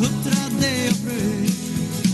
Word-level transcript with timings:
Huttrade 0.00 0.72
och 0.90 0.98
frös 1.04 1.56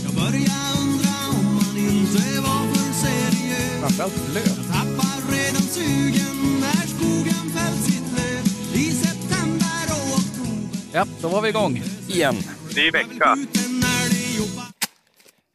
Jag 0.05 0.13
började 0.21 0.67
undra 0.81 1.13
om 1.37 1.45
man 1.59 1.75
inte 1.77 2.41
var 2.45 2.63
för 2.73 2.93
seriös 3.03 3.79
Framförallt 3.81 4.33
löv. 4.35 4.55
Tappar 4.73 5.17
redan 5.35 5.61
sugen 5.77 6.37
när 6.63 6.83
skogen 6.95 7.45
fällt 7.55 7.81
sitt 7.89 8.07
löv 8.17 8.43
I 8.81 8.91
september 8.91 9.85
och 9.95 10.07
oktober 10.19 10.77
Ja, 10.93 11.05
då 11.21 11.27
var 11.27 11.41
vi 11.41 11.49
igång. 11.49 11.81
Igen. 12.09 12.35
Ny 12.75 12.91
vecka. 12.91 13.37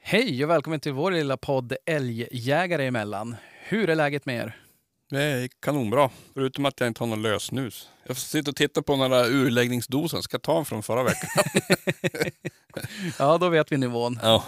Hej 0.03 0.45
och 0.45 0.51
välkommen 0.51 0.81
till 0.81 0.93
vår 0.93 1.11
lilla 1.11 1.37
podd 1.37 1.73
Älgjägare 1.87 2.87
emellan. 2.87 3.37
Hur 3.69 3.91
är 3.91 3.95
läget 3.95 4.27
med 4.27 4.37
er? 4.37 4.57
Det 5.11 5.23
är 5.23 5.49
kanonbra. 5.63 6.11
Förutom 6.35 6.65
att 6.67 6.81
jag 6.81 6.87
inte 6.87 7.03
har 7.03 7.09
någon 7.09 7.23
lösnus. 7.23 7.91
Jag 8.07 8.17
sitta 8.17 8.51
och 8.51 8.57
titta 8.57 8.83
på 8.83 8.97
den 8.97 9.11
där 9.11 9.25
urläggningsdosen. 9.31 10.23
Ska 10.23 10.35
jag 10.35 10.43
ta 10.43 10.55
den 10.55 10.65
från 10.65 10.83
förra 10.83 11.03
veckan? 11.03 11.29
Ja, 13.19 13.39
då 13.39 13.49
vet 13.49 13.73
vi 13.73 13.77
nivån. 13.77 14.19
ja. 14.23 14.45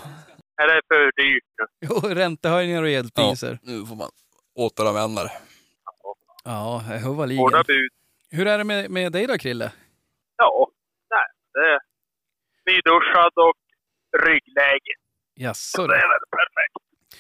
Är 0.63 0.67
det 0.75 0.81
för 0.89 1.23
dyrt 1.23 1.45
nu? 1.59 1.89
Jo, 1.89 2.15
räntehöjningar 2.15 2.83
och 2.83 2.89
elpriser. 2.89 3.59
Nu 3.63 3.87
får 3.87 3.97
man 3.97 4.11
återanvända 4.55 5.25
det. 5.25 5.33
Ja, 6.45 6.79
huvaligen. 6.79 7.41
Hårda 7.43 7.63
bud. 7.67 7.91
Hur 8.31 8.47
är 8.47 8.59
det 8.59 8.65
med, 8.65 8.91
med 8.91 9.13
dig 9.13 9.27
då, 9.27 9.39
Krille? 9.39 9.73
Ja, 10.37 10.69
nej, 11.11 11.27
det 11.55 11.61
är 11.61 11.79
nyduschad 12.67 13.33
och 13.47 13.57
ryggläge. 14.27 14.95
Jaså 15.35 15.77
Så 15.77 15.83
du. 15.83 15.89
det 15.89 15.95
är 15.95 16.09
väl 16.09 16.27
perfekt. 16.31 16.77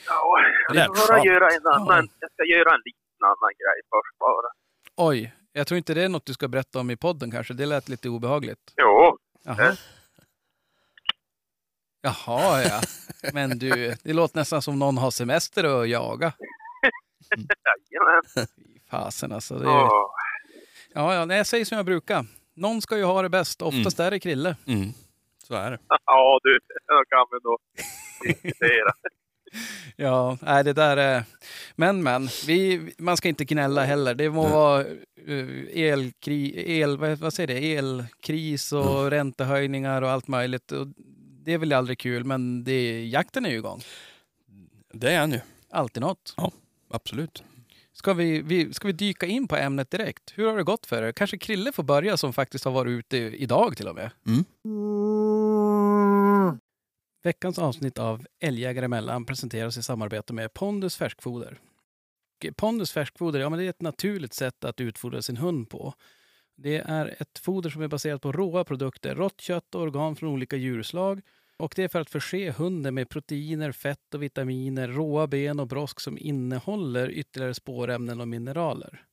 Ja, 0.07 0.39
jag 0.75 0.97
ska 0.97 1.13
bara 1.15 1.25
göra 1.25 1.49
en 1.49 1.67
annan. 1.67 2.09
Jag 2.21 2.31
ska 2.33 2.45
göra 2.45 2.75
en 2.75 2.83
liten 2.85 3.10
annan 3.23 3.53
grej 3.61 3.81
först 3.91 4.19
bara. 4.19 4.51
Oj, 5.09 5.35
jag 5.53 5.67
tror 5.67 5.79
inte 5.79 5.95
det 5.95 6.03
är 6.03 6.09
något 6.09 6.27
du 6.27 6.33
ska 6.35 6.49
berätta 6.49 6.81
om 6.81 6.91
i 6.91 6.97
podden 6.97 7.31
kanske. 7.31 7.55
Det 7.55 7.67
lät 7.67 7.89
lite 7.89 8.09
obehagligt. 8.09 8.75
Jo, 8.77 9.19
Jaha. 9.45 9.77
Jaha, 12.03 12.63
ja. 12.63 12.81
Men 13.33 13.59
du, 13.59 13.95
det 14.03 14.13
låter 14.13 14.37
nästan 14.37 14.63
som 14.63 14.79
någon 14.79 14.99
har 14.99 15.11
semester 15.11 15.77
och 15.77 15.87
jaga. 15.87 16.33
jajamän. 17.37 18.49
Fy 18.57 18.81
Fasen 18.91 19.33
alltså. 19.33 19.59
Det 19.59 19.65
är... 19.65 19.89
Ja, 20.95 21.15
ja, 21.15 21.25
nej, 21.25 21.37
jag 21.37 21.47
säger 21.47 21.65
som 21.65 21.77
jag 21.77 21.87
brukar. 21.87 22.25
Någon 22.55 22.83
ska 22.83 22.97
ju 22.97 23.05
ha 23.05 23.23
det 23.23 23.29
bäst. 23.29 23.63
Oftast 23.63 24.01
är 24.01 24.11
det 24.11 24.21
Krille. 24.21 24.57
Mm. 24.67 24.89
Så 25.45 25.55
är 25.55 25.71
det. 25.71 25.79
Ja 26.05 26.41
du, 26.43 26.59
då 26.87 27.05
kan 27.09 27.27
vi 27.31 27.39
då 27.43 27.59
diskutera. 28.27 28.93
Ja, 29.97 30.39
nej 30.43 30.65
det 30.65 30.73
där 30.73 30.97
är... 30.97 31.25
Men 31.77 32.03
men, 32.03 32.29
vi, 32.47 32.91
man 32.99 33.17
ska 33.17 33.29
inte 33.29 33.45
gnälla 33.45 33.85
heller. 33.85 34.15
Det 34.15 34.31
må 34.31 34.49
vara 34.49 34.85
uh, 35.29 35.67
elkri, 35.75 36.65
el, 36.81 36.97
vad, 36.97 37.33
säger 37.33 37.47
det? 37.47 37.77
elkris 37.77 38.73
och 38.73 39.11
räntehöjningar 39.11 40.03
och 40.03 40.11
allt 40.11 40.29
möjligt. 40.29 40.73
Och 40.73 40.87
det 41.45 41.53
är 41.53 41.59
väl 41.59 41.73
aldrig 41.73 41.99
kul, 41.99 42.25
men 42.25 42.65
det, 42.65 43.07
jakten 43.07 43.47
är 43.47 43.51
ju 43.51 43.57
igång. 43.57 43.83
Det 44.93 45.13
är 45.13 45.21
han 45.21 45.33
ju. 45.33 45.41
Alltid 45.71 46.01
något. 46.01 46.35
Absolut. 46.91 47.43
Ska 47.93 48.13
vi, 48.15 48.43
vi, 48.43 48.75
ska 48.75 48.87
vi 48.87 48.93
dyka 48.93 49.27
in 49.27 49.49
på 49.49 49.57
ämnet 49.57 49.91
direkt? 49.91 50.33
Hur 50.35 50.47
har 50.47 50.57
det 50.57 50.63
gått 50.63 50.87
för 50.87 51.03
er? 51.03 51.13
Kanske 51.13 51.39
Krille 51.39 51.73
får 51.73 51.83
börja 51.83 52.17
som 52.17 52.33
faktiskt 52.33 52.65
har 52.65 52.73
varit 52.73 52.91
ute 52.91 53.17
idag 53.17 53.77
till 53.77 53.89
och 53.89 53.95
med. 53.95 54.11
Mm. 54.27 54.45
Veckans 57.23 57.59
avsnitt 57.59 57.99
av 57.99 58.27
Älgjägare 58.41 58.85
emellan 58.85 59.27
presenteras 59.27 59.77
i 59.77 59.83
samarbete 59.83 60.33
med 60.33 60.53
Pondus 60.53 60.97
färskfoder. 60.97 61.59
Pondus 62.57 62.93
färskfoder 62.93 63.41
ja, 63.41 63.49
men 63.49 63.59
det 63.59 63.65
är 63.65 63.71
ett 63.71 63.83
naturligt 63.83 64.35
sätt 64.35 64.65
att 64.65 64.81
utfodra 64.81 65.23
sin 65.23 65.37
hund 65.37 65.71
på. 65.71 65.95
Det 66.57 66.77
är 66.77 67.17
ett 67.19 67.39
foder 67.39 67.71
som 67.71 67.83
är 67.83 67.89
baserat 67.89 68.23
på 68.23 68.33
råa 68.33 68.65
produkter, 68.65 69.15
rått 69.15 69.41
kött 69.41 69.75
och 69.75 69.81
organ 69.81 70.17
från 70.17 70.29
olika 70.29 70.57
djurslag. 70.57 71.21
Och 71.57 71.73
det 71.77 71.85
är 71.85 71.89
för 71.89 72.01
att 72.01 72.11
förse 72.11 72.51
hunden 72.51 72.95
med 72.95 73.09
proteiner, 73.09 73.73
fett 73.73 74.15
och 74.15 74.23
vitaminer, 74.23 74.89
råa 74.89 75.27
ben 75.27 75.61
och 75.61 75.67
brosk 75.67 76.01
som 76.01 76.19
innehåller 76.19 77.11
ytterligare 77.11 77.55
spårämnen 77.55 78.21
och 78.21 78.29
mineraler. 78.29 79.05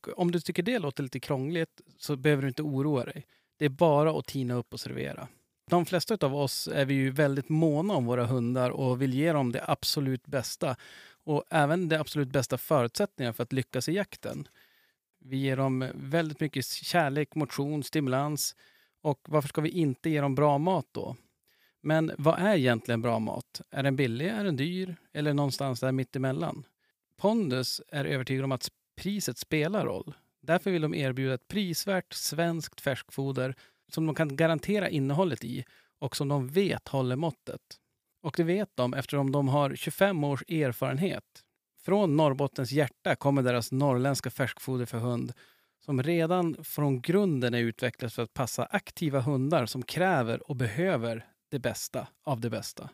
Och 0.00 0.18
om 0.18 0.30
du 0.30 0.40
tycker 0.40 0.62
det 0.62 0.78
låter 0.78 1.02
lite 1.02 1.20
krångligt 1.20 1.80
så 1.98 2.16
behöver 2.16 2.42
du 2.42 2.48
inte 2.48 2.62
oroa 2.62 3.04
dig. 3.04 3.26
Det 3.58 3.64
är 3.64 3.68
bara 3.68 4.18
att 4.18 4.26
tina 4.26 4.54
upp 4.54 4.72
och 4.72 4.80
servera. 4.80 5.28
De 5.70 5.86
flesta 5.86 6.18
av 6.20 6.36
oss 6.36 6.68
är 6.68 6.84
vi 6.84 6.94
ju 6.94 7.10
väldigt 7.10 7.48
måna 7.48 7.94
om 7.94 8.06
våra 8.06 8.26
hundar 8.26 8.70
och 8.70 9.02
vill 9.02 9.14
ge 9.14 9.32
dem 9.32 9.52
det 9.52 9.64
absolut 9.66 10.26
bästa. 10.26 10.76
Och 11.24 11.44
även 11.50 11.88
de 11.88 11.96
absolut 11.96 12.28
bästa 12.28 12.58
förutsättningar 12.58 13.32
för 13.32 13.42
att 13.42 13.52
lyckas 13.52 13.88
i 13.88 13.92
jakten. 13.92 14.48
Vi 15.18 15.36
ger 15.36 15.56
dem 15.56 15.90
väldigt 15.94 16.40
mycket 16.40 16.66
kärlek, 16.66 17.34
motion, 17.34 17.82
stimulans. 17.82 18.56
Och 19.02 19.20
varför 19.28 19.48
ska 19.48 19.60
vi 19.60 19.68
inte 19.68 20.10
ge 20.10 20.20
dem 20.20 20.34
bra 20.34 20.58
mat 20.58 20.86
då? 20.92 21.16
Men 21.80 22.12
vad 22.18 22.38
är 22.38 22.56
egentligen 22.56 23.02
bra 23.02 23.18
mat? 23.18 23.60
Är 23.70 23.82
den 23.82 23.96
billig, 23.96 24.26
är 24.26 24.44
den 24.44 24.56
dyr 24.56 24.96
eller 25.12 25.34
någonstans 25.34 25.80
där 25.80 25.92
mittemellan? 25.92 26.64
Pondus 27.16 27.82
är 27.88 28.04
övertygad 28.04 28.44
om 28.44 28.52
att 28.52 28.68
priset 28.96 29.38
spelar 29.38 29.86
roll. 29.86 30.14
Därför 30.40 30.70
vill 30.70 30.82
de 30.82 30.94
erbjuda 30.94 31.34
ett 31.34 31.48
prisvärt 31.48 32.12
svenskt 32.12 32.80
färskfoder 32.80 33.54
som 33.92 34.06
de 34.06 34.14
kan 34.14 34.36
garantera 34.36 34.88
innehållet 34.88 35.44
i 35.44 35.64
och 35.98 36.16
som 36.16 36.28
de 36.28 36.48
vet 36.48 36.88
håller 36.88 37.16
måttet. 37.16 37.60
Och 38.22 38.34
det 38.36 38.44
vet 38.44 38.70
de 38.74 38.94
eftersom 38.94 39.32
de 39.32 39.48
har 39.48 39.74
25 39.74 40.24
års 40.24 40.42
erfarenhet. 40.42 41.24
Från 41.84 42.16
Norrbottens 42.16 42.72
hjärta 42.72 43.16
kommer 43.16 43.42
deras 43.42 43.72
norrländska 43.72 44.30
färskfoder 44.30 44.86
för 44.86 44.98
hund 44.98 45.32
som 45.84 46.02
redan 46.02 46.64
från 46.64 47.00
grunden 47.00 47.54
är 47.54 47.58
utvecklat 47.58 48.12
för 48.12 48.22
att 48.22 48.34
passa 48.34 48.64
aktiva 48.64 49.20
hundar 49.20 49.66
som 49.66 49.82
kräver 49.82 50.50
och 50.50 50.56
behöver 50.56 51.26
det 51.48 51.58
bästa 51.58 52.08
av 52.24 52.40
det 52.40 52.50
bästa. 52.50 52.90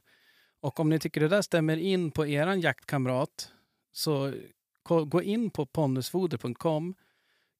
Och 0.60 0.80
om 0.80 0.88
ni 0.88 0.98
tycker 0.98 1.20
det 1.20 1.28
där 1.28 1.42
stämmer 1.42 1.76
in 1.76 2.10
på 2.10 2.26
eran 2.26 2.60
jaktkamrat 2.60 3.52
så 3.92 4.32
gå 4.84 5.22
in 5.22 5.50
på 5.50 5.66
pondusfoder.com 5.66 6.94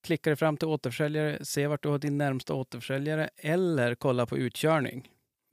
klicka 0.02 0.30
dig 0.30 0.36
fram 0.36 0.56
till 0.56 0.68
återförsäljare, 0.68 1.44
se 1.44 1.66
vart 1.66 1.82
du 1.82 1.88
har 1.88 1.98
din 1.98 2.18
närmsta 2.18 2.54
återförsäljare 2.54 3.30
eller 3.36 3.94
kolla 3.94 4.26
på 4.26 4.38
utkörning. 4.38 5.10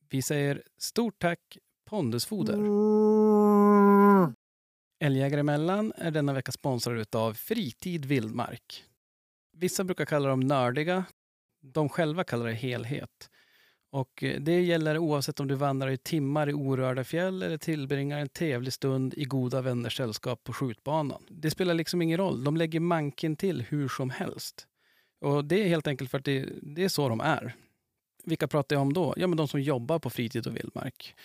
Vi 0.10 0.22
säger 0.22 0.64
stort 0.78 1.20
tack 1.20 1.58
Pondusfoder. 1.90 2.56
Älgjägare 5.00 5.40
emellan 5.40 5.94
är 5.96 6.12
denna 6.12 6.34
vecka 6.34 6.52
sponsrad 6.52 7.16
av 7.16 7.34
Fritid 7.34 8.06
Vildmark. 8.06 8.84
Vissa 9.58 9.84
brukar 9.84 10.06
kalla 10.06 10.30
dem 10.30 10.40
nördiga. 10.40 11.06
De 11.62 11.90
själva 11.90 12.24
kallar 12.24 12.46
det 12.46 12.54
helhet. 12.54 13.30
Och 13.92 14.24
eh, 14.24 14.42
det 14.42 14.62
gäller 14.62 14.98
oavsett 14.98 15.40
om 15.40 15.48
du 15.48 15.56
vandrar 15.56 15.90
i 15.90 15.98
timmar 15.98 16.50
i 16.50 16.54
orörda 16.54 17.04
fjäll 17.04 17.44
eller 17.44 17.58
tillbringar 17.58 18.20
en 18.20 18.30
trevlig 18.30 18.74
stund 18.74 19.14
i 19.18 19.26
goda 19.26 19.62
vänners 19.62 19.98
sällskap 19.98 20.44
på 20.44 20.54
skjutbanan. 20.54 21.24
Det 21.30 21.52
spelar 21.52 21.74
liksom 21.74 22.02
ingen 22.02 22.18
roll. 22.18 22.44
De 22.44 22.58
lägger 22.58 22.80
manken 22.80 23.36
till 23.36 23.62
hur 23.62 23.88
som 23.88 24.10
helst. 24.10 24.68
Och 25.22 25.46
det 25.46 25.64
är 25.64 25.68
helt 25.68 25.88
enkelt 25.88 26.12
för 26.12 26.18
att 26.18 26.26
det, 26.26 26.50
det 26.62 26.84
är 26.84 26.90
så 26.90 27.10
de 27.10 27.20
är. 27.20 27.56
Vilka 28.24 28.48
pratar 28.48 28.76
jag 28.76 28.82
om 28.82 28.94
då? 28.94 29.14
Ja, 29.18 29.28
men 29.28 29.38
de 29.38 29.48
som 29.48 29.62
jobbar 29.62 30.00
på 30.00 30.10
fritid 30.10 30.48
och 30.48 30.56
vildmark. 30.56 31.16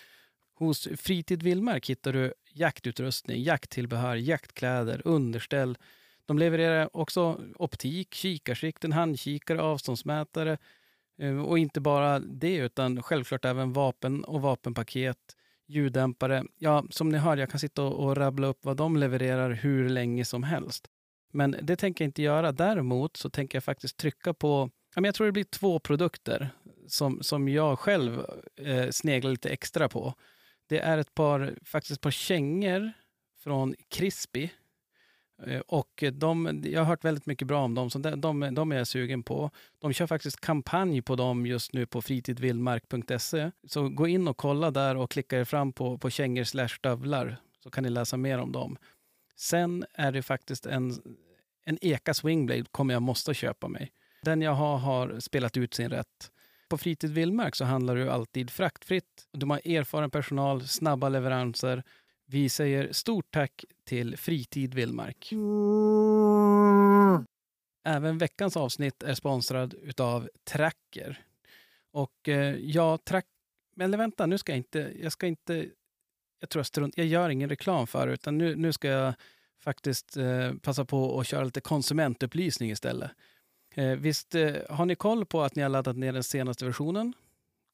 Hos 0.54 0.88
Fritid 0.96 1.42
Vildmark 1.42 1.90
hittar 1.90 2.12
du 2.12 2.34
jaktutrustning, 2.52 3.42
jakttillbehör, 3.42 4.16
jaktkläder, 4.16 5.02
underställ. 5.04 5.78
De 6.26 6.38
levererar 6.38 6.96
också 6.96 7.40
optik, 7.56 8.14
kikarsikten, 8.14 8.92
handkikare, 8.92 9.62
avståndsmätare 9.62 10.58
Eh, 11.18 11.38
och 11.38 11.58
inte 11.58 11.80
bara 11.80 12.18
det 12.18 12.56
utan 12.56 13.02
självklart 13.02 13.44
även 13.44 13.72
vapen 13.72 14.24
och 14.24 14.42
vapenpaket, 14.42 15.18
ljuddämpare. 15.66 16.44
Ja, 16.58 16.84
som 16.90 17.08
ni 17.08 17.18
hör, 17.18 17.36
jag 17.36 17.50
kan 17.50 17.60
sitta 17.60 17.82
och, 17.82 18.04
och 18.04 18.16
rabbla 18.16 18.46
upp 18.46 18.58
vad 18.62 18.76
de 18.76 18.96
levererar 18.96 19.50
hur 19.50 19.88
länge 19.88 20.24
som 20.24 20.42
helst. 20.42 20.88
Men 21.32 21.56
det 21.62 21.76
tänker 21.76 22.04
jag 22.04 22.08
inte 22.08 22.22
göra. 22.22 22.52
Däremot 22.52 23.16
så 23.16 23.30
tänker 23.30 23.56
jag 23.56 23.64
faktiskt 23.64 23.96
trycka 23.96 24.34
på, 24.34 24.70
ja, 24.94 25.00
men 25.00 25.04
jag 25.04 25.14
tror 25.14 25.26
det 25.26 25.32
blir 25.32 25.44
två 25.44 25.78
produkter 25.78 26.50
som, 26.86 27.22
som 27.22 27.48
jag 27.48 27.78
själv 27.78 28.26
eh, 28.56 28.90
sneglar 28.90 29.30
lite 29.30 29.48
extra 29.48 29.88
på. 29.88 30.14
Det 30.66 30.78
är 30.78 30.98
ett 30.98 31.14
par, 31.14 31.58
faktiskt 31.64 31.92
ett 31.92 32.00
par 32.00 32.10
kängor 32.10 32.92
från 33.38 33.74
Crispy. 33.88 34.48
Eh, 35.46 35.60
och 35.60 36.04
de, 36.12 36.62
jag 36.64 36.80
har 36.80 36.86
hört 36.86 37.04
väldigt 37.04 37.26
mycket 37.26 37.48
bra 37.48 37.64
om 37.64 37.74
dem, 37.74 37.90
så 37.90 37.98
de, 37.98 38.20
de, 38.20 38.54
de 38.54 38.72
är 38.72 38.76
jag 38.76 38.86
sugen 38.86 39.22
på. 39.22 39.50
De 39.78 39.92
kör 39.92 40.06
faktiskt 40.06 40.40
kampanj 40.40 41.02
på 41.02 41.16
dem 41.16 41.46
just 41.46 41.72
nu 41.72 41.86
på 41.86 42.02
fritidvildmark.se. 42.02 43.50
Så 43.66 43.88
gå 43.88 44.08
in 44.08 44.28
och 44.28 44.36
kolla 44.36 44.70
där 44.70 44.96
och 44.96 45.10
klicka 45.10 45.40
er 45.40 45.44
fram 45.44 45.72
på, 45.72 45.98
på 45.98 46.10
kängor 46.10 46.44
slash 46.44 46.68
stövlar 46.68 47.36
så 47.62 47.70
kan 47.70 47.84
ni 47.84 47.90
läsa 47.90 48.16
mer 48.16 48.38
om 48.38 48.52
dem. 48.52 48.76
Sen 49.36 49.84
är 49.94 50.12
det 50.12 50.22
faktiskt 50.22 50.66
en, 50.66 50.94
en 51.64 51.78
Eka 51.80 52.14
Swingblade 52.14 52.64
kommer 52.70 52.94
jag 52.94 53.02
måste 53.02 53.34
köpa 53.34 53.68
mig. 53.68 53.92
Den 54.22 54.42
jag 54.42 54.54
har 54.54 54.78
har 54.78 55.20
spelat 55.20 55.56
ut 55.56 55.74
sin 55.74 55.90
rätt. 55.90 56.30
På 56.68 56.78
Fritid 56.78 57.10
Vildmark 57.10 57.54
så 57.54 57.64
handlar 57.64 57.96
det 57.96 58.12
alltid 58.12 58.50
fraktfritt. 58.50 59.28
De 59.32 59.50
har 59.50 59.60
erfaren 59.64 60.10
personal, 60.10 60.68
snabba 60.68 61.08
leveranser. 61.08 61.82
Vi 62.34 62.48
säger 62.48 62.92
stort 62.92 63.30
tack 63.30 63.64
till 63.84 64.16
Fritid 64.16 64.74
Vildmark. 64.74 65.32
Även 67.84 68.18
veckans 68.18 68.56
avsnitt 68.56 69.02
är 69.02 69.14
sponsrad 69.14 69.74
utav 69.82 70.28
Tracker. 70.44 71.24
Och 71.92 72.28
eh, 72.28 72.56
ja, 72.56 72.98
track... 72.98 73.26
Men 73.74 73.84
eller 73.84 73.98
vänta, 73.98 74.26
nu 74.26 74.38
ska 74.38 74.52
jag 74.52 74.56
inte... 74.56 74.92
Jag 75.02 75.12
ska 75.12 75.26
inte... 75.26 75.68
Jag 76.40 76.50
tror 76.50 76.60
jag 76.60 76.66
strunt... 76.66 76.96
Jag 76.96 77.06
gör 77.06 77.28
ingen 77.28 77.48
reklam 77.48 77.86
för 77.86 78.06
det, 78.06 78.12
utan 78.12 78.38
nu, 78.38 78.56
nu 78.56 78.72
ska 78.72 78.88
jag 78.88 79.14
faktiskt 79.60 80.16
eh, 80.16 80.52
passa 80.62 80.84
på 80.84 81.20
att 81.20 81.26
köra 81.26 81.44
lite 81.44 81.60
konsumentupplysning 81.60 82.70
istället. 82.70 83.10
Eh, 83.74 83.90
visst 83.90 84.34
eh, 84.34 84.54
har 84.68 84.86
ni 84.86 84.94
koll 84.94 85.26
på 85.26 85.42
att 85.42 85.56
ni 85.56 85.62
har 85.62 85.68
laddat 85.68 85.96
ner 85.96 86.12
den 86.12 86.24
senaste 86.24 86.64
versionen? 86.64 87.12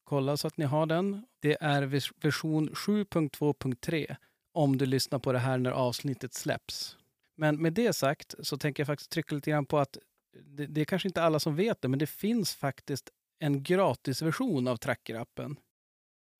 Kolla 0.04 0.36
så 0.36 0.46
att 0.46 0.56
ni 0.56 0.64
har 0.64 0.86
den. 0.86 1.26
Det 1.40 1.56
är 1.60 1.82
version 2.22 2.70
7.2.3 2.70 4.16
om 4.52 4.79
du 4.79 4.87
lyssnar 4.87 5.19
på 5.19 5.32
det 5.32 5.38
här 5.38 5.58
när 5.58 5.70
avsnittet 5.70 6.35
släpps. 6.35 6.97
Men 7.37 7.62
med 7.62 7.73
det 7.73 7.93
sagt 7.93 8.35
så 8.43 8.58
tänker 8.58 8.81
jag 8.81 8.87
faktiskt 8.87 9.11
trycka 9.11 9.35
lite 9.35 9.50
grann 9.50 9.67
på 9.67 9.79
att 9.79 9.99
det, 10.44 10.67
det 10.67 10.81
är 10.81 10.85
kanske 10.85 11.08
inte 11.08 11.23
alla 11.23 11.41
som 11.41 11.56
vet 11.56 11.82
det, 11.82 11.88
men 11.88 11.99
det 11.99 12.06
finns 12.06 12.55
faktiskt 12.55 13.11
en 13.38 13.62
gratisversion 13.62 14.69
av 14.69 14.76
Tracker-appen. 14.76 15.56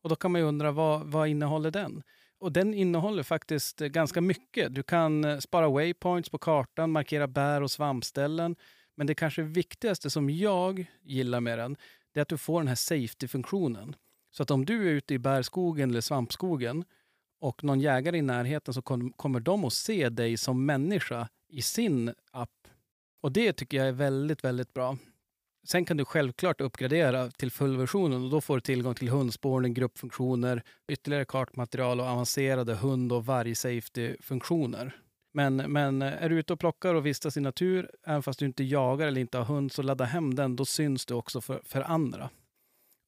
Och 0.03 0.09
då 0.09 0.17
kan 0.17 0.33
man 0.33 0.41
ju 0.41 0.47
undra, 0.47 0.73
vad, 0.73 1.07
vad 1.07 1.29
innehåller 1.29 1.71
den? 1.71 2.03
Och 2.39 2.53
den 2.53 2.75
innehåller 2.75 3.23
faktiskt 3.23 3.79
ganska 3.79 4.21
mycket. 4.21 4.75
Du 4.75 4.83
kan 4.83 5.25
eh, 5.25 5.39
spara 5.39 5.69
waypoints 5.69 6.29
på 6.29 6.39
kartan, 6.39 6.93
markera 6.93 7.27
bär 7.27 7.63
och 7.63 7.71
svampställen. 7.71 8.56
Men 8.97 9.06
det 9.06 9.15
kanske 9.15 9.43
viktigaste 9.43 10.11
som 10.11 10.31
jag 10.31 10.87
gillar 11.03 11.41
med 11.41 11.59
den, 11.59 11.77
det 12.13 12.21
är 12.21 12.23
att 12.23 12.29
du 12.29 12.39
får 12.39 12.61
den 12.61 12.69
här 12.69 12.75
safety-funktionen. 12.75 13.97
Så 14.31 14.43
att 14.43 14.51
om 14.51 14.65
du 14.65 14.89
är 14.89 14.93
ute 14.93 15.15
i 15.15 15.19
bärskogen 15.19 15.91
eller 15.91 16.01
svampskogen 16.01 16.85
och 17.41 17.65
någon 17.65 17.81
jägare 17.81 18.19
i 18.19 18.23
närheten 18.23 18.75
så 18.75 18.83
kom, 18.83 19.13
kommer 19.13 19.41
de 19.41 19.65
att 19.65 19.73
se 19.73 20.09
dig 20.09 20.37
som 20.37 20.67
människa 20.67 21.29
i 21.49 21.63
sin 21.63 22.15
app. 22.31 22.69
Och 23.23 23.33
det 23.33 23.53
tycker 23.53 23.77
jag 23.77 23.89
är 23.89 23.93
väldigt, 23.93 24.45
väldigt 24.45 24.75
bra. 24.75 24.97
Sen 25.65 25.85
kan 25.85 25.97
du 25.97 26.05
självklart 26.05 26.61
uppgradera 26.61 27.31
till 27.31 27.51
fullversionen 27.51 28.25
och 28.25 28.31
då 28.31 28.41
får 28.41 28.55
du 28.55 28.61
tillgång 28.61 28.95
till 28.95 29.09
hundspårning, 29.09 29.75
gruppfunktioner, 29.75 30.63
ytterligare 30.89 31.25
kartmaterial 31.25 32.01
och 32.01 32.07
avancerade 32.07 32.75
hund 32.75 33.13
och 33.13 33.27
varg-safety-funktioner. 33.27 34.97
Men, 35.33 35.57
men 35.57 36.03
är 36.03 36.29
du 36.29 36.39
ute 36.39 36.53
och 36.53 36.61
plockar 36.61 36.95
och 36.95 37.07
vistas 37.07 37.37
i 37.37 37.41
natur, 37.41 37.91
även 38.07 38.23
fast 38.23 38.39
du 38.39 38.47
inte 38.47 38.65
jagar 38.65 39.07
eller 39.07 39.21
inte 39.21 39.39
har 39.39 39.45
hund, 39.45 39.73
så 39.73 39.83
ladda 39.83 40.05
hem 40.05 40.35
den. 40.35 40.57
Då 40.57 40.65
syns 40.65 41.07
du 41.07 41.15
också 41.15 41.41
för, 41.41 41.63
för 41.65 41.81
andra. 41.81 42.31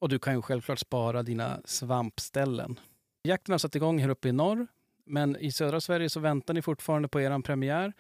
Och 0.01 0.09
du 0.09 0.19
kan 0.19 0.35
ju 0.35 0.43
självklart 0.43 0.79
spara 0.79 1.23
dina 1.23 1.61
svampställen. 1.65 2.81
Jakten 3.25 3.53
har 3.53 3.59
satt 3.59 3.77
igång 3.77 3.99
här 3.99 4.09
uppe 4.09 4.29
i 4.29 4.33
norr, 4.33 4.67
men 5.07 5.37
i 5.37 5.53
södra 5.53 5.81
Sverige 5.81 6.11
så 6.11 6.21
väntar 6.21 6.55
ni 6.55 6.63
fortfarande 6.63 7.09
på 7.09 7.21
er 7.21 7.43
premiär. 7.43 7.93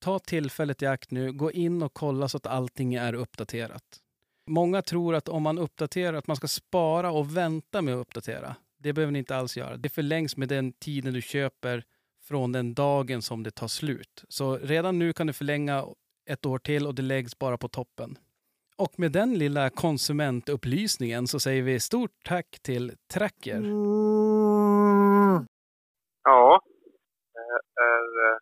Ta 0.00 0.18
tillfället 0.18 0.82
i 0.82 0.86
akt 0.86 1.10
nu, 1.10 1.32
gå 1.32 1.52
in 1.52 1.82
och 1.82 1.94
kolla 1.94 2.28
så 2.28 2.36
att 2.36 2.46
allting 2.46 2.94
är 2.94 3.14
uppdaterat. 3.14 4.00
Många 4.46 4.82
tror 4.82 5.14
att 5.14 5.28
om 5.28 5.42
man 5.42 5.58
uppdaterar, 5.58 6.16
att 6.16 6.26
man 6.26 6.36
ska 6.36 6.48
spara 6.48 7.10
och 7.10 7.36
vänta 7.36 7.82
med 7.82 7.94
att 7.94 8.00
uppdatera. 8.00 8.56
Det 8.78 8.92
behöver 8.92 9.12
ni 9.12 9.18
inte 9.18 9.36
alls 9.36 9.56
göra. 9.56 9.76
Det 9.76 9.88
förlängs 9.88 10.36
med 10.36 10.48
den 10.48 10.72
tiden 10.72 11.14
du 11.14 11.22
köper 11.22 11.84
från 12.22 12.52
den 12.52 12.74
dagen 12.74 13.22
som 13.22 13.42
det 13.42 13.50
tar 13.50 13.68
slut. 13.68 14.24
Så 14.28 14.56
redan 14.56 14.98
nu 14.98 15.12
kan 15.12 15.26
du 15.26 15.32
förlänga 15.32 15.84
ett 16.26 16.46
år 16.46 16.58
till 16.58 16.86
och 16.86 16.94
det 16.94 17.02
läggs 17.02 17.38
bara 17.38 17.58
på 17.58 17.68
toppen. 17.68 18.18
Och 18.84 18.94
med 18.98 19.12
den 19.12 19.38
lilla 19.38 19.70
konsumentupplysningen 19.70 21.26
så 21.26 21.40
säger 21.40 21.62
vi 21.62 21.80
stort 21.80 22.16
tack 22.24 22.58
till 22.62 22.92
Tracker. 23.12 23.60
Ja, 26.22 26.60
det 27.34 27.82
är, 27.82 28.38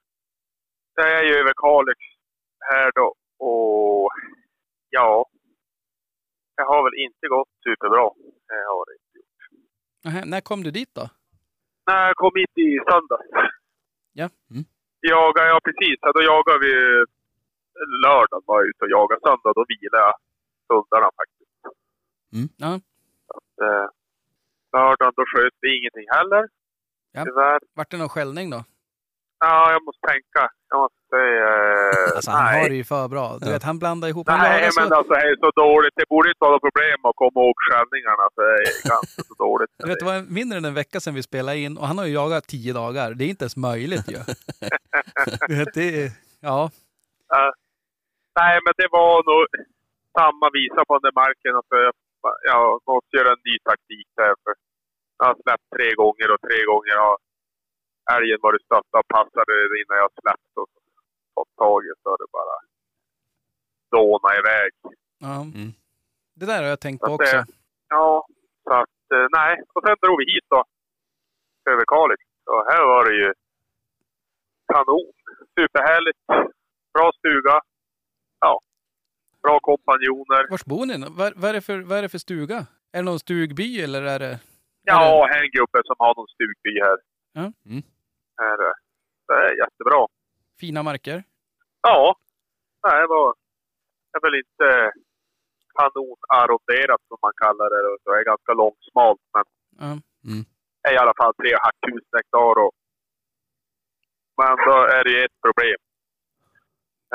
det 0.97 1.17
är 1.19 1.23
ju 1.23 1.35
över 1.41 1.53
Kalix 1.57 1.99
här 2.71 2.91
då. 2.95 3.15
Och 3.47 4.11
ja, 4.91 5.27
det 6.57 6.63
har 6.63 6.83
väl 6.85 7.01
inte 7.07 7.27
gått 7.29 7.49
superbra. 7.65 8.11
Det 8.49 8.61
har 8.71 8.85
det 8.87 8.95
inte 9.01 9.19
gjort. 9.19 9.41
Nähä, 10.05 10.25
när 10.25 10.41
kom 10.41 10.63
du 10.63 10.71
dit 10.71 10.95
då? 10.95 11.09
När 11.87 12.07
jag 12.07 12.17
kom 12.17 12.33
hit 12.35 12.59
i 12.59 12.79
söndags. 12.91 13.29
Ja. 14.13 14.29
Mm. 14.51 14.65
Jagar 15.01 15.45
jag 15.47 15.63
precis. 15.63 15.99
Ja, 16.01 16.13
då 16.13 16.23
jagar 16.23 16.59
vi 16.67 16.73
lördag 18.07 18.43
var 18.47 18.61
jag 18.61 18.69
ute 18.69 18.85
och 18.85 18.91
jagade. 18.91 19.21
Söndag 19.21 19.53
då 19.55 19.65
vilade 19.69 20.03
jag. 20.07 20.15
Ja. 22.65 22.73
Eh, 23.65 23.87
lördagen 24.77 25.13
då 25.17 25.25
sköt 25.33 25.57
vi 25.61 25.69
ingenting 25.79 26.07
heller. 26.17 26.43
Ja. 27.13 27.25
Tyvärr. 27.25 27.59
Vart 27.77 27.91
det 27.91 27.97
någon 27.97 28.09
skällning 28.17 28.51
då? 28.51 28.65
Ja, 29.41 29.73
jag 29.73 29.85
måste 29.87 30.03
tänka. 30.13 30.43
Jag 30.71 30.79
måste 30.83 30.99
säga... 31.15 31.47
eh, 31.49 32.17
Alltså 32.17 32.31
han 32.31 32.45
nej. 32.45 32.63
har 32.63 32.69
det 32.69 32.75
ju 32.83 32.85
för 32.85 33.09
bra. 33.09 33.27
Du 33.41 33.47
Ja. 33.47 33.53
vet, 33.53 33.63
han 33.63 33.79
blandar 33.79 34.09
ihop. 34.09 34.27
Nej, 34.27 34.73
så- 34.73 34.81
men 34.81 34.93
alltså 34.93 35.13
det 35.13 35.21
är 35.21 35.37
så 35.47 35.51
dåligt. 35.51 35.95
Det 35.97 36.07
borde 36.09 36.29
inte 36.29 36.39
vara 36.47 36.53
något 36.53 36.67
problem 36.69 36.99
att 37.09 37.17
komma 37.23 37.39
ihåg 37.45 37.55
skällningarna. 37.67 38.25
Det 38.37 38.43
är 38.43 38.89
ganska 38.95 39.23
så 39.31 39.35
dåligt. 39.47 39.71
Du 39.79 39.89
vet, 39.89 39.99
det 39.99 40.05
var 40.13 40.21
mindre 40.41 40.59
än 40.59 40.65
en 40.65 40.75
vecka 40.83 41.01
sedan 41.01 41.15
vi 41.15 41.23
spelade 41.23 41.59
in 41.59 41.79
och 41.79 41.87
han 41.87 41.99
har 41.99 42.07
ju 42.07 42.13
jagat 42.13 42.45
tio 42.47 42.73
dagar. 42.73 43.15
Det 43.15 43.25
är 43.25 43.29
inte 43.29 43.45
ens 43.45 43.57
möjligt 43.57 44.07
ju. 44.13 44.19
Du 45.49 45.55
vet, 45.59 45.75
det 45.75 45.89
är, 46.05 46.11
ja, 46.41 46.71
Eh, 47.37 47.53
nej, 48.41 48.55
men 48.65 48.73
det 48.81 48.89
var 48.99 49.13
nog 49.31 49.43
samma 50.19 50.47
visa 50.59 50.81
på 50.89 50.93
den 50.99 51.05
där 51.09 51.17
marken. 51.23 51.53
Alltså, 51.61 51.75
jag, 51.85 51.93
jag 52.53 52.65
måste 52.91 53.17
göra 53.17 53.31
en 53.37 53.43
ny 53.49 53.55
taktik 53.69 54.07
där. 54.21 54.35
För 54.43 54.55
jag 55.19 55.27
har 55.27 55.37
släppt 55.45 55.69
tre 55.77 55.89
gånger 56.03 56.29
och 56.35 56.41
tre 56.47 56.59
gånger 56.71 56.97
har 57.07 57.17
älgen 58.17 58.39
varit 58.47 58.63
stötta 58.69 58.97
och 59.03 59.09
passade 59.17 59.53
innan 59.81 59.99
jag 60.03 60.11
släppt 60.23 60.53
och 60.63 60.69
fått 61.35 61.53
tag 61.63 61.81
i 61.85 61.93
så 62.03 62.11
det 62.21 62.29
bara 62.39 62.57
dåna 63.97 64.31
iväg. 64.41 64.71
ja. 65.27 65.35
Mm. 65.59 65.71
Det 66.39 66.47
där 66.47 66.63
har 66.63 66.69
jag 66.75 66.81
tänkt 66.81 67.01
på 67.01 67.07
det- 67.07 67.15
också. 67.15 67.39
Ja, 67.89 68.27
så 68.65 68.73
att 68.83 68.99
eh, 69.15 69.27
nej. 69.39 69.53
Och 69.75 69.83
sen 69.87 69.97
drog 70.03 70.19
vi 70.19 70.25
hit 70.35 70.45
då. 70.49 70.65
Över 71.71 71.85
Kalix. 71.93 72.23
Och 72.53 72.63
här 72.71 72.83
var 72.93 73.05
det 73.09 73.15
ju 73.23 73.33
kanon. 74.73 75.13
Superhärligt. 75.59 76.19
Bra 76.95 77.13
stuga. 77.19 77.61
Ja. 78.41 78.61
Bra 79.43 79.61
kompanjoner. 79.61 80.51
Vart 80.51 80.65
bor 80.65 80.87
ni? 80.87 81.05
Vad, 81.11 81.33
vad, 81.37 81.51
är 81.51 81.53
det 81.55 81.61
för, 81.61 81.79
vad 81.81 81.99
är 81.99 82.03
det 82.03 82.09
för 82.09 82.19
stuga? 82.19 82.57
Är 82.93 82.99
det 82.99 83.03
någon 83.03 83.19
stugby 83.19 83.83
eller 83.83 84.03
är 84.03 84.19
det... 84.19 84.41
Ja, 84.83 85.27
här 85.31 85.39
är 85.39 85.43
en 85.45 85.51
gubbe 85.51 85.81
som 85.85 85.97
har 85.99 86.15
någon 86.15 86.29
stugby 86.29 86.81
här. 86.81 86.99
Ja. 87.33 87.41
Mm. 87.71 87.83
här. 88.37 88.59
eh, 88.69 88.73
Det 89.27 89.35
är 89.35 89.57
jättebra. 89.63 90.07
Fina 90.61 90.83
marker? 90.83 91.25
Ja. 91.83 92.17
Det 92.83 93.07
var... 93.07 93.35
Det 94.13 94.17
är 94.19 94.23
väl 94.31 94.35
inte 94.45 94.93
kanonarronderat 95.79 97.01
som 97.09 97.19
man 97.23 97.33
kallar 97.43 97.69
det. 97.71 97.99
Så 98.05 98.11
är 98.13 98.25
ganska 98.25 98.53
långsmalt 98.53 99.21
men 99.35 99.45
Ja. 99.81 99.91
är 100.91 100.95
i 100.95 100.99
alla 100.99 101.15
fall 101.17 101.35
3 101.35 101.49
tusen 101.87 102.17
hektar. 102.17 102.55
Och, 102.65 102.73
men 104.37 104.57
då 104.67 104.77
är 104.97 105.05
det 105.05 105.11
ju 105.11 105.25
ett 105.25 105.41
problem. 105.47 105.81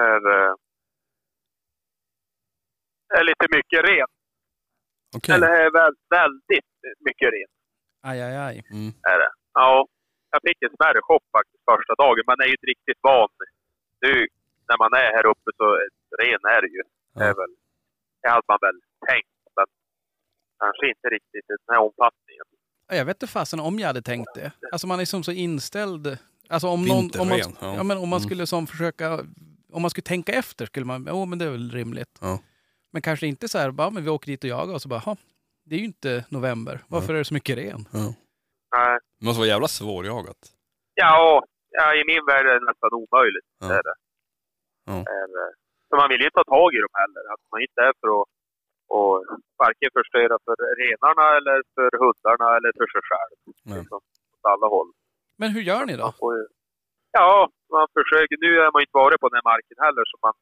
Är, 0.09 0.21
eh, 0.37 0.53
är 3.19 3.23
lite 3.31 3.45
mycket 3.57 3.79
ren. 3.89 4.09
Okej. 5.17 5.35
Eller 5.35 5.49
är 5.63 5.69
väl, 5.79 5.93
väldigt 6.19 6.71
mycket 7.07 7.27
ren. 7.35 7.51
Aj, 8.09 8.17
aj, 8.27 8.35
aj. 8.47 8.55
Mm. 8.77 8.89
Är 9.13 9.17
det. 9.23 9.31
Ja, 9.53 9.71
jag 10.33 10.41
fick 10.47 10.59
en 10.67 10.73
smärre 10.77 11.01
chock 11.09 11.23
faktiskt 11.37 11.63
första 11.71 11.93
dagen. 12.03 12.23
Man 12.31 12.39
är 12.43 12.47
ju 12.51 12.55
inte 12.59 12.69
riktigt 12.73 12.99
van. 13.09 13.29
Nu 14.05 14.13
när 14.69 14.77
man 14.83 14.91
är 15.03 15.09
här 15.17 15.25
uppe 15.33 15.49
så 15.59 15.65
ren 16.21 16.41
är 16.55 16.61
det 16.65 16.71
ju. 16.77 16.83
Det, 17.15 17.23
är 17.23 17.27
Ja. 17.27 17.33
väl, 17.41 17.53
det 18.21 18.29
hade 18.29 18.47
man 18.53 18.57
väl 18.67 18.77
tänkt, 19.09 19.35
men 19.57 19.65
kanske 20.63 20.83
inte 20.93 21.07
riktigt 21.15 21.45
i 21.51 21.53
den 21.65 21.71
här 21.75 21.81
omfattningen. 21.87 22.45
Ja, 22.87 22.95
Jag 22.95 23.05
vet 23.05 23.15
inte 23.23 23.27
fasen 23.33 23.59
om 23.59 23.79
jag 23.79 23.87
hade 23.87 24.01
tänkt 24.01 24.31
det. 24.35 24.51
Alltså 24.71 24.87
man 24.87 24.99
är 24.99 25.05
som 25.05 25.23
så 25.23 25.31
inställd. 25.31 26.17
Alltså 26.49 26.67
om, 26.67 26.85
någon, 26.85 27.09
om, 27.21 27.27
man, 27.29 27.37
ja. 27.39 27.51
ja. 27.61 27.83
men 27.83 27.97
om 27.97 28.09
man 28.09 28.19
Mm. 28.19 28.27
skulle 28.29 28.47
som 28.47 28.67
försöka, 28.67 29.13
om 29.71 29.81
man 29.81 29.89
skulle 29.91 30.03
tänka 30.13 30.31
efter 30.31 30.65
skulle 30.65 30.85
man, 30.85 31.05
jo 31.09 31.25
men 31.25 31.39
det 31.39 31.45
är 31.45 31.49
väl 31.51 31.71
rimligt. 31.71 32.17
Ja. 32.21 32.39
Men 32.93 33.01
kanske 33.01 33.27
inte 33.27 33.47
så 33.47 33.57
här, 33.57 33.71
bara, 33.71 33.89
men 33.89 34.03
vi 34.03 34.09
åker 34.09 34.27
dit 34.31 34.43
och 34.43 34.49
jagar 34.49 34.73
och 34.73 34.81
så 34.81 34.89
bara, 34.89 34.99
"Ha, 34.99 35.15
det 35.65 35.75
är 35.75 35.79
ju 35.79 35.85
inte 35.93 36.25
november. 36.29 36.75
Varför 36.93 37.13
är 37.13 37.17
det 37.17 37.25
så 37.31 37.33
mycket 37.39 37.57
ren? 37.57 37.81
Ja. 37.93 38.05
Nej. 38.77 38.95
Det 39.19 39.25
måste 39.25 39.39
vara 39.43 39.53
jävla 39.55 39.67
svårjagat. 39.79 40.41
Ja, 40.93 41.43
ja, 41.79 41.85
i 41.99 42.03
min 42.11 42.25
värld 42.31 42.45
är 42.51 42.55
det 42.59 42.65
nästan 42.71 42.89
omöjligt. 43.01 43.47
Ja. 43.59 43.67
Det 43.67 43.73
är 43.81 43.83
det. 43.89 43.95
Ja. 44.89 44.97
Är, 45.15 45.27
så 45.89 45.93
man 46.01 46.09
vill 46.09 46.21
ju 46.21 46.25
inte 46.29 46.39
ta 46.41 46.47
tag 46.57 46.69
i 46.77 46.79
dem 46.85 46.93
heller. 47.01 47.23
Att 47.33 47.43
man 47.51 47.61
inte 47.67 47.79
är 47.89 47.93
för 48.01 48.09
att 48.21 48.27
och 48.97 49.15
varken 49.63 49.89
förstöra 49.99 50.35
för 50.45 50.55
renarna 50.83 51.25
eller 51.37 51.57
för 51.75 51.89
hundarna 52.03 52.47
eller 52.57 52.71
för 52.79 52.87
sig 52.93 53.03
själv. 53.11 53.35
Nej. 53.69 53.79
Liksom, 53.79 53.99
åt 54.33 54.45
alla 54.53 54.67
håll. 54.75 54.89
Men 55.41 55.49
hur 55.55 55.61
gör 55.69 55.83
ni 55.89 55.95
då? 56.03 56.09
Ju, 56.35 56.41
ja, 57.19 57.49
man 57.75 57.87
försöker. 57.97 58.35
Nu 58.45 58.51
är 58.63 58.69
man 58.73 58.79
ju 58.81 58.85
inte 58.87 58.99
varit 59.03 59.19
på 59.21 59.27
den 59.29 59.37
här 59.39 59.47
marken 59.53 59.77
heller 59.85 60.03
så 60.11 60.15
man 60.27 60.33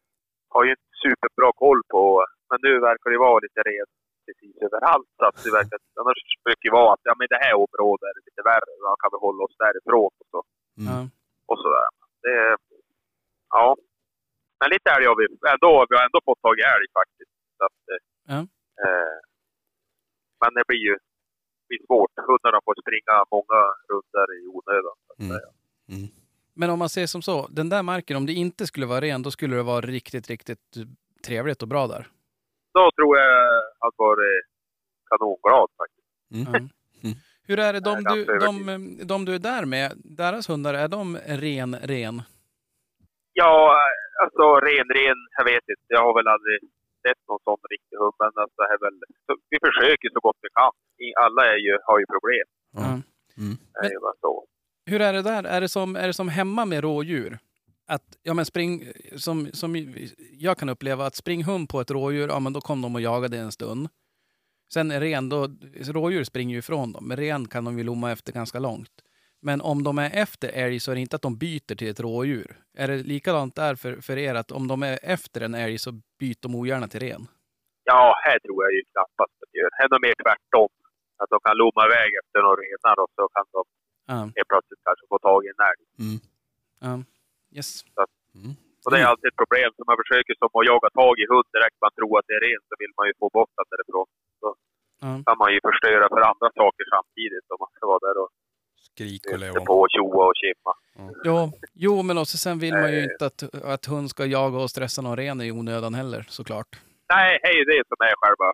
har 0.53 0.63
ju 0.65 0.69
inte 0.75 0.89
superbra 1.03 1.49
koll 1.63 1.81
på. 1.93 2.03
Men 2.51 2.59
nu 2.67 2.71
verkar 2.89 3.07
det 3.13 3.19
vara 3.27 3.39
lite 3.45 3.61
rent 3.71 3.93
precis 4.25 4.55
överallt. 4.65 5.09
Så 5.17 5.23
att 5.29 5.37
det 5.45 5.51
verkar, 5.59 5.77
annars 6.01 6.19
brukar 6.45 6.65
det 6.69 6.75
vara 6.81 6.89
att 6.95 7.03
ja, 7.09 7.13
men 7.19 7.27
det 7.33 7.41
här 7.45 7.53
området 7.65 8.05
är 8.09 8.13
lite 8.29 8.41
värre. 8.51 8.71
Då 8.83 8.95
kan 9.01 9.09
vi 9.13 9.17
hålla 9.27 9.41
oss 9.45 9.55
därifrån 9.65 10.11
och 10.21 10.27
så 10.33 10.39
Mm. 10.85 11.05
Och 11.49 11.57
sådär. 11.63 11.87
Det, 12.25 12.35
ja. 13.57 13.67
Men 14.59 14.67
lite 14.75 14.87
älg 14.95 15.05
har 15.09 15.17
vi 15.21 15.25
ändå, 15.55 15.71
vi 15.89 15.95
har 15.97 16.03
ändå 16.09 16.19
fått 16.29 16.41
tag 16.45 16.55
i 16.61 16.65
älg 16.75 16.87
faktiskt. 16.99 17.33
Så 17.57 17.63
att, 17.67 17.79
Ja. 18.31 18.39
eh, 18.83 19.15
men 20.41 20.49
det 20.57 20.63
blir 20.67 20.83
ju 20.89 20.95
det 21.61 21.67
blir 21.77 21.85
svårt. 21.87 22.11
Hundarna 22.29 22.59
får 22.65 22.75
springa 22.83 23.15
många 23.35 23.59
rundor 23.91 24.27
i 24.39 24.41
onödan. 24.55 24.95
Så 25.05 25.09
att 25.13 25.19
Mm. 25.19 25.31
säga. 25.31 25.49
Mm. 25.95 26.07
Men 26.53 26.69
om 26.69 26.79
man 26.79 26.89
ser 26.89 27.05
som 27.07 27.21
så, 27.21 27.47
den 27.47 27.69
där 27.69 27.83
marken, 27.83 28.17
om 28.17 28.25
det 28.25 28.33
inte 28.33 28.67
skulle 28.67 28.85
vara 28.85 29.01
ren, 29.01 29.21
då 29.23 29.31
skulle 29.31 29.55
det 29.55 29.63
vara 29.63 29.81
riktigt, 29.81 30.27
riktigt 30.29 30.77
trevligt 31.27 31.61
och 31.61 31.67
bra 31.67 31.87
där. 31.87 32.07
Då 32.73 32.91
tror 32.95 33.17
jag 33.17 33.57
att 33.85 33.93
varit 33.97 34.45
kanonglad 35.09 35.69
faktiskt. 35.77 36.07
Ja. 36.27 36.57
Mm. 36.57 36.69
Hur 37.47 37.59
är 37.59 37.73
det, 37.73 37.79
de 37.79 37.95
du, 38.03 38.25
de, 38.25 38.53
de 39.11 39.25
du 39.25 39.35
är 39.35 39.39
där 39.39 39.65
med, 39.65 39.91
deras 40.19 40.49
hundar, 40.49 40.73
är 40.73 40.87
de 40.87 41.17
ren, 41.17 41.75
ren? 41.75 42.21
Ja, 43.33 43.77
alltså 44.21 44.43
ren, 44.59 44.87
ren, 44.97 45.19
jag 45.37 45.45
vet 45.45 45.65
inte. 45.73 45.87
Jag 45.87 46.03
har 46.03 46.13
väl 46.19 46.27
aldrig 46.27 46.59
sett 47.07 47.21
någon 47.27 47.39
sån 47.43 47.57
riktig 47.69 47.97
hund. 47.97 48.15
Men 48.19 48.31
alltså, 48.43 48.61
det 48.61 48.73
är 48.75 48.79
väl, 48.85 48.97
så 49.25 49.31
vi 49.49 49.57
försöker 49.67 50.09
så 50.13 50.19
gott 50.19 50.39
vi 50.41 50.49
kan. 50.59 50.73
Alla 51.25 51.43
är 51.53 51.59
ju, 51.67 51.77
har 51.87 51.99
ju 51.99 52.05
problem. 52.05 52.47
Mm. 52.77 53.01
Det 53.73 53.87
är 53.87 53.91
ju 53.91 53.99
bara 53.99 54.19
så. 54.21 54.45
Hur 54.85 55.01
är 55.01 55.13
det 55.13 55.21
där? 55.21 55.43
Är 55.43 55.61
det 55.61 55.69
som, 55.69 55.95
är 55.95 56.07
det 56.07 56.13
som 56.13 56.29
hemma 56.29 56.65
med 56.65 56.83
rådjur? 56.83 57.39
Att, 57.87 58.17
ja 58.23 58.33
men 58.33 58.45
spring, 58.45 58.91
som, 59.15 59.49
som 59.53 59.95
jag 60.31 60.57
kan 60.57 60.69
uppleva, 60.69 61.05
att 61.05 61.15
spring 61.15 61.43
hund 61.43 61.69
på 61.69 61.81
ett 61.81 61.91
rådjur, 61.91 62.27
ja 62.27 62.39
men 62.39 62.53
då 62.53 62.61
kom 62.61 62.81
de 62.81 62.95
och 62.95 63.01
jagade 63.01 63.37
en 63.37 63.51
stund. 63.51 63.89
Sen 64.73 64.99
ren, 64.99 65.29
då, 65.29 65.47
rådjur 65.81 66.23
springer 66.23 66.53
ju 66.53 66.59
ifrån 66.59 66.91
dem, 66.91 67.07
men 67.07 67.17
ren 67.17 67.47
kan 67.47 67.65
de 67.65 67.77
ju 67.77 67.83
lomma 67.83 68.11
efter 68.11 68.33
ganska 68.33 68.59
långt. 68.59 68.91
Men 69.41 69.61
om 69.61 69.83
de 69.83 69.97
är 69.97 70.09
efter 70.13 70.49
älg 70.49 70.79
så 70.79 70.91
är 70.91 70.95
det 70.95 71.01
inte 71.01 71.15
att 71.15 71.21
de 71.21 71.37
byter 71.37 71.75
till 71.75 71.89
ett 71.89 71.99
rådjur. 71.99 72.57
Är 72.77 72.87
det 72.87 72.97
likadant 72.97 73.55
där 73.55 73.75
för, 73.75 74.01
för 74.01 74.17
er, 74.17 74.35
att 74.35 74.51
om 74.51 74.67
de 74.67 74.83
är 74.83 74.99
efter 75.03 75.41
en 75.41 75.55
älg 75.55 75.77
så 75.77 75.91
byter 76.19 76.41
de 76.41 76.55
ogärna 76.55 76.87
till 76.87 76.99
ren? 76.99 77.27
Ja, 77.83 78.15
här 78.25 78.39
tror 78.39 78.63
jag 78.63 78.71
ju 78.73 78.81
knappast 78.91 79.33
att 79.41 79.49
de 79.51 79.59
gör. 79.59 79.69
Här 79.77 79.85
är 79.85 79.89
nog 79.89 80.01
mer 80.07 80.15
tvärtom. 80.23 80.69
Att 81.21 81.29
de 81.29 81.39
kan 81.47 81.57
lomma 81.57 81.81
iväg 81.89 82.09
efter 82.21 82.39
några 82.45 82.61
renar 82.65 82.95
och 83.03 83.11
så 83.17 83.23
kan 83.35 83.45
de 83.55 83.61
helt 84.37 84.49
plötsligt 84.53 84.83
kanske 84.87 85.05
få 85.13 85.17
tag 85.27 85.39
i 85.45 85.47
en 85.53 85.61
älg. 85.71 85.83
Mm. 86.03 86.17
ja. 86.85 86.93
Yes. 87.57 87.69
Mm. 88.39 88.53
Och 88.83 88.89
det 88.91 88.97
är 89.01 89.05
alltid 89.11 89.27
ett 89.31 89.41
problem. 89.43 89.69
Så 89.77 89.81
man 89.91 89.97
försöker 90.03 90.33
som 90.41 90.49
att 90.59 90.65
jaga 90.71 90.89
tag 90.99 91.13
i 91.23 91.25
hund 91.33 91.47
direkt 91.55 91.77
man 91.85 91.93
tror 91.97 92.13
att 92.19 92.25
det 92.29 92.35
är 92.39 92.43
ren 92.47 92.61
så 92.69 92.73
vill 92.81 92.93
man 92.97 93.05
ju 93.09 93.13
få 93.21 93.27
bort 93.37 93.51
den 93.57 93.67
därifrån. 93.73 94.07
Så 94.41 94.47
Ja. 95.05 95.11
kan 95.27 95.37
man 95.43 95.49
ju 95.53 95.59
förstöra 95.69 96.05
för 96.13 96.21
andra 96.31 96.47
saker 96.61 96.83
samtidigt 96.95 97.45
om 97.53 97.57
man 97.63 97.71
ska 97.75 97.83
vara 97.93 98.01
där 98.07 98.17
och 98.23 98.29
Skrik 98.89 99.21
och 99.33 99.39
leon. 99.39 99.65
på 99.69 99.75
och 99.83 99.89
tjoa 99.95 100.23
och 100.29 100.37
kimma. 100.43 100.73
Jo, 101.27 101.37
jo, 101.85 101.93
men 102.07 102.17
också 102.17 102.37
sen 102.37 102.59
vill 102.59 102.73
man 102.83 102.91
ju 102.95 103.03
inte 103.03 103.25
att, 103.25 103.39
att 103.73 103.85
hund 103.85 104.09
ska 104.09 104.25
jaga 104.25 104.57
och 104.57 104.69
stressa 104.69 105.01
någon 105.01 105.17
ren 105.17 105.41
i 105.41 105.51
onödan 105.51 105.93
heller 105.93 106.21
såklart. 106.29 106.71
Nej, 107.13 107.39
det 107.43 107.47
är 107.49 107.65
det 107.77 107.83
som 107.87 107.97
är 108.09 108.13
själva... 108.21 108.47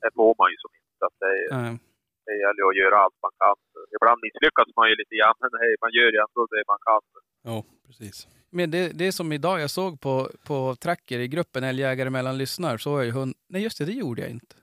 Det 0.00 0.10
får 0.14 0.34
man 0.38 0.48
ju 0.52 0.56
som 0.64 0.70
inte. 0.80 1.04
Att 1.08 1.16
det, 1.22 1.32
Ja. 1.50 1.78
Det 2.26 2.34
gäller 2.42 2.60
ju 2.62 2.68
att 2.70 2.80
göra 2.82 2.96
allt 3.04 3.18
man 3.26 3.34
kan. 3.42 3.56
Ibland 3.96 4.18
misslyckas 4.26 4.68
man 4.78 4.86
ju 4.90 4.94
lite 5.00 5.14
grann, 5.20 5.36
men 5.42 5.50
hej, 5.62 5.72
man 5.84 5.90
gör 5.96 6.08
ju 6.14 6.18
ändå 6.26 6.40
det 6.54 6.62
man 6.72 6.80
kan. 6.88 7.00
Ja, 7.48 7.58
precis. 7.86 8.16
Men 8.50 8.70
det, 8.70 8.88
det 9.02 9.12
som 9.12 9.32
idag, 9.32 9.60
jag 9.60 9.70
såg 9.70 10.00
på, 10.00 10.30
på 10.48 10.76
tracker 10.84 11.18
i 11.18 11.28
gruppen 11.28 11.64
Älgjägare 11.64 12.10
mellan 12.10 12.38
lyssnar, 12.38 12.78
så 12.78 12.90
var 12.92 13.02
ju 13.02 13.10
hund... 13.10 13.34
Nej 13.48 13.62
just 13.62 13.78
det, 13.78 13.84
det 13.84 13.92
gjorde 13.92 14.20
jag 14.22 14.30
inte. 14.30 14.56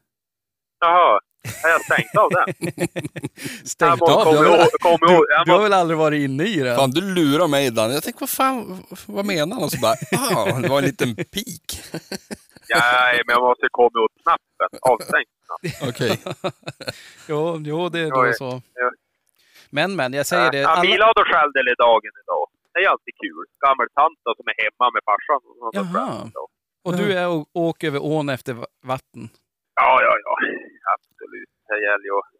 Jaha, 0.79 1.19
har 1.63 1.69
jag 1.69 1.81
stängt 1.81 2.15
av 2.17 2.29
den? 2.29 2.47
Stängt 3.65 3.99
Jag 3.99 4.09
av? 4.09 4.33
Du 4.33 4.37
har, 4.37 4.43
väl, 4.43 4.59
ihåg- 4.59 4.79
kommer 4.81 5.13
ihåg- 5.13 5.25
jag 5.29 5.45
du 5.45 5.51
har 5.51 5.63
väl 5.63 5.73
aldrig 5.73 5.97
varit 5.97 6.21
inne 6.21 6.43
i 6.43 6.55
den? 6.59 6.75
Fan, 6.77 6.91
du 6.91 7.01
lurar 7.15 7.47
mig 7.47 7.71
Dan. 7.71 7.91
Jag 7.93 8.03
tänkte, 8.03 8.21
vad 8.21 8.29
fan, 8.29 8.83
vad 9.07 9.25
menar 9.25 9.55
han? 9.55 9.63
Och 9.63 9.71
så 9.71 9.79
bara, 9.81 9.93
ah, 10.51 10.59
det 10.59 10.67
var 10.69 10.77
en 10.79 10.85
liten 10.85 11.15
pik. 11.15 11.81
Nej, 12.69 13.21
men 13.25 13.33
jag 13.33 13.41
måste 13.41 13.67
komma 13.71 13.99
åt 14.05 14.11
knappen. 14.23 14.79
Avstängt 14.81 15.11
knapp. 15.13 15.32
Okej. 15.89 16.21
jo, 17.29 17.57
jo, 17.65 17.89
det 17.89 17.99
är 17.99 18.09
då 18.09 18.33
så. 18.33 18.61
Men, 19.69 19.95
men, 19.95 20.13
jag 20.13 20.25
säger 20.25 20.51
det. 20.51 20.57
Ja, 20.57 20.69
Alla, 20.69 20.81
Milad 20.81 21.13
skällde 21.17 21.59
i 21.59 21.75
dagen 21.77 22.11
idag. 22.23 22.47
Det 22.73 22.79
är 22.79 22.89
alltid 22.89 23.13
kul. 23.23 23.45
Gammeltant 23.65 24.19
som 24.37 24.45
är 24.47 24.55
hemma 24.63 24.91
med 24.93 25.01
farsan. 25.09 25.41
Jaha. 25.73 26.31
och 26.83 26.97
du 26.97 27.13
är 27.13 27.27
och 27.27 27.47
åker 27.53 27.87
över 27.87 28.03
ån 28.03 28.29
efter 28.29 28.53
va- 28.53 28.65
vatten. 28.81 29.29
Ja, 29.75 30.01
ja, 30.01 30.13
ja. 30.23 30.35
Absolut. 30.93 31.49
Det 31.67 31.81
gäller 31.81 32.05
ju 32.05 32.17
att 32.19 32.31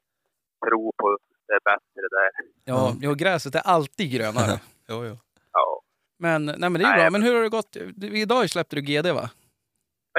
tro 0.70 0.94
på 0.98 1.18
det 1.48 1.60
bättre 1.64 2.08
där. 2.18 2.30
Ja, 2.66 2.94
jo, 3.02 3.14
gräset 3.14 3.56
är 3.56 3.60
alltid 3.66 4.12
grönare. 4.12 4.60
Jo, 4.90 5.06
jo. 5.06 5.18
Ja. 5.52 5.82
Men, 6.20 6.46
nej, 6.46 6.58
men 6.60 6.74
det 6.74 6.80
är 6.80 6.90
Nej, 6.90 7.00
bra. 7.02 7.10
Men 7.10 7.24
hur 7.24 7.36
har 7.36 7.42
det 7.42 7.50
gått? 7.50 7.76
Idag 8.04 8.50
släppte 8.50 8.76
du 8.76 8.82
GD 8.82 9.06
va? 9.12 9.30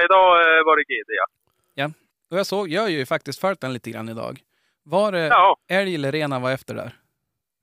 Idag 0.05 0.29
eh, 0.39 0.65
var 0.65 0.77
det 0.77 0.83
GD, 0.83 1.09
ja. 1.09 1.25
Och 2.35 2.39
jag 2.39 2.45
såg, 2.53 2.67
jag 2.75 2.81
har 2.81 2.89
ju 2.89 3.05
faktiskt 3.15 3.39
följt 3.45 3.61
den 3.61 3.73
lite 3.73 3.89
grann 3.91 4.09
idag. 4.15 4.33
Var 4.83 5.11
det 5.11 5.27
Ja, 5.27 5.57
älg 5.79 5.95
eller 5.95 6.11
ren 6.11 6.31
han 6.31 6.41
var 6.45 6.51
efter 6.57 6.73
där? 6.81 6.91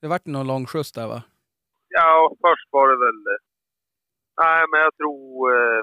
Det 0.01 0.07
vart 0.13 0.27
någon 0.27 0.47
lång 0.53 0.65
skjuts 0.71 0.93
där 0.99 1.09
va? 1.13 1.21
ja 2.01 2.13
först 2.45 2.67
var 2.77 2.87
det 2.93 2.99
väl... 3.07 3.21
eh, 3.33 3.41
Nej, 4.43 4.61
men 4.71 4.79
jag 4.87 4.93
tror... 5.01 5.37
Eh, 5.57 5.81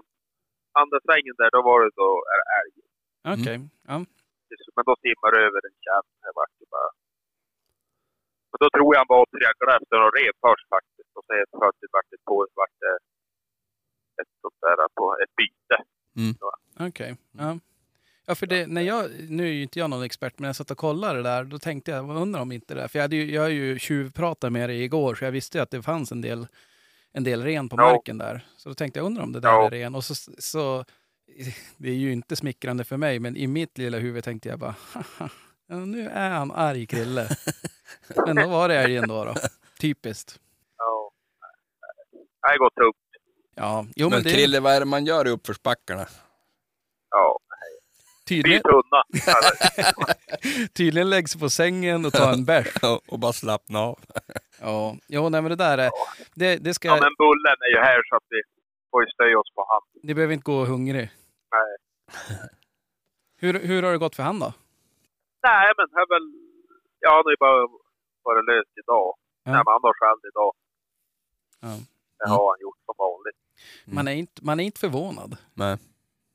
andra 0.82 0.98
svängen 1.06 1.36
där, 1.42 1.50
då 1.56 1.60
var 1.70 1.78
det 1.84 1.90
då 2.04 2.10
är 2.36 2.42
älg. 2.60 2.76
Okej. 3.34 3.58
Ja. 3.92 3.98
Men 4.76 4.84
då 4.90 4.94
simmar 5.06 5.30
det 5.34 5.40
över 5.48 5.62
en 5.70 5.78
kärn. 5.86 6.06
Det 6.24 6.32
vart 6.40 6.54
ju 6.62 6.66
bara... 6.76 6.92
Men 8.50 8.58
då 8.64 8.68
tror 8.76 8.90
jag 8.94 9.00
han 9.04 9.12
var 9.14 9.22
och 9.26 9.32
tränglade 9.36 9.72
efter 9.80 9.96
någon 10.02 10.16
rev 10.20 10.34
först 10.46 10.68
faktiskt. 10.76 11.12
Och 11.18 11.26
helt 11.40 11.54
plötsligt 11.62 11.94
vart 11.96 12.10
det 12.14 12.20
på 12.30 12.36
vart 12.62 12.76
det 12.84 12.96
ett 14.22 14.32
sånt 14.42 14.60
där 14.66 14.78
på 15.00 15.06
ett 15.24 15.34
byte. 15.40 15.78
Okej. 16.88 17.12
Ja. 17.44 17.50
Ja, 18.30 18.36
för 18.36 18.48
det, 18.48 18.68
när 18.68 18.82
jag, 18.82 19.10
nu 19.30 19.48
är 19.48 19.52
ju 19.52 19.64
inte 19.64 19.80
jag 19.80 19.90
någon 19.90 20.04
expert, 20.04 20.40
men 20.40 20.48
jag 20.48 20.56
satt 20.56 20.72
och 20.72 20.78
kollade 20.78 21.16
det 21.20 21.24
där, 21.30 21.44
då 21.44 21.60
tänkte 21.60 21.92
jag, 21.92 22.10
undrar 22.18 22.42
om 22.42 22.52
inte 22.52 22.74
det 22.74 22.82
där, 22.82 22.88
för 22.88 23.00
jag, 23.00 23.04
hade 23.04 23.16
ju, 23.16 23.32
jag 23.34 23.42
har 23.42 23.50
ju 23.50 23.80
tjuvpratat 23.80 24.52
med 24.52 24.70
dig 24.70 24.84
igår, 24.84 25.16
så 25.16 25.26
jag 25.26 25.32
visste 25.32 25.58
ju 25.58 25.62
att 25.62 25.72
det 25.72 25.82
fanns 25.82 26.12
en 26.12 26.22
del, 26.22 26.48
en 27.14 27.24
del 27.24 27.44
ren 27.44 27.70
på 27.70 27.76
Ja. 27.78 27.92
marken 27.92 28.18
där. 28.18 28.46
Så 28.58 28.70
då 28.70 28.76
tänkte 28.76 29.00
jag, 29.00 29.06
undrar 29.06 29.24
om 29.24 29.32
det 29.32 29.40
där 29.40 29.50
Ja. 29.50 29.66
är 29.66 29.70
ren. 29.72 29.96
Och 29.96 30.04
så, 30.04 30.16
så, 30.38 30.86
det 31.78 31.90
är 31.90 31.94
ju 31.96 32.12
inte 32.12 32.36
smickrande 32.36 32.84
för 32.84 32.98
mig, 32.98 33.20
men 33.20 33.38
i 33.38 33.48
mitt 33.48 33.78
lilla 33.78 33.98
huvud 33.98 34.24
tänkte 34.24 34.50
jag 34.50 34.60
bara, 34.60 34.76
"Haha, 34.94 35.30
ja, 35.68 35.76
nu 35.76 36.10
är 36.10 36.30
han 36.30 36.52
arg 36.52 36.86
Krille. 36.88 37.30
men 38.26 38.36
då 38.36 38.48
var 38.48 38.68
det 38.70 38.76
älgen 38.76 39.08
då. 39.08 39.26
då. 39.26 39.34
Typiskt. 39.80 40.40
Ja. 40.78 41.12
Det 42.52 42.58
går 42.58 42.70
tungt. 42.70 42.98
Ja, 43.56 43.86
jo 43.96 44.10
men, 44.10 44.18
Men 44.18 44.24
det... 44.24 44.34
Krille, 44.34 44.60
vad 44.60 44.74
är 44.74 44.80
det 44.80 44.86
man 44.86 45.06
gör 45.06 45.28
i 45.28 45.30
uppförsbackarna? 45.30 46.08
Ja. 47.10 47.40
Tydligen, 48.30 48.62
tydligen 50.78 51.10
läggs 51.10 51.36
på 51.40 51.50
sängen 51.50 52.06
och 52.06 52.14
tar 52.14 52.34
en 52.34 52.46
bärs. 52.46 52.74
Ja, 52.82 53.02
och 53.08 53.20
bara 53.20 53.34
slappna 53.34 53.80
av. 53.80 54.00
Ja, 54.62 54.96
jo, 55.08 55.30
nej, 55.30 55.42
men 55.42 55.50
det 55.50 55.56
där 55.56 55.78
är... 55.78 55.90
Det, 56.36 56.58
det, 56.58 56.74
ska, 56.74 56.88
ja, 56.88 56.94
men 57.06 57.16
bullen 57.24 57.58
är 57.68 57.72
ju 57.76 57.80
här 57.90 58.00
så 58.10 58.16
att 58.16 58.24
vi 58.30 58.40
får 58.92 59.04
ju 59.04 59.10
stöja 59.10 59.40
oss 59.40 59.52
på 59.56 59.62
hand. 59.72 59.86
det 60.08 60.14
behöver 60.14 60.34
inte 60.34 60.44
gå 60.52 60.66
hungrig. 60.66 61.10
Nej. 61.56 61.72
Hur, 63.42 63.54
hur 63.68 63.84
har 63.84 63.92
det 63.92 63.98
gått 63.98 64.16
för 64.16 64.24
han 64.24 64.40
då? 64.40 64.54
Nej, 65.48 65.68
men 65.78 65.86
det 65.92 65.98
är 66.06 66.10
väl... 66.16 66.26
Ja, 67.00 67.10
han 67.16 67.24
har 67.26 67.32
ju 67.32 67.38
bara 67.40 67.68
varit 68.24 68.46
löst 68.46 68.74
idag. 68.84 69.08
Ja. 69.44 69.52
Nej, 69.52 69.62
men 69.66 69.72
han 69.76 69.84
har 69.88 69.94
själv 70.02 70.22
idag. 70.32 70.52
Ja. 71.66 71.74
Det 72.20 72.30
har 72.30 72.46
han 72.52 72.60
gjort 72.66 72.80
som 72.86 72.96
vanligt. 72.98 73.40
Man, 73.96 74.08
är 74.08 74.16
inte, 74.24 74.46
man 74.46 74.60
är 74.60 74.64
inte 74.64 74.80
förvånad. 74.80 75.38
Nej. 75.54 75.78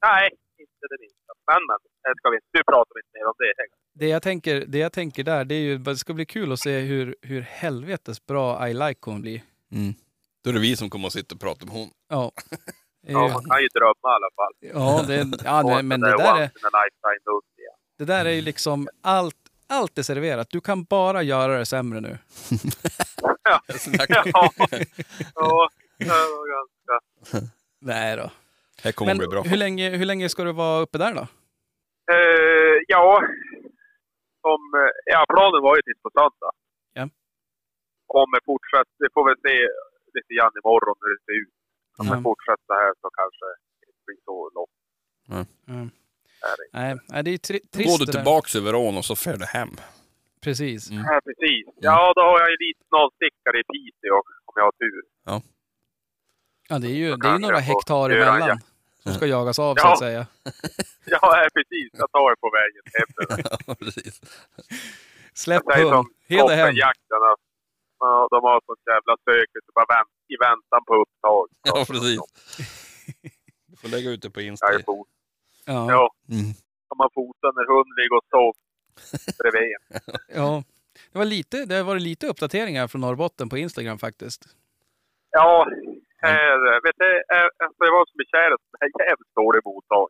Nej, 0.06 0.30
inte 0.58 0.84
det 0.92 0.98
minsta. 1.00 1.23
Men, 1.46 1.60
men. 1.68 1.78
Det 2.02 2.14
ska 2.18 2.30
vi 2.30 2.36
inte. 2.36 2.46
Nu 2.52 2.62
pratar 2.72 2.92
vi 2.94 3.00
inte 3.00 3.18
mer 3.18 3.26
om 3.26 3.34
det. 3.38 3.52
Det 4.00 4.08
jag 4.08 4.22
tänker, 4.22 4.64
det 4.66 4.78
jag 4.78 4.92
tänker 4.92 5.24
där, 5.24 5.44
det 5.44 5.54
är 5.54 5.60
ju 5.60 5.78
det 5.78 5.96
ska 5.96 6.12
bli 6.12 6.26
kul 6.26 6.52
att 6.52 6.60
se 6.60 6.78
hur, 6.78 7.16
hur 7.22 7.40
helvetes 7.40 8.26
bra 8.26 8.68
I 8.68 8.74
like 8.74 8.94
kommer 8.94 9.18
bli. 9.20 9.42
Mm. 9.72 9.94
Då 10.44 10.50
är 10.50 10.54
det 10.54 10.60
vi 10.60 10.76
som 10.76 10.90
kommer 10.90 11.06
att 11.06 11.12
sitta 11.12 11.34
och 11.34 11.40
prata 11.40 11.66
med 11.66 11.74
hon. 11.74 11.90
Ja. 12.08 12.32
Ja, 13.06 13.18
man 13.20 13.44
kan 13.44 13.62
ju 13.62 13.68
drömma 13.68 13.92
i 14.04 14.16
alla 14.16 14.30
fall. 14.36 14.52
Ja, 14.60 15.04
det, 15.06 15.44
ja 15.44 15.62
nej, 15.62 15.78
en 15.78 15.88
men 15.88 16.00
det 16.00 16.16
där, 16.16 16.42
är, 16.42 16.50
det 17.98 18.04
där 18.04 18.24
är 18.24 18.30
ju 18.30 18.40
liksom 18.40 18.88
allt, 19.02 19.36
allt 19.66 19.98
är 19.98 20.02
serverat. 20.02 20.50
Du 20.50 20.60
kan 20.60 20.84
bara 20.84 21.22
göra 21.22 21.58
det 21.58 21.66
sämre 21.66 22.00
nu. 22.00 22.18
Ja, 23.22 23.36
ja. 23.44 23.60
ja 23.68 24.50
det 25.98 26.08
var 26.08 26.46
ganska... 26.54 27.46
Nej 27.80 28.16
då. 28.16 28.30
Det 28.84 28.92
kommer 28.92 29.10
Men 29.10 29.18
bli 29.18 29.28
bra. 29.28 29.42
hur 29.42 29.56
länge, 29.56 29.86
hur 29.90 30.04
länge 30.10 30.28
ska 30.28 30.44
du 30.44 30.52
vara 30.52 30.80
uppe 30.84 30.98
där 30.98 31.14
då? 31.14 31.24
Eh, 32.14 32.76
ja, 32.88 33.22
som, 34.44 34.60
eh, 34.80 34.90
ja, 35.14 35.20
planen 35.34 35.62
var 35.66 35.76
ju 35.76 35.82
tills 35.82 36.02
på 36.06 36.10
söndag. 36.18 36.52
Ja. 36.98 37.04
Kommer 38.14 38.38
fortsätta, 38.50 38.90
vi 38.98 39.08
får 39.14 39.24
väl 39.28 39.38
se 39.46 39.56
lite 40.16 40.32
grann 40.36 40.52
imorgon 40.64 40.96
hur 41.00 41.10
det 41.16 41.22
ser 41.26 41.36
ut. 41.42 41.54
Om 41.98 42.06
Ja. 42.06 42.14
det 42.16 42.22
fortsätter 42.28 42.74
här 42.82 42.92
så 43.02 43.08
kanske 43.20 43.46
det 43.80 43.86
inte 43.90 44.02
blir 44.06 44.20
så 44.30 44.36
långt. 44.56 44.76
Mm. 45.68 45.90
Det. 46.58 46.68
Nej, 46.78 46.96
nej, 47.08 47.22
det 47.24 47.30
är 47.30 47.38
tri 47.38 47.58
trist 47.74 47.88
går 47.90 47.98
du 47.98 48.04
det 48.04 48.12
tillbaks 48.12 48.56
över 48.56 48.74
ån 48.74 48.96
och 48.96 49.04
så 49.04 49.16
fär 49.16 49.36
du 49.36 49.44
hem. 49.58 49.72
Precis. 50.44 50.90
Mm. 50.90 51.02
Ja, 51.08 51.20
precis. 51.24 51.64
Ja, 51.88 52.12
då 52.16 52.22
har 52.22 52.40
jag 52.40 52.50
ju 52.50 52.56
lite 52.66 52.84
nålstickare 52.96 53.56
i 53.60 53.64
Piteå 53.72 54.16
om 54.48 54.52
jag 54.56 54.64
har 54.64 54.72
tur. 54.82 55.02
Ja, 56.68 56.78
det 56.78 56.86
är 56.86 56.98
ju, 57.04 57.16
det 57.16 57.28
är 57.28 57.32
ju 57.32 57.38
några 57.38 57.54
jag 57.54 57.60
hektar 57.62 58.10
emellan. 58.10 58.58
Som 59.04 59.12
ska 59.14 59.26
jagas 59.26 59.58
av 59.58 59.74
så 59.74 59.80
Ja. 59.86 59.92
att 59.92 59.98
säga. 59.98 60.26
Ja, 61.06 61.46
precis. 61.54 61.88
Jag 61.92 62.10
tar 62.12 62.30
det 62.30 62.36
på 62.44 62.50
vägen 62.58 62.84
hem. 62.94 63.10
Ja, 63.66 63.74
precis. 63.74 64.20
Släpp 65.34 65.62
hund. 65.74 66.06
Heder 66.28 66.56
hem. 66.56 66.66
koppenjakten. 66.66 67.16
att, 67.32 67.40
Ja, 67.98 68.28
de 68.30 68.42
har 68.44 68.60
sånt 68.66 68.80
jävla 68.86 69.16
sök 69.24 69.48
bara 69.74 69.86
vänt, 69.96 70.08
i 70.28 70.36
väntan 70.46 70.80
på 70.86 70.94
upptag. 71.02 71.46
Ja, 71.62 71.84
precis. 71.88 72.20
Du 73.66 73.76
får 73.76 73.88
lägga 73.88 74.10
ut 74.10 74.22
det 74.22 74.30
på 74.30 74.40
Insta. 74.40 74.66
Ja. 74.72 75.04
Ja, 75.66 76.10
Mm. 76.30 76.44
kan 76.88 76.96
man 76.98 77.10
fota 77.14 77.46
när 77.56 77.66
hunden 77.72 77.94
ligger 78.00 78.16
och 78.16 78.26
sover 78.30 79.32
bredvid. 79.38 79.76
ja. 80.34 80.62
Det, 81.12 81.18
var 81.18 81.24
lite, 81.24 81.64
det 81.64 81.74
har 81.74 81.82
varit 81.84 82.02
lite 82.02 82.26
uppdateringar 82.26 82.88
från 82.88 83.00
Norrbotten 83.00 83.48
på 83.48 83.58
Instagram 83.58 83.98
faktiskt. 83.98 84.44
Ja, 85.30 85.66
här, 86.28 86.56
vet 86.86 86.96
du, 87.04 87.10
eh, 87.34 87.48
alltså 87.64 87.80
jag 87.88 87.92
var 87.98 88.04
som 88.10 88.18
i 88.24 88.26
käret, 88.34 88.60
det 88.72 88.78
här 88.80 88.86
är 88.88 89.08
jävligt 89.10 89.34
dålig 89.42 89.60
mottag. 89.70 90.08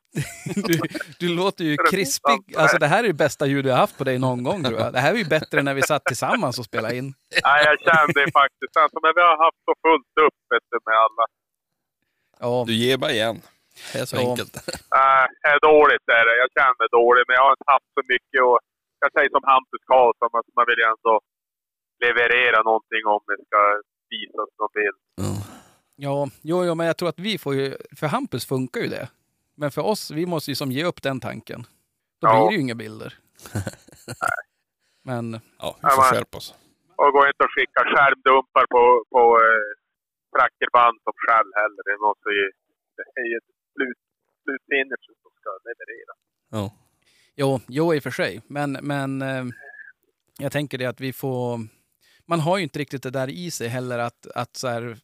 Du, 0.69 0.75
du 1.23 1.29
låter 1.41 1.65
ju 1.65 1.77
krispig. 1.91 2.41
Alltså 2.63 2.77
det 2.79 2.87
här 2.93 3.01
är 3.05 3.09
det 3.13 3.23
bästa 3.27 3.45
ljud 3.47 3.67
jag 3.67 3.75
haft 3.85 3.99
på 3.99 4.05
dig 4.05 4.19
någon 4.19 4.41
gång 4.49 4.59
tror 4.65 4.79
jag. 4.85 4.93
Det 4.97 5.03
här 5.05 5.13
är 5.17 5.21
ju 5.25 5.29
bättre 5.37 5.59
än 5.59 5.65
när 5.65 5.75
vi 5.81 5.83
satt 5.93 6.05
tillsammans 6.05 6.59
och 6.59 6.65
spelade 6.71 6.97
in. 7.01 7.09
Nej, 7.49 7.61
jag 7.69 7.77
kände 7.89 8.13
det 8.21 8.31
faktiskt. 8.43 8.75
Alltså, 8.83 8.99
men 9.05 9.13
vi 9.17 9.23
har 9.29 9.37
haft 9.47 9.61
så 9.69 9.73
fullt 9.87 10.15
upp 10.27 10.39
vet 10.53 10.65
du, 10.73 10.77
med 10.89 10.97
alla. 11.07 11.25
Ja, 12.45 12.53
Du 12.69 12.75
ger 12.85 12.97
bara 13.05 13.13
igen. 13.19 13.37
Det 13.93 13.99
är 14.03 14.07
så 14.13 14.17
Ja. 14.17 14.21
enkelt. 14.31 14.55
Nej, 14.99 15.23
det 15.43 15.49
är 15.57 15.61
dåligt 15.73 16.07
är 16.19 16.25
det. 16.29 16.35
Jag 16.43 16.51
känner 16.57 16.77
mig 16.83 16.89
dålig, 17.01 17.23
men 17.27 17.35
jag 17.39 17.45
har 17.49 17.55
inte 17.59 17.71
haft 17.77 17.91
så 17.99 18.03
mycket. 18.15 18.41
Och 18.49 18.59
jag 19.03 19.11
säger 19.17 19.31
som 19.37 19.45
Hampus 19.53 19.83
Karlsson, 19.93 20.31
att 20.41 20.49
man 20.59 20.67
vill 20.71 20.81
ju 20.83 20.87
ändå 20.95 21.15
leverera 22.05 22.59
någonting 22.71 23.03
om 23.15 23.21
det 23.31 23.39
ska 23.49 23.61
visas 24.15 24.49
någon 24.61 24.73
bild. 24.81 24.99
Ja 25.97 26.29
jo, 26.43 26.65
jo, 26.65 26.75
men 26.75 26.87
jag 26.87 26.97
tror 26.97 27.09
att 27.09 27.19
vi 27.19 27.39
får 27.39 27.55
ju... 27.55 27.77
För 27.97 28.07
Hampus 28.07 28.47
funkar 28.47 28.81
ju 28.81 28.87
det. 28.89 29.09
Men 29.55 29.71
för 29.71 29.83
oss, 29.83 30.11
vi 30.11 30.27
måste 30.27 30.51
ju 30.51 30.55
som 30.55 30.73
ge 30.73 30.85
upp 30.85 31.03
den 31.03 31.21
tanken. 31.21 31.67
Då 32.21 32.29
Ja. 32.29 32.33
blir 32.39 32.49
det 32.49 32.55
ju 32.55 32.61
inga 32.61 32.75
bilder. 32.75 33.15
Men 35.03 35.33
Ja, 35.59 35.77
vi 35.83 35.89
får 35.97 36.05
Ja, 36.05 36.11
skärpa 36.11 36.39
oss. 36.39 36.55
Och 36.97 37.13
går 37.13 37.27
inte 37.29 37.45
att 37.45 37.51
skicka 37.57 37.81
skärmdumpar 37.93 38.67
på, 38.75 39.05
på 39.15 39.23
eh, 39.47 39.71
trackerband 40.37 40.97
som 41.05 41.13
skäll 41.23 41.51
heller. 41.61 41.83
Det 41.91 41.99
måste 42.07 42.29
ju... 42.39 42.45
Det 42.97 43.21
är 43.21 43.27
ju 43.33 43.39
slut, 43.75 43.99
slutfinish 44.45 45.05
som 45.23 45.31
ska 45.41 45.51
leverera. 45.69 46.13
Ja. 46.51 46.73
Jo, 47.37 47.61
jo 47.69 47.95
i 47.95 47.99
och 47.99 48.03
för 48.03 48.11
sig. 48.11 48.41
Men, 48.47 48.73
men 48.73 49.23
eh, 49.23 49.45
jag 50.39 50.53
tänker 50.53 50.79
det 50.79 50.87
att 50.87 51.01
vi 51.01 51.13
får... 51.13 51.61
Man 52.27 52.41
har 52.41 52.57
ju 52.59 52.63
inte 52.63 52.79
riktigt 52.79 53.03
det 53.03 53.11
där 53.11 53.29
i 53.31 53.51
sig 53.51 53.69
heller 53.69 53.99
att, 53.99 54.27
att 54.35 54.57
så 54.57 54.69
här... 54.69 54.97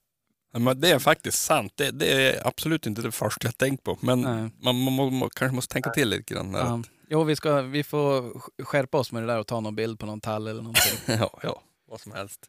Men 0.52 0.80
det 0.80 0.90
är 0.90 0.98
faktiskt 0.98 1.42
sant. 1.42 1.72
Det, 1.76 1.90
det 1.90 2.06
är 2.12 2.46
absolut 2.46 2.86
inte 2.86 3.02
det 3.02 3.12
första 3.12 3.46
jag 3.48 3.58
tänkt 3.58 3.84
på. 3.84 3.98
Men 4.00 4.20
man, 4.22 4.50
man, 4.62 4.74
må- 4.74 5.10
må, 5.10 5.28
kanske 5.28 5.54
måste 5.54 5.72
tänka 5.72 5.90
till 5.90 6.08
lite 6.08 6.34
grann. 6.34 6.52
Där. 6.52 6.60
Ja, 6.60 6.82
jo, 7.08 7.24
vi, 7.24 7.36
ska, 7.36 7.62
vi 7.62 7.84
får 7.84 8.22
sk- 8.22 8.64
skärpa 8.64 8.98
oss 8.98 9.12
med 9.12 9.22
det 9.22 9.26
där 9.26 9.38
och 9.38 9.46
ta 9.46 9.60
någon 9.60 9.74
bild 9.74 9.98
på 9.98 10.06
någon 10.06 10.20
tall 10.20 10.46
eller 10.48 10.62
någonting. 10.62 10.92
Ja, 11.06 11.38
ja, 11.42 11.62
vad 11.88 12.00
som 12.00 12.12
helst. 12.12 12.40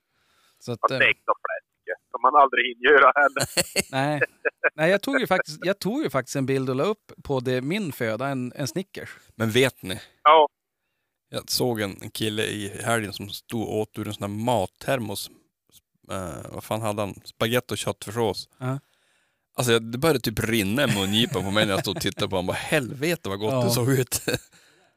Så 0.59 0.71
att, 0.71 0.79
Och 0.81 0.89
stekt 0.89 1.27
och 1.29 1.37
fläsk. 1.37 1.97
Som 2.11 2.21
man 2.21 2.35
aldrig 2.41 2.65
hinner 2.65 2.91
göra 2.91 3.11
heller. 3.15 3.47
nej, 3.91 4.21
nej 4.75 4.91
jag, 4.91 5.01
tog 5.01 5.19
ju 5.19 5.27
faktiskt, 5.27 5.59
jag 5.65 5.79
tog 5.79 6.03
ju 6.03 6.09
faktiskt 6.09 6.35
en 6.35 6.45
bild 6.45 6.69
och 6.69 6.75
la 6.75 6.83
upp 6.83 7.11
på 7.23 7.39
det, 7.39 7.61
min 7.61 7.91
föda, 7.91 8.27
en, 8.27 8.53
en 8.55 8.67
Snickers. 8.67 9.09
Men 9.35 9.51
vet 9.51 9.81
ni? 9.81 9.99
Ja, 10.23 10.47
Jag 11.29 11.49
såg 11.49 11.81
en, 11.81 11.97
en 12.01 12.09
kille 12.11 12.43
i 12.43 12.81
helgen 12.83 13.13
som 13.13 13.29
stod 13.29 13.61
och 13.61 13.77
åt 13.79 13.97
ur 13.97 14.07
en 14.07 14.13
sån 14.13 14.31
här 14.31 14.45
mattermos. 14.45 15.29
Uh, 16.11 16.51
vad 16.53 16.63
fan 16.63 16.81
hade 16.81 17.01
han? 17.01 17.13
Spagetti 17.23 17.73
och 17.73 17.77
köttfärssås. 17.77 18.49
Ja. 18.57 18.79
Alltså 19.57 19.79
det 19.79 19.97
började 19.97 20.19
typ 20.19 20.39
rinna 20.39 20.83
i 20.83 20.95
mungipan 20.95 21.43
på 21.43 21.51
mig 21.51 21.65
när 21.65 21.73
jag 21.73 21.81
stod 21.81 21.95
och 21.95 22.01
tittade 22.01 22.29
på 22.29 22.35
honom. 22.35 22.47
Bara 22.47 22.53
helvete 22.57 23.29
vad 23.29 23.39
gott 23.39 23.51
Ja. 23.53 23.63
det 23.63 23.69
såg 23.69 23.89
ut. 23.89 24.21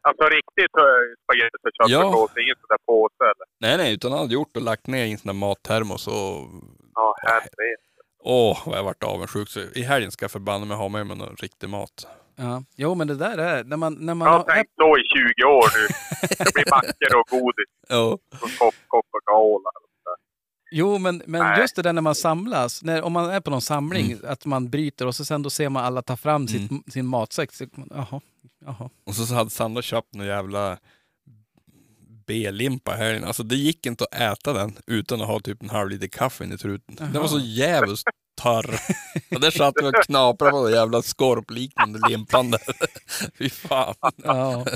alltså 0.03 0.25
riktigt 0.25 0.75
uh, 0.79 0.85
spagetti 1.25 1.57
och 1.63 1.89
köttfärssås. 1.89 2.31
Ingen 2.43 2.57
sån 2.61 2.69
där 2.69 2.79
påse 2.87 3.25
eller? 3.25 3.47
nej 3.61 3.77
nej, 3.77 3.95
utan 3.95 4.11
han 4.13 4.21
hade 4.21 4.35
gjort 4.35 4.57
och 4.57 4.63
lagt 4.63 4.87
ner 4.87 5.05
i 5.05 5.13
en 5.13 5.19
sån 5.19 5.27
där 5.27 5.35
mattermos 5.47 6.07
och 6.07 6.49
Ja, 6.95 7.15
helvete. 7.23 7.77
åh 8.25 8.63
vad 8.67 8.79
jag 8.79 8.85
vart 8.85 9.03
avundsjuk. 9.03 9.49
Så 9.49 9.61
I 9.61 9.83
helgen 9.83 10.11
ska 10.11 10.25
jag 10.25 10.31
förbanna 10.31 10.65
mig 10.65 10.77
ha 10.77 10.89
med 10.89 11.07
mig 11.07 11.17
någon 11.17 11.37
riktig 11.37 11.69
mat. 11.69 12.07
Ja. 12.37 12.63
Jo, 12.77 12.95
men 12.95 13.07
det 13.09 13.15
där 13.17 13.39
är... 13.39 13.65
När 13.65 13.77
man, 13.77 13.95
när 13.95 14.15
man 14.15 14.27
Jag 14.27 14.33
har 14.33 14.39
har, 14.39 14.55
tänkt 14.55 14.73
så 14.77 14.99
i 14.99 15.03
20 15.03 15.45
år 15.45 15.67
nu. 15.79 15.87
Det 16.45 16.55
blir 16.55 16.71
mackor 16.71 17.17
och 17.21 17.29
godis 17.29 17.71
Ja. 17.89 18.19
och 18.43 18.51
kopp, 18.59 18.75
Coca-Cola. 18.89 19.71
Jo, 20.77 20.99
men, 20.99 21.23
men 21.27 21.43
Nej. 21.43 21.61
just 21.61 21.77
det 21.77 21.83
där 21.83 21.93
när 21.93 22.03
man 22.03 22.15
samlas, 22.15 22.83
när, 22.83 23.03
om 23.03 23.13
man 23.13 23.31
är 23.31 23.41
på 23.41 23.51
någon 23.51 23.63
samling, 23.63 24.19
att 24.25 24.45
man 24.45 24.71
bryter 24.71 25.07
och 25.07 25.15
så 25.15 25.25
sen 25.25 25.43
då 25.43 25.51
ser 25.51 25.69
man 25.69 25.85
alla 25.85 26.03
ta 26.03 26.17
fram 26.17 26.49
sitt, 26.49 26.71
sin 26.93 27.07
matsäck. 27.07 27.53
Så, 27.53 27.67
jaha, 27.91 28.21
jaha. 28.65 28.91
Och 29.07 29.15
så, 29.15 29.27
så 29.27 29.35
hade 29.35 29.51
Sandra 29.51 29.83
köpt 29.83 30.15
någon 30.15 30.27
jävla 30.27 30.79
B-limpa 32.27 32.93
här. 32.93 33.23
Alltså 33.27 33.43
det 33.43 33.57
gick 33.57 33.87
inte 33.87 34.05
att 34.05 34.15
äta 34.15 34.53
den 34.53 34.79
utan 34.87 35.21
att 35.21 35.27
ha 35.27 35.41
typ 35.41 35.63
en 35.63 35.71
halv 35.71 35.91
liter 35.91 36.07
kaffe 36.07 36.45
in 36.45 36.53
i 36.53 36.59
truten. 36.59 36.97
Den 37.13 37.23
var 37.23 37.29
så 37.29 37.41
jävligt 37.41 38.03
torr. 38.43 38.81
Och 39.35 39.41
där 39.41 39.51
satt 39.51 39.75
vi 39.83 39.87
och 39.87 40.05
knaprade 40.05 40.51
på 40.51 40.65
den 40.65 40.75
jävla 40.75 41.03
skorpliknande 41.03 42.09
limpan 42.09 42.51
där. 42.51 42.61
Fy 43.39 43.51
fan. 43.51 43.95
Ja. 44.17 44.67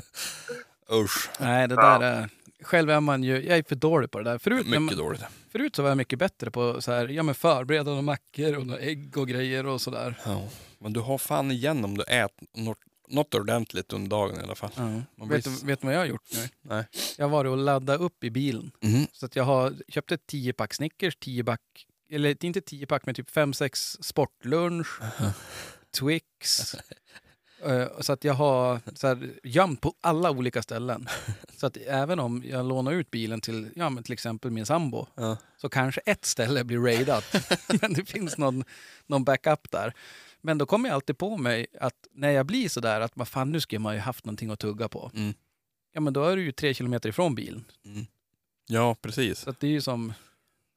Usch. 0.92 1.28
Nej, 1.40 1.68
det 1.68 1.74
där 1.74 2.00
är... 2.00 2.28
Själv 2.62 2.90
är 2.90 3.00
man 3.00 3.22
ju... 3.24 3.46
Jag 3.46 3.58
är 3.58 3.62
för 3.62 3.76
dålig 3.76 4.10
på 4.10 4.18
det 4.18 4.24
där. 4.30 4.38
Förut, 4.38 4.66
Mycket 4.66 4.82
man, 4.82 4.96
dåligt. 4.96 5.22
förut 5.52 5.76
så 5.76 5.82
var 5.82 5.88
jag 5.88 5.96
mycket 5.98 6.18
bättre 6.18 6.50
på 6.50 6.80
så 6.82 6.92
här, 6.92 7.08
ja, 7.08 7.22
men 7.22 7.34
förbereda 7.34 7.90
några 7.90 8.02
mackor 8.02 8.56
och 8.56 8.66
några 8.66 8.80
ägg 8.80 9.16
och 9.16 9.28
grejer 9.28 9.66
och 9.66 9.80
sådär. 9.80 10.20
Ja. 10.24 10.48
Men 10.78 10.92
du 10.92 11.00
har 11.00 11.18
fan 11.18 11.50
igen 11.50 11.84
om 11.84 11.98
du 11.98 12.04
äter 12.04 12.46
något, 12.56 12.78
något 13.08 13.34
ordentligt 13.34 13.92
under 13.92 14.10
dagen 14.10 14.40
i 14.40 14.42
alla 14.42 14.54
fall. 14.54 14.70
Ja. 14.76 15.24
Vet, 15.26 15.44
du, 15.44 15.66
vet 15.66 15.84
vad 15.84 15.94
jag 15.94 15.98
har 15.98 16.06
gjort 16.06 16.28
nu? 16.32 16.48
Nej. 16.62 16.84
Jag 17.18 17.24
har 17.24 17.30
varit 17.30 17.50
och 17.50 17.56
laddat 17.58 18.00
upp 18.00 18.24
i 18.24 18.30
bilen. 18.30 18.70
Mhm. 18.82 19.06
Så 19.12 19.26
att 19.26 19.36
jag 19.36 19.44
har 19.44 19.74
köpt 19.88 20.12
ett 20.12 20.22
10-pack 20.32 20.74
Snickers, 20.74 21.16
10 21.16 21.44
pack 21.44 21.60
eller 22.10 22.44
inte 22.44 22.60
10 22.60 22.86
pack 22.86 23.06
men 23.06 23.14
typ 23.14 23.30
5-6 23.30 23.96
sportlunch, 24.02 24.86
Twix. 25.98 26.74
Eh, 27.64 27.86
Så 28.00 28.12
att 28.12 28.24
jag 28.24 28.34
har 28.34 28.80
så 28.94 29.06
här, 29.06 29.30
gömt 29.44 29.80
på 29.80 29.94
alla 30.00 30.30
olika 30.30 30.62
ställen. 30.62 31.08
Så 31.56 31.66
att 31.66 31.76
även 31.76 32.20
om 32.20 32.42
jag 32.46 32.66
lånar 32.66 32.92
ut 32.92 33.10
bilen 33.10 33.40
till 33.40 33.68
ja, 33.74 33.90
men 33.90 34.02
till 34.04 34.12
exempel 34.12 34.50
min 34.50 34.66
sambo 34.66 35.06
Ja. 35.14 35.36
så 35.56 35.68
kanske 35.68 36.00
ett 36.00 36.24
ställe 36.24 36.64
blir 36.64 36.78
raidat. 36.78 37.24
men 37.82 37.92
det 37.92 38.04
finns 38.04 38.38
någon, 38.38 38.64
någon 39.06 39.24
backup 39.24 39.70
där. 39.70 39.92
Men 40.40 40.58
då 40.58 40.66
kommer 40.66 40.88
jag 40.88 40.94
alltid 40.94 41.18
på 41.18 41.36
mig 41.36 41.66
att 41.80 41.94
när 42.12 42.30
jag 42.30 42.46
blir 42.46 42.68
sådär 42.68 43.00
att 43.00 43.12
vad 43.14 43.28
fan 43.28 43.52
nu 43.52 43.60
skulle 43.60 43.78
man 43.78 43.94
ju 43.94 44.00
haft 44.00 44.24
någonting 44.24 44.50
att 44.50 44.58
tugga 44.58 44.88
på. 44.88 45.10
Mm. 45.14 45.34
Ja 45.92 46.00
men 46.00 46.12
då 46.12 46.24
är 46.24 46.36
du 46.36 46.42
ju 46.42 46.52
tre 46.52 46.74
kilometer 46.74 47.08
ifrån 47.08 47.34
bilen. 47.34 47.64
Ja, 48.66 48.94
precis. 49.02 49.38
Så 49.38 49.54
det 49.60 49.66
är 49.66 49.70
ju 49.70 49.80
som, 49.80 50.12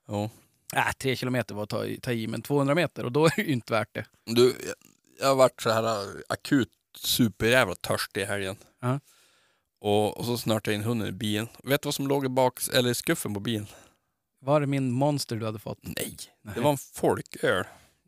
Ja. 0.08 0.30
äh, 0.76 0.92
tre 1.00 1.16
kilometer 1.16 1.56
var 1.56 1.64
att 1.64 1.70
ta, 1.70 1.86
ta 2.02 2.12
i, 2.12 2.28
men 2.28 2.42
200 2.42 2.76
meter 2.76 3.06
och 3.06 3.12
då 3.12 3.26
är 3.26 3.32
det 3.36 3.42
ju 3.42 3.52
inte 3.54 3.74
värt 3.74 3.94
det. 3.94 4.06
Du, 4.26 4.56
jag- 5.22 5.28
har 5.28 5.36
varit 5.36 5.62
så 5.62 5.70
här 5.70 5.84
äh, 5.84 6.16
akut 6.30 6.70
superjävla 6.98 7.76
törstig 7.76 8.22
i 8.22 8.26
helgen. 8.26 8.56
Ja. 8.82 9.00
Och, 9.82 10.18
och 10.18 10.26
så 10.26 10.38
snörtade 10.38 10.72
jag 10.76 10.80
in 10.82 10.88
hunden 10.88 11.08
i 11.08 11.12
bilen. 11.12 11.48
Vet 11.64 11.82
du 11.82 11.88
vad 11.88 11.96
som 11.96 12.08
låg 12.08 12.26
i 12.26 12.30
bak, 12.30 12.60
eller 12.74 12.90
i 12.90 12.96
skuffen 12.96 13.34
på 13.34 13.40
bilen? 13.40 13.68
Var 14.42 14.60
det 14.62 14.68
min 14.68 14.92
monster 14.92 15.36
du 15.36 15.46
hade 15.46 15.60
fått? 15.60 15.80
Nej, 15.82 16.18
Nej. 16.42 16.56
det 16.56 16.62
var 16.62 16.72
en 16.72 16.78
folköl. 16.78 17.64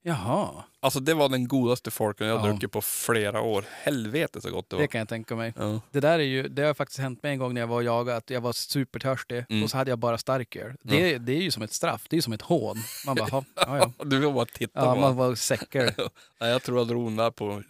Jaha, 0.05 0.63
Alltså 0.79 0.99
det 0.99 1.13
var 1.13 1.29
den 1.29 1.47
godaste 1.47 1.91
folköl 1.91 2.27
jag 2.27 2.37
har 2.37 2.47
Ja. 2.47 2.51
druckit 2.51 2.71
på 2.71 2.81
flera 2.81 3.41
år. 3.41 3.65
Helvete 3.83 4.41
så 4.41 4.51
gott 4.51 4.69
det 4.69 4.75
var. 4.75 4.81
det 4.81 4.87
kan 4.87 4.99
jag 4.99 5.09
tänka 5.09 5.35
mig. 5.35 5.53
Ja. 5.57 5.81
Det 5.91 5.99
där 5.99 6.19
är 6.19 6.23
ju, 6.23 6.47
det 6.47 6.61
har 6.63 6.73
faktiskt 6.73 6.99
hänt 6.99 7.23
mig 7.23 7.31
en 7.31 7.39
gång 7.39 7.53
när 7.53 7.61
jag 7.61 7.67
var 7.67 7.75
och 7.75 7.83
jagade, 7.83 8.17
att 8.17 8.29
jag 8.29 8.41
var 8.41 8.53
supertörstig 8.53 9.45
Mm. 9.49 9.63
och 9.63 9.69
så 9.69 9.77
hade 9.77 9.91
jag 9.91 9.99
bara 9.99 10.17
starköl. 10.17 10.73
Det, 10.81 11.17
det 11.17 11.31
är 11.33 11.41
ju 11.41 11.51
som 11.51 11.63
ett 11.63 11.73
straff, 11.73 12.05
det 12.09 12.13
är 12.13 12.17
ju 12.17 12.21
som 12.21 12.33
ett 12.33 12.41
hån. 12.41 12.77
Man 13.05 13.15
bara, 13.15 13.29
"Ha, 13.29 13.43
ja, 13.55 13.77
ja. 13.77 13.91
Du 14.05 14.19
vill 14.19 14.33
bara 14.33 14.45
titta 14.45 14.79
ja 14.85 14.93
på 14.95 14.99
man 15.01 15.15
var 15.15 15.35
säker. 15.35 15.93
Nej, 16.39 16.51
Jag 16.51 16.63
tror 16.63 16.77
jag 16.77 16.87
drog 16.87 17.05
den 17.07 17.15
där 17.15 17.31
på 17.31 17.63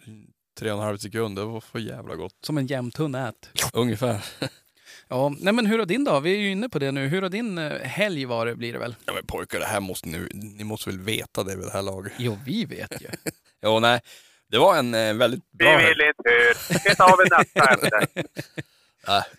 tre 0.58 0.70
och 0.72 0.78
en 0.78 0.84
halv 0.84 0.98
sekund. 0.98 1.36
Det 1.38 1.44
var 1.44 1.60
för 1.60 1.78
jävla 1.78 2.14
gott. 2.16 2.34
Som 2.40 2.58
en 2.58 2.66
jämntunn 2.66 3.14
ät. 3.14 3.48
Ungefär. 3.72 4.24
Ja, 5.14 5.32
nej 5.40 5.52
men 5.52 5.66
hur 5.66 5.78
har 5.78 5.86
din 5.86 6.04
dag? 6.04 6.20
Vi 6.20 6.32
är 6.34 6.38
ju 6.38 6.50
inne 6.50 6.68
på 6.68 6.78
det 6.78 6.92
nu. 6.92 7.06
Hur 7.08 7.22
har 7.22 7.28
din 7.28 7.58
eh, 7.58 7.80
helg 7.80 8.24
varit 8.24 8.56
blir 8.56 8.72
det 8.72 8.78
väl? 8.78 8.96
Ja 9.04 9.12
men 9.12 9.26
pojkar, 9.26 9.58
det 9.60 9.66
här 9.66 9.80
måste 9.80 10.08
ni, 10.08 10.28
ni 10.32 10.64
måste 10.64 10.90
väl 10.90 10.98
veta 11.00 11.42
det 11.44 11.56
vid 11.56 11.66
det 11.66 11.72
här 11.72 11.82
laget. 11.82 12.12
Jo, 12.18 12.38
vi 12.46 12.64
vet 12.64 13.00
ju. 13.02 13.06
Jo, 13.62 13.78
nej. 13.80 14.00
Det 14.48 14.58
var 14.58 14.76
en 14.76 14.94
eh, 14.94 15.14
väldigt 15.14 15.44
Vi 15.50 15.56
bra 15.64 15.68
helg. 15.70 15.86
vill 15.88 16.00
inte 16.08 16.30
höra. 16.30 16.80
Det 16.84 16.94
tar 16.94 17.16
vi 17.24 17.24
nästa 17.30 17.74
ämne. 17.74 18.06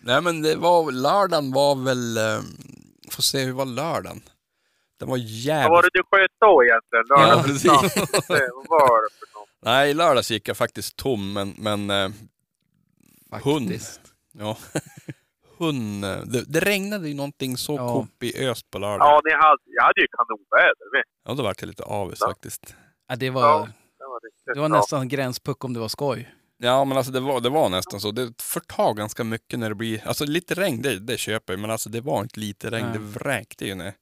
Nej, 0.00 0.22
men 0.22 0.42
det 0.42 0.56
var, 0.56 0.92
lördagen 0.92 1.52
var 1.52 1.74
väl, 1.84 2.16
eh, 2.16 2.40
får 3.10 3.22
se 3.22 3.44
hur 3.44 3.52
var 3.52 3.64
lördagen? 3.64 4.22
Den 4.98 5.08
var 5.08 5.16
Vad 5.16 5.20
var 5.20 5.26
jävligt... 5.28 5.82
det 5.82 5.90
du 5.98 6.02
sköt 6.10 6.30
då 6.40 6.64
egentligen? 6.64 7.04
Ja, 7.08 7.26
Lördag? 7.26 7.44
precis. 7.44 7.66
Vad 8.28 8.68
var 8.68 9.02
det 9.02 9.14
för 9.18 9.38
något? 9.38 9.48
Nej, 9.62 9.90
i 9.90 9.94
lördags 9.94 10.30
gick 10.30 10.48
jag 10.48 10.56
faktiskt 10.56 10.96
tom, 10.96 11.32
men, 11.32 11.54
men 11.58 11.90
eh, 11.90 12.10
Hund. 13.44 13.68
Faktiskt. 13.70 14.00
ja. 14.38 14.58
Hund, 15.58 16.02
det, 16.04 16.44
det 16.48 16.60
regnade 16.60 17.08
ju 17.08 17.14
någonting 17.14 17.56
så 17.56 17.76
Ja. 17.76 17.92
kopiöst 17.92 18.70
på 18.70 18.78
lördag. 18.78 19.06
Ja, 19.06 19.20
ni 19.24 19.32
hade, 19.32 19.62
jag 19.66 19.82
hade 19.82 20.00
ju 20.00 20.06
kanonväder. 20.16 21.04
Ja, 21.24 21.34
då 21.34 21.42
vart 21.42 21.60
jag 21.62 21.68
lite 21.68 21.82
avis 21.82 22.18
Ja. 22.20 22.26
faktiskt. 22.28 22.74
Ja, 23.08 23.16
det 23.16 23.30
var, 23.30 23.42
Ja, 23.42 23.68
det 23.98 24.04
var, 24.04 24.20
riktigt 24.26 24.54
det 24.54 24.60
var 24.60 24.68
nästan 24.68 25.08
gränspuck 25.08 25.64
om 25.64 25.72
det 25.74 25.80
var 25.80 25.88
skoj. 25.88 26.32
Ja, 26.58 26.84
men 26.84 26.96
alltså 26.96 27.12
det 27.12 27.20
var, 27.20 27.40
det 27.40 27.48
var 27.48 27.68
nästan 27.68 28.00
så. 28.00 28.10
Det 28.10 28.42
förtar 28.42 28.94
ganska 28.94 29.24
mycket 29.24 29.58
när 29.58 29.68
det 29.68 29.74
blir, 29.74 30.06
alltså 30.06 30.24
lite 30.24 30.54
regn, 30.54 30.82
det, 30.82 30.98
det 30.98 31.16
köper 31.18 31.52
jag, 31.52 31.60
men 31.60 31.70
alltså 31.70 31.88
det 31.88 32.00
var 32.00 32.20
inte 32.22 32.40
lite 32.40 32.70
regn, 32.70 32.84
Nej. 32.86 32.92
det 32.92 32.98
vräkte 33.04 33.66
ju 33.66 33.74
ner. 33.74 33.94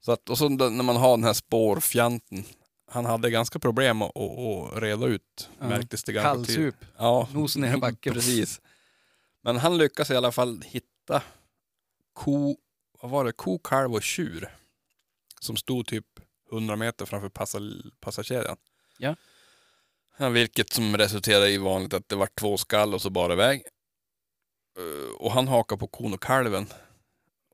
Så 0.00 0.12
att, 0.12 0.30
och 0.30 0.38
så 0.38 0.48
när 0.48 0.82
man 0.82 0.96
har 0.96 1.10
den 1.16 1.24
här 1.24 1.32
spårfjanten, 1.32 2.44
han 2.90 3.04
hade 3.04 3.30
ganska 3.30 3.58
problem 3.58 4.02
att, 4.02 4.16
att, 4.16 4.38
att 4.76 4.82
reda 4.82 5.06
ut, 5.06 5.50
Ja. 5.60 5.66
märktes 5.68 6.04
det 6.04 6.12
ganska 6.12 6.34
tydligt. 6.34 6.56
Kallsup. 6.56 6.74
Ja, 6.98 7.28
Nosen 7.34 7.62
ner 7.62 7.74
i 7.76 7.80
backen. 7.80 8.12
precis. 8.14 8.60
Men 9.42 9.56
han 9.56 9.78
lyckas 9.78 10.10
i 10.10 10.16
alla 10.16 10.32
fall 10.32 10.62
hitta 10.62 11.22
ko, 12.12 12.56
vad 13.02 13.10
var 13.10 13.24
det, 13.24 13.32
ko, 13.32 13.58
kalv 13.58 13.94
och 13.94 14.02
tjur. 14.02 14.56
Som 15.40 15.56
stod 15.56 15.86
typ 15.86 16.06
100 16.52 16.76
meter 16.76 17.06
framför 17.06 17.28
passar, 17.28 17.60
passarkedjan. 18.00 18.56
Ja. 18.98 19.16
Ja, 20.16 20.28
vilket 20.28 20.72
som 20.72 20.96
resulterade 20.96 21.50
i 21.50 21.58
vanligt 21.58 21.94
att 21.94 22.08
det 22.08 22.16
var 22.16 22.26
två 22.34 22.56
skall 22.56 22.94
och 22.94 23.02
så 23.02 23.10
bara 23.10 23.32
iväg. 23.32 23.62
Eh, 24.78 25.14
Och 25.16 25.32
han 25.32 25.48
hakar 25.48 25.76
på 25.76 25.86
kon 25.86 26.14
och 26.14 26.22
kalven. 26.22 26.66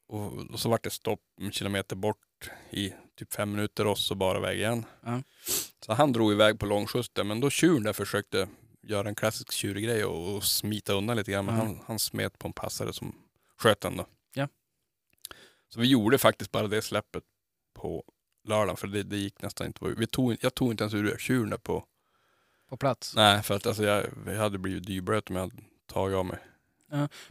Och, 0.09 0.33
och 0.51 0.61
så 0.61 0.69
vart 0.69 0.85
det 0.85 0.91
stopp 0.91 1.21
en 1.41 1.53
kilometer 1.53 1.97
bort 1.97 2.51
i 2.71 2.93
typ 3.19 3.33
fem 3.35 3.53
minuter 3.53 3.87
och 3.87 3.99
så 3.99 4.15
bara 4.15 4.39
iväg 4.39 4.59
igen. 4.59 4.85
Ja. 5.05 5.23
Så 5.87 5.93
han 5.93 6.13
drog 6.13 6.33
iväg 6.33 6.59
på 6.59 6.67
långskjuts 6.67 7.11
men 7.25 7.41
då 7.41 7.51
tjuren 7.51 7.83
där 7.83 7.93
försökte 7.93 8.49
göra 8.87 9.09
en 9.09 9.15
klassisk 9.15 9.53
tjurgrej 9.53 10.05
och, 10.05 10.35
och 10.37 10.45
smita 10.45 10.93
undan 10.93 11.17
lite 11.17 11.31
grann. 11.33 11.45
Men 11.47 11.55
Ja. 11.57 11.63
han, 11.63 11.81
han 11.87 11.99
smet 11.99 12.39
på 12.39 12.47
en 12.49 12.53
passare 12.53 12.93
som 12.93 13.15
sköt 13.59 13.81
den 13.81 13.97
då. 13.97 14.07
Ja. 14.35 14.49
Så 15.69 15.81
vi 15.81 15.87
gjorde 15.87 16.19
faktiskt 16.19 16.53
bara 16.53 16.69
det 16.69 16.83
släppet 16.83 17.23
på 17.75 18.05
lördagen, 18.45 18.77
för 18.77 18.87
det, 18.87 19.03
det 19.03 19.17
gick 19.17 19.43
nästan 19.43 19.67
inte. 19.67 19.85
Vi 19.99 20.07
tog, 20.07 20.37
jag 20.41 20.55
tog 20.55 20.71
inte 20.71 20.85
ens 20.85 20.95
ur 20.95 21.17
tjuren 21.19 21.59
på 21.63 21.85
På 22.69 22.77
plats. 22.77 23.15
Nej, 23.17 23.43
för 23.43 23.55
att 23.55 23.67
alltså 23.67 23.85
jag, 23.85 24.05
jag 24.27 24.37
hade 24.37 24.59
blivit 24.59 24.87
dyblöt 24.87 25.31
om 25.31 25.37
jag 25.37 25.43
hade 25.43 25.57
tagit 25.87 26.17
av 26.17 26.27
mig. 26.27 26.39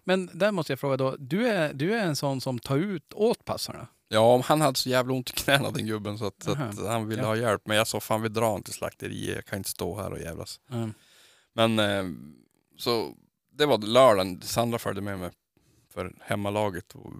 Men 0.04 0.30
där 0.34 0.52
måste 0.52 0.72
jag 0.72 0.80
fråga 0.80 0.98
då, 0.98 1.16
du 1.20 1.48
är, 1.48 1.74
du 1.74 1.94
är 1.94 2.04
en 2.06 2.16
sån 2.16 2.42
som 2.42 2.60
tar 2.60 2.78
ut 2.78 3.14
åt 3.14 3.46
passarna? 3.46 3.88
Ja, 4.08 4.42
han 4.46 4.62
hade 4.62 4.78
så 4.78 4.90
jävla 4.90 5.14
ont 5.14 5.30
i 5.30 5.34
knäna 5.34 5.72
den 5.72 5.86
gubben 5.88 6.18
så 6.18 6.26
att, 6.28 6.44
så 6.44 6.52
Aha. 6.52 6.64
att 6.66 6.88
han 6.88 7.08
ville 7.08 7.22
Ja. 7.22 7.28
ha 7.28 7.36
hjälp. 7.36 7.62
Men 7.68 7.78
jag 7.78 7.88
sa 7.88 8.00
fan 8.00 8.22
vi 8.22 8.30
drar 8.30 8.56
inte 8.56 8.66
till 8.72 8.78
slakteriet, 8.78 9.36
jag 9.36 9.46
kan 9.46 9.58
inte 9.58 9.70
stå 9.70 9.96
här 10.02 10.12
och 10.12 10.20
jävlas. 10.20 10.60
Mm. 10.72 10.94
Men 11.56 11.80
eh, 11.80 12.06
så 12.78 13.14
det 13.52 13.66
var 13.66 13.78
lördagen, 13.78 14.42
Sandra 14.42 14.80
följde 14.80 15.02
med 15.02 15.20
mig 15.20 15.32
för 15.94 16.14
hemmalaget. 16.22 16.96
Och 16.96 17.14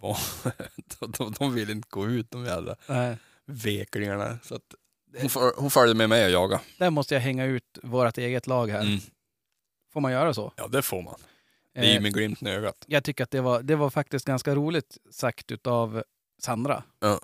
var, 0.00 0.18
de, 1.00 1.12
de, 1.18 1.32
de 1.38 1.54
ville 1.54 1.72
inte 1.72 1.88
gå 1.90 2.06
ut 2.08 2.30
de 2.30 2.44
jävla 2.44 2.76
Nej. 2.88 3.16
veklingarna. 3.46 4.38
Så 4.42 4.54
att 4.54 4.74
hon, 5.20 5.30
för, 5.30 5.52
hon 5.56 5.70
följde 5.70 5.94
med 5.94 6.08
mig 6.08 6.24
och 6.24 6.30
jagade. 6.30 6.62
Där 6.78 6.90
måste 6.90 7.14
jag 7.14 7.20
hänga 7.20 7.44
ut 7.44 7.78
vårt 7.82 8.18
eget 8.18 8.46
lag 8.46 8.68
här. 8.70 8.80
Mm. 8.82 8.98
Får 9.92 10.00
man 10.00 10.12
göra 10.12 10.34
så? 10.34 10.52
Ja, 10.56 10.68
det 10.68 10.82
får 10.82 11.02
man. 11.02 11.14
Det 11.74 11.80
är 11.80 11.84
ju 11.84 11.96
Eh, 11.96 12.02
med 12.02 12.14
glimten 12.14 12.48
i 12.48 12.50
ögat. 12.50 12.84
jag 12.86 13.04
tycker 13.04 13.24
att 13.24 13.30
det 13.30 13.40
var, 13.40 13.62
det 13.62 13.76
var 13.76 13.90
faktiskt 13.90 14.26
ganska 14.26 14.54
roligt 14.54 14.98
sagt 15.10 15.50
utav 15.50 16.02
Sandra. 16.42 16.82
Ja. 17.00 17.20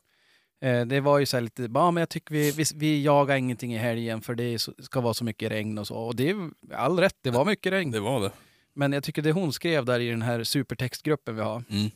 Eh, 0.61 0.87
det 0.87 1.01
var 1.01 1.19
ju 1.19 1.27
så 1.27 1.37
här 1.37 1.43
lite, 1.43 1.63
ja 1.75 1.91
men 1.91 2.01
jag 2.01 2.09
tycker 2.09 2.35
vi, 2.35 2.51
vi, 2.51 2.65
vi 2.75 3.03
jagar 3.03 3.37
ingenting 3.37 3.75
i 3.75 3.79
helgen 3.79 4.21
för 4.21 4.35
det 4.35 4.59
ska 4.79 5.01
vara 5.01 5.15
så 5.15 5.25
mycket 5.25 5.51
regn 5.53 5.79
och 5.79 5.87
så. 5.87 5.95
Och 5.97 6.17
det 6.17 6.31
är 6.31 6.51
all 6.75 6.99
rätt, 6.99 7.17
det 7.21 7.31
var 7.31 7.45
mycket 7.45 7.73
regn. 7.73 7.91
Det 7.91 8.01
var 8.01 8.21
det. 8.21 8.33
Men 8.75 8.93
jag 8.93 9.05
tycker 9.05 9.23
det 9.23 9.33
hon 9.33 9.53
skrev 9.53 9.85
där 9.85 10.01
i 10.01 10.11
den 10.11 10.23
här 10.23 10.45
supertextgruppen 10.45 11.37
vi 11.37 11.43
har. 11.43 11.65
Mm. 11.71 11.91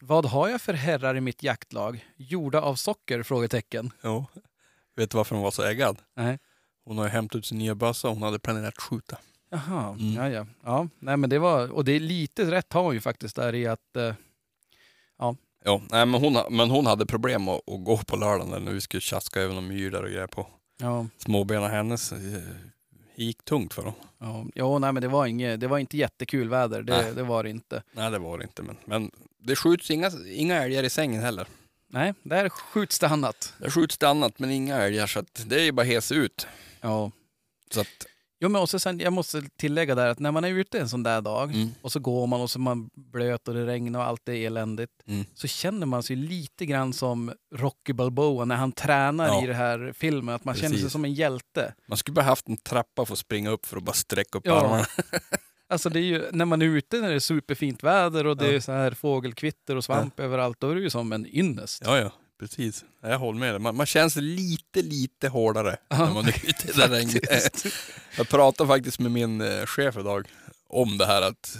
Vad 0.00 0.26
har 0.26 0.48
jag 0.48 0.60
för 0.60 0.72
herrar 0.74 1.16
i 1.16 1.20
mitt 1.20 1.42
jaktlag? 1.42 2.04
Gjorda 2.16 2.60
av 2.60 2.74
socker? 2.74 3.22
Frågetecken. 3.22 3.90
Ja. 4.02 4.26
Vet 4.96 5.10
du 5.10 5.16
varför 5.16 5.34
hon 5.34 5.44
var 5.44 5.50
så 5.50 5.62
äggad? 5.62 5.98
Nej. 6.16 6.38
Hon 6.84 6.98
har 6.98 7.04
ju 7.04 7.10
hämtat 7.10 7.38
ut 7.38 7.46
sin 7.46 7.58
nya 7.58 7.74
bössa 7.74 8.08
och 8.08 8.14
hon 8.14 8.22
hade 8.22 8.38
planerat 8.38 8.78
skjuta. 8.80 9.18
Jaha, 9.50 9.88
Mm. 10.00 10.14
ja, 10.14 10.28
ja. 10.30 10.46
ja 10.64 10.88
nej, 10.98 11.16
men 11.16 11.30
det 11.30 11.38
var, 11.38 11.72
och 11.72 11.84
det 11.84 11.92
är 11.92 12.00
lite 12.00 12.50
rätt 12.50 12.72
har 12.72 12.82
hon 12.82 12.94
ju 12.94 13.00
faktiskt 13.00 13.36
där 13.36 13.54
i 13.54 13.66
att 13.66 13.96
eh, 13.96 14.14
Ja, 15.66 15.82
nej, 15.90 16.06
men, 16.06 16.20
hon, 16.20 16.56
men 16.56 16.70
hon 16.70 16.86
hade 16.86 17.06
problem 17.06 17.48
att, 17.48 17.68
att 17.68 17.84
gå 17.84 17.96
på 17.96 18.16
lördagen 18.16 18.50
där 18.50 18.60
när 18.60 18.72
vi 18.72 18.80
skulle 18.80 19.00
tjaska 19.00 19.40
över 19.40 19.54
någon 19.54 19.66
myr 19.68 19.90
där 19.90 20.02
och 20.02 20.08
grejer 20.10 20.26
på. 20.26 20.46
ja, 20.80 21.06
Småbena 21.18 21.68
hennes 21.68 22.12
eh, 22.12 22.18
gick 23.14 23.44
tungt 23.44 23.74
för 23.74 23.82
dem. 23.82 23.92
ja, 24.18 24.44
ja 24.54 24.78
nej, 24.78 24.92
men 24.92 25.02
det 25.02 25.08
var, 25.08 25.26
inget, 25.26 25.60
det 25.60 25.66
var 25.68 25.78
inte 25.78 25.96
jättekul 25.96 26.48
väder. 26.48 26.82
Det, 26.82 27.12
det 27.12 27.22
var 27.22 27.44
det 27.44 27.50
inte. 27.50 27.82
Nej, 27.92 28.10
det 28.10 28.18
var 28.18 28.38
det 28.38 28.44
inte. 28.44 28.62
Men, 28.62 28.76
men 28.84 29.10
det 29.38 29.56
skjuts 29.56 29.90
inga, 29.90 30.10
inga 30.26 30.62
älgar 30.64 30.82
i 30.82 30.90
sängen 30.90 31.22
heller. 31.22 31.46
Nej, 31.90 32.14
där 32.22 32.48
skjuts 32.48 32.98
det 32.98 33.08
annat. 33.08 33.54
Det 33.58 33.70
skjuts 33.70 33.98
det 33.98 34.08
annat, 34.08 34.38
men 34.38 34.50
inga 34.50 34.76
älgar. 34.76 35.06
Så 35.06 35.22
det 35.46 35.56
är 35.60 35.64
ju 35.64 35.72
bara 35.72 35.86
hes 35.86 36.12
ut. 36.12 36.46
Ja. 36.80 37.10
Så 37.70 37.80
att, 37.80 38.06
Jo, 38.40 38.48
men 38.48 38.62
också 38.62 38.78
sen, 38.78 38.98
jag 39.00 39.12
måste 39.12 39.42
tillägga 39.56 39.94
där 39.94 40.06
att 40.08 40.18
när 40.18 40.32
man 40.32 40.44
är 40.44 40.48
ute 40.48 40.78
en 40.78 40.88
sån 40.88 41.02
där 41.02 41.20
dag 41.20 41.54
mm, 41.54 41.68
och 41.82 41.92
så 41.92 42.00
går 42.00 42.26
man 42.26 42.40
och 42.40 42.50
så 42.50 42.58
är 42.58 42.60
man 42.60 42.90
blöt 42.94 43.48
och 43.48 43.54
det 43.54 43.66
regnar 43.66 44.00
och 44.00 44.06
allt 44.06 44.28
är 44.28 44.32
eländigt. 44.32 44.92
Mm. 45.06 45.24
Så 45.34 45.46
känner 45.46 45.86
man 45.86 46.02
sig 46.02 46.16
lite 46.16 46.66
grann 46.66 46.92
som 46.92 47.32
Rocky 47.54 47.92
Balboa 47.92 48.44
när 48.44 48.56
han 48.56 48.72
tränar 48.72 49.26
Ja. 49.26 49.44
i 49.44 49.46
det 49.46 49.54
här 49.54 49.92
filmen. 49.96 50.34
Att 50.34 50.44
man 50.44 50.54
känner 50.54 50.68
sig 50.68 50.76
Precis. 50.78 50.92
som 50.92 51.04
en 51.04 51.14
hjälte. 51.14 51.74
man 51.88 51.98
skulle 51.98 52.14
bara 52.14 52.24
haft 52.24 52.48
en 52.48 52.56
trappa 52.56 53.06
för 53.06 53.12
att 53.12 53.18
springa 53.18 53.50
upp 53.50 53.66
för 53.66 53.76
att 53.76 53.82
bara 53.82 53.92
sträcka 53.92 54.38
upp 54.38 54.46
Ja. 54.46 54.60
armarna. 54.60 54.86
Alltså 55.68 55.88
det 55.88 55.98
är 55.98 56.02
ju, 56.02 56.24
när 56.32 56.44
man 56.44 56.62
är 56.62 56.66
ute 56.66 57.00
när 57.00 57.08
det 57.08 57.14
är 57.14 57.18
superfint 57.18 57.82
väder 57.82 58.26
och 58.26 58.36
det 58.36 58.46
Ja. 58.46 58.52
är 58.52 58.60
så 58.60 58.72
här 58.72 58.90
fågelkvitter 58.90 59.76
och 59.76 59.84
svamp 59.84 60.20
överallt, 60.20 60.60
då 60.60 60.70
är 60.70 60.74
det 60.74 60.80
ju 60.80 60.90
som 60.90 61.12
en 61.12 61.26
ynnest. 61.26 61.82
Ja, 61.86 61.98
ja, 61.98 62.12
precis. 62.40 62.84
Jag 63.02 63.18
håller 63.18 63.38
med 63.38 63.52
dig. 63.54 63.58
Man, 63.60 63.76
man 63.76 63.86
känns 63.86 64.16
lite, 64.16 64.82
lite 64.82 65.28
hårdare 65.28 65.76
Ja, 65.88 65.98
när 66.06 66.14
man 66.14 66.24
är 66.24 66.44
ute 66.48 66.68
i 66.68 66.72
det 66.76 66.88
regnet. 66.88 67.64
Jag 68.16 68.28
pratade 68.28 68.68
faktiskt 68.68 68.98
med 68.98 69.10
min 69.12 69.40
eh, 69.40 69.66
chef 69.66 69.96
idag 69.96 70.28
om 70.68 70.98
det 70.98 71.06
här 71.06 71.22
att 71.22 71.56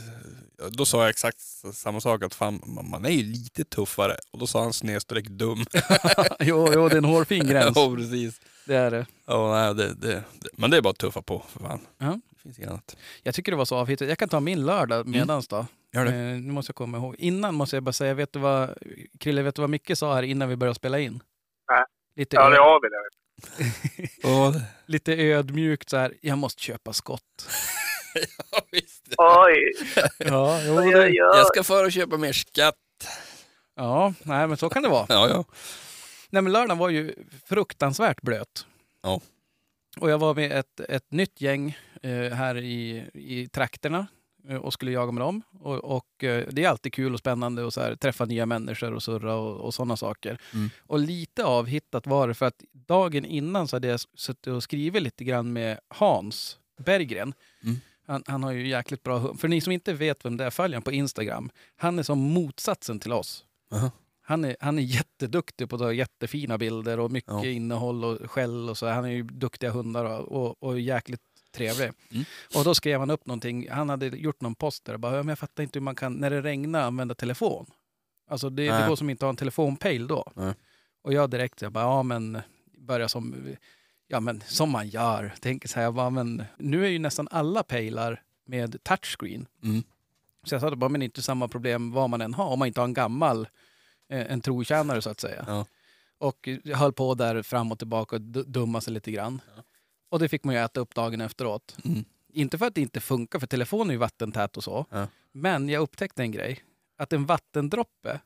eh, 0.63 0.67
då 0.71 0.85
sa 0.85 1.01
jag 1.01 1.11
exakt 1.11 1.39
samma 1.75 2.01
sak 2.01 2.23
att 2.23 2.35
fan, 2.35 2.63
man, 2.67 2.91
man 2.91 3.05
är 3.05 3.11
ju 3.11 3.23
lite 3.23 3.65
tuffare 3.65 4.17
och 4.31 4.39
då 4.39 4.47
sa 4.47 4.63
han 4.63 4.73
snedstreck 4.73 5.29
dum. 5.29 5.65
jo, 6.41 6.69
jo, 6.75 6.89
det 6.89 6.95
är 6.95 6.99
en 6.99 7.05
hårfin 7.05 7.47
gräns. 7.49 7.77
ja, 7.77 7.95
precis. 7.97 8.41
Det 8.67 8.75
är 8.75 8.91
det. 8.91 9.07
Ja, 9.27 9.53
nej, 9.55 9.75
det, 9.75 9.95
det, 9.95 10.25
det, 10.41 10.49
men 10.57 10.71
det 10.71 10.77
är 10.77 10.81
bara 10.81 10.91
att 10.91 10.99
tuffa 10.99 11.23
på 11.23 11.45
för 11.53 11.61
fan. 11.61 11.81
Ja. 11.99 12.21
Finns 12.45 12.59
inget 12.59 12.71
annat. 12.71 12.97
Jag 13.23 13.35
tycker 13.35 13.53
det 13.53 13.59
var 13.59 13.65
så 13.65 13.77
avhittat. 13.77 14.09
Jag 14.09 14.19
kan 14.19 14.29
ta 14.29 14.41
min 14.41 14.67
lördag 14.67 15.07
medans 15.07 15.49
då. 15.49 15.67
Gör 15.93 16.05
det. 16.05 16.11
Eh, 16.13 16.17
nu 16.41 16.53
måste 16.53 16.71
jag 16.71 16.77
komma 16.77 16.99
ihåg. 16.99 17.15
Innan 17.19 17.55
måste 17.55 17.77
jag 17.77 17.83
bara 17.83 17.93
säga, 17.93 18.15
vet 18.15 18.33
du 18.33 18.39
vad, 18.39 18.79
Krille, 19.21 19.43
vet 19.43 19.55
du 19.55 19.63
vad 19.63 19.71
Micke 19.71 19.91
sa 19.99 20.15
här 20.15 20.23
innan 20.23 20.49
vi 20.49 20.57
började 20.57 20.75
spela 20.75 20.99
in? 20.99 21.23
Nej. 21.71 21.85
Lite, 22.17 22.37
Ja, 22.37 22.49
det 22.51 22.57
har 22.59 22.81
vi 22.83 22.89
det. 24.53 24.63
Lite 24.87 25.13
ödmjukt 25.15 25.89
så 25.91 25.97
här, 25.97 26.15
jag 26.21 26.39
måste 26.39 26.63
köpa 26.63 26.93
skott. 26.93 27.49
ja, 28.53 28.61
visst. 28.71 29.15
Oj, 29.19 29.73
Ja, 30.19 30.61
jo, 30.67 30.79
oj, 30.79 30.97
oj, 30.97 31.15
Jag 31.17 31.47
ska 31.47 31.63
föra 31.63 31.87
och 31.87 31.93
köpa 31.93 32.17
mer 32.17 32.33
skatt. 32.33 32.75
ja, 33.77 34.15
nej 34.23 34.47
men 34.49 34.57
så 34.57 34.69
kan 34.69 34.83
det 34.83 34.89
vara. 34.89 35.07
Ja, 35.09 35.29
ja. 35.29 35.45
Nej 36.31 36.43
men 36.43 36.53
lördagen 36.53 36.79
var 36.79 36.89
ju 36.89 37.15
fruktansvärt 37.47 38.23
blöt. 38.23 38.67
Ja. 39.03 39.21
Och 40.01 40.11
jag 40.11 40.19
var 40.19 40.35
med 40.35 40.53
ett, 40.53 40.81
ett 40.81 41.13
nytt 41.13 41.41
gäng 41.41 41.79
här 42.09 42.57
i, 42.57 43.05
i 43.15 43.49
trakterna 43.49 44.07
eh, 44.49 44.57
och 44.57 44.73
skulle 44.73 44.91
jaga 44.91 45.13
med 45.13 45.21
dem. 45.23 45.43
Och, 45.61 45.97
och 45.97 46.25
eh, 46.25 46.45
det 46.51 46.65
är 46.65 46.69
alltid 46.69 46.93
kul 46.93 47.13
och 47.15 47.19
spännande 47.19 47.67
att 47.67 47.75
så 47.75 47.81
här, 47.81 47.97
träffa 47.97 48.25
nya 48.25 48.47
människor 48.47 48.93
och 48.93 49.03
surra 49.03 49.35
och, 49.35 49.57
och 49.57 49.75
sådana 49.75 49.97
saker. 49.97 50.39
Mm. 50.55 50.71
Och 50.81 50.99
lite 50.99 51.45
avhittat 51.45 52.07
var 52.07 52.29
det 52.29 52.35
för 52.35 52.47
att 52.47 52.63
dagen 52.73 53.25
innan 53.25 53.69
så 53.69 53.77
hade 53.77 53.89
jag 53.89 54.01
suttit 54.15 54.47
och 54.47 54.63
skrivit 54.63 55.03
lite 55.03 55.25
grann 55.25 55.53
med 55.53 55.79
Hans 55.89 56.59
Berggren. 56.85 57.35
Mm. 57.63 57.77
Han, 58.07 58.23
han 58.27 58.43
har 58.43 58.53
ju 58.53 58.69
jäkligt 58.69 59.03
bra 59.03 59.19
hum- 59.19 59.37
För 59.37 59.49
ni 59.49 59.61
som 59.61 59.73
inte 59.73 59.93
vet 59.93 60.25
vem 60.25 60.37
det 60.37 60.45
är, 60.45 60.51
följ 60.51 60.81
på 60.81 60.93
Instagram. 60.93 61.51
Han 61.77 61.99
är 61.99 62.03
som 62.03 62.19
motsatsen 62.19 63.01
till 63.01 63.13
oss. 63.13 63.45
Han 64.27 64.45
är, 64.45 64.57
han 64.61 64.79
är 64.79 64.83
jätteduktig 64.83 65.69
på 65.69 65.77
att 65.77 65.83
ta 65.83 65.93
jättefina 65.93 66.59
bilder 66.59 67.01
och 67.01 67.11
mycket 67.11 67.33
Ja. 67.33 67.45
innehåll 67.47 68.05
och 68.05 68.31
skäll 68.31 68.71
och 68.71 68.79
så. 68.79 68.87
Han 68.87 69.05
är 69.05 69.09
ju 69.09 69.23
duktiga 69.23 69.71
hundar 69.71 70.05
och, 70.05 70.47
och, 70.47 70.63
och 70.63 70.81
jäkligt 70.81 71.21
trevlig. 71.55 71.91
Mm. 72.11 72.25
Och 72.57 72.65
då 72.65 72.75
skrev 72.75 73.01
han 73.01 73.11
upp 73.11 73.27
någonting. 73.27 73.71
Han 73.71 73.89
hade 73.89 74.07
gjort 74.07 74.41
någon 74.41 74.55
post 74.55 74.85
där 74.85 74.95
och 74.95 75.01
bara, 75.01 75.17
"Ja, 75.17 75.23
men 75.23 75.29
jag 75.29 75.39
fattar 75.39 75.63
inte 75.63 75.79
hur 75.79 75.85
man 75.85 75.95
kan, 75.95 76.13
när 76.15 76.31
det 76.31 76.43
regnar, 76.43 76.81
använda 76.83 77.15
telefon. 77.15 77.67
Alltså 78.29 78.51
det, 78.51 78.71
det 78.71 78.87
går 78.89 78.97
som 78.97 79.11
inte 79.11 79.25
att 79.25 79.27
ha 79.27 79.31
en 79.31 79.37
telefonpejl 79.37 80.07
då. 80.07 80.33
Nej. 80.35 80.55
Och 81.03 81.13
jag 81.13 81.31
direkt, 81.31 81.63
jag 81.63 81.73
bara, 81.73 81.85
ja 81.85 82.03
men, 82.03 82.41
börja 82.79 83.09
som, 83.09 83.35
ja 84.09 84.21
men 84.21 84.43
som 84.47 84.71
man 84.71 84.89
gör. 84.89 85.35
Tänker 85.41 85.69
så 85.69 85.75
här, 85.75 85.83
jag 85.83 85.95
bara, 85.95 86.11
men 86.11 86.45
nu 86.59 86.85
är 86.85 86.89
ju 86.89 86.99
nästan 86.99 87.29
alla 87.31 87.63
pejlar 87.63 88.23
med 88.47 88.85
touchscreen. 88.85 89.47
Mm. 89.63 89.83
Så 90.45 90.55
jag 90.55 90.61
sa 90.61 90.77
bara, 90.77 90.89
men 90.89 91.03
inte 91.03 91.23
samma 91.23 91.49
problem 91.49 91.93
vad 91.93 92.11
man 92.11 92.21
än 92.21 92.35
har, 92.35 92.47
om 92.47 92.59
man 92.59 92.69
inte 92.69 92.81
har 92.81 92.89
en 92.89 92.95
gammal, 92.95 93.49
eh, 94.09 94.33
en 94.33 94.41
trotjänare 94.41 95.03
så 95.03 95.11
att 95.11 95.21
säga. 95.21 95.45
Ja. 95.49 95.67
Och 96.19 96.49
jag 96.63 96.77
höll 96.77 96.93
på 96.93 97.15
där 97.15 97.43
fram 97.43 97.73
och 97.73 97.79
tillbaka 97.79 98.17
och 98.17 98.23
dumma 98.23 98.81
sig 98.81 98.93
lite 98.93 99.11
grann. 99.11 99.41
Och 100.15 100.21
det 100.21 100.29
fick 100.29 100.45
man 100.45 100.55
ju 100.55 100.61
äta 100.61 100.81
upp 100.81 100.95
dagen 100.95 101.21
efteråt. 101.21 101.77
Mm. 101.85 102.05
Inte 102.33 102.59
för 102.59 102.67
att 102.67 102.75
det 102.75 102.81
inte 102.81 103.01
funkar, 103.01 103.39
för 103.39 103.47
telefonen 103.47 103.89
är 103.91 103.93
ju 103.95 103.99
vattentät 103.99 104.57
och 104.57 104.65
så. 104.65 104.87
Ja. 104.91 105.07
Men 105.33 105.69
jag 105.69 105.81
upptäckte 105.81 106.23
en 106.23 106.31
grej. 106.33 106.61
Att 106.99 107.13
en 107.13 107.27
vattendroppe 107.27 108.21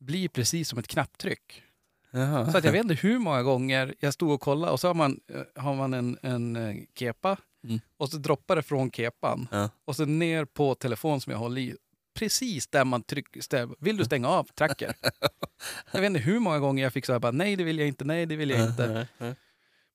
blir 0.00 0.28
precis 0.28 0.68
som 0.68 0.78
ett 0.78 0.86
knapptryck. 0.88 1.62
Jaha. 2.10 2.52
Så 2.52 2.58
att 2.58 2.64
jag 2.64 2.72
vet 2.72 2.82
inte 2.82 2.94
hur 2.94 3.18
många 3.18 3.42
gånger 3.42 3.94
jag 4.00 4.14
stod 4.14 4.30
och 4.30 4.40
kollade 4.40 4.72
och 4.72 4.80
så 4.80 4.86
har 4.86 4.94
man, 4.94 5.20
eh, 5.28 5.62
har 5.62 5.74
man 5.74 5.94
en, 5.94 6.18
en 6.22 6.56
eh, 6.56 6.76
kepa 6.98 7.36
Mm. 7.64 7.80
och 7.96 8.08
så 8.10 8.16
droppar 8.16 8.56
det 8.56 8.62
från 8.62 8.90
kepan 8.90 9.48
Ja. 9.50 9.70
och 9.84 9.96
så 9.96 10.04
ner 10.04 10.44
på 10.44 10.74
telefon 10.74 11.20
som 11.20 11.30
jag 11.32 11.38
håller 11.38 11.60
i. 11.60 11.76
Precis 12.14 12.66
där 12.68 12.84
man 12.84 13.02
trycker, 13.02 13.84
vill 13.84 13.96
du 13.96 14.04
stänga 14.04 14.28
av 14.28 14.44
tracker? 14.44 14.94
jag 15.92 16.00
vet 16.00 16.06
inte 16.06 16.20
hur 16.20 16.38
många 16.38 16.58
gånger 16.58 16.82
jag 16.82 16.92
fick 16.92 17.06
säga 17.06 17.20
bara 17.20 17.32
nej 17.32 17.56
det 17.56 17.64
vill 17.64 17.78
jag 17.78 17.88
inte, 17.88 18.04
nej 18.04 18.26
det 18.26 18.36
vill 18.36 18.50
jag 18.50 18.68
inte. 18.68 19.08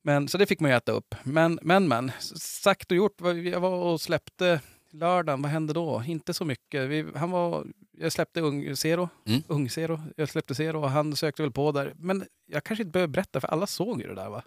Men, 0.01 0.27
så 0.27 0.37
det 0.37 0.45
fick 0.45 0.59
man 0.59 0.71
ju 0.71 0.77
äta 0.77 0.91
upp. 0.91 1.15
Men, 1.23 1.59
men, 1.61 1.87
men. 1.87 2.11
Sagt 2.39 2.91
och 2.91 2.97
gjort. 2.97 3.21
Jag 3.43 3.59
var 3.59 3.69
och 3.71 4.01
släppte 4.01 4.61
lördagen. 4.91 5.41
Vad 5.41 5.51
hände 5.51 5.73
då? 5.73 6.03
Inte 6.07 6.33
så 6.33 6.45
mycket. 6.45 6.89
Vi, 6.89 7.05
han 7.15 7.31
var, 7.31 7.67
jag 7.97 8.11
släppte 8.11 8.41
ung, 8.41 8.75
Zero. 8.75 9.09
Mm. 9.27 9.41
Ung 9.47 9.69
Zero. 9.69 9.99
Jag 10.17 10.29
släppte 10.29 10.55
Zero 10.55 10.81
och 10.81 10.89
han 10.89 11.15
sökte 11.15 11.41
väl 11.41 11.51
på 11.51 11.71
där. 11.71 11.93
Men 11.97 12.25
jag 12.45 12.63
kanske 12.63 12.83
inte 12.83 12.91
behöver 12.91 13.11
berätta 13.11 13.41
för 13.41 13.47
alla 13.47 13.67
såg 13.67 14.01
ju 14.01 14.07
det 14.07 14.15
där 14.15 14.29
va? 14.29 14.43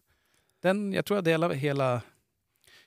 Den, 0.62 0.92
jag 0.92 1.04
tror 1.04 1.16
jag 1.16 1.24
delade 1.24 1.54
hela, 1.54 2.02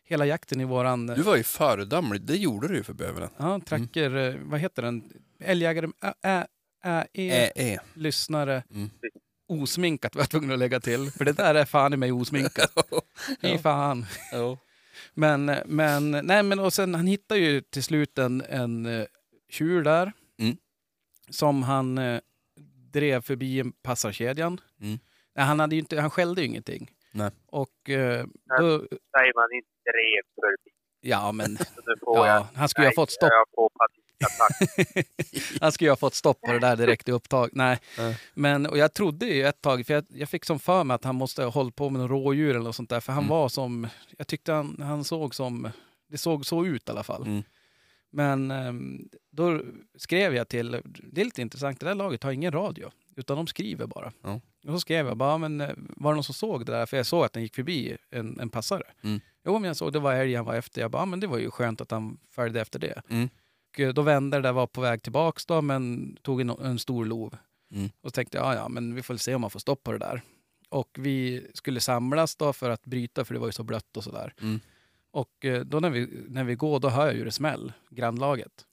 hela 0.04 0.26
jakten 0.26 0.62
i 0.62 0.66
våran... 0.66 1.08
Du 1.08 1.22
var 1.22 1.36
ju 1.36 1.44
föredömlig. 1.44 2.22
Det 2.22 2.36
gjorde 2.38 2.68
du 2.68 2.76
ju 2.76 2.84
för 2.84 2.94
bövelen. 2.94 3.30
Ja, 3.38 3.60
tracker... 3.66 4.16
eh, 4.16 4.36
Vad 4.44 4.60
heter 4.60 4.82
den? 4.82 5.04
Älgjägare... 5.40 5.88
Ä, 6.02 6.14
ä, 6.24 6.46
ä, 6.84 7.06
e, 7.14 7.30
Ä, 7.46 7.52
ä. 7.56 7.80
lyssnare. 7.94 8.64
Mm. 8.74 8.90
Osminkat 9.48 10.16
var 10.16 10.22
jag 10.22 10.30
tvungen 10.30 10.52
att 10.52 10.60
lägga 10.60 10.80
till. 10.80 11.12
För 11.12 11.26
det 11.26 11.32
där 11.32 11.56
är 11.56 11.66
fan 11.66 11.94
i 11.94 11.98
mig 11.98 12.12
osminkat. 12.12 12.72
Fy 13.42 13.58
fan. 13.58 14.06
Men, 15.14 15.56
men, 15.66 16.12
nej 16.12 16.44
men 16.44 16.60
och 16.60 16.74
sen 16.74 16.96
han 16.96 17.08
hittar 17.08 17.36
ju 17.36 17.62
till 17.62 17.84
slut 17.84 18.18
en, 18.18 18.42
en 18.42 18.86
eh, 18.86 19.06
tjur 19.50 19.84
där. 19.84 20.14
Mm. 20.40 20.58
Som 21.30 21.64
han 21.64 21.98
eh, 21.98 22.20
drev 22.94 23.22
förbi 23.22 23.60
en 23.60 23.72
passarkedjan. 23.72 24.62
Mm. 24.82 25.00
Nej, 25.36 25.46
han, 25.46 25.60
hade 25.60 25.76
ju 25.76 25.80
inte, 25.80 26.02
han 26.02 26.10
skällde 26.10 26.42
ju 26.42 26.48
ingenting. 26.48 26.92
Nej. 27.12 27.32
Och 27.48 27.90
eh, 27.90 28.26
då, 28.60 28.80
säger 29.16 29.34
man 29.36 29.54
inte 29.54 29.70
drev 29.86 30.24
förbi. 30.36 30.72
ja 31.02 31.32
men, 31.32 31.58
ja, 32.02 32.48
han 32.56 32.70
skulle 32.70 32.88
ju 32.88 32.90
ha 32.90 32.96
fått 32.96 33.12
stopp. 33.12 33.32
Han 35.62 35.72
skulle 35.72 35.88
ju 35.88 35.92
ha 35.92 35.98
fått 35.98 36.14
stopp 36.16 36.42
på 36.42 36.52
det 36.52 36.60
där 36.60 36.76
direkt 36.76 37.10
i 37.10 37.12
upptag. 37.12 37.50
Nej. 37.54 37.80
Nej. 37.98 38.18
Men, 38.34 38.66
och 38.66 38.78
jag 38.78 38.94
trodde 38.94 39.26
ju 39.26 39.44
ett 39.46 39.62
tag, 39.62 39.86
för 39.86 39.94
jag, 39.94 40.06
jag 40.10 40.30
fick 40.30 40.46
som 40.46 40.60
för 40.60 40.84
mig 40.84 40.96
att 40.96 41.04
han 41.04 41.16
måste 41.16 41.44
ha 41.44 41.52
hållit 41.52 41.76
på 41.76 41.90
med 41.90 42.00
någon 42.02 42.10
rådjur 42.10 42.50
eller 42.50 42.60
något 42.60 42.76
sånt 42.76 42.90
där. 42.90 43.00
För 43.00 43.14
han 43.14 43.24
Mm. 43.24 43.30
var 43.30 43.50
som, 43.50 43.88
jag 44.18 44.28
tyckte 44.28 44.52
han, 44.54 44.82
han 44.82 45.04
såg 45.04 45.36
som, 45.36 45.70
det 46.08 46.18
såg 46.18 46.46
så 46.46 46.66
ut 46.66 46.88
i 46.88 46.92
alla 46.92 47.04
fall. 47.04 47.22
Mm. 47.28 47.44
Men 48.12 48.52
ehm, 48.52 49.10
då 49.32 49.62
skrev 49.98 50.36
jag 50.36 50.48
till, 50.48 50.72
det 51.12 51.22
är 51.22 51.26
lite 51.26 51.42
intressant, 51.42 51.80
det 51.80 51.86
där 51.86 51.96
laget 51.96 52.24
har 52.24 52.32
ingen 52.32 52.52
radio, 52.52 52.92
utan 53.16 53.38
de 53.38 53.48
skriver 53.48 53.86
bara. 53.88 54.14
Ja. 54.24 54.34
Och 54.68 54.74
så 54.74 54.80
skrev 54.80 55.08
jag 55.08 55.18
bara, 55.18 55.38
men 55.38 55.62
eh, 55.62 55.70
var 55.78 56.12
det 56.12 56.16
någon 56.16 56.24
som 56.24 56.34
såg 56.36 56.66
det 56.66 56.72
där? 56.72 56.86
För 56.86 56.98
jag 56.98 57.06
såg 57.06 57.26
att 57.26 57.34
den 57.34 57.44
gick 57.44 57.56
förbi 57.56 57.98
en, 58.12 58.40
en 58.40 58.50
passare. 58.50 58.84
Mm. 59.04 59.20
Jo, 59.46 59.60
men 59.60 59.68
jag 59.68 59.78
såg 59.78 59.94
det 59.94 60.00
var 60.00 60.14
älg 60.14 60.36
han 60.36 60.46
var 60.46 60.56
efter. 60.56 60.82
Jag 60.82 60.92
bara, 60.92 61.06
men 61.06 61.20
det 61.20 61.28
var 61.28 61.38
ju 61.38 61.52
skönt 61.52 61.82
att 61.82 61.92
han 61.92 62.18
följde 62.32 62.62
efter 62.62 62.80
det. 62.80 63.02
Mm. 63.10 63.30
Och 63.76 63.80
eh, 63.80 63.94
då 63.94 64.02
vände 64.02 64.38
det 64.38 64.42
där, 64.42 64.54
var 64.54 64.68
på 64.68 64.82
väg 64.82 65.02
tillbaks 65.02 65.46
då, 65.46 65.62
men 65.62 66.16
tog 66.22 66.42
en, 66.42 66.50
en 66.50 66.80
stor 66.80 67.06
lov. 67.06 67.38
Mm. 67.72 67.90
Och 68.02 68.10
så 68.10 68.12
tänkte 68.12 68.38
jag, 68.38 68.56
ja, 68.56 68.70
men 68.70 68.96
vi 68.96 69.02
får 69.02 69.18
se 69.18 69.36
om 69.36 69.42
man 69.42 69.50
får 69.50 69.60
stopp 69.60 69.84
på 69.84 69.92
det 69.92 69.98
där. 69.98 70.22
Och 70.70 70.90
vi 71.00 71.48
skulle 71.54 71.80
samlas 71.80 72.36
då 72.36 72.54
för 72.54 72.70
att 72.70 72.86
bryta, 72.86 73.26
för 73.26 73.34
det 73.34 73.40
var 73.40 73.48
ju 73.48 73.52
så 73.52 73.64
blött 73.64 73.98
och 73.98 74.04
sådär. 74.04 74.34
Mm. 74.42 74.60
Och 75.12 75.46
eh, 75.46 75.62
då 75.62 75.80
när 75.80 75.90
vi, 75.90 76.24
när 76.28 76.44
vi 76.44 76.56
går, 76.56 76.80
då 76.80 76.90
hör 76.90 77.06
jag 77.06 77.16
ju 77.16 77.26
det 77.26 77.32
smäll, 77.32 77.74
grannlaget. 77.90 78.66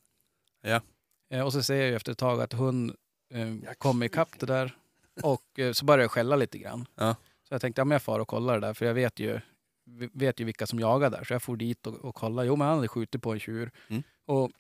Ja. 0.62 0.80
Eh, 1.30 1.44
Och 1.44 1.52
så 1.52 1.62
ser 1.62 1.74
jag 1.74 1.88
ju 1.88 1.96
efter 1.96 2.12
ett 2.12 2.18
tag 2.18 2.40
att 2.40 2.52
hon 2.52 2.96
eh, 3.34 3.72
kommer 3.78 4.06
ikapp 4.06 4.38
det 4.38 4.46
där. 4.46 4.76
Och 5.22 5.58
eh, 5.58 5.72
så 5.72 5.84
börjar 5.84 6.02
jag 6.02 6.10
skälla 6.10 6.36
lite 6.36 6.58
grann. 6.58 6.86
Ja. 6.94 7.16
Så 7.48 7.54
jag 7.54 7.60
tänkte, 7.60 7.80
ja 7.80 7.84
men 7.84 7.94
jag 7.94 8.02
far 8.02 8.18
och 8.20 8.28
kollar 8.28 8.60
det 8.60 8.66
där, 8.66 8.74
för 8.74 8.86
jag 8.86 8.94
vet 8.94 9.18
ju, 9.18 9.40
vet 10.12 10.40
ju 10.40 10.44
vilka 10.44 10.66
som 10.66 10.80
jagar 10.80 11.10
där. 11.10 11.24
Så 11.24 11.32
jag 11.32 11.42
for 11.42 11.56
dit 11.56 11.86
och, 11.86 11.94
och 11.94 12.14
kollade. 12.14 12.48
Jo 12.48 12.56
men 12.56 12.66
han 12.66 12.76
hade 12.76 12.88
skjutit 12.88 13.22
på 13.22 13.32
en 13.32 13.40
tjur. 13.40 13.70
Mm. 13.88 14.02
Och 14.26 14.50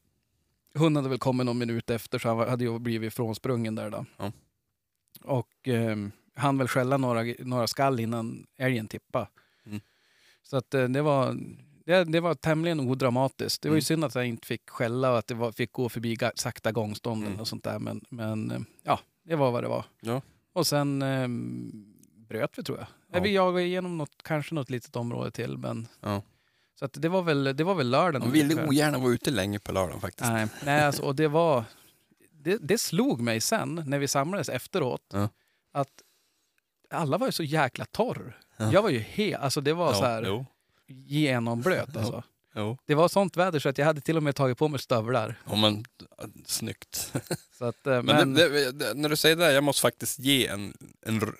hunden 0.74 0.96
hade 0.96 1.08
väl 1.08 1.18
kommit 1.18 1.46
någon 1.46 1.58
minut 1.58 1.90
efter, 1.90 2.18
så 2.18 2.28
han 2.28 2.48
hade 2.48 2.64
ju 2.64 2.78
blivit 2.78 3.14
frånsprungen 3.14 3.74
där 3.74 3.90
då. 3.90 4.04
Ja. 4.16 4.32
Och 5.24 5.68
eh, 5.68 5.96
han 6.34 6.58
väl 6.58 6.68
skälla 6.68 6.96
några, 6.96 7.34
några 7.38 7.66
skall 7.66 8.00
innan 8.00 8.46
älgen 8.58 8.88
tippade. 8.88 9.28
Mm. 9.66 9.80
Så 10.42 10.56
att 10.56 10.74
eh, 10.74 10.84
det 10.88 11.02
var, 11.02 11.36
det, 11.84 12.04
det 12.04 12.20
var 12.20 12.34
tämligen 12.34 12.80
odramatiskt. 12.80 13.62
Det 13.62 13.68
var 13.68 13.74
ju 13.74 13.78
Mm. 13.78 13.82
synd 13.82 14.04
att 14.04 14.14
jag 14.14 14.26
inte 14.26 14.46
fick 14.46 14.70
skälla 14.70 15.10
och 15.12 15.18
att 15.18 15.26
det 15.26 15.34
var, 15.34 15.52
fick 15.52 15.72
gå 15.72 15.88
förbi 15.88 16.18
sakta 16.34 16.72
gångstånden 16.72 17.28
Mm. 17.28 17.40
och 17.40 17.48
sånt 17.48 17.64
där. 17.64 17.78
Men, 17.78 18.00
men 18.08 18.50
eh, 18.50 18.60
ja, 18.82 19.00
det 19.22 19.34
var 19.36 19.50
vad 19.52 19.64
det 19.64 19.68
var. 19.68 19.84
Ja. 20.00 20.22
Och 20.52 20.66
sen 20.66 21.02
eh, 21.02 21.28
bröt 22.28 22.58
vi 22.58 22.62
tror 22.62 22.78
jag. 22.78 22.86
Ja. 23.12 23.20
Vi 23.20 23.34
jagade 23.34 23.62
igenom 23.64 23.98
något, 23.98 24.22
kanske 24.22 24.54
något 24.54 24.70
litet 24.70 24.96
område 24.96 25.30
till. 25.30 25.58
Men, 25.58 25.88
Ja. 26.00 26.22
Så 26.82 26.86
att 26.86 27.02
det 27.02 27.08
var 27.08 27.22
väl, 27.22 27.56
det 27.56 27.64
var 27.64 27.74
väl 27.74 27.90
lördagen. 27.90 28.20
De 28.20 28.32
ville 28.32 28.66
ogärna 28.66 28.98
vara 28.98 29.12
ute 29.12 29.30
länge 29.30 29.58
på 29.58 29.72
lördagen 29.72 30.00
faktiskt. 30.00 30.30
Nej, 30.30 30.46
nej 30.64 30.82
alltså, 30.84 31.02
och 31.02 31.16
det 31.16 31.28
var... 31.28 31.64
Det, 32.30 32.58
det 32.60 32.78
slog 32.78 33.20
mig 33.20 33.40
sen, 33.40 33.82
när 33.86 33.98
vi 33.98 34.08
samlades 34.08 34.48
efteråt, 34.48 35.02
Ja. 35.12 35.28
att 35.72 35.88
alla 36.90 37.18
var 37.18 37.26
ju 37.26 37.32
så 37.32 37.42
jäkla 37.42 37.84
torr. 37.84 38.38
Ja. 38.56 38.72
Jag 38.72 38.82
var 38.82 38.90
ju 38.90 38.98
helt... 38.98 39.42
Alltså 39.42 39.60
det 39.60 39.72
var 39.72 39.86
Ja, 39.86 39.94
så 39.94 40.04
här 40.04 40.22
Jo, 40.26 40.46
genomblöt 40.86 41.96
alltså. 41.96 42.22
Jo. 42.54 42.78
Det 42.86 42.94
var 42.94 43.08
sånt 43.08 43.36
väder 43.36 43.58
så 43.58 43.68
att 43.68 43.78
jag 43.78 43.86
hade 43.86 44.00
till 44.00 44.16
och 44.16 44.22
med 44.22 44.36
tagit 44.36 44.58
på 44.58 44.68
mig 44.68 44.80
stövlar. 44.80 45.34
Ja, 45.50 45.56
men 45.56 45.84
snyggt. 46.46 47.12
Så 47.58 47.64
att, 47.64 47.86
eh, 47.86 48.02
Men, 48.02 48.06
men, 48.06 48.34
det, 48.34 48.72
det, 48.72 48.94
när 48.94 49.08
du 49.08 49.16
säger 49.16 49.36
det, 49.36 49.52
jag 49.52 49.64
måste 49.64 49.82
faktiskt 49.82 50.18
ge 50.18 50.46
en, 50.46 50.74
en, 51.06 51.22
en 51.22 51.32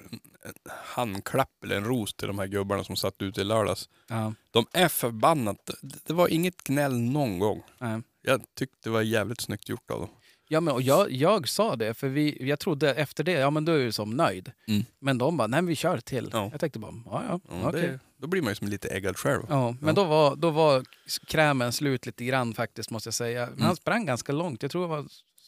handklapp 0.85 1.64
eller 1.64 1.77
en 1.77 1.85
ros 1.85 2.14
till 2.14 2.29
de 2.29 2.38
här 2.38 2.46
gubbarna 2.46 2.85
som 2.85 2.96
satt 2.96 3.22
ute 3.22 3.40
i 3.40 3.44
lördags. 3.44 3.88
ja, 4.09 4.35
De 4.51 4.66
är 4.72 4.88
förbannat. 4.88 5.70
Det, 5.83 5.98
det 6.07 6.12
var 6.12 6.29
inget 6.29 6.62
gnäll 6.64 6.98
någon 7.01 7.38
gång. 7.38 7.62
nej. 7.79 8.01
Jag 8.25 8.40
tyckte 8.55 8.79
det 8.83 8.90
var 8.90 9.03
jävligt 9.03 9.40
snyggt 9.40 9.68
gjort 9.68 9.90
av 9.90 10.01
dem. 10.01 10.09
Ja, 10.52 10.60
men 10.60 10.74
och 10.74 10.82
jag, 10.82 11.10
jag 11.12 11.48
sa 11.48 11.76
det, 11.76 11.94
för 11.94 12.08
vi, 12.08 12.48
jag 12.48 12.58
trodde 12.58 12.94
efter 12.94 13.24
det, 13.24 13.32
ja 13.32 13.50
men 13.50 13.64
då 13.64 13.72
är 13.72 13.78
du 13.84 13.92
som 13.92 14.10
nöjd. 14.10 14.52
Mm. 14.68 14.84
Men 14.98 15.18
de 15.18 15.36
bara, 15.36 15.46
nej 15.48 15.62
vi 15.62 15.76
kör 15.76 15.98
till. 16.00 16.30
Ja. 16.32 16.48
Jag 16.52 16.60
tänkte 16.60 16.78
bara, 16.78 16.92
ja 17.06 17.22
ja, 17.28 17.40
Ja, 17.62 17.68
okej. 17.68 17.80
det, 17.82 17.98
då 18.16 18.26
blir 18.26 18.42
man 18.42 18.50
ju 18.50 18.54
som 18.54 18.68
lite 18.68 18.88
äggad 18.88 19.16
själv. 19.16 19.42
Ja, 19.48 19.76
men. 19.80 19.94
Då, 19.94 20.04
var, 20.04 20.36
då 20.36 20.50
var 20.50 20.84
krämen 21.26 21.72
slut 21.72 22.06
lite 22.06 22.24
grann 22.24 22.54
faktiskt 22.54 22.90
måste 22.90 23.06
jag 23.06 23.14
säga. 23.14 23.40
Men 23.46 23.52
Mm. 23.54 23.66
han 23.66 23.76
sprang 23.76 24.06
ganska 24.06 24.32
långt. 24.32 24.62
Jag 24.62 24.70
tror 24.70 24.82
det 24.82 24.88
var, 24.88 25.04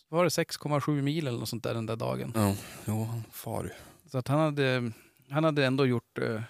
var 0.08 0.24
det 0.24 0.28
6,7 0.30 1.02
mil 1.02 1.26
eller 1.26 1.38
något 1.38 1.48
sånt 1.48 1.64
där 1.64 1.74
den 1.74 1.86
där 1.86 1.96
dagen. 1.96 2.32
Ja, 2.34 2.54
jo, 2.86 3.04
han 3.04 3.24
far 3.32 3.64
ju. 3.64 3.70
Så 4.10 4.18
att 4.18 4.28
han 4.28 4.38
hade, 4.40 4.92
Han 5.30 5.44
hade 5.44 5.64
ändå 5.66 5.86
gjort, 5.86 6.18
eh, 6.18 6.40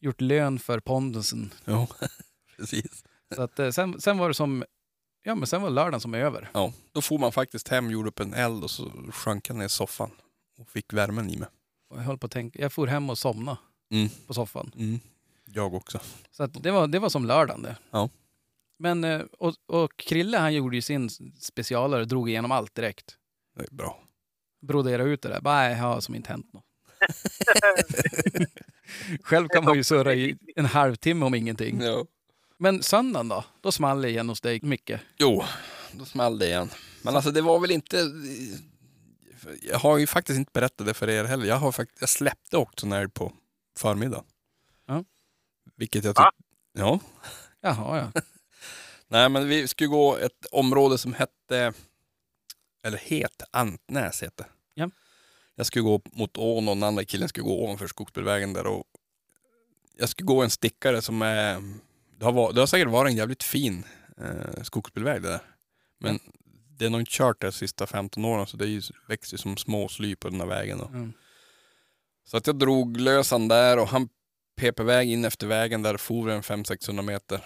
gjort 0.00 0.20
lön 0.20 0.58
för 0.58 0.80
pondusen. 0.80 1.50
Ja, 1.64 1.86
precis. 2.56 3.04
Så 3.34 3.42
att, 3.42 3.58
eh, 3.58 3.70
sen, 3.70 4.00
sen 4.00 4.18
var 4.18 4.28
det 4.28 4.34
som, 4.34 4.64
ja 5.22 5.34
men 5.34 5.46
sen 5.46 5.62
var 5.62 5.70
lördagen 5.70 6.00
som 6.00 6.14
är 6.14 6.18
över. 6.18 6.50
Ja, 6.54 6.72
då 6.92 7.02
får 7.02 7.18
man 7.18 7.32
faktiskt 7.32 7.68
hem, 7.68 7.90
gjorde 7.90 8.08
upp 8.08 8.20
en 8.20 8.34
eld 8.34 8.64
och 8.64 8.70
så 8.70 8.90
sjönk 9.12 9.50
jag 9.50 9.56
ner 9.56 9.66
i 9.66 9.68
soffan 9.68 10.10
och 10.58 10.68
fick 10.68 10.92
värmen 10.92 11.30
i 11.30 11.36
mig. 11.36 11.48
Och 11.90 11.96
jag 11.98 12.02
höll 12.02 12.18
på 12.18 12.26
att 12.26 12.32
tänka, 12.32 12.58
jag 12.62 12.72
for 12.72 12.86
hem 12.86 13.10
och 13.10 13.18
somna 13.18 13.58
Mm. 13.92 14.08
på 14.26 14.34
soffan. 14.34 14.72
Mm. 14.76 15.00
Jag 15.44 15.74
också. 15.74 16.00
Så 16.30 16.42
att 16.42 16.62
det, 16.62 16.70
var, 16.70 16.86
det 16.86 16.98
var 16.98 17.08
som 17.08 17.24
lördagen 17.24 17.62
det. 17.62 17.76
Ja. 17.90 18.08
Men, 18.78 19.04
eh, 19.04 19.20
och, 19.38 19.54
och 19.66 19.96
Krille 19.96 20.38
han 20.38 20.54
gjorde 20.54 20.76
ju 20.76 20.82
sin 20.82 21.10
specialare 21.40 22.00
och 22.00 22.08
drog 22.08 22.28
igenom 22.30 22.52
allt 22.52 22.74
direkt. 22.74 23.16
Det 23.56 23.62
är 23.62 23.74
bra. 23.74 24.00
Brodera 24.62 25.02
ut 25.02 25.22
det 25.22 25.28
där. 25.28 25.40
Bara, 25.40 25.54
nej, 25.56 25.74
har 25.74 26.00
som 26.00 26.14
inte 26.14 26.30
hänt 26.30 26.52
något. 26.52 26.64
Själv 29.22 29.48
kan 29.48 29.64
man 29.64 29.76
ju 29.76 29.84
surra 29.84 30.14
i 30.14 30.36
en 30.56 30.66
halvtimme 30.66 31.26
om 31.26 31.34
ingenting. 31.34 31.80
Ja. 31.80 32.04
Men 32.62 32.82
söndagen 32.82 33.28
då? 33.28 33.44
Då 33.60 33.72
small 33.72 34.02
det 34.02 34.08
igen 34.08 34.28
hos 34.28 34.40
dig, 34.40 34.60
Micke. 34.62 34.90
Jo, 35.16 35.44
då 35.92 36.04
small 36.04 36.38
det 36.38 36.46
igen. 36.46 36.70
Men 37.02 37.16
alltså 37.16 37.30
det 37.30 37.40
var 37.40 37.60
väl 37.60 37.70
inte... 37.70 38.12
Jag 39.62 39.78
har 39.78 39.98
ju 39.98 40.06
faktiskt 40.06 40.38
inte 40.38 40.50
berättat 40.54 40.86
det 40.86 40.94
för 40.94 41.10
er 41.10 41.24
heller. 41.24 41.46
Jag, 41.46 41.56
har 41.56 41.72
fakt... 41.72 41.96
jag 42.00 42.08
släppte 42.08 42.56
också 42.56 42.86
en 42.86 42.92
älg 42.92 43.10
på 43.10 43.32
förmiddagen. 43.78 44.24
Ja. 44.86 45.04
Vilket 45.76 46.04
jag 46.04 46.16
tyckte... 46.16 46.30
Ja. 46.72 47.00
Jaha, 47.60 48.10
ja. 48.14 48.22
Nej, 49.08 49.28
men 49.28 49.48
vi 49.48 49.68
skulle 49.68 49.88
gå 49.88 50.16
ett 50.16 50.46
område 50.50 50.98
som 50.98 51.14
hette... 51.14 51.72
Eller 52.82 52.98
het, 52.98 53.42
Antnäs 53.50 54.22
hette. 54.22 54.46
Ja. 54.74 54.90
Jag 55.54 55.66
skulle 55.66 55.82
gå 55.82 56.00
mot 56.04 56.36
ån 56.36 56.68
och 56.68 56.76
den 56.76 56.82
andra 56.82 57.04
killen 57.04 57.28
skulle 57.28 57.44
gå 57.44 57.64
ovanför 57.64 57.86
skogsbilvägen 57.86 58.52
där. 58.52 58.66
Och 58.66 58.84
jag 59.96 60.08
skulle 60.08 60.26
gå 60.26 60.42
en 60.42 60.50
stickare 60.50 61.02
som 61.02 61.22
är... 61.22 61.62
Det 62.20 62.26
har, 62.26 62.32
var... 62.32 62.52
det 62.52 62.60
har 62.60 62.66
säkert 62.66 62.88
varit 62.88 63.10
en 63.10 63.16
jävligt 63.16 63.42
fin 63.42 63.84
eh, 64.16 64.62
skogsbilväg 64.62 65.22
det 65.22 65.28
där. 65.28 65.40
Men 65.98 66.18
det 66.78 66.86
är 66.86 66.90
nog 66.90 67.00
inte 67.00 67.12
kört 67.12 67.40
de 67.40 67.52
sista 67.52 67.86
15 67.86 68.24
åren 68.24 68.46
så 68.46 68.56
det 68.56 68.64
är 68.64 68.68
ju, 68.68 68.82
växer 69.08 69.34
ju 69.34 69.38
som 69.38 69.56
små 69.56 69.88
sly 69.88 70.16
på 70.16 70.28
den 70.28 70.40
här 70.40 70.46
vägen. 70.46 70.78
Då. 70.78 70.86
Mm. 70.86 71.12
Så 72.24 72.36
att 72.36 72.46
jag 72.46 72.56
drog 72.56 72.96
lös 72.96 73.30
han 73.30 73.48
där 73.48 73.78
och 73.78 73.88
han 73.88 74.08
pep 74.56 74.80
iväg 74.80 75.10
in 75.10 75.24
efter 75.24 75.46
vägen 75.46 75.82
där 75.82 75.96
for 75.96 76.30
en 76.30 76.42
500-600 76.42 77.02
meter 77.02 77.44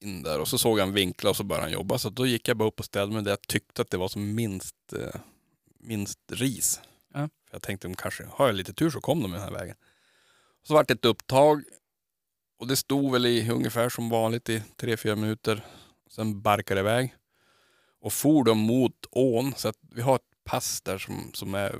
in 0.00 0.22
där 0.22 0.40
och 0.40 0.48
så 0.48 0.58
såg 0.58 0.78
han 0.78 0.92
vinkla 0.92 1.30
och 1.30 1.36
så 1.36 1.44
började 1.44 1.64
han 1.64 1.72
jobba. 1.72 1.98
Så 1.98 2.10
då 2.10 2.26
gick 2.26 2.48
jag 2.48 2.56
bara 2.56 2.68
upp 2.68 2.78
och 2.78 2.86
ställde 2.86 3.14
mig 3.14 3.22
där 3.22 3.30
jag 3.30 3.42
tyckte 3.42 3.82
att 3.82 3.90
det 3.90 3.96
var 3.96 4.08
som 4.08 4.34
minst, 4.34 4.92
eh, 4.92 5.20
minst 5.78 6.18
ris. 6.28 6.80
Ja. 7.14 7.20
För 7.20 7.54
jag 7.54 7.62
tänkte 7.62 7.86
om 7.86 7.94
kanske, 7.94 8.24
har 8.30 8.46
jag 8.46 8.54
lite 8.54 8.72
tur 8.72 8.90
så 8.90 9.00
kom 9.00 9.22
de 9.22 9.32
den 9.32 9.40
här 9.40 9.50
vägen. 9.50 9.76
Så 10.62 10.74
vart 10.74 10.88
det 10.88 10.94
ett 10.94 11.04
upptag 11.04 11.62
och 12.58 12.66
det 12.66 12.76
stod 12.76 13.12
väl 13.12 13.26
i 13.26 13.50
ungefär 13.50 13.88
som 13.88 14.08
vanligt 14.08 14.48
i 14.48 14.62
3-4 14.78 15.16
minuter. 15.16 15.64
Sen 16.10 16.42
barkade 16.42 16.80
det 16.80 16.80
iväg 16.80 17.14
och 18.04 18.12
for 18.12 18.44
de 18.44 18.58
mot 18.58 19.06
ån. 19.10 19.54
Så 19.56 19.68
att 19.68 19.78
vi 19.90 20.02
har 20.02 20.16
ett 20.16 20.44
pass 20.44 20.80
där 20.80 20.98
som, 20.98 21.30
som 21.34 21.54
är, 21.54 21.78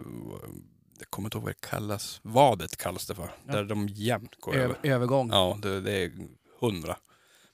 jag 0.99 1.11
kommer 1.11 1.27
inte 1.27 1.37
ihåg 1.37 1.45
vad 1.45 1.53
det 1.53 1.67
kallas, 1.69 2.21
vadet 2.23 2.77
kallas 2.77 3.07
det 3.07 3.15
för. 3.15 3.35
Ja. 3.47 3.53
Där 3.53 3.65
de 3.65 3.89
jämt 3.89 4.37
går 4.37 4.55
över. 4.55 4.77
Övergång. 4.83 5.31
Ja, 5.31 5.59
det, 5.63 5.81
det 5.81 5.93
är 5.93 6.13
hundra. 6.61 6.97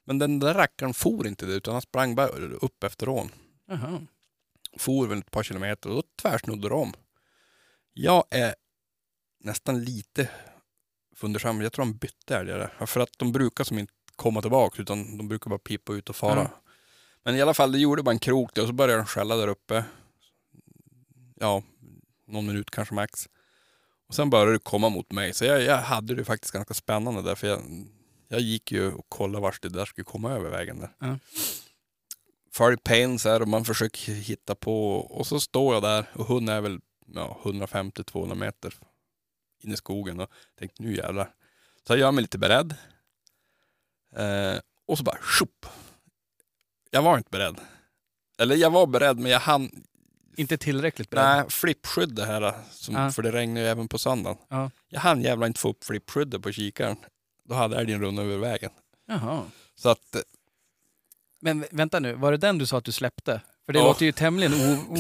Men 0.04 0.18
den 0.18 0.38
där 0.38 0.54
rackaren 0.54 0.94
for 0.94 1.26
inte 1.26 1.46
det 1.46 1.52
utan 1.52 1.74
han 1.74 1.82
sprang 1.82 2.14
bara 2.14 2.28
upp 2.38 2.84
efter 2.84 3.08
ån. 3.08 3.30
Jaha. 3.66 4.06
For 4.78 5.06
väl 5.06 5.18
ett 5.18 5.30
par 5.30 5.42
kilometer 5.42 5.88
och 5.88 5.96
då 5.96 6.02
tvärsnodde 6.22 6.68
de. 6.68 6.92
Jag 7.92 8.24
är 8.30 8.54
nästan 9.40 9.84
lite 9.84 10.28
fundersam. 11.20 11.60
Jag 11.60 11.72
tror 11.72 11.84
de 11.84 11.92
bytte 11.92 12.36
älgar 12.36 12.86
För 12.86 13.00
att 13.00 13.18
de 13.18 13.32
brukar 13.32 13.64
som 13.64 13.78
inte 13.78 13.92
komma 14.16 14.42
tillbaka 14.42 14.82
utan 14.82 15.18
de 15.18 15.28
brukar 15.28 15.50
bara 15.50 15.58
pipa 15.58 15.92
ut 15.92 16.08
och 16.08 16.16
fara. 16.16 16.40
Ja. 16.40 16.62
Men 17.22 17.36
i 17.36 17.42
alla 17.42 17.54
fall, 17.54 17.72
det 17.72 17.78
gjorde 17.78 18.02
bara 18.02 18.10
en 18.10 18.18
krok 18.18 18.54
där 18.54 18.62
och 18.62 18.68
så 18.68 18.74
började 18.74 19.02
de 19.02 19.06
skälla 19.06 19.36
där 19.36 19.48
uppe. 19.48 19.84
Ja, 21.36 21.62
någon 22.26 22.46
minut 22.46 22.70
kanske 22.70 22.94
max. 22.94 23.28
Och 24.08 24.14
sen 24.14 24.30
började 24.30 24.52
det 24.52 24.58
komma 24.58 24.88
mot 24.88 25.12
mig. 25.12 25.34
Så 25.34 25.44
jag, 25.44 25.62
jag 25.62 25.78
hade 25.78 26.14
det 26.14 26.24
faktiskt 26.24 26.52
ganska 26.52 26.74
spännande 26.74 27.22
där. 27.22 27.34
För 27.34 27.46
jag, 27.46 27.60
jag 28.28 28.40
gick 28.40 28.72
ju 28.72 28.92
och 28.92 29.08
kollade 29.08 29.42
vart 29.42 29.62
det 29.62 29.68
där 29.68 29.84
skulle 29.84 30.04
komma 30.04 30.32
över 30.32 30.50
vägen 30.50 30.78
där. 30.78 30.90
Ja. 30.98 31.18
Följ 32.52 32.76
pain 32.76 33.18
så 33.18 33.28
här 33.28 33.42
och 33.42 33.48
man 33.48 33.64
försöker 33.64 34.12
hitta 34.12 34.54
på. 34.54 34.96
Och 34.96 35.26
så 35.26 35.40
står 35.40 35.74
jag 35.74 35.82
där 35.82 36.10
och 36.12 36.26
hunden 36.26 36.56
är 36.56 36.60
väl 36.60 36.80
ja, 37.06 37.40
150-200 37.42 38.34
meter 38.34 38.74
in 39.64 39.72
i 39.72 39.76
skogen. 39.76 40.20
Och 40.20 40.30
tänkte 40.58 40.82
nu 40.82 40.96
jävlar. 40.96 41.30
Så 41.86 41.92
jag 41.92 41.98
gör 41.98 42.12
mig 42.12 42.22
lite 42.22 42.38
beredd. 42.38 42.74
Eh, 44.16 44.60
och 44.86 44.98
så 44.98 45.04
bara 45.04 45.18
tjopp. 45.38 45.66
Jag 46.90 47.02
var 47.02 47.18
inte 47.18 47.30
beredd. 47.30 47.60
Eller 48.38 48.56
jag 48.56 48.70
var 48.70 48.86
beredd 48.86 49.18
men 49.18 49.30
jag 49.32 49.40
hann 49.40 49.84
Inte 50.36 50.58
tillräckligt 50.58 51.10
beredd. 51.10 51.24
Nej, 51.24 51.50
flippskydd 51.50 52.14
det 52.14 52.24
här. 52.26 52.54
Som, 52.70 52.94
Ja. 52.94 53.10
För 53.10 53.22
det 53.22 53.32
regnar 53.32 53.60
ju 53.60 53.66
även 53.66 53.88
på 53.88 53.98
söndagen. 53.98 54.38
Ja. 54.48 54.70
Jag 54.88 55.00
hann 55.00 55.22
jävla 55.22 55.46
inte 55.46 55.60
få 55.60 55.70
upp 55.70 55.84
flippskyddet 55.84 56.42
på 56.42 56.52
kikaren. 56.52 56.96
Då 57.44 57.54
hade 57.54 57.76
älgen 57.80 58.00
runnit 58.00 58.20
över 58.20 58.36
vägen. 58.38 58.70
Jaha. 59.06 59.44
Så 59.74 59.88
att, 59.88 60.14
eh, 60.14 60.20
Men 61.40 61.64
vä- 61.64 61.68
vänta 61.70 62.00
nu, 62.00 62.14
var 62.14 62.32
det 62.32 62.38
den 62.38 62.58
du 62.58 62.66
sa 62.66 62.78
att 62.78 62.84
du 62.84 62.92
släppte? 62.92 63.40
För 63.70 63.72
det 63.74 63.78
Ja. 63.78 63.84
låter 63.86 64.06
ju 64.06 64.12
tämligen 64.12 64.52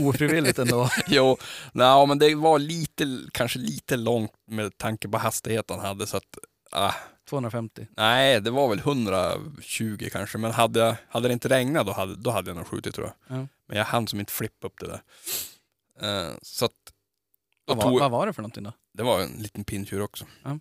ofrivilligt 0.06 0.58
ändå. 0.58 0.90
jo, 1.06 1.36
nej, 1.72 2.06
men 2.06 2.18
det 2.18 2.34
var 2.34 2.58
lite, 2.58 3.18
kanske 3.32 3.58
lite 3.58 3.96
långt 3.96 4.32
med 4.46 4.78
tanke 4.78 5.08
på 5.08 5.18
hastigheten 5.18 5.76
han 5.76 5.86
hade. 5.86 6.06
Så 6.06 6.16
att, 6.16 6.38
ah, 6.70 6.94
250. 7.28 7.86
nej, 7.96 8.40
det 8.40 8.50
var 8.50 8.68
väl 8.68 8.78
120 8.78 10.08
kanske. 10.12 10.38
Men 10.38 10.50
hade, 10.52 10.98
hade 11.08 11.28
det 11.28 11.32
inte 11.32 11.48
regnat 11.48 11.86
då 11.86 11.92
hade, 11.92 12.16
då 12.16 12.30
hade 12.30 12.50
jag 12.50 12.56
nog 12.56 12.66
skjutit 12.66 12.94
tror 12.94 13.06
jag. 13.06 13.38
Ja. 13.38 13.46
Men 13.66 13.78
jag 13.78 13.84
hann 13.84 14.06
som 14.08 14.20
inte 14.20 14.32
flippa 14.32 14.66
upp 14.66 14.80
det 14.80 14.86
där. 14.86 15.02
Eh, 16.00 16.34
så 16.42 16.64
att, 16.64 16.72
Vad 17.64 17.76
var, 17.76 17.84
tog, 17.84 18.00
vad 18.00 18.10
var 18.10 18.26
det 18.26 18.32
för 18.32 18.42
någonting 18.42 18.64
då? 18.64 18.72
Det 18.92 19.02
var 19.02 19.20
en 19.20 19.32
liten 19.32 19.64
pinntjur 19.64 20.02
också. 20.02 20.24
Ja. 20.42 20.58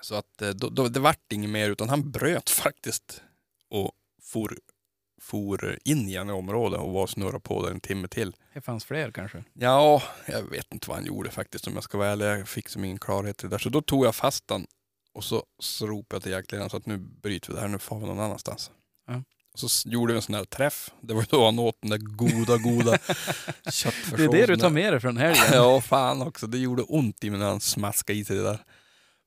Så 0.00 0.14
att 0.14 0.42
eh, 0.42 0.50
då, 0.50 0.68
då, 0.68 0.88
det 0.88 1.00
vart 1.00 1.32
inget 1.32 1.50
mer 1.50 1.70
utan 1.70 1.88
han 1.88 2.10
bröt 2.10 2.50
faktiskt 2.50 3.22
och 3.70 3.92
for, 4.22 4.58
for 5.20 5.78
in 5.84 6.08
igen 6.08 6.30
i 6.30 6.32
området 6.32 6.80
och 6.80 6.92
var 6.92 7.02
och 7.02 7.10
snurrade 7.10 7.40
på 7.40 7.62
där 7.62 7.70
en 7.70 7.80
timme 7.80 8.08
till. 8.08 8.36
Det 8.54 8.60
fanns 8.60 8.84
fler 8.84 9.10
kanske? 9.10 9.44
Ja, 9.52 10.02
jag 10.26 10.42
vet 10.42 10.72
inte 10.72 10.88
vad 10.88 10.96
han 10.98 11.06
gjorde 11.06 11.30
faktiskt 11.30 11.66
om 11.66 11.74
jag 11.74 11.82
ska 11.82 11.98
vara 11.98 12.08
ärlig. 12.08 12.26
Jag 12.26 12.48
fick 12.48 12.68
som 12.68 12.84
ingen 12.84 12.98
klarhet 12.98 13.44
i 13.44 13.46
det 13.46 13.50
där. 13.50 13.58
Så 13.58 13.68
då 13.68 13.82
tog 13.82 14.06
jag 14.06 14.14
fast 14.14 14.48
den 14.48 14.66
och 15.14 15.24
så, 15.24 15.44
så 15.58 15.86
ropade 15.86 16.16
jag 16.16 16.22
till 16.22 16.32
jaktledaren 16.32 16.70
så 16.70 16.76
att 16.76 16.86
nu 16.86 16.98
bryter 16.98 17.48
vi 17.48 17.54
det 17.54 17.60
här, 17.60 17.68
nu 17.68 17.78
får 17.78 18.00
vi 18.00 18.06
någon 18.06 18.20
annanstans. 18.20 18.70
Ja. 19.06 19.22
Så 19.54 19.88
gjorde 19.88 20.12
vi 20.12 20.16
en 20.16 20.22
sån 20.22 20.34
här 20.34 20.44
träff. 20.44 20.90
Det 21.00 21.14
var 21.14 21.26
då 21.30 21.44
han 21.44 21.58
åt 21.58 21.78
den 21.80 21.90
där 21.90 21.98
goda, 21.98 22.56
goda 22.56 22.98
köttfärssåsen. 23.70 24.16
Det 24.16 24.24
är 24.24 24.46
det 24.46 24.46
du 24.46 24.56
tar 24.56 24.70
med 24.70 24.92
dig 24.92 25.00
från 25.00 25.16
helgen? 25.16 25.44
Ja, 25.52 25.80
fan 25.80 26.22
också. 26.22 26.46
Det 26.46 26.58
gjorde 26.58 26.82
ont 26.82 27.24
i 27.24 27.30
mig 27.30 27.38
när 27.38 27.46
han 27.46 27.60
smaskade 27.60 28.18
i 28.18 28.24
sig 28.24 28.36
det 28.36 28.42
där. 28.42 28.58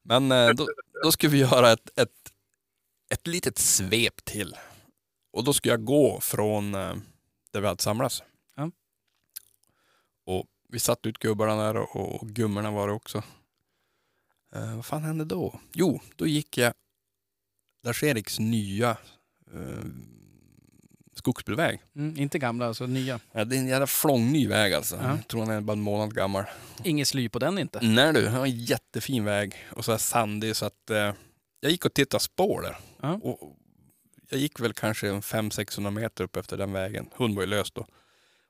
Men 0.03 0.31
eh, 0.31 0.49
då, 0.49 0.67
då 1.03 1.11
skulle 1.11 1.31
vi 1.31 1.39
göra 1.39 1.71
ett, 1.71 1.99
ett, 1.99 2.09
ett 3.13 3.27
litet 3.27 3.57
svep 3.57 4.25
till. 4.25 4.55
Och 5.31 5.43
då 5.43 5.53
skulle 5.53 5.73
jag 5.73 5.85
gå 5.85 6.19
från 6.21 6.75
eh, 6.75 6.95
där 7.51 7.61
vi 7.61 7.67
hade 7.67 7.83
samlats. 7.83 8.23
Ja. 8.55 8.71
Och 10.25 10.45
vi 10.69 10.79
satte 10.79 11.09
ut 11.09 11.17
gubbarna 11.17 11.55
där 11.55 11.75
och, 11.77 12.21
och 12.21 12.27
gummorna 12.27 12.71
var 12.71 12.87
det 12.87 12.93
också. 12.93 13.23
Eh, 14.55 14.75
vad 14.75 14.85
fan 14.85 15.03
hände 15.03 15.25
då? 15.25 15.59
Jo, 15.73 16.01
då 16.15 16.27
gick 16.27 16.57
jag 16.57 16.73
Lars-Eriks 17.83 18.39
nya 18.39 18.89
eh, 19.53 19.85
skogsbilväg. 21.15 21.81
Mm, 21.95 22.17
inte 22.17 22.39
gamla, 22.39 22.67
alltså 22.67 22.85
nya. 22.85 23.19
Ja, 23.31 23.45
det 23.45 23.55
är 23.55 23.59
en 23.59 23.67
jävla 23.67 23.87
flångny 23.87 24.47
väg 24.47 24.73
alltså. 24.73 24.95
Ja. 24.95 25.09
Jag 25.09 25.27
tror 25.27 25.45
han 25.45 25.49
är 25.49 25.61
bara 25.61 25.73
en 25.73 25.81
månad 25.81 26.15
gammal. 26.15 26.43
Inget 26.83 27.07
sly 27.07 27.29
på 27.29 27.39
den 27.39 27.59
inte. 27.59 27.79
Nej 27.81 28.13
du, 28.13 28.21
det 28.21 28.29
var 28.29 28.45
en 28.45 28.59
jättefin 28.59 29.23
väg 29.23 29.55
och 29.71 29.85
så 29.85 29.91
här 29.91 29.97
sandig 29.97 30.55
så 30.55 30.65
att 30.65 30.89
eh, 30.89 31.13
jag 31.59 31.71
gick 31.71 31.85
och 31.85 31.93
tittade 31.93 32.23
spår 32.23 32.61
där. 32.61 32.77
Ja. 33.01 33.19
Och 33.23 33.57
jag 34.31 34.39
gick 34.39 34.59
väl 34.59 34.73
kanske 34.73 35.09
en 35.09 35.21
500-600 35.21 35.91
meter 35.91 36.23
upp 36.23 36.35
efter 36.35 36.57
den 36.57 36.73
vägen. 36.73 37.09
Hund 37.15 37.35
var 37.35 37.43
ju 37.43 37.47
lös 37.47 37.71
då. 37.71 37.87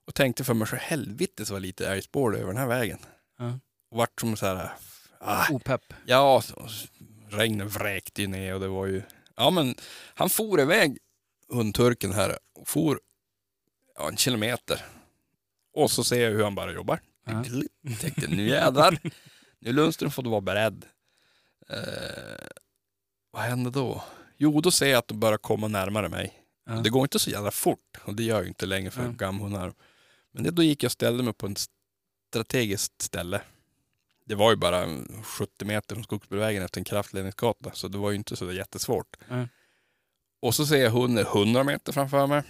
Och 0.06 0.16
tänkte 0.16 0.44
för 0.44 0.54
mig 0.54 0.68
så 0.68 0.76
helvete 0.76 1.46
så 1.46 1.54
var 1.54 1.60
lite 1.60 1.88
älgspår 1.88 2.38
över 2.38 2.48
den 2.48 2.58
här 2.58 2.68
vägen. 2.68 3.00
Ja. 3.38 3.60
Och 3.92 3.98
vart 3.98 4.20
som 4.20 4.38
så 4.38 4.46
här, 4.46 4.74
ah, 5.20 5.46
Opepp. 5.52 5.94
ja, 6.06 6.44
regnet 7.30 7.76
vräkte 7.76 8.22
ju 8.22 8.28
ner 8.28 8.54
och 8.54 8.60
det 8.60 8.68
var 8.68 8.86
ju, 8.86 9.04
ja 9.36 9.50
men 9.50 9.76
han 10.16 10.30
for 10.30 10.62
iväg 10.62 10.98
hundturken 11.50 12.12
här 12.12 12.38
och 12.54 12.68
for 12.68 13.00
ja, 13.96 14.10
en 14.10 14.18
kilometer. 14.18 14.86
Och 15.74 15.92
så 15.92 16.04
ser 16.04 16.22
jag 16.22 16.32
hur 16.32 16.44
han 16.44 16.56
bara 16.56 16.74
jobbar. 16.74 17.00
Ja. 17.26 17.44
Tänkte 18.00 18.28
nu 18.28 18.48
jävlar. 18.48 19.00
Nu 19.60 19.72
Lundström 19.74 20.12
får 20.12 20.24
du 20.24 20.30
vara 20.30 20.42
beredd. 20.42 20.86
Eh, 21.70 22.48
vad 23.32 23.42
hände 23.44 23.70
då? 23.70 24.04
Jo, 24.44 24.62
då 24.62 24.72
ser 24.72 24.90
jag 24.90 24.98
att 24.98 25.08
de 25.08 25.20
börjar 25.20 25.38
komma 25.38 25.68
närmare 25.68 26.10
mig. 26.10 26.44
Ja. 26.66 26.72
Det 26.74 26.90
går 26.90 27.02
inte 27.02 27.20
så 27.20 27.30
jävla 27.30 27.52
fort 27.52 27.98
och 28.06 28.16
det 28.16 28.24
gör 28.24 28.42
ju 28.42 28.48
inte 28.48 28.66
längre 28.66 28.92
för 28.92 29.04
Ja. 29.04 29.10
gamhundar. 29.12 29.74
Men 30.32 30.44
det, 30.44 30.52
då 30.52 30.64
gick 30.64 30.84
jag 30.84 30.88
och 30.88 30.92
ställde 30.92 31.24
mig 31.24 31.34
på 31.34 31.46
ett 31.48 31.68
strategiskt 32.30 33.02
ställe. 33.02 33.42
Det 34.26 34.36
var 34.36 34.52
ju 34.52 34.56
bara 34.58 34.88
70 35.24 35.66
meter 35.66 35.96
från 35.96 36.04
Skogsbilvägen 36.04 36.64
efter 36.64 36.80
en 36.80 36.84
kraftledningsgata, 36.84 37.72
så 37.74 37.88
det 37.88 37.98
var 37.98 38.12
ju 38.12 38.18
inte 38.18 38.36
så 38.36 38.52
jättesvårt. 38.52 39.18
Nej. 39.30 39.48
Och 40.42 40.56
så 40.56 40.66
ser 40.66 40.84
jag 40.84 40.92
hunden 40.92 41.26
100 41.26 41.64
meter 41.64 41.94
framför 41.94 42.28
mig. 42.28 42.44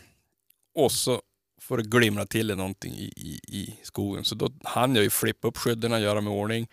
Och 0.75 0.91
så 0.91 1.21
får 1.61 1.77
det 1.77 1.83
glimra 1.83 2.25
till 2.25 2.51
i 2.51 2.55
någonting 2.55 2.93
i, 2.93 3.13
i, 3.15 3.39
i 3.57 3.79
skogen. 3.83 4.25
Så 4.25 4.35
då 4.35 4.51
hann 4.63 4.95
jag 4.95 5.03
ju 5.03 5.09
flippa 5.09 5.47
upp 5.47 5.57
skydden, 5.57 6.01
göra 6.01 6.21
mig 6.21 6.33
i 6.33 6.37
ordning. 6.37 6.67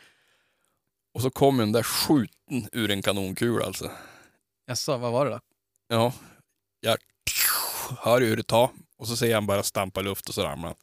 Och 1.15 1.23
så 1.23 1.31
kom 1.31 1.57
den 1.57 1.73
där 1.73 1.83
skjuten 1.83 2.69
ur 2.73 2.91
en 2.91 3.03
kanonkula 3.03 3.65
alltså. 3.67 3.91
Jaså, 4.69 4.97
vad 4.97 5.13
var 5.13 5.25
det 5.25 5.31
då? 5.31 5.41
Ja, 5.89 6.13
jag 6.81 6.97
hör 7.99 8.21
hur 8.21 8.37
det 8.37 8.43
tar 8.43 8.71
och 8.97 9.09
så 9.09 9.17
ser 9.17 9.27
jag 9.27 9.37
han 9.37 9.47
bara 9.47 9.63
stampa 9.63 10.01
luft 10.01 10.29
och 10.29 10.35
så 10.35 10.43
ramlar 10.43 10.69
han. 10.69 10.77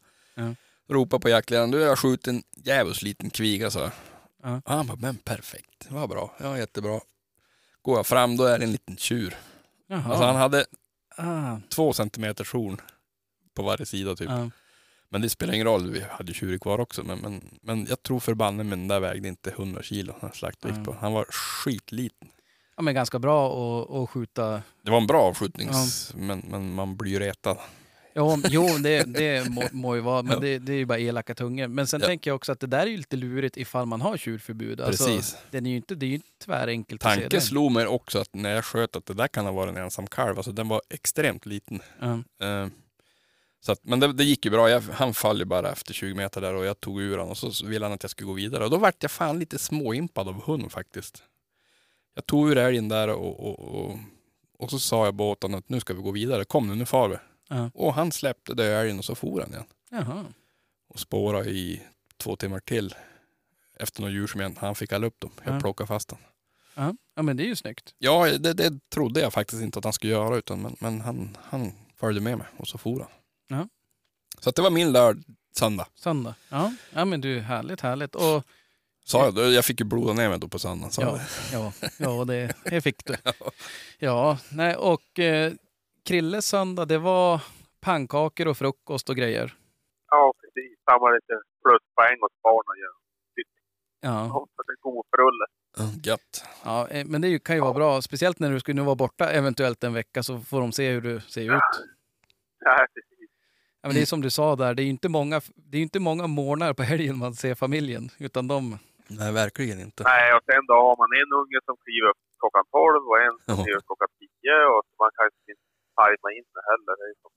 Ja. 0.46 0.54
Ropar 0.94 1.18
på 1.18 1.28
jaktledaren, 1.28 1.70
du 1.70 1.78
har 1.78 1.86
jag 1.86 1.98
skjutit 1.98 2.26
en 2.26 2.42
djävulskt 2.56 3.02
liten 3.02 3.30
kviga 3.30 3.70
så. 3.70 3.90
Ja. 4.42 4.62
Han 4.64 4.86
bara, 4.86 4.96
men 4.96 5.16
perfekt, 5.16 5.86
vad 5.88 6.08
bra, 6.08 6.34
ja 6.40 6.58
jättebra. 6.58 7.00
Går 7.82 7.96
jag 7.96 8.06
fram 8.06 8.36
då 8.36 8.44
är 8.44 8.58
det 8.58 8.64
en 8.64 8.72
liten 8.72 8.96
tjur. 8.96 9.36
Jaha. 9.86 10.04
Alltså 10.06 10.24
han 10.24 10.36
hade 10.36 10.66
ah, 11.16 11.56
två 11.68 11.92
centimeters 11.92 12.52
horn 12.52 12.80
på 13.54 13.62
varje 13.62 13.86
sida 13.86 14.14
typ. 14.16 14.30
ja. 14.30 14.50
Men 15.08 15.20
det 15.20 15.28
spelar 15.28 15.54
ingen 15.54 15.66
roll, 15.66 15.90
vi 15.90 16.00
hade 16.10 16.34
tjurer 16.34 16.58
kvar 16.58 16.80
också. 16.80 17.02
Men, 17.04 17.18
men, 17.18 17.58
men 17.62 17.86
jag 17.86 18.02
tror 18.02 18.20
förbanne 18.20 18.64
men 18.64 18.78
den 18.78 18.88
där 18.88 19.00
vägde 19.00 19.28
inte 19.28 19.50
100 19.50 19.82
kilo, 19.82 20.14
han 20.20 20.32
slaktvikt 20.32 20.84
på. 20.84 20.96
Han 21.00 21.12
var 21.12 21.24
skitliten. 21.24 22.28
Ja, 22.76 22.82
men 22.82 22.94
ganska 22.94 23.18
bra 23.18 23.48
att, 24.02 24.10
skjuta. 24.10 24.62
Det 24.82 24.90
var 24.90 24.98
en 24.98 25.06
bra 25.06 25.22
avskjutnings, 25.22 26.12
men, 26.16 26.38
men 26.48 26.74
man 26.74 26.96
blir 26.96 27.10
ju 27.12 27.18
retad. 27.18 27.56
Ja, 28.12 28.38
jo, 28.48 28.66
det, 28.82 29.02
det 29.02 29.48
må, 29.50 29.62
må 29.72 29.94
ju 29.94 30.00
vara, 30.00 30.22
men 30.22 30.32
Ja. 30.32 30.38
det, 30.40 30.58
det 30.58 30.72
är 30.72 30.76
ju 30.76 30.84
bara 30.84 30.98
elaka 30.98 31.34
tungor. 31.34 31.68
Men 31.68 31.86
sen 31.86 32.00
Ja. 32.00 32.06
tänker 32.06 32.30
jag 32.30 32.34
också 32.36 32.52
att 32.52 32.60
det 32.60 32.66
där 32.66 32.78
är 32.80 32.86
ju 32.86 32.96
lite 32.96 33.16
lurigt 33.16 33.56
ifall 33.56 33.86
man 33.86 34.00
har 34.00 34.16
tjurförbud. 34.16 34.80
Alltså, 34.80 35.04
Precis. 35.06 35.36
Den 35.50 35.66
är 35.66 35.70
ju 35.70 35.76
inte, 35.76 35.94
det 35.94 36.06
är 36.06 36.10
ju 36.10 36.20
tvärenkelt 36.44 37.04
att 37.04 37.10
se 37.10 37.14
Tanken 37.14 37.28
den. 37.30 37.40
slog 37.40 37.72
mig 37.72 37.86
också 37.86 38.18
att 38.18 38.34
när 38.34 38.54
jag 38.54 38.64
sköt 38.64 38.96
att 38.96 39.06
det 39.06 39.14
där 39.14 39.28
kan 39.28 39.44
ha 39.44 39.52
varit 39.52 39.76
en 39.76 39.82
ensam 39.82 40.06
kalv. 40.06 40.36
Alltså 40.36 40.52
den 40.52 40.68
var 40.68 40.82
extremt 40.90 41.46
liten. 41.46 41.80
Ja. 42.00 42.12
Eh, 42.46 42.68
så 43.60 43.72
att, 43.72 43.80
men 43.84 44.00
det, 44.00 44.12
det 44.12 44.24
gick 44.24 44.44
ju 44.44 44.50
bra. 44.50 44.70
Jag, 44.70 44.82
han 44.92 45.14
föll 45.14 45.38
ju 45.38 45.44
bara 45.44 45.72
efter 45.72 45.94
20 45.94 46.14
meter 46.14 46.40
där 46.40 46.54
och 46.54 46.64
jag 46.64 46.80
tog 46.80 47.00
ur 47.00 47.10
honom 47.18 47.28
och 47.30 47.36
så 47.38 47.66
ville 47.66 47.84
han 47.84 47.92
att 47.92 48.02
jag 48.04 48.10
skulle 48.10 48.26
gå 48.26 48.32
vidare. 48.32 48.64
Och 48.64 48.70
då 48.70 48.76
vart 48.76 49.02
jag 49.02 49.10
fan 49.10 49.38
lite 49.38 49.58
småimpad 49.58 50.28
av 50.28 50.42
hund 50.44 50.72
faktiskt. 50.72 51.22
Jag 52.18 52.26
tog 52.26 52.50
ur 52.50 52.56
älgen 52.58 52.88
där 52.88 53.08
och, 53.08 53.40
och, 53.46 53.58
och, 53.58 53.98
och 54.58 54.70
så 54.70 54.78
sa 54.78 55.04
jag 55.04 55.12
honom 55.12 55.54
att 55.58 55.68
nu 55.68 55.80
ska 55.80 55.94
vi 55.94 56.02
gå 56.02 56.10
vidare. 56.10 56.44
Kom 56.44 56.68
nu, 56.68 56.74
nu 56.74 56.86
far 56.86 57.08
vi. 57.08 57.16
Ja. 57.48 57.70
Och 57.74 57.94
han 57.94 58.12
släppte 58.12 58.54
det 58.54 58.66
älgen 58.66 58.98
och 58.98 59.04
så 59.04 59.14
for 59.14 59.40
han 59.40 59.50
igen. 59.50 59.64
Jaha. 59.90 60.24
Och 60.88 61.00
spårade 61.00 61.50
i 61.50 61.82
två 62.16 62.36
timmar 62.36 62.60
till. 62.60 62.94
Efter 63.78 64.00
några 64.00 64.12
djur 64.12 64.26
som 64.26 64.40
jag, 64.40 64.54
han 64.58 64.74
fick 64.74 64.92
alla 64.92 65.06
upp 65.06 65.20
dem. 65.20 65.30
Jag 65.44 65.54
Ja. 65.54 65.60
plockade 65.60 65.88
fast 65.88 66.10
honom. 66.10 66.24
Ja. 66.74 66.94
ja, 67.14 67.22
men 67.22 67.36
det 67.36 67.42
är 67.42 67.46
ju 67.46 67.56
snyggt. 67.56 67.94
Ja, 67.98 68.38
det, 68.38 68.52
det 68.52 68.90
trodde 68.90 69.20
jag 69.20 69.32
faktiskt 69.32 69.62
inte 69.62 69.78
att 69.78 69.84
han 69.84 69.92
skulle 69.92 70.12
göra, 70.12 70.36
utan, 70.36 70.62
men, 70.62 70.76
men 70.80 71.00
han, 71.00 71.36
han 71.42 71.72
följde 71.96 72.20
med 72.20 72.38
mig 72.38 72.46
och 72.56 72.68
så 72.68 72.78
for 72.78 73.00
han. 73.00 73.08
Ja. 73.58 73.68
Så 74.40 74.50
det 74.50 74.62
var 74.62 74.70
min 74.70 74.92
lörd, 74.92 75.22
söndag. 75.58 75.86
Söndag. 75.94 76.34
Ja. 76.48 76.72
ja, 76.92 77.04
men 77.04 77.20
du, 77.20 77.40
härligt, 77.40 77.80
härligt. 77.80 78.14
Och 78.14 78.44
Sa 79.06 79.24
jag, 79.24 79.52
jag 79.52 79.64
fick 79.64 79.80
ju 79.80 79.86
bloda 79.86 80.12
ner 80.12 80.28
mig 80.28 80.38
då 80.38 80.48
på 80.48 80.58
söndagen. 80.58 80.90
Ja, 80.98 81.20
ja, 81.52 81.72
ja 81.98 82.24
det, 82.24 82.54
det 82.64 82.80
fick 82.80 83.04
du. 83.04 83.16
Ja, 83.98 84.38
nej, 84.52 84.76
och 84.76 85.18
eh, 85.18 85.52
Krilles 86.04 86.46
söndag, 86.46 86.84
det 86.84 86.98
var 86.98 87.40
pannkakor 87.80 88.48
och 88.48 88.56
frukost 88.56 89.08
och 89.08 89.16
grejer. 89.16 89.54
Ja, 90.10 90.32
precis. 90.40 90.78
Samma 90.90 91.10
lite 91.10 91.32
pluspoäng 91.62 92.22
åt 92.22 92.42
barnen. 92.42 92.76
Ja. 94.00 94.28
Så 94.56 94.62
det 94.66 94.72
är 94.72 94.80
god 94.80 95.04
frulle. 95.16 95.46
Ja, 95.76 96.10
Gött. 96.10 96.44
ja 96.64 96.88
eh, 96.88 97.06
men 97.06 97.20
det 97.20 97.44
kan 97.44 97.56
ju 97.56 97.62
vara 97.62 97.74
bra, 97.74 98.02
speciellt 98.02 98.38
när 98.38 98.50
du 98.50 98.60
skulle 98.60 98.80
nu 98.80 98.86
vara 98.86 98.96
borta 98.96 99.30
eventuellt 99.30 99.84
en 99.84 99.94
vecka 99.94 100.22
så 100.22 100.40
får 100.40 100.60
de 100.60 100.72
se 100.72 100.90
hur 100.90 101.00
du 101.00 101.20
ser 101.20 101.42
ut. 101.42 101.48
Ja, 102.64 102.86
precis. 102.94 103.30
Ja, 103.80 103.88
men 103.88 103.94
det 103.94 104.02
är 104.02 104.06
som 104.06 104.20
du 104.20 104.30
sa 104.30 104.56
där, 104.56 104.74
det 104.74 104.82
är 104.82 104.84
ju 104.84 104.90
inte 104.90 105.08
många, 105.08 105.40
det 105.54 105.78
är 105.78 105.82
inte 105.82 106.00
många 106.00 106.26
morgnar 106.26 106.72
på 106.74 106.82
helgen 106.82 107.18
man 107.18 107.34
ser 107.34 107.54
familjen, 107.54 108.10
utan 108.18 108.48
de... 108.48 108.78
Nej, 109.08 109.32
verkligen 109.32 109.80
inte. 109.80 110.02
Nej, 110.04 110.34
och 110.36 110.42
sen 110.48 110.62
då 110.70 110.74
har 110.86 110.94
man 111.02 111.10
en 111.20 111.30
unge 111.40 111.58
som 111.68 111.76
kliver 111.84 112.08
upp 112.10 112.20
klockan 112.40 112.64
12 112.70 113.02
och 113.10 113.18
en 113.26 113.34
som 113.44 113.64
kliver 113.64 113.78
upp 113.80 113.86
klockan 113.90 114.08
10 114.18 114.52
och 114.74 114.82
man 115.02 115.10
kan 115.16 115.26
inte 115.26 115.52
tajma 115.98 116.28
in 116.38 116.46
det 116.56 116.62
heller. 116.70 116.94
Det 117.00 117.14
så. 117.22 117.28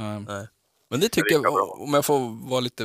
Ja, 0.00 0.46
Men 0.90 1.00
det 1.00 1.08
tycker 1.08 1.28
Det 1.38 1.42
jag, 1.48 1.54
bra. 1.54 1.76
om 1.86 1.94
jag 1.94 2.04
får 2.04 2.48
vara 2.50 2.60
lite... 2.60 2.82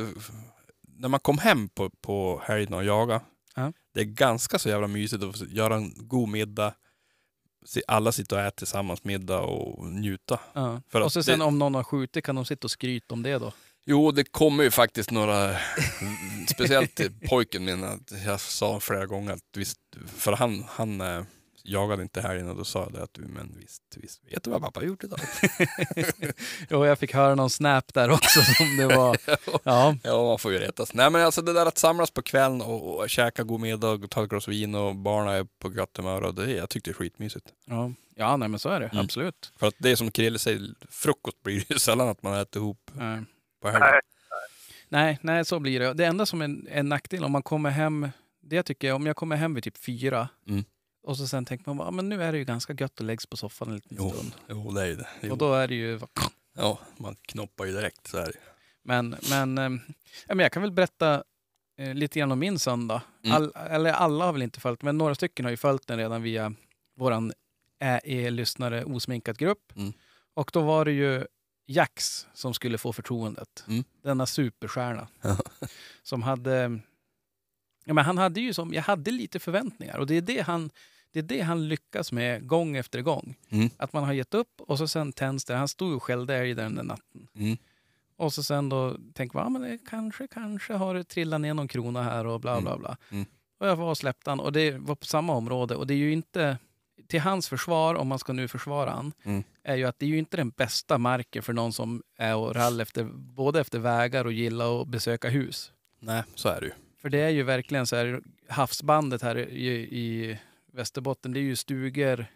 När 1.00 1.08
man 1.08 1.20
kom 1.20 1.38
hem 1.38 1.68
på, 1.68 1.90
på 1.90 2.40
helgen 2.44 2.74
och 2.74 2.84
jaga, 2.84 3.20
Ja. 3.56 3.72
det 3.94 4.00
är 4.00 4.04
ganska 4.04 4.58
så 4.58 4.68
jävla 4.68 4.86
mysigt 4.86 5.24
att 5.24 5.38
få 5.38 5.44
göra 5.44 5.74
en 5.74 5.90
god 5.96 6.28
middag. 6.28 6.74
Se 7.66 7.82
alla 7.88 8.12
sitta 8.12 8.34
och 8.34 8.40
äta 8.40 8.50
tillsammans 8.56 9.04
middag 9.04 9.40
och 9.40 9.84
njuta. 9.86 10.40
ja. 10.52 10.80
För 10.88 11.00
Och 11.04 11.12
så 11.12 11.22
sen 11.22 11.38
det- 11.38 11.44
om 11.44 11.58
någon 11.58 11.74
har 11.74 11.84
skjutit 11.84 12.24
kan 12.24 12.34
de 12.36 12.44
sitta 12.44 12.66
och 12.66 12.70
skryta 12.70 13.14
om 13.14 13.22
det 13.22 13.38
då. 13.38 13.52
Jo, 13.90 14.10
det 14.10 14.24
kommer 14.24 14.64
ju 14.64 14.70
faktiskt 14.70 15.10
några, 15.10 15.56
speciellt 16.48 16.94
till 16.94 17.12
pojken 17.28 17.64
min, 17.64 17.84
att 17.84 18.12
jag 18.26 18.40
sa 18.40 18.80
flera 18.80 19.06
gånger 19.06 19.32
att 19.32 19.56
visst, 19.56 19.78
för 20.16 20.32
han, 20.32 20.64
han 20.68 21.00
eh, 21.00 21.22
jagade 21.64 22.02
inte 22.02 22.20
helgen 22.20 22.48
och 22.48 22.56
då 22.56 22.64
sa 22.64 22.82
jag 22.82 22.92
det 22.92 23.02
att 23.02 23.14
du, 23.14 23.22
men 23.22 23.54
visst, 23.60 23.82
visst 23.96 24.20
vet 24.32 24.44
du 24.44 24.50
vad 24.50 24.62
pappa 24.62 24.80
har 24.80 24.86
gjort 24.86 25.04
idag? 25.04 25.20
Jo, 26.70 26.86
jag 26.86 26.98
fick 26.98 27.14
höra 27.14 27.34
någon 27.34 27.50
snap 27.50 27.94
där 27.94 28.10
också 28.10 28.40
som 28.40 28.76
det 28.76 28.86
var... 28.86 29.18
Ja, 29.64 29.96
ja, 30.02 30.24
man 30.24 30.38
får 30.38 30.52
ju 30.52 30.58
retas. 30.58 30.94
Nej 30.94 31.10
men 31.10 31.22
alltså 31.22 31.42
det 31.42 31.52
där 31.52 31.66
att 31.66 31.78
samlas 31.78 32.10
på 32.10 32.22
kvällen 32.22 32.60
och, 32.62 32.98
och 32.98 33.10
käka 33.10 33.42
god 33.42 33.60
middag 33.60 33.88
och 33.88 34.10
ta 34.10 34.22
ett 34.22 34.30
glas 34.30 34.48
vin 34.48 34.74
och 34.74 34.96
barnen 34.96 35.34
är 35.34 35.46
på 35.58 35.68
gott 35.68 35.96
humör 35.96 36.22
och 36.22 36.34
det, 36.34 36.52
jag 36.52 36.70
tyckte 36.70 36.90
det 36.90 36.92
är 36.92 36.94
skitmysigt. 36.94 37.46
ja. 37.64 37.92
ja 38.14 38.36
nej, 38.36 38.48
men 38.48 38.60
så 38.60 38.68
är 38.68 38.80
det. 38.80 38.86
Mm. 38.86 39.04
Absolut. 39.04 39.52
För 39.58 39.66
att 39.66 39.74
det 39.78 39.90
är 39.90 39.96
som 39.96 40.10
Krille 40.10 40.38
säger, 40.38 40.60
frukost 40.90 41.42
blir 41.42 41.54
det 41.54 41.74
ju 41.74 41.78
sällan 41.78 42.08
att 42.08 42.22
man 42.22 42.34
äter 42.34 42.62
ihop 42.62 42.90
Nej. 42.92 43.24
På 43.60 43.68
helgen. 43.68 43.90
Nej. 43.90 44.00
Nej, 44.90 45.18
nej, 45.22 45.44
så 45.44 45.60
blir 45.60 45.80
det. 45.80 45.94
Det 45.94 46.04
enda 46.04 46.26
som 46.26 46.40
är 46.40 46.44
en, 46.44 46.68
en 46.70 46.88
nackdel 46.88 47.24
om 47.24 47.32
man 47.32 47.42
kommer 47.42 47.70
hem, 47.70 48.08
det 48.40 48.62
tycker 48.62 48.88
jag, 48.88 48.96
om 48.96 49.06
jag 49.06 49.16
kommer 49.16 49.36
hem 49.36 49.54
vid 49.54 49.64
typ 49.64 49.78
fyra 49.78 50.28
Mm. 50.48 50.64
och 51.02 51.16
så 51.16 51.26
sen 51.26 51.44
tänker 51.44 51.70
man, 51.74 51.86
ja, 51.86 51.90
men 51.90 52.08
nu 52.08 52.22
är 52.22 52.32
det 52.32 52.38
ju 52.38 52.44
ganska 52.44 52.72
gött 52.72 53.00
att 53.00 53.06
läggs 53.06 53.26
på 53.26 53.36
soffan 53.36 53.68
en 53.68 53.74
liten 53.74 53.96
Jo, 54.00 54.10
stund. 54.10 54.32
jo, 54.48 54.70
det 54.72 54.82
är 54.82 54.86
ju 54.86 54.96
det. 54.96 55.08
Jo. 55.20 55.32
Och 55.32 55.38
då 55.38 55.54
är 55.54 55.68
det 55.68 55.74
ju, 55.74 56.00
Ja, 56.56 56.78
man 56.96 57.16
knoppar 57.22 57.64
ju 57.64 57.72
direkt 57.72 58.06
så 58.06 58.18
här. 58.18 58.32
men, 58.82 59.16
men, 59.30 59.56
ja, 60.26 60.34
men 60.34 60.38
jag 60.38 60.52
kan 60.52 60.62
väl 60.62 60.72
berätta 60.72 61.24
eh, 61.78 61.94
lite 61.94 62.18
grann 62.18 62.32
om 62.32 62.38
min 62.38 62.58
söndag. 62.58 63.02
Mm. 63.24 63.36
All, 63.36 63.52
eller 63.70 63.92
alla 63.92 64.24
har 64.24 64.32
väl 64.32 64.42
inte 64.42 64.60
följt, 64.60 64.82
men 64.82 64.98
några 64.98 65.14
stycken 65.14 65.44
har 65.44 65.50
ju 65.50 65.56
följt 65.56 65.86
den 65.86 65.98
redan 65.98 66.22
via 66.22 66.52
våran 66.96 67.32
e-lyssnare 68.04 68.84
osminkat 68.84 69.38
grupp. 69.38 69.72
Mm. 69.76 69.92
Och 70.34 70.50
då 70.52 70.60
var 70.60 70.84
det 70.84 70.92
ju 70.92 71.26
Jax 71.70 72.26
som 72.34 72.54
skulle 72.54 72.78
få 72.78 72.92
förtroendet. 72.92 73.64
Mm. 73.68 73.84
Denna 74.02 74.26
superstjärna. 74.26 75.08
Som 76.02 76.22
hade... 76.22 76.80
Ja, 77.84 77.94
men 77.94 78.04
han 78.04 78.18
hade 78.18 78.40
ju 78.40 78.54
som, 78.54 78.74
jag 78.74 78.82
hade 78.82 79.10
lite 79.10 79.38
förväntningar 79.38 79.98
och 79.98 80.06
det 80.06 80.14
är 80.14 80.20
det 80.20 80.40
han, 80.40 80.70
det 81.12 81.18
är 81.18 81.22
det 81.22 81.40
han 81.40 81.68
lyckas 81.68 82.12
med 82.12 82.46
gång 82.46 82.76
efter 82.76 83.02
gång. 83.02 83.34
Mm. 83.48 83.70
Att 83.76 83.92
man 83.92 84.04
har 84.04 84.12
gett 84.12 84.34
upp 84.34 84.60
och 84.60 84.78
så 84.78 84.88
sen 84.88 85.12
tänds 85.12 85.44
det. 85.44 85.54
Han 85.54 85.68
stod 85.68 85.96
och 85.96 86.02
skällde 86.02 86.36
älg 86.36 86.54
där 86.54 86.68
natten. 86.68 87.28
Mm. 87.34 87.56
Och 88.16 88.32
så 88.32 88.42
sen 88.42 88.68
då 88.68 88.96
tänker 89.14 89.36
man, 89.36 89.44
ja, 89.44 89.58
men 89.58 89.62
det 89.62 89.78
kanske, 89.88 90.28
kanske 90.28 90.72
har 90.72 90.94
det 90.94 91.04
trillat 91.04 91.40
ner 91.40 91.54
någon 91.54 91.68
krona 91.68 92.02
här 92.02 92.26
och 92.26 92.40
bla 92.40 92.60
bla 92.60 92.78
bla. 92.78 92.96
Mm. 93.10 93.26
Och 93.58 93.66
jag 93.66 93.76
var 93.76 93.90
och 93.90 93.98
släppte 93.98 94.30
han 94.30 94.40
och 94.40 94.52
det 94.52 94.78
var 94.78 94.94
på 94.94 95.06
samma 95.06 95.32
område 95.34 95.76
och 95.76 95.86
det 95.86 95.94
är 95.94 95.98
ju 95.98 96.12
inte, 96.12 96.58
till 97.06 97.20
hans 97.20 97.48
försvar, 97.48 97.94
om 97.94 98.08
man 98.08 98.18
ska 98.18 98.32
nu 98.32 98.48
försvara 98.48 98.90
han, 98.90 99.12
Mm. 99.24 99.42
är 99.62 99.76
ju 99.76 99.84
att 99.84 99.98
det 99.98 100.06
är 100.06 100.10
ju 100.10 100.18
inte 100.18 100.36
den 100.36 100.50
bästa 100.50 100.98
marken 100.98 101.42
för 101.42 101.52
någon 101.52 101.72
som 101.72 102.02
är 102.16 102.36
och 102.36 102.54
rall 102.54 102.80
efter, 102.80 103.04
både 103.14 103.60
efter 103.60 103.78
vägar 103.78 104.24
och 104.24 104.32
gillar 104.32 104.82
att 104.82 104.88
besöka 104.88 105.28
hus. 105.28 105.72
Nej, 106.00 106.22
så 106.34 106.48
är 106.48 106.60
det 106.60 106.66
ju. 106.66 106.72
För 107.02 107.08
det 107.08 107.18
är 107.18 107.28
ju 107.28 107.42
verkligen 107.42 107.86
så 107.86 107.96
här, 107.96 108.20
havsbandet 108.48 109.22
här 109.22 109.38
i, 109.38 109.68
i 109.98 110.38
Västerbotten, 110.72 111.32
det 111.32 111.40
är 111.40 111.42
ju 111.42 111.56
stugor 111.56 112.26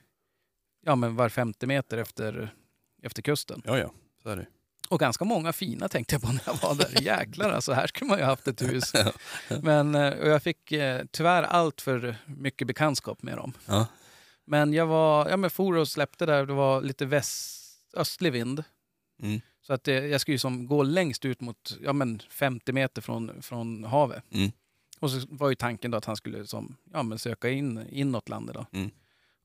ja, 0.84 0.94
men 0.96 1.16
var 1.16 1.28
50 1.28 1.66
meter 1.66 1.98
efter, 1.98 2.54
efter 3.02 3.22
kusten. 3.22 3.62
Ja, 3.64 3.78
ja, 3.78 3.90
så 4.22 4.28
är 4.28 4.36
det. 4.36 4.46
Och 4.88 5.00
ganska 5.00 5.24
många 5.24 5.52
fina 5.52 5.88
tänkte 5.88 6.14
jag 6.14 6.22
på 6.22 6.28
när 6.32 6.42
jag 6.46 6.54
var 6.62 6.74
där. 6.74 7.00
Jäklar 7.02 7.50
alltså, 7.50 7.72
här 7.72 7.86
skulle 7.86 8.08
man 8.08 8.18
ju 8.18 8.24
haft 8.24 8.48
ett 8.48 8.62
hus. 8.62 8.92
Men 9.62 9.94
eh, 9.94 10.00
jag 10.02 10.42
fick 10.42 10.72
eh, 10.72 11.02
tyvärr 11.10 11.42
allt 11.42 11.80
för 11.80 12.16
mycket 12.26 12.66
bekantskap 12.66 13.22
med 13.22 13.36
dem. 13.36 13.52
Ja. 13.66 13.86
Men 14.52 14.72
jag 14.72 14.86
var, 14.86 15.28
ja 15.28 15.36
men 15.36 15.50
for 15.50 15.76
och 15.76 15.88
släppte 15.88 16.26
där, 16.26 16.46
det 16.46 16.52
var 16.52 16.82
lite 16.82 17.06
väst, 17.06 17.94
östlig 17.96 18.32
vind. 18.32 18.64
Mm. 19.22 19.40
Så 19.62 19.72
att 19.72 19.88
eh, 19.88 19.94
jag 19.94 20.20
skulle 20.20 20.34
ju 20.34 20.38
som 20.38 20.66
gå 20.66 20.82
längst 20.82 21.24
ut 21.24 21.40
mot 21.40 21.78
ja, 21.82 21.92
men 21.92 22.22
50 22.30 22.72
meter 22.72 23.02
från, 23.02 23.42
från 23.42 23.84
havet. 23.84 24.24
Mm. 24.30 24.50
Och 25.00 25.10
så 25.10 25.26
var 25.30 25.48
ju 25.48 25.54
tanken 25.54 25.90
då 25.90 25.98
att 25.98 26.04
han 26.04 26.16
skulle 26.16 26.46
som, 26.46 26.76
ja, 26.92 27.02
men 27.02 27.18
söka 27.18 27.50
in 27.50 27.86
inåt 27.90 28.28
landet. 28.28 28.54
Då. 28.54 28.66
Mm. 28.78 28.90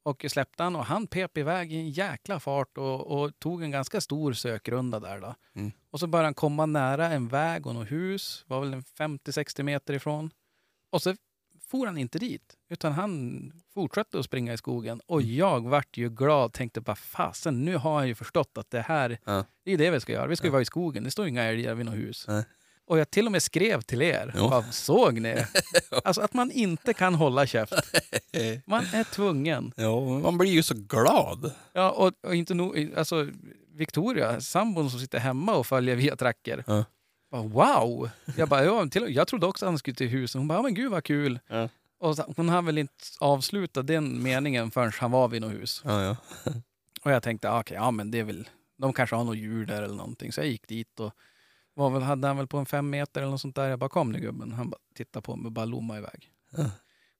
Och 0.04 0.26
släppte 0.28 0.64
han 0.64 0.76
och 0.76 0.86
han 0.86 1.08
pep 1.08 1.38
iväg 1.38 1.74
i 1.74 1.76
en 1.76 1.90
jäkla 1.90 2.40
fart 2.40 2.78
och, 2.78 3.08
och 3.08 3.40
tog 3.40 3.64
en 3.64 3.72
ganska 3.72 4.02
stor 4.02 4.34
sökrunda 4.34 5.00
där. 5.00 5.22
Då. 5.22 5.36
Mm. 5.56 5.72
Och 5.92 6.00
så 6.00 6.08
började 6.08 6.28
han 6.28 6.34
komma 6.34 6.66
nära 6.66 7.08
en 7.08 7.28
väg 7.28 7.68
och 7.68 7.76
något 7.76 7.92
hus, 7.92 8.44
var 8.48 8.60
väl 8.60 8.74
en 8.74 8.84
50-60 8.84 9.64
meter 9.64 9.94
ifrån. 9.94 10.32
Och 10.90 11.02
så 11.02 11.16
for 11.68 11.86
han 11.86 11.98
inte 11.98 12.20
dit. 12.20 12.54
Utan 12.70 12.92
han 12.94 13.52
fortsatte 13.74 14.20
att 14.20 14.26
springa 14.26 14.54
i 14.54 14.58
skogen. 14.58 15.02
Och 15.08 15.22
jag 15.22 15.70
vart 15.70 15.98
ju 15.98 16.10
glad. 16.10 16.54
Tänkte 16.54 16.82
bara 16.82 16.96
fasen, 16.96 17.66
nu 17.66 17.76
har 17.78 17.96
han 17.98 18.08
ju 18.08 18.16
förstått 18.16 18.58
att 18.58 18.72
det 18.72 18.82
här, 18.82 19.18
Ja. 19.26 19.46
det 19.66 19.72
är 19.72 19.78
det 19.78 19.92
vi 19.92 20.00
ska 20.00 20.12
göra. 20.12 20.28
Vi 20.28 20.36
ska 20.36 20.48
Ja. 20.48 20.52
vara 20.52 20.62
i 20.62 20.66
skogen. 20.66 21.04
Det 21.04 21.12
står 21.12 21.28
inga 21.28 21.44
älgar 21.44 21.74
vid 21.76 21.86
något 21.86 21.96
hus. 21.96 22.26
Nej. 22.28 22.44
Och 22.86 23.00
jag 23.00 23.10
till 23.12 23.26
och 23.26 23.32
med 23.32 23.44
skrev 23.44 23.82
till 23.82 24.02
er. 24.02 24.34
Bara, 24.50 24.64
såg 24.64 25.20
ni? 25.20 25.44
Alltså 26.04 26.22
att 26.22 26.34
man 26.34 26.52
inte 26.52 26.94
kan 26.94 27.16
hålla 27.16 27.46
käft. 27.48 27.74
Man 28.66 28.84
är 28.94 29.04
tvungen. 29.04 29.74
Ja, 29.76 30.00
man 30.20 30.38
blir 30.38 30.52
ju 30.52 30.64
så 30.64 30.74
glad. 30.78 31.52
Ja, 31.74 31.92
och, 31.92 32.14
och 32.24 32.36
inte 32.36 32.54
nog, 32.54 32.94
alltså 32.98 33.28
Victoria, 33.74 34.42
sambon 34.42 34.90
som 34.90 35.00
sitter 35.00 35.20
hemma 35.20 35.56
och 35.56 35.68
följer 35.68 35.96
via 35.96 36.16
tracker. 36.16 36.64
Ja. 37.30 37.44
Bara, 37.44 37.48
wow! 37.48 38.10
Jag, 38.38 38.50
bara, 38.50 38.66
ja, 38.66 38.88
till, 38.88 39.16
jag 39.16 39.28
trodde 39.28 39.48
också 39.48 39.66
att 39.66 39.70
han 39.72 39.78
skulle 39.78 39.96
till 39.96 40.08
huset. 40.08 40.40
Hon 40.40 40.48
bara, 40.48 40.58
ja, 40.58 40.62
men 40.62 40.74
gud 40.74 40.92
vad 40.92 41.04
kul. 41.04 41.40
Ja. 41.48 41.70
Och 42.00 42.16
så, 42.16 42.34
hon 42.38 42.50
hann 42.50 42.66
väl 42.66 42.78
inte 42.78 42.94
avsluta 43.20 43.82
den 43.82 44.24
meningen 44.24 44.72
förrän 44.72 44.92
han 45.00 45.12
var 45.12 45.28
vid 45.28 45.42
något 45.42 45.52
hus. 45.52 45.82
Ja, 45.86 46.04
ja. 46.04 46.18
Och 47.02 47.12
jag 47.12 47.24
tänkte, 47.24 47.52
ah, 47.52 47.60
okej, 47.60 47.76
ja 47.76 47.92
men 47.92 48.12
det 48.12 48.20
är 48.20 48.24
väl, 48.24 48.50
de 48.78 48.94
kanske 48.94 49.16
har 49.16 49.24
något 49.24 49.38
djur 49.38 49.66
där 49.66 49.82
eller 49.82 49.96
någonting. 49.96 50.32
Så 50.32 50.42
jag 50.42 50.48
gick 50.48 50.68
dit 50.68 51.00
och 51.00 51.14
var 51.74 51.90
väl, 51.90 52.02
hade 52.02 52.28
han 52.28 52.38
väl 52.38 52.48
på 52.48 52.58
en 52.58 52.66
fem 52.66 52.90
meter 52.90 53.22
eller 53.22 53.32
något 53.32 53.42
sånt 53.42 53.56
där. 53.56 53.70
Jag 53.70 53.80
bara, 53.80 53.90
kom 53.90 54.12
nu 54.12 54.20
gubben. 54.20 54.52
Han 54.52 54.70
bara 54.70 54.80
tittade 54.96 55.24
på 55.24 55.36
mig 55.36 55.46
och 55.46 55.52
bara 55.52 55.66
lommade 55.66 56.00
iväg. 56.00 56.32
Ja. 56.58 56.70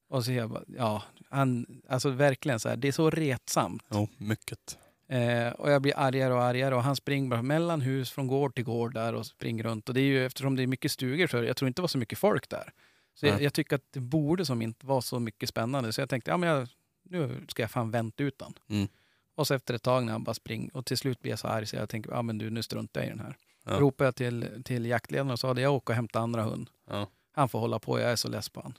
Och 0.08 0.24
så 0.24 0.32
jag 0.32 0.50
bara, 0.50 0.62
ja, 0.66 1.02
han, 1.30 1.66
alltså 1.88 2.10
verkligen 2.10 2.60
så 2.60 2.68
här, 2.68 2.76
det 2.76 2.88
är 2.88 2.92
så 2.92 3.10
retsamt. 3.10 3.84
Jo, 3.90 4.08
mycket. 4.16 4.78
Eh, 5.08 5.52
och 5.52 5.70
jag 5.70 5.82
blir 5.82 5.98
argare 5.98 6.34
och 6.34 6.42
argare 6.42 6.74
och 6.74 6.82
han 6.82 6.96
springer 6.96 7.30
bara 7.30 7.42
mellan 7.42 7.80
hus 7.80 8.10
från 8.10 8.26
gård 8.26 8.54
till 8.54 8.64
gård 8.64 8.94
där 8.94 9.14
och 9.14 9.26
springer 9.26 9.64
runt. 9.64 9.88
Och 9.88 9.94
det 9.94 10.00
är 10.00 10.04
ju 10.04 10.26
eftersom 10.26 10.56
det 10.56 10.62
är 10.62 10.66
mycket 10.66 10.92
stugor 10.92 11.26
så 11.26 11.36
jag 11.36 11.56
tror 11.56 11.68
inte 11.68 11.78
det 11.78 11.82
var 11.82 11.88
så 11.88 11.98
mycket 11.98 12.18
folk 12.18 12.48
där. 12.48 12.72
Så 13.14 13.26
jag, 13.26 13.42
jag 13.42 13.52
tycker 13.52 13.76
att 13.76 13.92
det 13.92 14.00
borde 14.00 14.46
som 14.46 14.62
inte 14.62 14.86
vara 14.86 15.00
så 15.00 15.20
mycket 15.20 15.48
spännande. 15.48 15.92
Så 15.92 16.00
jag 16.00 16.08
tänkte, 16.08 16.30
ja 16.30 16.36
men 16.36 16.48
jag, 16.48 16.68
nu 17.02 17.44
ska 17.48 17.62
jag 17.62 17.70
fan 17.70 17.90
vänta 17.90 18.22
ut 18.22 18.38
den. 18.38 18.54
Mm. 18.68 18.88
Och 19.34 19.46
så 19.46 19.54
efter 19.54 19.74
ett 19.74 19.82
tag 19.82 20.04
när 20.04 20.12
han 20.12 20.24
bara 20.24 20.34
springer 20.34 20.76
och 20.76 20.86
till 20.86 20.98
slut 20.98 21.20
blir 21.20 21.32
jag 21.32 21.38
så 21.38 21.48
arg 21.48 21.66
så 21.66 21.76
jag 21.76 21.88
tänker, 21.88 22.10
ja 22.10 22.22
men 22.22 22.38
du 22.38 22.50
nu 22.50 22.62
struntar 22.62 23.00
jag 23.00 23.06
i 23.06 23.10
den 23.10 23.20
här. 23.20 23.36
Ja. 23.64 23.78
Ropade 23.80 24.08
jag 24.08 24.14
till, 24.14 24.62
till 24.64 24.86
jaktledaren 24.86 25.30
och 25.30 25.38
sa 25.38 25.52
att 25.52 25.60
jag 25.60 25.74
åker 25.74 25.92
och 25.92 25.96
hämtar 25.96 26.20
andra 26.20 26.42
hund. 26.42 26.70
Ja. 26.90 27.06
Han 27.32 27.48
får 27.48 27.58
hålla 27.58 27.78
på, 27.78 28.00
jag 28.00 28.10
är 28.10 28.16
så 28.16 28.28
less 28.28 28.48
på 28.48 28.60
han. 28.60 28.74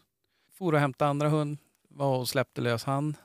For 0.53 0.73
och 0.73 0.79
hämtade 0.79 1.09
andra 1.09 1.29
hund, 1.29 1.57
var 1.89 2.17
och 2.17 2.29
släppte 2.29 2.61
lös 2.61 2.83
han. 2.83 3.15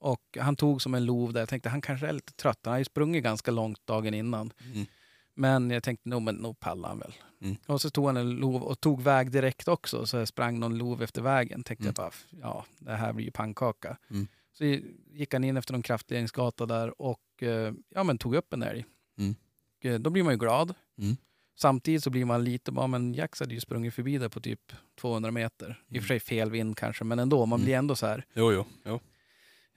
Och 0.00 0.38
han 0.40 0.56
tog 0.56 0.82
som 0.82 0.94
en 0.94 1.04
lov 1.04 1.32
där. 1.32 1.40
Jag 1.40 1.48
tänkte 1.48 1.68
han 1.68 1.80
kanske 1.80 2.06
är 2.06 2.12
lite 2.12 2.32
trött. 2.32 2.58
Han 2.64 2.72
har 2.72 2.78
ju 2.78 2.84
sprungit 2.84 3.24
ganska 3.24 3.50
långt 3.50 3.86
dagen 3.86 4.14
innan. 4.14 4.52
Mm. 4.74 4.86
Men 5.34 5.70
jag 5.70 5.82
tänkte 5.82 6.08
nog, 6.08 6.22
men 6.22 6.34
nog 6.34 6.60
pallar 6.60 6.88
han 6.88 6.98
väl. 6.98 7.12
Mm. 7.42 7.56
Och 7.66 7.80
så 7.80 7.90
tog 7.90 8.06
han 8.06 8.16
en 8.16 8.30
lov 8.30 8.62
och 8.62 8.80
tog 8.80 9.02
väg 9.02 9.30
direkt 9.30 9.68
också. 9.68 10.06
Så 10.06 10.16
jag 10.16 10.28
sprang 10.28 10.60
någon 10.60 10.78
lov 10.78 11.02
efter 11.02 11.22
vägen. 11.22 11.62
Tänkte 11.62 11.84
Mm. 11.84 11.94
jag 11.96 12.12
bara, 12.40 12.40
ja 12.42 12.64
det 12.78 12.92
här 12.92 13.12
blir 13.12 13.24
ju 13.24 13.30
pannkaka. 13.30 13.96
Mm. 14.10 14.26
Så 14.52 14.64
gick 15.12 15.32
han 15.32 15.44
in 15.44 15.56
efter 15.56 15.72
någon 15.72 15.82
kraftledningsgata 15.82 16.66
där 16.66 17.02
och 17.02 17.42
eh, 17.42 17.72
ja, 17.88 18.02
men 18.04 18.18
tog 18.18 18.34
upp 18.34 18.52
en 18.52 18.62
älg. 18.62 18.84
Mm. 19.18 19.34
Och, 19.78 19.86
eh, 19.86 19.98
då 20.00 20.10
blir 20.10 20.22
man 20.22 20.32
ju 20.32 20.38
glad. 20.38 20.74
Mm. 20.98 21.16
Samtidigt 21.58 22.02
så 22.02 22.10
blir 22.10 22.24
man 22.24 22.44
lite, 22.44 22.72
ja 22.76 22.86
men 22.86 23.14
Jax 23.14 23.40
hade 23.40 23.54
ju 23.54 23.60
sprungit 23.60 23.94
förbi 23.94 24.18
där 24.18 24.28
på 24.28 24.40
typ 24.40 24.72
200 25.00 25.30
meter. 25.30 25.82
I 25.88 25.98
och 25.98 26.02
för 26.02 26.08
sig 26.08 26.20
fel 26.20 26.50
vind 26.50 26.76
kanske, 26.76 27.04
men 27.04 27.18
ändå. 27.18 27.46
Man 27.46 27.62
blir 27.62 27.74
ändå 27.76 27.96
så 27.96 28.06
här. 28.06 28.24
Jo, 28.34 28.52
jo. 28.52 28.64
jo. 28.84 29.00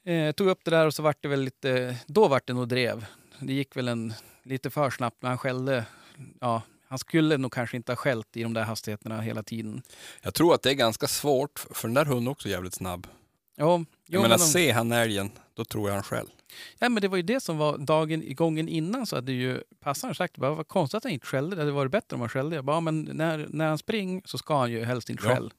Eh, 0.06 0.32
tog 0.32 0.48
upp 0.48 0.60
det 0.64 0.72
där 0.72 0.86
och 0.86 0.94
så 0.94 1.04
vart 1.04 1.22
det 1.22 1.28
väl 1.28 1.42
lite, 1.42 1.98
då 2.08 2.28
vart 2.28 2.48
det 2.48 2.54
nog 2.54 2.68
drev. 2.68 3.06
Det 3.40 3.54
gick 3.54 3.78
väl 3.78 3.88
en, 3.88 4.14
lite 4.44 4.70
för 4.70 4.90
snabbt, 4.90 5.18
men 5.22 5.30
han 5.30 5.38
skällde. 5.38 5.86
Ja, 6.42 6.62
han 6.88 6.98
skulle 7.00 7.38
nog 7.38 7.52
kanske 7.54 7.78
inte 7.78 7.92
ha 7.92 7.98
skällt 7.98 8.38
i 8.38 8.44
de 8.44 8.54
där 8.54 8.64
hastigheterna 8.64 9.22
hela 9.22 9.44
tiden. 9.44 9.82
Jag 10.22 10.34
tror 10.34 10.54
att 10.56 10.62
det 10.62 10.70
är 10.70 10.74
ganska 10.74 11.08
svårt, 11.08 11.66
för 11.72 11.88
den 11.88 11.96
där 11.96 12.06
hunden 12.06 12.28
är 12.28 12.32
också 12.32 12.50
jävligt 12.50 12.74
snabb. 12.74 13.08
Ja, 13.56 13.86
Jag 14.08 14.22
menar, 14.22 14.30
men 14.30 14.38
de- 14.40 14.46
se 14.46 14.72
han 14.72 14.92
älgen, 14.92 15.32
då 15.54 15.66
tror 15.66 15.90
jag 15.90 15.94
han 15.94 16.04
själv. 16.04 16.28
Ja, 16.80 16.90
men 16.90 17.02
det 17.02 17.08
var 17.08 17.18
ju 17.18 17.24
det 17.24 17.40
som 17.40 17.58
var 17.58 17.78
dagen 17.78 18.36
gången 18.36 18.68
innan 18.70 19.06
så 19.06 19.16
hade 19.16 19.32
ju 19.32 19.62
passaren 19.80 20.16
sagt 20.16 20.38
bara, 20.38 20.54
vad 20.56 20.68
konstigt 20.68 20.98
att 20.98 21.04
han 21.04 21.14
inte 21.14 21.26
skällde. 21.26 21.56
Det 21.56 21.62
hade 21.62 21.72
varit 21.72 21.92
bättre 21.92 22.16
om 22.16 22.20
han 22.20 22.30
skällde. 22.30 22.56
Jag 22.56 22.66
bara, 22.66 22.76
ja, 22.76 22.80
men 22.82 23.02
när, 23.14 23.48
när 23.50 23.68
han 23.68 23.78
springer 23.78 24.22
så 24.26 24.38
ska 24.38 24.58
han 24.60 24.72
ju 24.72 24.84
helst 24.84 25.10
inte 25.10 25.24
Ja, 25.28 25.36
skälla. 25.36 25.50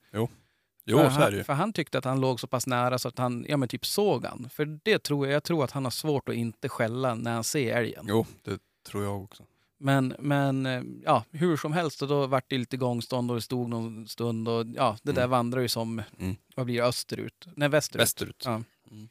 Jo, 0.86 0.98
för, 0.98 1.08
han, 1.08 1.44
för 1.44 1.52
han 1.52 1.72
tyckte 1.72 1.98
att 1.98 2.04
han 2.04 2.20
låg 2.20 2.40
så 2.40 2.46
pass 2.46 2.66
nära 2.66 2.98
så 2.98 3.08
att 3.08 3.18
han, 3.18 3.46
ja 3.48 3.56
men 3.56 3.68
typ 3.68 3.86
såg 3.86 4.24
han. 4.24 4.48
För 4.52 4.78
det 4.82 4.98
tror 4.98 5.26
jag, 5.26 5.34
jag 5.34 5.44
tror 5.44 5.64
att 5.64 5.70
han 5.70 5.84
har 5.84 5.90
svårt 5.90 6.28
att 6.28 6.34
inte 6.34 6.68
skälla 6.68 7.14
när 7.14 7.34
han 7.34 7.44
ser 7.44 7.76
älgen. 7.76 8.04
Jo, 8.08 8.26
det 8.42 8.58
tror 8.86 9.04
jag 9.04 9.22
också. 9.24 9.42
Men, 9.78 10.14
men 10.18 10.66
eh, 10.66 10.82
ja, 11.04 11.24
hur 11.30 11.56
som 11.56 11.72
helst, 11.72 12.02
och 12.02 12.08
då 12.08 12.26
vart 12.26 12.44
det 12.50 12.58
lite 12.58 12.76
gångstånd 12.76 13.30
och 13.30 13.34
det 13.36 13.40
stod 13.42 13.68
någon 13.68 14.08
stund 14.08 14.48
och 14.48 14.66
ja, 14.74 14.96
det 15.02 15.12
där 15.12 15.20
Mm. 15.22 15.30
vandrar 15.30 15.60
ju 15.60 15.68
som, 15.68 16.02
Mm. 16.18 16.36
vad 16.56 16.66
blir 16.66 16.76
det, 16.82 16.86
österut? 16.88 17.46
Nej, 17.54 17.68
västerut. 17.68 18.02
Västerut. 18.02 18.42
Ja. 18.46 18.62
Mm. 18.90 19.08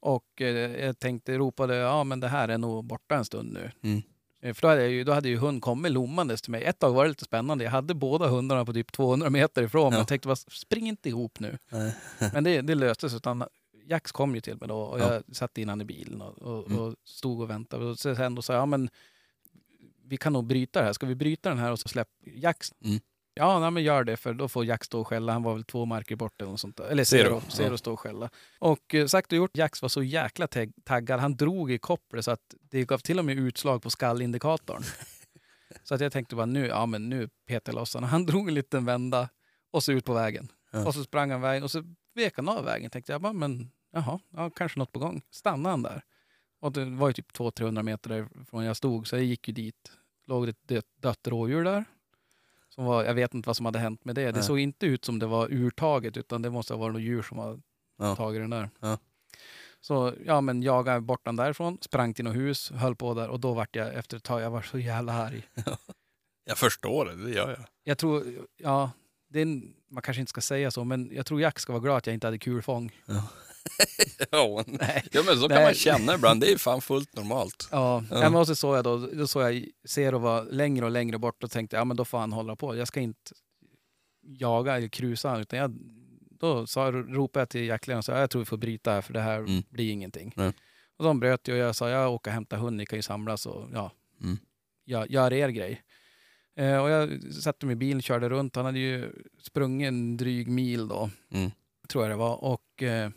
Och 0.00 0.40
eh, 0.42 0.84
jag 0.84 0.98
tänkte, 0.98 1.38
ropade, 1.38 1.74
ja 1.76 2.04
men 2.04 2.20
det 2.20 2.28
här 2.28 2.48
är 2.48 2.58
nog 2.58 2.84
borta 2.84 3.16
en 3.16 3.24
stund 3.24 3.52
nu. 3.52 3.70
Eh, 4.40 4.54
För 4.54 4.62
då 4.62 4.68
hade, 4.68 4.80
jag 4.82 4.90
ju, 4.90 5.04
då 5.04 5.12
hade 5.12 5.28
ju 5.28 5.36
hund 5.36 5.62
kommit 5.62 5.92
lommandes 5.92 6.42
till 6.42 6.50
mig. 6.50 6.64
Ett 6.64 6.78
tag 6.78 6.92
var 6.92 7.04
det 7.04 7.08
lite 7.08 7.24
spännande. 7.24 7.64
Jag 7.64 7.70
hade 7.70 7.94
båda 7.94 8.28
hundarna 8.28 8.64
på 8.64 8.72
typ 8.72 8.92
200 8.92 9.30
meter 9.30 9.62
ifrån 9.62 9.90
mig. 9.90 9.96
Ja. 9.96 10.00
Jag 10.00 10.08
tänkte, 10.08 10.28
bara, 10.28 10.36
spring 10.36 10.88
inte 10.88 11.08
ihop 11.08 11.40
nu. 11.40 11.58
Men 12.32 12.44
det, 12.44 12.60
det 12.60 12.74
löstes. 12.74 13.14
Utan 13.14 13.44
Jax 13.86 14.12
kom 14.12 14.34
ju 14.34 14.40
till 14.40 14.56
mig 14.56 14.68
då 14.68 14.76
och 14.80 15.00
Ja. 15.00 15.14
jag 15.14 15.36
satt 15.36 15.58
in 15.58 15.68
han 15.68 15.80
i 15.80 15.84
bilen 15.84 16.22
och, 16.22 16.38
och, 16.38 16.66
Mm. 16.66 16.78
och 16.78 16.94
stod 17.04 17.40
och 17.40 17.50
väntade. 17.50 17.84
Och 17.84 17.98
sen 17.98 18.34
då 18.34 18.42
sa 18.42 18.52
jag, 18.52 18.60
ja 18.60 18.66
men 18.66 18.88
vi 20.04 20.16
kan 20.16 20.32
nog 20.32 20.46
bryta 20.46 20.78
det 20.78 20.84
här. 20.86 20.92
Ska 20.92 21.06
vi 21.06 21.14
bryta 21.14 21.48
den 21.48 21.58
här 21.58 21.72
och 21.72 21.78
så 21.78 21.88
släpp 21.88 22.08
Jax? 22.36 22.72
Mm. 22.84 23.00
Ja, 23.38 23.58
nej, 23.60 23.70
men 23.70 23.82
gör 23.82 24.04
det 24.04 24.16
för 24.16 24.34
då 24.34 24.48
får 24.48 24.64
Jax 24.64 24.86
stå 24.86 25.00
och 25.00 25.08
skälla. 25.08 25.32
Han 25.32 25.42
var 25.42 25.54
väl 25.54 25.64
två 25.64 25.84
marker 25.84 26.16
bort 26.16 26.40
eller 26.42 26.50
något 26.50 26.60
sånt 26.60 26.76
där. 26.76 26.84
Eller 26.84 27.04
Zero, 27.04 27.40
Zero, 27.48 27.70
ja. 27.70 27.76
Stå 27.76 27.92
och 27.92 28.00
skälla. 28.00 28.30
Och 28.58 28.94
eh, 28.94 29.06
sagt 29.06 29.32
och 29.32 29.38
gjort, 29.38 29.56
Jax 29.56 29.82
var 29.82 29.88
så 29.88 30.02
jäkla 30.02 30.46
tag- 30.46 30.72
taggad. 30.84 31.20
Han 31.20 31.36
drog 31.36 31.72
i 31.72 31.78
kopplet 31.78 32.24
så 32.24 32.30
att 32.30 32.54
det 32.60 32.84
gav 32.84 32.98
till 32.98 33.18
och 33.18 33.24
med 33.24 33.38
utslag 33.38 33.82
på 33.82 33.90
skallindikatorn. 33.90 34.82
så 35.82 35.94
att 35.94 36.00
jag 36.00 36.12
tänkte 36.12 36.36
bara 36.36 36.46
nu, 36.46 36.66
ja 36.66 36.86
men 36.86 37.08
nu 37.08 37.28
petar 37.46 37.72
jag 37.72 37.80
loss 37.80 37.94
honom. 37.94 38.10
Han 38.10 38.26
drog 38.26 38.48
en 38.48 38.54
liten 38.54 38.84
vända 38.84 39.28
och 39.70 39.82
så 39.82 39.92
ut 39.92 40.04
på 40.04 40.14
vägen. 40.14 40.52
Ja. 40.72 40.86
Och 40.86 40.94
så 40.94 41.04
sprang 41.04 41.30
han 41.30 41.40
vägen 41.40 41.62
och 41.62 41.70
så 41.70 41.82
vek 42.14 42.32
han 42.36 42.48
av 42.48 42.64
vägen. 42.64 42.90
Tänkte 42.90 43.12
jag 43.12 43.20
bara, 43.20 43.32
men 43.32 43.70
jaha, 43.92 44.20
ja, 44.30 44.50
kanske 44.50 44.78
något 44.78 44.92
på 44.92 44.98
gång. 44.98 45.22
Stannade 45.30 45.72
han 45.72 45.82
där. 45.82 46.02
Och 46.60 46.72
det 46.72 46.84
var 46.84 47.08
ju 47.08 47.12
typ 47.12 47.32
200-300 47.32 47.82
meter 47.82 48.10
därifrån 48.10 48.64
jag 48.64 48.76
stod, 48.76 49.06
så 49.08 49.16
jag 49.16 49.24
gick 49.24 49.48
ju 49.48 49.54
dit. 49.54 49.92
Låg 50.26 50.54
det 50.66 50.76
ett 50.76 50.84
dött 51.02 51.26
rådjur 51.28 51.64
där. 51.64 51.84
Som 52.78 52.84
var, 52.86 53.04
jag 53.04 53.14
vet 53.14 53.34
inte 53.34 53.46
vad 53.48 53.56
som 53.56 53.66
hade 53.66 53.78
hänt 53.78 54.04
med 54.04 54.14
det. 54.14 54.24
Det 54.24 54.32
Nej. 54.32 54.42
såg 54.42 54.58
inte 54.58 54.86
ut 54.86 55.04
som 55.04 55.18
det 55.18 55.26
var 55.26 55.52
urtaget, 55.52 56.16
utan 56.16 56.42
det 56.42 56.50
måste 56.50 56.72
ha 56.74 56.78
varit 56.80 56.92
något 56.92 57.02
djur 57.02 57.22
som 57.22 57.38
har 57.38 57.60
Ja. 57.98 58.16
tagit 58.16 58.40
den 58.42 58.50
där. 58.50 58.70
Ja. 58.80 58.98
Så 59.80 60.12
ja, 60.26 60.40
men 60.40 60.62
jagade 60.62 61.00
bort 61.00 61.24
den 61.24 61.36
därifrån, 61.36 61.78
sprang 61.80 62.14
till 62.14 62.24
något 62.24 62.36
hus, 62.36 62.70
höll 62.70 62.96
på 62.96 63.14
där 63.14 63.28
och 63.28 63.40
då 63.40 63.54
vart 63.54 63.76
jag 63.76 63.94
efter 63.94 64.16
ett 64.16 64.22
tag, 64.24 64.40
jag 64.42 64.50
var 64.50 64.62
så 64.62 64.78
jävla 64.78 65.12
arg. 65.12 65.42
Jag 66.44 66.58
förstår 66.58 67.04
det, 67.04 67.24
det 67.24 67.30
gör 67.30 67.50
jag. 67.50 67.64
Jag 67.84 67.98
tror, 67.98 68.24
ja, 68.56 68.90
det 69.28 69.38
är, 69.38 69.42
en- 69.42 69.74
man 69.90 70.02
kanske 70.02 70.20
inte 70.20 70.30
ska 70.30 70.40
säga 70.40 70.70
så, 70.70 70.84
men 70.84 71.10
jag 71.12 71.26
tror 71.26 71.40
Jack 71.40 71.58
ska 71.58 71.72
vara 71.72 71.82
glad 71.82 71.96
att 71.96 72.06
jag 72.06 72.14
inte 72.14 72.26
hade 72.26 72.38
kulfång. 72.38 72.92
Ja, 73.06 73.28
men, 74.30 74.78
Nej. 74.80 75.04
ja, 75.12 75.22
men 75.26 75.36
så 75.40 75.48
kan 75.48 75.56
Nej. 75.56 75.64
man 75.64 75.74
känna 75.74 76.14
ibland. 76.14 76.40
Det 76.40 76.52
är 76.52 76.58
fan 76.58 76.80
fullt 76.80 77.16
normalt. 77.16 77.68
Ja, 77.72 78.04
Ja. 78.10 78.16
ja. 78.22 78.30
men 78.30 78.40
och 78.40 78.46
så 78.46 78.54
såg 78.56 78.76
jag 78.76 78.84
då, 78.84 78.96
då 78.96 79.26
såg 79.26 79.42
jag 79.42 79.64
Zero 79.88 80.18
var 80.18 80.44
längre 80.44 80.84
och 80.84 80.90
längre 80.90 81.18
bort 81.18 81.44
och 81.44 81.50
tänkte, 81.50 81.76
ja 81.76 81.84
men 81.84 81.96
då 81.96 82.04
får 82.04 82.18
han 82.18 82.32
hålla 82.32 82.56
på. 82.56 82.76
Jag 82.76 82.88
ska 82.88 83.00
inte 83.00 83.32
jaga 84.22 84.76
eller 84.76 84.88
krusa 84.88 85.38
utan 85.40 85.58
jag, 85.58 85.74
då 86.40 86.66
sa, 86.66 86.90
ropade 86.90 87.40
jag 87.40 87.48
till 87.48 87.64
jaktledaren 87.64 87.98
och 87.98 88.04
sa, 88.04 88.18
jag 88.18 88.30
tror 88.30 88.40
vi 88.42 88.46
får 88.46 88.56
bryta 88.56 88.90
här 88.92 89.00
för 89.02 89.12
det 89.12 89.20
här 89.20 89.38
Mm. 89.38 89.62
blir 89.70 89.90
ingenting. 89.92 90.32
Nej. 90.36 90.52
Och 90.96 91.04
de 91.04 91.20
bröt 91.20 91.48
ju 91.48 91.52
och 91.52 91.58
jag 91.58 91.76
sa, 91.76 91.88
jag 91.88 92.12
åker 92.14 92.30
och 92.30 92.34
hämtar 92.34 92.56
hund, 92.56 92.76
ni 92.76 92.86
kan 92.86 92.98
ju 92.98 93.02
samlas 93.02 93.46
och 93.46 93.68
ja, 93.72 93.92
Mm. 94.22 94.36
gör, 94.86 95.06
gör 95.06 95.32
er 95.32 95.48
grej. 95.48 95.82
Eh, 96.56 96.78
och 96.82 96.90
jag 96.90 97.22
satte 97.34 97.66
mig 97.66 97.72
i 97.72 97.76
bilen 97.76 98.02
körde 98.02 98.28
runt. 98.28 98.56
Han 98.56 98.64
hade 98.64 98.78
ju 98.78 99.12
sprungit 99.42 99.88
en 99.88 100.16
dryg 100.16 100.48
mil 100.48 100.88
då, 100.88 101.10
Mm. 101.32 101.50
tror 101.88 102.04
jag 102.04 102.10
det 102.12 102.16
var. 102.16 102.44
Och 102.44 102.82
eh, 102.82 103.10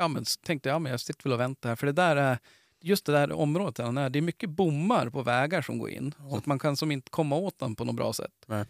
ja, 0.00 0.08
men 0.08 0.24
tänkte 0.42 0.68
jag, 0.68 0.74
ja, 0.74 0.78
men 0.78 0.92
jag 0.92 1.00
sitter 1.00 1.22
väl 1.22 1.32
och 1.32 1.40
väntar 1.40 1.68
här. 1.68 1.76
För 1.76 1.86
det 1.86 1.92
där 1.92 2.16
är, 2.16 2.38
just 2.80 3.04
det 3.04 3.12
där 3.12 3.32
området, 3.32 3.76
där 3.76 4.10
det 4.10 4.18
är 4.18 4.22
mycket 4.22 4.50
bommar 4.50 5.10
på 5.10 5.22
vägar 5.22 5.62
som 5.62 5.78
går 5.78 5.90
in. 5.90 6.14
Så 6.30 6.36
att 6.36 6.46
man 6.46 6.58
kan 6.58 6.76
som 6.76 6.90
inte 6.90 7.10
komma 7.10 7.36
åt 7.36 7.58
den 7.58 7.76
på 7.76 7.84
något 7.84 7.96
bra 7.96 8.12
sätt. 8.12 8.44
Nej. 8.46 8.64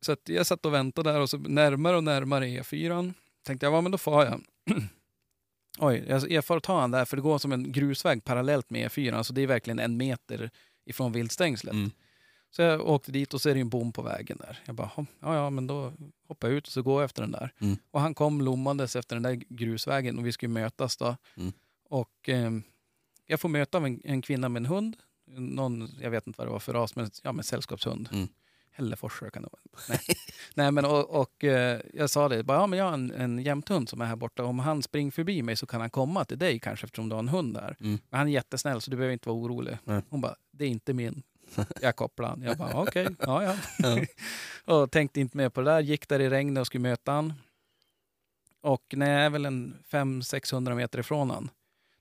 Så 0.00 0.12
att 0.12 0.28
jag 0.28 0.46
satt 0.46 0.66
och 0.66 0.74
väntade 0.74 1.12
där 1.12 1.20
och 1.20 1.30
så 1.30 1.38
närmare 1.38 1.96
och 1.96 2.04
närmare 2.04 2.46
E4. 2.46 3.14
Tänkte 3.42 3.66
jag, 3.66 3.74
ja 3.74 3.80
men 3.80 3.92
då 3.92 3.98
får 3.98 4.24
jag. 4.24 4.40
Oj, 5.78 6.04
jag 6.28 6.44
att 6.56 6.62
ta 6.62 6.80
han 6.80 6.90
där 6.90 7.04
för 7.04 7.16
det 7.16 7.22
går 7.22 7.38
som 7.38 7.52
en 7.52 7.72
grusväg 7.72 8.24
parallellt 8.24 8.70
med 8.70 8.90
E4. 8.90 9.22
Så 9.22 9.32
det 9.32 9.40
är 9.42 9.46
verkligen 9.46 9.78
en 9.78 9.96
meter 9.96 10.50
ifrån 10.84 11.12
viltstängslet. 11.12 11.74
Mm. 11.74 11.90
Så 12.50 12.62
jag 12.62 12.88
åkte 12.88 13.12
dit 13.12 13.34
och 13.34 13.40
så 13.40 13.48
är 13.48 13.54
det 13.54 13.60
en 13.60 13.68
bom 13.68 13.92
på 13.92 14.02
vägen 14.02 14.38
där. 14.40 14.58
Jag 14.66 14.74
bara, 14.74 14.90
"Hå, 14.94 15.06
ja 15.20 15.34
ja 15.34 15.50
men 15.50 15.66
då 15.66 15.92
hoppar 16.28 16.48
jag 16.48 16.56
ut 16.56 16.66
och 16.66 16.72
så 16.72 16.82
går 16.82 17.00
jag 17.02 17.04
efter 17.04 17.22
den 17.22 17.32
där. 17.32 17.52
Mm. 17.60 17.76
Och 17.90 18.00
han 18.00 18.14
kom 18.14 18.40
lommandes 18.40 18.96
efter 18.96 19.16
den 19.16 19.22
där 19.22 19.34
grusvägen 19.48 20.18
och 20.18 20.26
vi 20.26 20.32
skulle 20.32 20.52
mötas 20.52 20.96
då. 20.96 21.16
Mm. 21.36 21.52
Och 21.88 22.28
eh, 22.28 22.50
jag 23.26 23.40
får 23.40 23.48
möta 23.48 23.78
en, 23.78 24.00
en 24.04 24.22
kvinna 24.22 24.48
med 24.48 24.60
en 24.60 24.66
hund. 24.66 24.96
Någon, 25.36 25.88
jag 26.00 26.10
vet 26.10 26.26
inte 26.26 26.38
vad 26.38 26.46
det 26.46 26.52
var 26.52 26.58
för 26.58 26.72
ras, 26.72 26.96
men 26.96 27.10
ja, 27.22 27.32
men 27.32 27.44
sällskapshund. 27.44 28.08
Mm. 28.12 28.28
Hällefors 28.72 29.18
kan 29.32 29.42
det 29.42 29.48
vara. 29.52 29.84
Nej. 29.88 30.00
Nej, 30.54 30.72
men 30.72 30.84
och, 30.84 31.20
och 31.20 31.44
eh, 31.44 31.80
jag 31.94 32.10
sa 32.10 32.28
det, 32.28 32.44
bara, 32.44 32.58
ja, 32.58 32.66
men 32.66 32.78
jag 32.78 32.86
har 32.86 32.92
en, 32.92 33.10
en 33.10 33.38
jämthund 33.38 33.88
som 33.88 34.00
är 34.00 34.04
här 34.06 34.16
borta. 34.16 34.44
Om 34.44 34.58
han 34.58 34.82
springer 34.82 35.10
förbi 35.10 35.42
mig 35.42 35.56
så 35.56 35.66
kan 35.66 35.80
han 35.80 35.90
komma 35.90 36.24
till 36.24 36.38
dig 36.38 36.58
kanske 36.58 36.84
eftersom 36.86 37.08
du 37.08 37.14
har 37.14 37.20
en 37.20 37.28
hund 37.28 37.54
där. 37.54 37.76
Mm. 37.80 37.98
Men 38.10 38.18
han 38.18 38.28
är 38.28 38.32
jättesnäll 38.32 38.80
så 38.80 38.90
du 38.90 38.96
behöver 38.96 39.12
inte 39.12 39.28
vara 39.28 39.38
orolig. 39.38 39.78
Nej. 39.84 40.02
Hon 40.08 40.20
bara, 40.20 40.34
det 40.52 40.64
är 40.64 40.68
inte 40.68 40.92
min. 40.94 41.22
Jag 41.80 41.96
kopplar 41.96 42.28
han. 42.28 42.42
Jag 42.42 42.58
bara, 42.58 42.82
okej, 42.82 43.08
ja 43.18 43.42
ja. 43.44 43.56
Ja. 43.78 44.06
och 44.74 44.90
tänkte 44.90 45.20
inte 45.20 45.36
mer 45.36 45.48
på 45.48 45.60
det 45.60 45.70
där. 45.70 45.80
Gick 45.80 46.08
där 46.08 46.20
i 46.20 46.30
regnet 46.30 46.60
och 46.60 46.66
skulle 46.66 46.82
möta 46.82 47.12
han. 47.12 47.32
Och 48.62 48.94
när 48.96 49.10
jag 49.10 49.20
är 49.20 49.30
väl 49.30 49.46
en 49.46 49.76
500-600 49.90 50.74
meter 50.74 50.98
ifrån 50.98 51.30
han, 51.30 51.50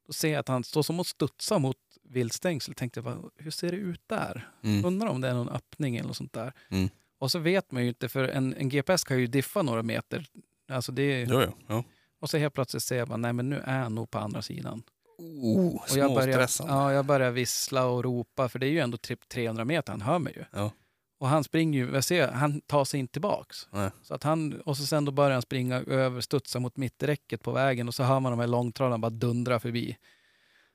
då 0.08 0.14
ser 0.14 0.32
jag 0.32 0.40
att 0.40 0.48
han 0.48 0.64
står 0.64 0.84
som 0.84 1.00
och 1.00 1.08
studsar 1.08 1.60
mot 1.60 1.78
viltstängsel. 2.04 2.74
Tänkte 2.74 2.98
jag, 2.98 3.06
bara, 3.06 3.30
hur 3.38 3.52
ser 3.52 3.72
det 3.72 3.78
ut 3.78 4.02
där? 4.08 4.50
Mm. 4.64 4.86
Undrar 4.86 5.08
om 5.08 5.22
det 5.22 5.28
är 5.28 5.34
någon 5.34 5.50
öppning 5.50 5.98
eller 5.98 6.08
något 6.08 6.18
sånt 6.18 6.34
där. 6.34 6.54
Mm. 6.70 6.90
Och 7.20 7.32
så 7.32 7.40
vet 7.40 7.72
man 7.72 7.84
ju 7.84 7.90
inte, 7.90 8.10
för 8.10 8.24
en, 8.24 8.54
en 8.54 8.70
GPS 8.70 9.04
kan 9.04 9.20
ju 9.20 9.28
diffa 9.28 9.62
några 9.62 9.84
meter. 9.84 10.26
Alltså 10.68 10.92
det 10.92 11.04
är, 11.04 11.26
jo. 11.26 11.54
Ja. 11.68 11.84
Och 12.20 12.30
så 12.30 12.38
helt 12.38 12.54
plötsligt 12.54 12.84
ser 12.84 12.98
jag 12.98 13.08
bara, 13.08 13.18
nej 13.18 13.34
men 13.34 13.50
nu 13.50 13.62
är 13.66 13.80
han 13.80 13.96
nog 13.96 14.12
på 14.12 14.20
andra 14.20 14.42
sidan. 14.42 14.84
Oh, 15.20 15.76
Och 15.76 15.98
jag 15.98 16.14
börjar, 16.14 16.50
ja, 16.60 16.94
jag 16.94 17.06
börjar 17.06 17.32
vissla 17.32 17.86
och 17.86 18.04
ropa, 18.04 18.50
för 18.50 18.60
det 18.60 18.66
är 18.68 18.72
ju 18.72 18.80
ändå 18.80 18.98
typ 18.98 19.30
300 19.30 19.66
meter, 19.66 19.92
han 19.92 20.02
hör 20.02 20.20
mig 20.20 20.34
ju. 20.36 20.44
Ja. 20.52 20.72
Och 21.20 21.28
han 21.28 21.44
springer 21.44 21.80
ju, 21.80 21.94
jag 21.94 22.04
ser, 22.04 22.28
han 22.28 22.62
tar 22.62 22.86
sig 22.86 23.00
inte 23.00 23.12
tillbaks. 23.12 23.68
Nej. 23.72 23.90
Så 24.04 24.14
att 24.14 24.24
han, 24.24 24.62
och 24.62 24.78
så 24.78 24.86
sen 24.86 25.06
då 25.06 25.12
börjar 25.12 25.32
han 25.32 25.42
springa 25.42 25.76
över, 25.82 26.22
studsa 26.22 26.60
mot 26.60 26.78
mitträcket 26.78 27.44
på 27.44 27.52
vägen 27.52 27.88
och 27.88 27.96
så 27.96 28.04
hör 28.04 28.20
man 28.20 28.32
de 28.32 28.40
här 28.40 28.48
långtradarna 28.48 28.98
bara 28.98 29.10
dundra 29.10 29.60
förbi. 29.60 29.98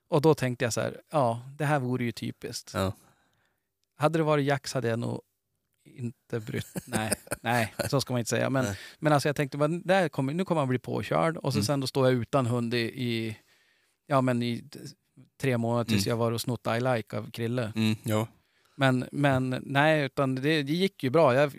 Och 0.09 0.20
då 0.22 0.34
tänkte 0.34 0.64
jag 0.64 0.72
så 0.72 0.80
här, 0.80 1.01
ja, 1.12 1.40
det 1.59 1.64
här 1.64 1.78
vore 1.78 2.05
ju 2.05 2.12
typiskt. 2.12 2.70
Ja. 2.74 2.92
Hade 3.97 4.18
det 4.18 4.22
varit 4.22 4.47
Jax 4.47 4.74
hade 4.74 4.88
jag 4.88 4.99
nog 4.99 5.20
inte 5.84 6.40
brytt 6.40 6.74
Nej, 6.86 7.12
nej, 7.40 7.74
så 7.90 8.01
ska 8.01 8.12
man 8.14 8.18
inte 8.18 8.30
säga. 8.30 8.51
Men, 8.51 8.64
Nej. 8.64 8.78
men 8.99 9.12
alltså 9.12 9.28
jag 9.28 9.36
tänkte, 9.36 9.59
vad- 9.59 9.86
där 9.86 10.09
kommer, 10.09 10.34
nu 10.34 10.45
kommer 10.45 10.61
han 10.61 10.68
bli 10.68 10.78
påkörd 10.78 11.36
och 11.36 11.53
så 11.53 11.59
Mm. 11.59 11.64
sen 11.64 11.80
då 11.80 11.86
står 11.86 12.07
jag 12.07 12.14
utan 12.14 12.47
hund 12.47 12.74
i, 12.74 12.78
i, 12.78 13.36
ja, 14.07 14.20
men 14.20 14.42
i 14.42 14.64
tre 15.40 15.59
månader 15.59 15.84
tills 15.84 16.07
Mm. 16.07 16.11
jag 16.11 16.16
var 16.16 16.32
och 16.32 16.40
snott 16.40 16.66
I 16.66 16.80
like 16.80 17.18
av 17.18 17.30
Krille. 17.30 17.72
Mm, 17.76 17.96
ja. 18.02 18.26
Men, 18.76 19.05
men 19.12 19.62
nej, 19.66 20.05
utan 20.05 20.34
det, 20.34 20.62
det 20.62 20.72
gick 20.72 21.05
ju 21.05 21.11
bra. 21.11 21.34
Jag 21.34 21.52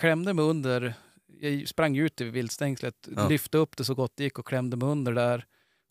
klämde 0.00 0.34
mig 0.34 0.44
under, 0.44 0.94
jag 1.40 1.68
sprang 1.68 1.96
ut 1.96 2.20
i 2.20 2.24
viltstängslet, 2.24 3.08
Ja. 3.16 3.28
lyfte 3.28 3.58
upp 3.58 3.76
det 3.76 3.84
så 3.84 3.94
gott 3.94 4.12
det 4.16 4.24
gick 4.24 4.38
och 4.38 4.46
klämde 4.46 4.76
mig 4.76 4.88
under 4.88 5.12
där 5.12 5.44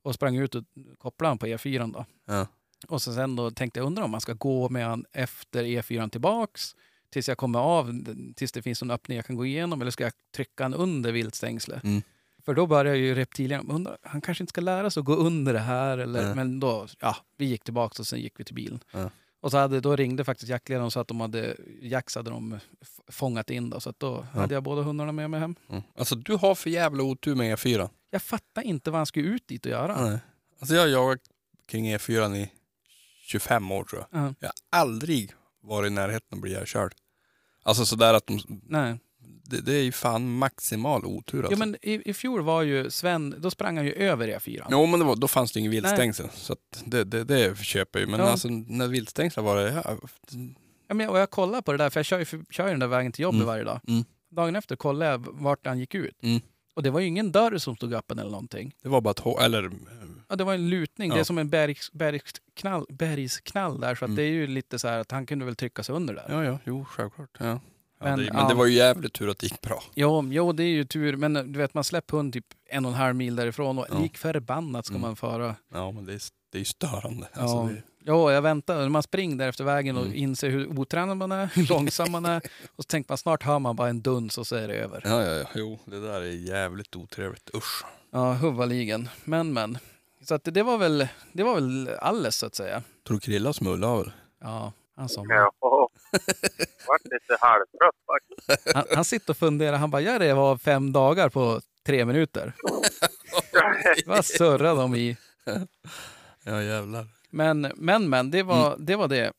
och 0.03 0.13
sprang 0.15 0.35
ut 0.37 0.55
och 0.55 0.63
kopplade 0.97 1.29
han 1.29 1.37
på 1.37 1.45
E4 1.47 1.93
då. 1.93 2.05
Ja. 2.27 2.47
Och 2.87 3.01
så 3.01 3.13
sen 3.13 3.35
då 3.35 3.51
tänkte 3.51 3.79
jag 3.79 3.87
undra 3.87 4.03
om 4.03 4.11
man 4.11 4.21
ska 4.21 4.33
gå 4.33 4.69
med 4.69 4.85
han 4.85 5.05
efter 5.11 5.63
E4 5.63 6.09
tillbaks 6.09 6.75
tills 7.09 7.27
jag 7.27 7.37
kommer 7.37 7.59
av, 7.59 8.05
tills 8.35 8.51
det 8.51 8.61
finns 8.61 8.81
en 8.81 8.91
öppning 8.91 9.15
jag 9.15 9.25
kan 9.25 9.35
gå 9.35 9.45
igenom 9.45 9.81
eller 9.81 9.91
ska 9.91 10.03
jag 10.03 10.13
trycka 10.35 10.63
han 10.63 10.73
under 10.73 11.11
viltstängslet? 11.11 11.83
Mm. 11.83 12.01
För 12.45 12.53
då 12.53 12.67
börjar 12.67 12.95
ju 12.95 13.15
reptilien, 13.15 13.71
undra, 13.71 13.97
han 14.03 14.21
kanske 14.21 14.43
inte 14.43 14.51
ska 14.51 14.61
lära 14.61 14.89
sig 14.89 14.99
att 15.01 15.05
gå 15.05 15.15
under 15.15 15.53
det 15.53 15.59
här 15.59 15.97
eller, 15.97 16.23
Nej. 16.25 16.35
men 16.35 16.59
då, 16.59 16.87
ja, 16.99 17.15
vi 17.37 17.45
gick 17.45 17.63
tillbaks 17.63 17.99
och 17.99 18.07
sen 18.07 18.19
gick 18.19 18.39
vi 18.39 18.43
till 18.43 18.55
bilen. 18.55 18.79
Ja. 18.91 19.09
Och 19.39 19.51
så 19.51 19.57
hade, 19.57 19.79
då 19.79 19.95
ringde 19.95 20.23
faktiskt 20.25 20.49
jaktledaren 20.49 20.85
och 20.85 20.93
sa 20.93 21.01
att 21.01 21.07
de 21.07 21.21
hade, 21.21 21.57
Jax 21.81 22.15
hade 22.15 22.29
de 22.29 22.59
fångat 23.07 23.49
in 23.49 23.69
då, 23.69 23.79
så 23.79 23.89
att 23.89 23.99
då 23.99 24.25
Ja. 24.33 24.39
hade 24.39 24.53
jag 24.53 24.63
båda 24.63 24.81
hundarna 24.81 25.11
med 25.11 25.29
mig 25.29 25.39
hem. 25.39 25.55
Mm. 25.69 25.81
Alltså 25.97 26.15
du 26.15 26.35
har 26.35 26.55
för 26.55 26.69
jävla 26.69 27.03
otur 27.03 27.35
med 27.35 27.57
E4. 27.57 27.89
Jag 28.09 28.21
fattar 28.21 28.61
inte 28.61 28.91
vad 28.91 28.99
han 28.99 29.05
skulle 29.05 29.27
ut 29.27 29.47
dit 29.47 29.65
och 29.65 29.71
göra. 29.71 30.05
Nej. 30.09 30.19
Alltså 30.59 30.75
jag 30.75 30.81
har 30.81 30.87
jagat 30.87 31.19
kring 31.67 31.95
E4 31.95 32.35
i 32.35 32.51
25 33.21 33.71
år 33.71 33.83
tror 33.83 34.05
jag. 34.11 34.21
Ja. 34.23 34.33
Jag 34.39 34.47
har 34.47 34.79
aldrig 34.81 35.33
varit 35.61 35.87
i 35.87 35.93
närheten 35.93 36.35
att 36.37 36.41
bli 36.41 36.51
ihjälkörd. 36.51 36.93
Alltså 37.63 37.85
sådär 37.85 38.13
att 38.13 38.27
de, 38.27 38.39
Nej. 38.67 38.99
Det, 39.43 39.61
det 39.61 39.73
är 39.73 39.81
ju 39.83 39.91
fan 39.91 40.37
maximal 40.37 41.05
otur 41.05 41.37
alltså. 41.39 41.53
Ja, 41.53 41.57
men 41.57 41.75
i, 41.81 42.09
I 42.09 42.13
fjol 42.13 42.41
var 42.41 42.61
ju 42.61 42.89
Sven, 42.89 43.35
då 43.37 43.51
sprang 43.51 43.77
han 43.77 43.85
ju 43.85 43.93
över 43.93 44.27
E4. 44.27 44.65
Jo 44.69 44.85
men 44.85 45.05
var, 45.05 45.15
då 45.15 45.27
fanns 45.27 45.51
det 45.51 45.59
ingen 45.59 45.71
viltstängsel. 45.71 46.25
Så 46.33 46.55
det, 46.85 47.03
det, 47.03 47.23
det 47.23 47.57
köper 47.57 47.99
jag 47.99 48.05
ju. 48.05 48.11
Men 48.11 48.19
Ja. 48.19 48.25
alltså 48.25 48.47
när 48.49 48.87
viltstängsel 48.87 49.43
var 49.43 49.55
det, 49.55 49.71
ja, 49.85 49.97
Ja, 50.87 50.93
men, 50.93 51.09
och 51.09 51.17
jag 51.19 51.29
kollade 51.29 51.61
på 51.63 51.71
det 51.71 51.77
där, 51.77 51.89
för 51.89 51.99
jag 51.99 52.05
kör 52.05 52.19
ju, 52.19 52.25
kör 52.49 52.65
ju 52.65 52.71
den 52.71 52.79
där 52.79 52.87
vägen 52.87 53.11
till 53.11 53.23
jobbet 53.23 53.35
Mm. 53.35 53.47
varje 53.47 53.63
dag. 53.63 53.79
Mm. 53.87 54.03
Dagen 54.29 54.55
efter 54.55 54.75
kollade 54.75 55.11
jag 55.11 55.27
vart 55.31 55.65
han 55.67 55.79
gick 55.79 55.95
ut. 55.95 56.23
Mm. 56.23 56.41
Och 56.73 56.83
det 56.83 56.89
var 56.89 56.99
ju 56.99 57.07
ingen 57.07 57.31
dörr 57.31 57.57
som 57.57 57.75
stod 57.75 57.93
öppen 57.93 58.19
eller 58.19 58.31
någonting. 58.31 58.75
det 58.83 58.89
var 58.89 59.01
bara 59.01 59.11
ett 59.11 59.19
hå- 59.21 59.41
eller 59.41 59.71
Ja, 60.29 60.35
det 60.35 60.43
var 60.43 60.53
en 60.53 60.69
lutning. 60.69 61.09
Ja. 61.09 61.15
Det 61.15 61.21
är 61.21 61.23
som 61.23 61.37
en 61.37 61.49
bergs, 61.49 61.91
bergsknall, 61.91 62.85
bergsknall 62.89 63.79
där. 63.79 63.95
Så 63.95 64.05
att 64.05 64.09
Mm. 64.09 64.15
det 64.15 64.23
är 64.23 64.27
ju 64.31 64.47
lite 64.47 64.79
så 64.79 64.87
här 64.87 64.99
att 64.99 65.11
han 65.11 65.25
kunde 65.25 65.45
väl 65.45 65.55
trycka 65.55 65.83
sig 65.83 65.95
under 65.95 66.13
där. 66.13 66.25
Ja, 66.29 66.43
ja, 66.43 66.57
jo, 66.65 66.85
självklart. 66.85 67.37
Ja. 67.39 67.59
Ja, 68.01 68.07
Men, 68.09 68.19
det, 68.19 68.33
men 68.33 68.41
ja. 68.41 68.47
det 68.47 68.55
var 68.55 68.65
ju 68.65 68.73
jävligt 68.73 69.13
tur 69.13 69.29
att 69.29 69.39
det 69.39 69.45
gick 69.47 69.61
bra. 69.61 69.83
Jo, 69.95 70.27
jo, 70.31 70.51
det 70.51 70.63
är 70.63 70.67
ju 70.67 70.83
tur. 70.85 71.15
Men 71.15 71.33
du 71.33 71.59
vet, 71.59 71.73
man 71.73 71.83
släpper 71.83 72.17
hund 72.17 72.33
typ 72.33 72.45
en 72.69 72.85
och 72.85 72.91
en 72.91 72.97
halv 72.97 73.15
mil 73.15 73.35
därifrån 73.35 73.79
och 73.79 73.85
Ja. 73.89 73.99
lik 73.99 74.17
förbannat 74.17 74.85
ska 74.85 74.95
Mm. 74.95 75.01
man 75.01 75.15
föra. 75.15 75.55
Ja, 75.73 75.91
men 75.91 76.05
det 76.05 76.13
är, 76.13 76.21
det 76.51 76.57
är 76.57 76.59
ju 76.59 76.65
störande. 76.65 77.27
Ja. 77.33 77.41
Alltså, 77.41 77.63
det, 77.75 77.81
Jo, 78.03 78.31
jag 78.31 78.41
väntar. 78.41 78.75
När 78.77 78.89
man 78.89 79.03
springer 79.03 79.35
där 79.35 79.49
efter 79.49 79.63
vägen 79.63 79.97
och 79.97 80.05
Mm. 80.05 80.17
inser 80.17 80.49
hur 80.49 80.79
otränad 80.79 81.17
man 81.17 81.31
är, 81.31 81.49
hur 81.53 81.67
långsam 81.67 82.11
man 82.11 82.25
är. 82.25 82.37
Och 82.75 82.83
så 82.83 82.87
tänker 82.87 83.11
man 83.11 83.17
snart 83.17 83.43
hör 83.43 83.59
man 83.59 83.75
bara 83.75 83.89
en 83.89 84.01
duns 84.01 84.37
och 84.37 84.47
så 84.47 84.55
är 84.55 84.67
det 84.67 84.73
över. 84.73 85.01
ja, 85.05 85.23
ja, 85.23 85.33
ja, 85.35 85.45
jo, 85.55 85.79
det 85.85 85.99
där 85.99 86.21
är 86.21 86.25
jävligt 86.49 86.95
otrevligt. 86.95 87.49
Usch. 87.55 87.83
Ja, 88.11 88.33
huvaligen. 88.33 89.09
Men, 89.23 89.53
men. 89.53 89.77
Så 90.23 90.35
att 90.35 90.43
det, 90.43 90.63
var 90.63 90.77
väl, 90.77 91.07
det 91.33 91.43
var 91.43 91.55
väl 91.55 91.89
alles 92.01 92.35
så 92.35 92.45
att 92.45 92.55
säga. 92.55 92.83
Tror 93.07 93.15
du 93.17 93.21
Krilla 93.21 93.53
smullade 93.53 93.93
av 93.93 94.05
det? 94.05 94.11
Ja, 94.41 94.73
han 94.95 95.09
somnade. 95.09 95.39
Ja. 95.61 95.80
Vart 96.87 97.03
lite 97.03 97.37
halvtrött 97.39 97.95
faktiskt. 98.07 98.75
Han, 98.75 98.85
han 98.95 99.05
sitter 99.05 99.29
och 99.33 99.37
funderar. 99.37 99.77
Han 99.77 99.91
bara, 99.91 100.01
jag 100.01 100.21
rev 100.21 100.39
av 100.39 100.57
fem 100.57 100.91
dagar 100.91 101.29
på 101.29 101.61
tre 101.85 102.05
minuter. 102.05 102.53
Vad 104.05 104.25
surrar 104.25 104.75
de 104.75 104.95
i? 104.95 105.17
Ja, 106.43 106.61
jävlar. 106.63 107.07
Men, 107.29 107.71
men, 107.75 108.09
men, 108.09 108.31
det 108.31 108.43
var, 108.43 108.67
Mm. 108.73 108.85
det 108.85 108.95
var 108.95 109.07
det. 109.07 109.33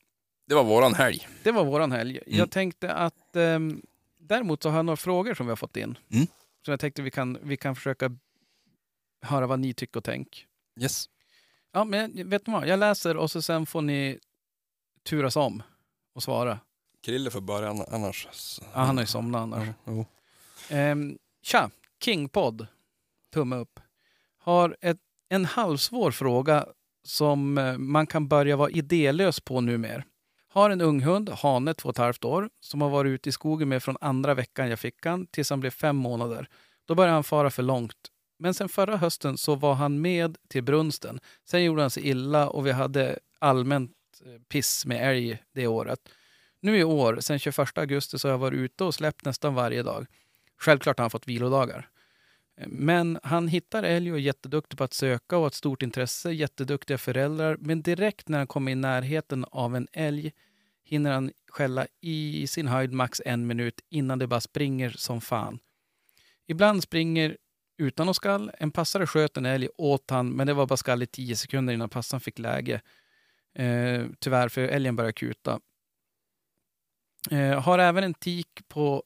Det 0.46 0.54
var 0.54 0.64
våran 0.64 0.94
helg. 0.94 1.28
Det 1.42 1.50
var 1.52 1.64
våran 1.64 1.92
helg. 1.92 2.18
Mm. 2.26 2.38
Jag 2.38 2.50
tänkte 2.50 2.92
att 2.92 3.36
ehm, 3.36 3.82
däremot 4.18 4.62
så 4.62 4.68
har 4.70 4.76
jag 4.76 4.84
några 4.84 4.96
frågor 4.96 5.34
som 5.34 5.46
vi 5.46 5.50
har 5.50 5.56
fått 5.56 5.76
in. 5.76 5.98
Mm. 6.12 6.26
Så 6.64 6.70
jag 6.72 6.80
tänkte 6.80 7.02
vi 7.02 7.10
kan, 7.10 7.38
vi 7.42 7.56
kan 7.56 7.74
försöka 7.76 8.10
höra 9.22 9.46
vad 9.46 9.58
ni 9.58 9.74
tycker 9.74 9.98
och 10.00 10.04
tänk. 10.04 10.46
Yes. 10.80 11.04
Ja, 11.72 11.84
men 11.84 12.28
vet 12.30 12.46
ni 12.46 12.52
vad? 12.52 12.66
Jag 12.68 12.78
läser 12.78 13.16
och 13.16 13.30
så 13.30 13.42
sen 13.42 13.66
får 13.66 13.80
ni 13.82 14.18
turas 15.04 15.36
om 15.36 15.62
och 16.14 16.22
svara. 16.22 16.58
Krille 17.04 17.30
får 17.30 17.40
börja 17.40 17.68
ann- 17.70 17.84
annars. 17.88 18.28
Ja, 18.74 18.80
han 18.80 18.96
har 18.96 19.02
ju 19.02 19.06
somnat 19.06 19.42
annars. 19.42 19.68
Ja. 19.84 20.04
Ehm, 20.68 21.18
tja, 21.42 21.70
Kingpodd, 22.04 22.66
tumme 23.32 23.56
upp, 23.56 23.80
har 24.38 24.76
ett, 24.80 24.98
en 25.28 25.44
halvsvår 25.44 26.10
fråga 26.10 26.66
som 27.04 27.58
eh, 27.58 27.78
man 27.78 28.06
kan 28.06 28.28
börja 28.28 28.56
vara 28.56 28.70
idélös 28.70 29.40
på 29.40 29.60
numer. 29.60 30.04
Har 30.48 30.70
en 30.70 30.80
ung 30.80 31.00
hund, 31.00 31.28
hane 31.28 31.74
två 31.74 31.88
och 31.88 31.94
ett 31.94 31.98
halvt 31.98 32.24
år, 32.24 32.50
som 32.60 32.80
har 32.80 32.90
varit 32.90 33.10
ute 33.10 33.28
i 33.28 33.32
skogen 33.32 33.68
med 33.68 33.82
från 33.82 33.96
andra 34.00 34.34
veckan 34.34 34.68
jag 34.70 34.78
fick 34.78 35.06
han 35.06 35.26
tills 35.26 35.50
han 35.50 35.60
blev 35.60 35.70
fem 35.70 35.96
månader. 35.96 36.48
Då 36.86 36.94
började 36.94 37.14
han 37.14 37.24
fara 37.24 37.50
för 37.50 37.62
långt. 37.62 37.96
Men 38.38 38.54
sen 38.54 38.68
förra 38.68 38.96
hösten 38.96 39.38
så 39.38 39.54
var 39.54 39.74
han 39.74 40.00
med 40.00 40.36
till 40.48 40.62
brunsten. 40.62 41.20
Sen 41.48 41.64
gjorde 41.64 41.80
han 41.80 41.90
sig 41.90 42.08
illa 42.08 42.48
och 42.48 42.66
vi 42.66 42.72
hade 42.72 43.18
allmänt 43.38 43.90
Eh, 44.26 44.40
piss 44.48 44.86
med 44.86 45.10
älg 45.10 45.42
det 45.52 45.66
året. 45.66 46.00
Nu 46.60 46.78
i 46.78 46.84
år, 46.84 47.20
sen 47.20 47.38
21 47.38 47.78
augusti, 47.78 48.18
så 48.18 48.28
har 48.28 48.32
jag 48.32 48.38
varit 48.38 48.58
ute 48.58 48.84
och 48.84 48.94
släppt 48.94 49.24
nästan 49.24 49.54
varje 49.54 49.82
dag. 49.82 50.06
Självklart 50.56 50.98
har 50.98 51.02
han 51.02 51.10
fått 51.10 51.28
vilodagar. 51.28 51.88
Eh, 52.60 52.68
men 52.68 53.18
han 53.22 53.48
hittar 53.48 53.82
älg 53.82 54.12
och 54.12 54.18
är 54.18 54.22
jätteduktig 54.22 54.78
på 54.78 54.84
att 54.84 54.92
söka 54.92 55.36
och 55.36 55.42
har 55.42 55.48
ett 55.48 55.54
stort 55.54 55.82
intresse, 55.82 56.32
jätteduktiga 56.32 56.98
föräldrar. 56.98 57.56
Men 57.60 57.82
direkt 57.82 58.28
när 58.28 58.38
han 58.38 58.46
kommer 58.46 58.72
i 58.72 58.74
närheten 58.74 59.44
av 59.50 59.76
en 59.76 59.88
älg 59.92 60.32
hinner 60.84 61.12
han 61.12 61.32
skälla 61.48 61.86
i 62.00 62.46
sin 62.46 62.68
höjd 62.68 62.92
max 62.92 63.22
en 63.24 63.46
minut 63.46 63.80
innan 63.90 64.18
det 64.18 64.26
bara 64.26 64.40
springer 64.40 64.90
som 64.90 65.20
fan. 65.20 65.58
Ibland 66.46 66.82
springer 66.82 67.36
utan 67.78 68.08
att 68.08 68.16
skall. 68.16 68.50
En 68.58 68.70
passare 68.70 69.06
sköt 69.06 69.36
en 69.36 69.46
älg 69.46 69.68
åt 69.78 70.10
han, 70.10 70.30
men 70.30 70.46
det 70.46 70.54
var 70.54 70.66
bara 70.66 70.76
skall 70.76 71.02
i 71.02 71.06
tio 71.06 71.36
sekunder 71.36 71.74
innan 71.74 71.88
passaren 71.88 72.20
fick 72.20 72.38
läge. 72.38 72.80
Eh, 73.54 74.06
tyvärr, 74.18 74.48
för 74.48 74.60
älgen 74.60 74.96
börjar 74.96 75.12
kuta. 75.12 75.60
Eh, 77.30 77.60
har 77.60 77.78
även 77.78 78.04
en 78.04 78.14
tik 78.14 78.48
på 78.68 79.02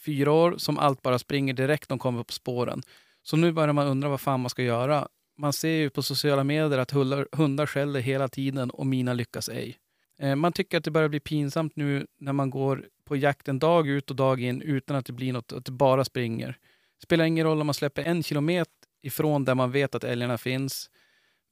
fyra 0.00 0.32
år 0.32 0.54
som 0.58 0.78
allt 0.78 1.02
bara 1.02 1.18
springer 1.18 1.54
direkt 1.54 1.88
de 1.88 1.98
kommer 1.98 2.22
på 2.22 2.32
spåren. 2.32 2.82
Så 3.22 3.36
nu 3.36 3.52
börjar 3.52 3.72
man 3.72 3.86
undra 3.86 4.08
vad 4.08 4.20
fan 4.20 4.40
man 4.40 4.50
ska 4.50 4.62
göra. 4.62 5.08
Man 5.38 5.52
ser 5.52 5.68
ju 5.68 5.90
på 5.90 6.02
sociala 6.02 6.44
medier 6.44 6.78
att 6.78 6.90
hundar, 6.90 7.28
hundar 7.32 7.66
skäller 7.66 8.00
hela 8.00 8.28
tiden 8.28 8.70
och 8.70 8.86
mina 8.86 9.12
lyckas 9.12 9.48
ej. 9.48 9.78
Eh, 10.18 10.36
man 10.36 10.52
tycker 10.52 10.78
att 10.78 10.84
det 10.84 10.90
börjar 10.90 11.08
bli 11.08 11.20
pinsamt 11.20 11.76
nu 11.76 12.06
när 12.18 12.32
man 12.32 12.50
går 12.50 12.88
på 13.04 13.16
jakten 13.16 13.58
dag 13.58 13.88
ut 13.88 14.10
och 14.10 14.16
dag 14.16 14.40
in 14.40 14.62
utan 14.62 14.96
att 14.96 15.06
det 15.06 15.12
blir 15.12 15.32
något, 15.32 15.52
att 15.52 15.64
det 15.64 15.72
bara 15.72 16.04
springer. 16.04 16.58
Spelar 17.02 17.24
ingen 17.24 17.46
roll 17.46 17.60
om 17.60 17.66
man 17.66 17.74
släpper 17.74 18.02
en 18.02 18.22
kilometer 18.22 18.72
ifrån 19.02 19.44
där 19.44 19.54
man 19.54 19.70
vet 19.70 19.94
att 19.94 20.04
älgarna 20.04 20.38
finns. 20.38 20.90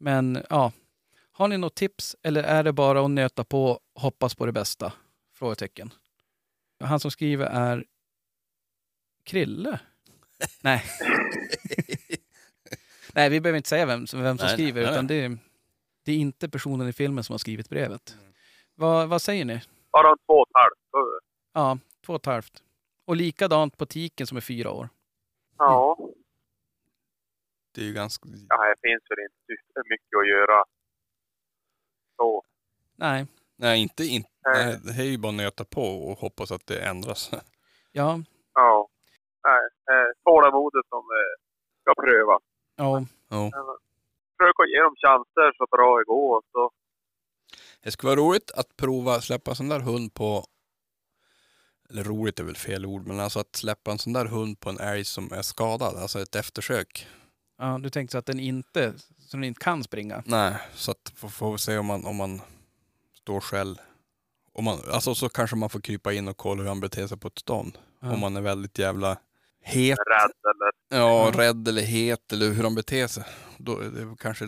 Men 0.01 0.43
ja, 0.51 0.73
har 1.39 1.49
ni 1.49 1.59
något 1.59 1.75
tips 1.75 2.17
eller 2.23 2.43
är 2.43 2.63
det 2.65 2.73
bara 2.73 3.05
att 3.05 3.11
nöta 3.11 3.45
på 3.45 3.65
och 3.93 4.01
hoppas 4.03 4.35
på 4.35 4.47
det 4.47 4.53
bästa? 4.53 4.93
Frågetecken. 5.35 5.91
Han 6.85 7.01
som 7.01 7.11
skriver 7.11 7.47
är 7.47 7.85
Krille. 9.25 9.81
Nej. 10.63 10.83
Nej, 13.15 13.31
vi 13.31 13.41
behöver 13.41 13.57
inte 13.57 13.69
säga 13.69 13.87
vem, 13.87 14.07
som- 14.07 14.23
vem 14.23 14.39
som 14.39 14.47
Nej, 14.47 14.55
skriver, 14.55 14.83
nej, 14.83 14.93
utan 14.93 15.07
det, 15.07 15.37
det 16.05 16.13
är 16.13 16.17
inte 16.17 16.49
personen 16.49 16.89
i 16.89 16.93
filmen 16.93 17.25
som 17.25 17.33
har 17.33 17.39
skrivit 17.39 17.69
brevet. 17.69 18.17
Vad, 18.75 19.09
vad 19.09 19.23
säger 19.23 19.45
ni? 19.45 19.61
Bara 19.93 20.17
två 20.27 20.33
och 20.33 20.49
ett 20.49 20.55
halvt. 20.55 20.79
Ja, 21.53 21.79
två 22.07 22.13
och 22.13 22.21
ett 22.21 22.27
halvt. 22.27 22.63
Och 23.05 23.17
likadant 23.17 23.77
på 23.77 23.87
tiken 23.87 24.27
som 24.27 24.37
är 24.37 24.41
fyra 24.41 24.71
år. 24.71 24.89
Ja, 25.59 25.99
Det 27.75 27.81
är 27.81 27.85
ju 27.85 27.93
ganska... 27.93 28.29
ja, 28.49 28.57
här 28.57 28.75
finns 28.83 29.03
väl 29.11 29.19
inte 29.25 29.89
mycket 29.91 30.19
att 30.23 30.29
göra. 30.29 30.65
Så. 32.19 32.43
Nej, 32.97 33.27
Nej, 33.57 33.83
inte, 33.83 34.05
inte, 34.05 34.29
Nej. 34.47 34.79
det 34.85 34.93
här 34.93 35.03
är 35.05 35.09
ju 35.09 35.19
bara 35.19 35.29
att 35.29 35.35
nöta 35.35 35.65
på 35.65 35.83
och 35.83 36.19
hoppas 36.19 36.53
att 36.53 36.67
det 36.67 36.81
ändras. 36.81 37.31
ja, 37.93 38.21
Ja. 38.55 38.89
Nej, 39.45 39.97
eh, 39.97 40.09
tålamodet 40.25 40.87
som 40.89 40.99
eh, 40.99 41.35
ska 41.83 42.03
pröva. 42.03 42.39
ja, 42.77 43.05
Ja. 43.29 43.51
Försök 44.39 44.61
att 44.61 44.71
ge 44.71 44.81
dem 44.83 44.95
chanser 45.07 45.53
så 45.57 45.67
bra 45.71 45.99
det 45.99 46.05
går. 46.05 46.43
Så. 46.53 46.71
Det 47.81 47.91
skulle 47.91 48.11
vara 48.17 48.21
roligt 48.21 48.51
att 48.51 48.77
prova 48.77 49.21
släppa 49.21 49.51
en 49.51 49.57
sån 49.57 49.69
där 49.69 49.81
hund 49.81 50.15
på, 50.15 50.45
eller 51.91 52.05
roligt 52.05 52.41
är 52.41 52.45
väl 52.45 52.57
fel 52.57 52.87
ord, 52.87 53.07
men 53.07 53.21
alltså 53.21 53.41
att 53.41 53.57
släppa 53.57 53.91
en 53.91 53.99
sån 53.99 54.13
där 54.13 54.25
hund 54.27 54.61
på 54.61 54.71
en 54.71 54.79
älg 54.81 55.05
som 55.05 55.33
är 55.33 55.43
skadad, 55.43 55.97
alltså 55.97 56.21
ett 56.21 56.35
eftersök. 56.35 57.07
ja. 57.59 57.79
Du 57.83 57.91
tänkte 57.91 58.13
så 58.13 58.19
att 58.19 58.27
den 58.27 58.41
inte, 58.41 58.95
så 59.29 59.37
den 59.37 59.45
inte 59.45 59.65
kan 59.65 59.85
springa? 59.85 60.23
Nej, 60.27 60.55
så 60.75 60.91
att 60.91 61.13
få, 61.15 61.29
få 61.29 61.59
se 61.59 61.79
om 61.79 61.87
man, 61.87 62.05
om 62.07 62.17
man 62.17 62.41
står 63.23 63.41
själv. 63.41 63.77
Om 64.53 64.65
man, 64.65 64.79
alltså 64.93 65.15
så 65.15 65.29
kanske 65.29 65.57
man 65.57 65.71
får 65.71 65.81
krypa 65.81 66.13
in 66.13 66.29
och 66.29 66.37
kolla 66.37 66.63
hur 66.63 66.69
han 66.69 66.81
beter 66.81 67.07
sig 67.07 67.19
på 67.19 67.29
ett 67.29 67.39
stånd. 67.39 67.79
Ja. 68.01 68.13
Om 68.15 68.21
man 68.21 68.37
är 68.37 68.41
väldigt 68.41 68.79
jävla 68.79 69.19
het, 69.63 69.99
Rädd 69.99 70.33
eller... 70.45 71.01
ja, 71.01 71.33
rädd 71.35 71.69
eller 71.69 71.83
het 71.83 72.33
eller 72.33 72.51
hur 72.53 72.63
han 72.63 72.75
beter 72.75 73.07
sig. 73.07 73.25
Då 73.59 73.79
är 73.79 73.85
det 73.91 74.17
kanske 74.21 74.47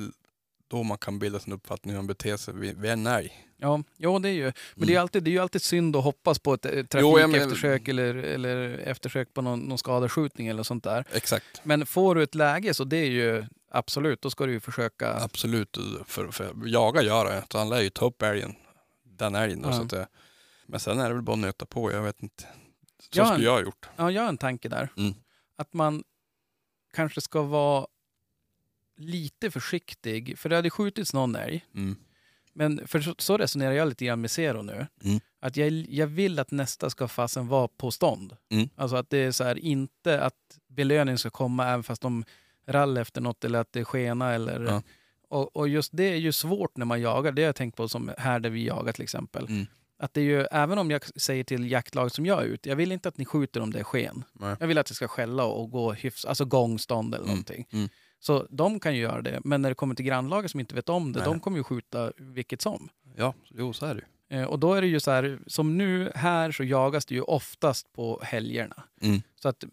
då 0.69 0.83
man 0.83 0.99
kan 0.99 1.19
bilda 1.19 1.39
sin 1.41 1.53
uppfattning 1.53 1.91
hur 1.91 1.97
han 1.99 2.07
beter 2.07 2.37
sig 2.37 2.55
vid, 2.55 2.79
vid 2.81 2.91
en 2.91 3.07
älg. 3.07 3.47
Ja, 3.57 3.83
ja 3.97 4.19
det 4.19 4.29
är 4.29 4.33
ju. 4.33 4.43
Men 4.45 4.53
det, 4.53 4.77
är 4.77 4.83
Mm. 4.83 4.89
ju 4.89 4.97
alltid, 4.97 5.23
det 5.23 5.31
är 5.31 5.33
ju 5.33 5.39
alltid 5.39 5.63
synd 5.63 5.97
att 5.97 6.05
hoppas 6.05 6.39
på 6.39 6.55
ett 6.55 6.65
eh, 6.65 6.73
Jo, 6.95 7.17
men- 7.17 7.31
trafikeftersök 7.33 7.89
eller, 7.89 8.15
eller 8.15 8.79
eftersök 8.79 9.35
på 9.35 9.43
någon, 9.43 9.61
någon 9.61 9.79
skadeskjutning 9.79 10.47
eller 10.49 10.63
sånt 10.63 10.85
där. 10.85 11.05
Exakt. 11.13 11.61
Men 11.63 11.87
får 11.87 12.15
du 12.15 12.23
ett 12.23 12.35
läge 12.35 12.75
så 12.75 12.85
det 12.85 12.97
är 12.97 13.11
ju 13.11 13.45
absolut, 13.71 14.23
då 14.23 14.31
ska 14.31 14.47
du 14.47 14.53
ju 14.53 14.61
försöka. 14.61 15.15
Absolut, 15.15 15.79
för, 16.07 16.31
för 16.31 16.55
jaga 16.67 17.03
gör 17.03 17.25
det. 17.25 17.45
Så 17.53 17.59
han 17.59 17.69
lär 17.69 17.81
ju 17.81 17.91
ta 17.91 18.07
upp 18.07 18.23
älgen, 18.23 18.55
den 19.05 19.35
älgen. 19.35 19.63
Då, 19.63 19.69
Ja. 19.69 19.73
så 19.73 19.83
att 19.97 20.09
men 20.67 20.81
sen 20.81 21.01
är 21.01 21.09
det 21.09 21.15
väl 21.15 21.23
bara 21.23 21.33
att 21.33 21.39
nöta 21.39 21.67
på, 21.67 21.93
jag 21.93 22.03
vet 22.03 22.23
inte. 22.23 22.43
Så 22.99 23.09
Ja, 23.19 23.27
skulle 23.27 23.45
jag 23.45 23.53
ha 23.53 23.61
gjort. 23.61 23.89
Ja, 23.97 24.11
jag 24.11 24.23
har 24.23 24.29
en 24.29 24.39
tanke 24.39 24.69
där. 24.69 24.89
Mm. 24.97 25.15
Att 25.57 25.73
man 25.73 26.05
kanske 26.93 27.21
ska 27.21 27.43
vara 27.43 27.87
lite 28.97 29.51
försiktig. 29.51 30.39
För 30.39 30.49
det 30.49 30.57
hade 30.57 30.71
skjutits 30.71 31.13
någon 31.15 31.37
älg. 31.37 31.67
Mm. 31.75 31.97
Men 32.53 32.87
för 32.87 33.01
så, 33.01 33.15
så 33.19 33.39
resonerar 33.39 33.73
jag 33.73 33.89
lite 33.89 34.05
grann 34.05 34.21
med 34.21 34.31
Zero 34.31 34.63
nu. 34.63 34.87
Mm. 35.05 35.21
Att 35.41 35.57
jag, 35.57 35.71
jag 35.73 36.07
vill 36.07 36.39
att 36.39 36.51
nästa 36.51 36.91
ska 36.91 37.09
fasen 37.09 37.49
vara 37.49 37.69
på 37.69 37.91
stånd. 37.91 38.37
Mm. 38.51 38.69
Alltså 38.77 38.97
att 38.97 39.11
det 39.11 39.19
är 39.19 39.33
så 39.33 39.45
här, 39.45 39.59
inte 39.59 40.21
att 40.21 40.59
belöning 40.69 41.19
ska 41.19 41.31
komma 41.31 41.67
även 41.69 41.83
fast 41.83 42.03
de 42.03 42.25
rall 42.71 42.97
efter 42.97 43.21
något 43.21 43.45
eller 43.45 43.59
att 43.59 43.73
det 43.73 43.85
skena 43.85 44.33
eller... 44.33 44.61
Ja. 44.61 44.83
Och, 45.29 45.57
och 45.57 45.69
just 45.69 45.91
det 45.97 46.05
är 46.13 46.17
ju 46.17 46.33
svårt 46.33 46.77
när 46.77 46.87
man 46.87 47.01
jagar. 47.01 47.33
Det 47.33 47.43
har 47.43 47.47
jag 47.47 47.57
tänkt 47.57 47.77
på 47.77 47.89
som 47.89 48.11
här 48.19 48.41
där 48.41 48.51
vi 48.51 48.67
jagar 48.67 48.93
till 48.93 49.03
exempel. 49.03 49.47
Mm. 49.49 49.67
Att 49.99 50.15
det 50.15 50.21
är 50.21 50.25
ju, 50.25 50.41
även 50.51 50.79
om 50.79 50.91
jag 50.91 51.21
säger 51.21 51.45
till 51.45 51.71
jaktlag 51.71 52.11
som 52.13 52.27
jag 52.27 52.43
är 52.43 52.47
ute, 52.47 52.69
jag 52.69 52.77
vill 52.77 52.93
inte 52.93 53.09
att 53.09 53.19
ni 53.19 53.25
skjuter 53.25 53.61
om 53.61 53.73
det 53.73 53.79
är 53.79 53.85
sken. 53.85 54.25
Nej. 54.33 54.57
Jag 54.61 54.67
vill 54.67 54.79
att 54.79 54.87
det 54.87 54.95
ska 54.95 55.09
skälla 55.09 55.45
och 55.45 55.71
gå 55.71 55.93
hyfs, 55.93 56.25
alltså 56.25 56.45
gångstånd 56.45 57.15
eller 57.15 57.25
Mm, 57.25 57.29
någonting. 57.35 57.67
mm. 57.73 57.89
Så 58.21 58.47
de 58.51 58.81
kan 58.81 58.95
ju 58.95 59.01
göra 59.03 59.23
det. 59.23 59.41
Men 59.45 59.63
när 59.63 59.69
det 59.69 59.75
kommer 59.75 59.95
till 59.95 60.05
grannlaget 60.05 60.51
som 60.51 60.61
inte 60.61 60.75
vet 60.75 60.89
om 60.89 61.13
det, 61.13 61.19
Nej. 61.19 61.29
de 61.29 61.41
kommer 61.41 61.57
ju 61.59 61.65
skjuta 61.65 62.13
vilket 62.17 62.63
som. 62.63 62.89
Ja, 63.17 63.35
jo 63.51 63.73
så 63.73 63.87
är 63.87 63.95
det 63.95 64.01
ju. 64.01 64.39
Eh, 64.41 64.47
Och 64.47 64.59
då 64.59 64.75
är 64.75 64.81
det 64.81 64.87
ju 64.89 65.01
så 65.01 65.11
här, 65.11 65.39
som 65.47 65.79
nu 65.79 66.13
här 66.15 66.53
så 66.53 66.65
jagas 66.65 67.07
det 67.07 67.15
ju 67.15 67.23
oftast 67.23 67.93
på 67.93 68.21
helgerna. 68.25 68.83
Mm. 69.03 69.23
Så 69.43 69.49
att 69.49 69.65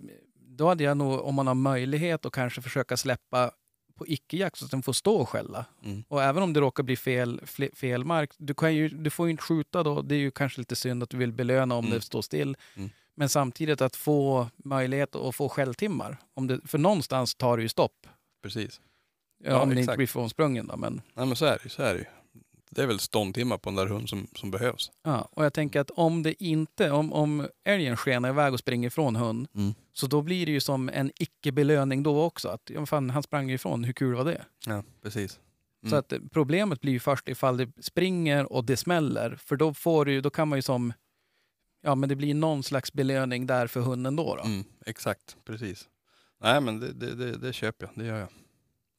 då 0.58 0.68
hade 0.68 0.84
jag 0.84 0.97
nog, 0.97 1.20
om 1.26 1.36
man 1.36 1.47
har 1.47 1.53
möjlighet 1.55 2.26
att 2.26 2.34
kanske 2.34 2.62
försöka 2.62 2.97
släppa 2.97 3.51
på 3.95 4.08
icke-jakt 4.08 4.58
så 4.58 4.66
att 4.66 4.72
den 4.72 4.84
får 4.84 4.93
stå 4.93 5.16
och 5.16 5.30
skälla. 5.30 5.66
Mm. 5.86 6.03
Och 6.08 6.24
även 6.24 6.43
om 6.43 6.53
det 6.53 6.60
råkar 6.60 6.84
bli 6.84 6.95
fel, 6.95 7.41
fel 7.76 8.03
mark, 8.05 8.32
du, 8.38 8.53
kan 8.53 8.76
ju, 8.76 8.89
du 8.89 9.10
får 9.10 9.28
ju 9.28 9.32
inte 9.32 9.43
skjuta 9.43 9.84
då. 9.84 10.01
Det 10.01 10.16
är 10.16 10.20
ju 10.20 10.32
kanske 10.32 10.62
lite 10.62 10.76
synd 10.76 11.03
att 11.03 11.10
du 11.10 11.18
vill 11.18 11.32
belöna 11.34 11.76
om 11.76 11.86
Mm. 11.86 11.95
det 11.97 12.01
står 12.01 12.22
still. 12.22 12.58
Mm. 12.76 12.89
Men 13.16 13.30
samtidigt 13.30 13.82
att 13.82 13.95
få 13.95 14.47
möjlighet 14.58 15.16
att 15.16 15.36
få 15.36 15.49
skälltimmar. 15.49 16.18
Om 16.34 16.47
det, 16.47 16.60
för 16.68 16.78
någonstans 16.78 17.36
tar 17.36 17.58
det 17.58 17.64
ju 17.64 17.70
stopp. 17.70 18.08
Precis. 18.43 18.82
Ja, 19.43 19.49
Ja, 19.51 19.62
om 19.62 19.70
det 19.70 19.80
inte 19.82 19.97
blir 19.97 20.08
frånsprungen 20.08 20.68
då. 20.68 20.78
Men, 20.78 21.01
Nej 21.14 21.26
men 21.26 21.36
så 21.36 21.45
är 21.45 21.60
det. 21.64 21.70
Så 21.70 21.82
är 21.82 21.93
det, 21.93 21.99
ju. 21.99 22.05
det 22.70 22.82
är 22.82 22.88
väl 22.88 22.99
ståndtimmar 22.99 23.58
på 23.58 23.70
den 23.70 23.76
där 23.76 23.86
hunden 23.88 24.08
som, 24.08 24.28
som 24.36 24.51
behövs. 24.51 24.91
ja. 25.03 25.30
Och 25.32 25.45
jag 25.45 25.53
tänker 25.53 25.80
att 25.80 25.89
om 25.91 26.24
det 26.24 26.43
inte, 26.43 26.91
om, 26.91 27.14
om 27.14 27.47
älgen 27.64 27.97
skenar 27.97 28.30
iväg 28.30 28.53
och 28.53 28.60
springer 28.60 28.88
ifrån 28.88 29.16
hund, 29.16 29.47
Mm. 29.55 29.74
Så 29.98 30.08
då 30.08 30.22
blir 30.22 30.45
det 30.45 30.52
ju 30.52 30.60
som 30.60 30.89
en 30.89 31.12
icke-belöning 31.16 32.04
då 32.04 32.24
också. 32.24 32.50
Att, 32.50 32.70
ja, 32.70 32.86
fan, 32.86 33.10
han 33.10 33.24
sprang 33.24 33.52
ifrån, 33.52 33.84
hur 33.84 33.93
kul 33.93 34.16
var 34.16 34.26
det? 34.26 34.45
Ja, 34.66 34.84
precis. 35.02 35.39
Mm. 35.84 35.91
Så 35.91 35.95
att 35.95 36.12
eh, 36.12 36.20
problemet 36.32 36.82
blir 36.82 36.91
ju 36.91 37.00
först 37.00 37.30
ifall 37.30 37.58
det 37.58 37.70
springer 37.80 38.54
och 38.54 38.66
det 38.66 38.78
smäller. 38.78 39.36
För 39.36 39.56
då, 39.56 39.74
får 39.74 40.06
du, 40.06 40.22
då 40.22 40.30
kan 40.30 40.48
man 40.48 40.58
ju 40.58 40.62
som... 40.62 40.93
Ja, 41.82 41.95
men 41.95 42.10
det 42.10 42.16
blir 42.16 42.34
någon 42.34 42.64
slags 42.64 42.93
belöning 42.93 43.48
där 43.48 43.68
för 43.68 43.82
hunden 43.82 44.16
då. 44.16 44.36
då. 44.36 44.43
Mm, 44.43 44.64
exakt, 44.86 45.38
precis. 45.45 45.88
Nej 46.41 46.62
men 46.62 46.80
det, 46.80 46.93
det, 46.93 47.16
det, 47.16 47.38
det 47.38 47.54
köper 47.54 47.86
jag, 47.86 48.04
det 48.04 48.10
gör 48.10 48.20
jag. 48.20 48.30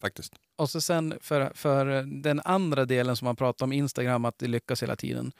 Faktiskt. 0.00 0.34
Och 0.56 0.70
så 0.70 0.80
sen 0.80 1.14
för, 1.20 1.52
för 1.54 2.02
den 2.22 2.40
andra 2.44 2.84
delen 2.84 3.16
som 3.16 3.24
man 3.24 3.36
pratar 3.36 3.66
om 3.66 3.72
Instagram, 3.72 4.24
att 4.24 4.38
det 4.38 4.46
lyckas 4.46 4.82
hela 4.82 4.96
tiden. 4.96 5.32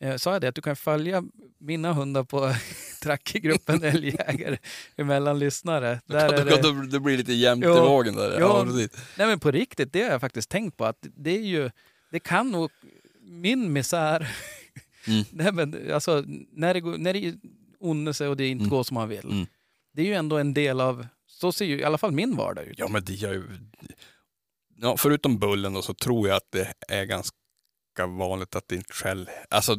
Eh, 0.00 0.16
sa 0.16 0.32
jag 0.32 0.40
det 0.40 0.48
att 0.48 0.54
du 0.54 0.62
kan 0.62 0.76
följa 0.76 1.22
mina 1.58 1.92
hundar 1.92 2.24
på 2.24 2.52
Trackegruppen 3.02 3.82
Älgjägare 3.84 4.58
emellan 4.96 5.38
lyssnare. 5.38 6.00
Där 6.06 6.32
är 6.32 6.44
det, 6.44 6.62
det, 6.62 6.86
det 6.86 7.00
blir 7.00 7.16
lite 7.16 7.32
jämnt 7.32 7.64
Ja. 7.64 7.76
i 7.84 7.88
vågen 7.88 8.14
där. 8.14 8.30
Ja, 8.32 8.38
Ja. 8.40 8.64
precis. 8.64 8.90
nej 9.18 9.26
men 9.26 9.40
på 9.40 9.50
riktigt, 9.50 9.92
det 9.92 10.02
har 10.02 10.10
jag 10.10 10.20
faktiskt 10.20 10.50
tänkt 10.50 10.76
på. 10.76 10.84
att 10.84 10.98
Det 11.16 11.30
är 11.30 11.42
ju, 11.42 11.70
det 12.10 12.18
kan 12.20 12.50
nog, 12.50 12.70
min 13.22 13.72
misär, 13.72 14.28
Mm. 15.08 15.24
nej 15.30 15.52
men 15.52 15.92
alltså 15.92 16.24
när 16.52 16.74
det, 16.74 16.80
går, 16.80 16.98
när 16.98 17.12
det 17.12 17.34
onnar 17.80 18.12
sig 18.12 18.28
och 18.28 18.36
det 18.36 18.46
inte 18.46 18.62
Mm. 18.62 18.70
går 18.70 18.82
som 18.82 18.94
man 18.94 19.08
vill. 19.08 19.24
Mm. 19.30 19.46
Det 19.92 20.02
är 20.02 20.06
ju 20.06 20.14
ändå 20.14 20.38
en 20.38 20.54
del 20.54 20.80
av, 20.80 21.06
så 21.26 21.52
ser 21.52 21.64
ju 21.64 21.78
i 21.80 21.84
alla 21.84 21.98
fall 21.98 22.12
min 22.12 22.36
vardag 22.36 22.64
ut. 22.64 22.78
Ja 22.78 22.88
men 22.88 23.04
det 23.04 23.12
gör 23.12 23.32
ju... 23.32 23.42
Ja, 24.78 24.96
förutom 24.96 25.38
bullen 25.38 25.72
då, 25.72 25.82
så 25.82 25.94
tror 25.94 26.28
jag 26.28 26.36
att 26.36 26.50
det 26.52 26.74
är 26.88 27.04
ganska 27.04 27.36
vanligt 28.06 28.56
att 28.56 28.68
det 28.68 28.74
inte 28.76 28.92
skäll... 28.92 29.30
Alltså, 29.50 29.76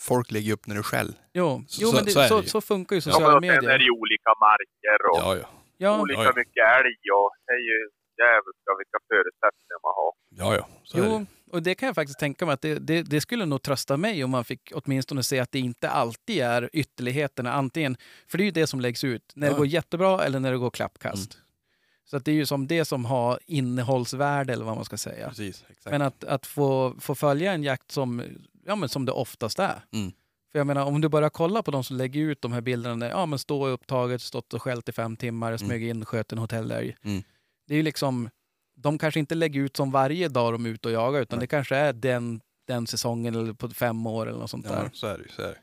folk 0.00 0.30
lägger 0.30 0.52
upp 0.52 0.66
när 0.66 0.74
det 0.76 0.82
skäll. 0.82 1.14
Jo, 1.34 1.64
Så- 1.68 1.82
jo 1.82 1.88
så- 1.88 1.94
men 1.96 2.04
det, 2.04 2.10
så 2.10 2.22
så, 2.28 2.40
det 2.40 2.48
så 2.48 2.60
funkar 2.60 2.96
ju 2.96 2.98
Ja, 2.98 3.00
sociala 3.12 3.40
men 3.40 3.42
sen 3.42 3.50
är 3.50 3.54
medier. 3.62 3.78
det 3.78 3.84
ju 3.84 3.90
olika 3.90 4.30
marker 4.40 4.98
och 5.10 5.18
Ja, 5.18 5.36
ja. 5.42 5.48
Ja, 5.78 6.00
olika 6.00 6.20
Ja, 6.20 6.24
ja. 6.26 6.32
mycket 6.36 6.64
älg 6.78 6.96
och 7.14 7.30
det 7.46 7.52
är 7.52 7.58
ju 7.70 7.78
jävligt 8.24 8.56
vilka 8.78 8.98
förutsättningar 9.08 9.78
man 9.82 9.92
har. 10.00 10.12
Ja, 10.40 10.56
ja. 10.56 10.68
Så 10.84 10.98
Jo, 10.98 11.04
det. 11.18 11.26
och 11.56 11.62
det 11.62 11.74
kan 11.74 11.86
jag 11.86 11.94
faktiskt 11.94 12.18
tänka 12.18 12.46
mig 12.46 12.52
att 12.52 12.60
det, 12.62 12.74
det, 12.78 13.02
det 13.02 13.20
skulle 13.20 13.44
nog 13.46 13.62
trösta 13.62 13.96
mig 13.96 14.24
om 14.24 14.30
man 14.30 14.44
fick 14.44 14.72
åtminstone 14.74 15.22
se 15.22 15.38
att 15.40 15.52
det 15.52 15.58
inte 15.58 15.90
alltid 15.90 16.42
är 16.42 16.70
ytterligheterna. 16.72 17.52
Antingen, 17.52 17.96
för 18.28 18.38
det 18.38 18.42
är 18.42 18.46
ju 18.46 18.50
det 18.50 18.66
som 18.66 18.80
läggs 18.80 19.04
ut, 19.04 19.32
när 19.34 19.46
det 19.46 19.52
Ja. 19.52 19.56
går 19.58 19.66
jättebra 19.66 20.24
eller 20.24 20.40
när 20.40 20.52
det 20.52 20.58
går 20.58 20.70
klappkast. 20.70 21.38
Så 22.10 22.16
att 22.16 22.24
det 22.24 22.30
är 22.30 22.34
ju 22.34 22.46
som 22.46 22.66
det 22.66 22.84
som 22.84 23.04
har 23.04 23.38
innehållsvärde 23.46 24.52
eller 24.52 24.64
vad 24.64 24.76
man 24.76 24.84
ska 24.84 24.96
säga. 24.96 25.28
Precis. 25.28 25.64
Men 25.84 26.02
att, 26.02 26.24
att 26.24 26.46
få, 26.46 26.94
få 27.00 27.14
följa 27.14 27.52
en 27.52 27.62
jakt 27.62 27.90
som, 27.90 28.22
ja, 28.66 28.76
men 28.76 28.88
som 28.88 29.04
det 29.04 29.12
oftast 29.12 29.58
är. 29.58 29.84
Mm. 29.92 30.12
För 30.52 30.58
jag 30.58 30.66
menar, 30.66 30.84
om 30.84 31.00
du 31.00 31.08
bara 31.08 31.30
kollar 31.30 31.62
på 31.62 31.70
de 31.70 31.84
som 31.84 31.96
lägger 31.96 32.20
ut 32.20 32.42
de 32.42 32.52
här 32.52 32.60
bilderna, 32.60 32.96
där, 32.96 33.10
ja 33.10 33.26
men 33.26 33.38
stå 33.38 33.66
upptaget, 33.66 34.22
stått 34.22 34.54
och 34.54 34.62
skällt 34.62 34.88
i 34.88 34.92
fem 34.92 35.16
timmar, 35.16 35.56
smög 35.56 35.82
in, 35.84 36.04
sköt 36.04 36.32
en 36.32 36.38
hotellälg. 36.38 36.96
Mm. 37.02 37.22
Det 37.66 37.74
är 37.74 37.76
ju 37.76 37.82
liksom, 37.82 38.30
de 38.76 38.98
kanske 38.98 39.20
inte 39.20 39.34
lägger 39.34 39.60
ut 39.60 39.76
som 39.76 39.90
varje 39.90 40.28
dag 40.28 40.52
de 40.54 40.66
är 40.66 40.70
ute 40.70 40.88
och 40.88 40.94
jagar, 40.94 41.20
utan 41.20 41.38
Nej. 41.38 41.42
det 41.42 41.50
kanske 41.50 41.76
är 41.76 41.92
den, 41.92 42.40
den 42.66 42.86
säsongen 42.86 43.34
eller 43.34 43.52
på 43.52 43.68
fem 43.68 44.06
år 44.06 44.28
eller 44.28 44.38
något 44.38 44.50
sånt 44.50 44.66
Ja, 44.68 44.72
där. 44.74 44.90
så 44.92 45.06
är 45.06 45.18
det. 45.18 45.32
Så 45.32 45.42
är 45.42 45.48
det. 45.48 45.58